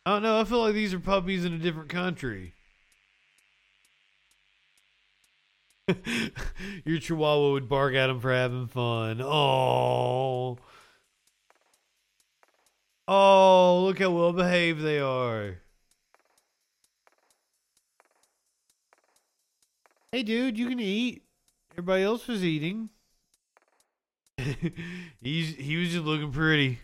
[0.08, 0.40] I don't know.
[0.40, 2.54] I feel like these are puppies in a different country.
[6.86, 9.20] Your chihuahua would bark at him for having fun.
[9.20, 10.56] Oh.
[13.06, 15.58] Oh, look how well behaved they are.
[20.10, 21.24] Hey, dude, you can eat.
[21.72, 22.88] Everybody else was eating.
[25.20, 26.78] He's he was just looking pretty.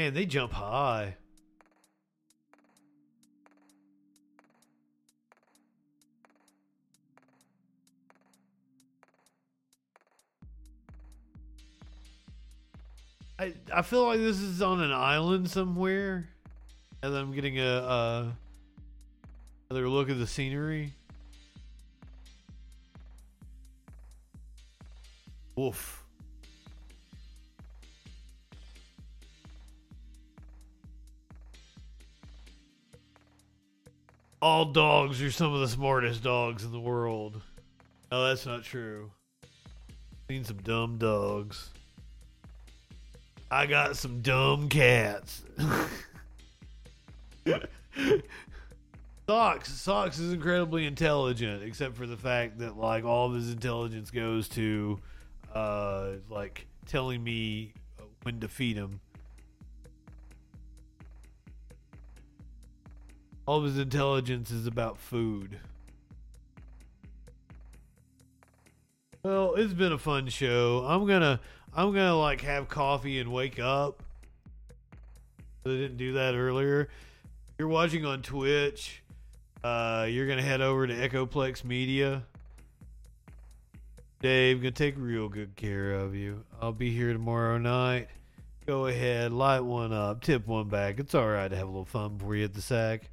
[0.00, 1.14] Man, they jump high.
[13.38, 16.30] I I feel like this is on an island somewhere,
[17.02, 18.26] and I'm getting a uh,
[19.68, 20.94] another look at the scenery.
[25.56, 25.99] Woof.
[34.42, 37.42] All dogs are some of the smartest dogs in the world.
[38.10, 39.10] No, that's not true.
[40.28, 41.70] Seen some dumb dogs.
[43.50, 45.42] I got some dumb cats.
[49.26, 49.72] Socks.
[49.72, 54.48] Socks is incredibly intelligent, except for the fact that like all of his intelligence goes
[54.50, 54.98] to
[55.54, 57.72] uh like telling me
[58.22, 59.00] when to feed him.
[63.50, 65.58] All of his intelligence is about food.
[69.24, 70.84] Well, it's been a fun show.
[70.86, 71.40] I'm gonna
[71.74, 74.04] I'm gonna like have coffee and wake up.
[75.66, 76.90] I didn't do that earlier.
[77.58, 79.02] You're watching on Twitch.
[79.64, 82.22] Uh, you're gonna head over to Echoplex Media.
[84.22, 86.44] Dave, gonna take real good care of you.
[86.62, 88.10] I'll be here tomorrow night.
[88.64, 91.00] Go ahead, light one up, tip one back.
[91.00, 93.09] It's all right to have a little fun before you hit the sack.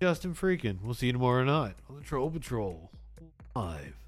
[0.00, 0.78] Justin Freakin.
[0.82, 2.90] We'll see you tomorrow night on the Troll Patrol
[3.54, 3.99] live.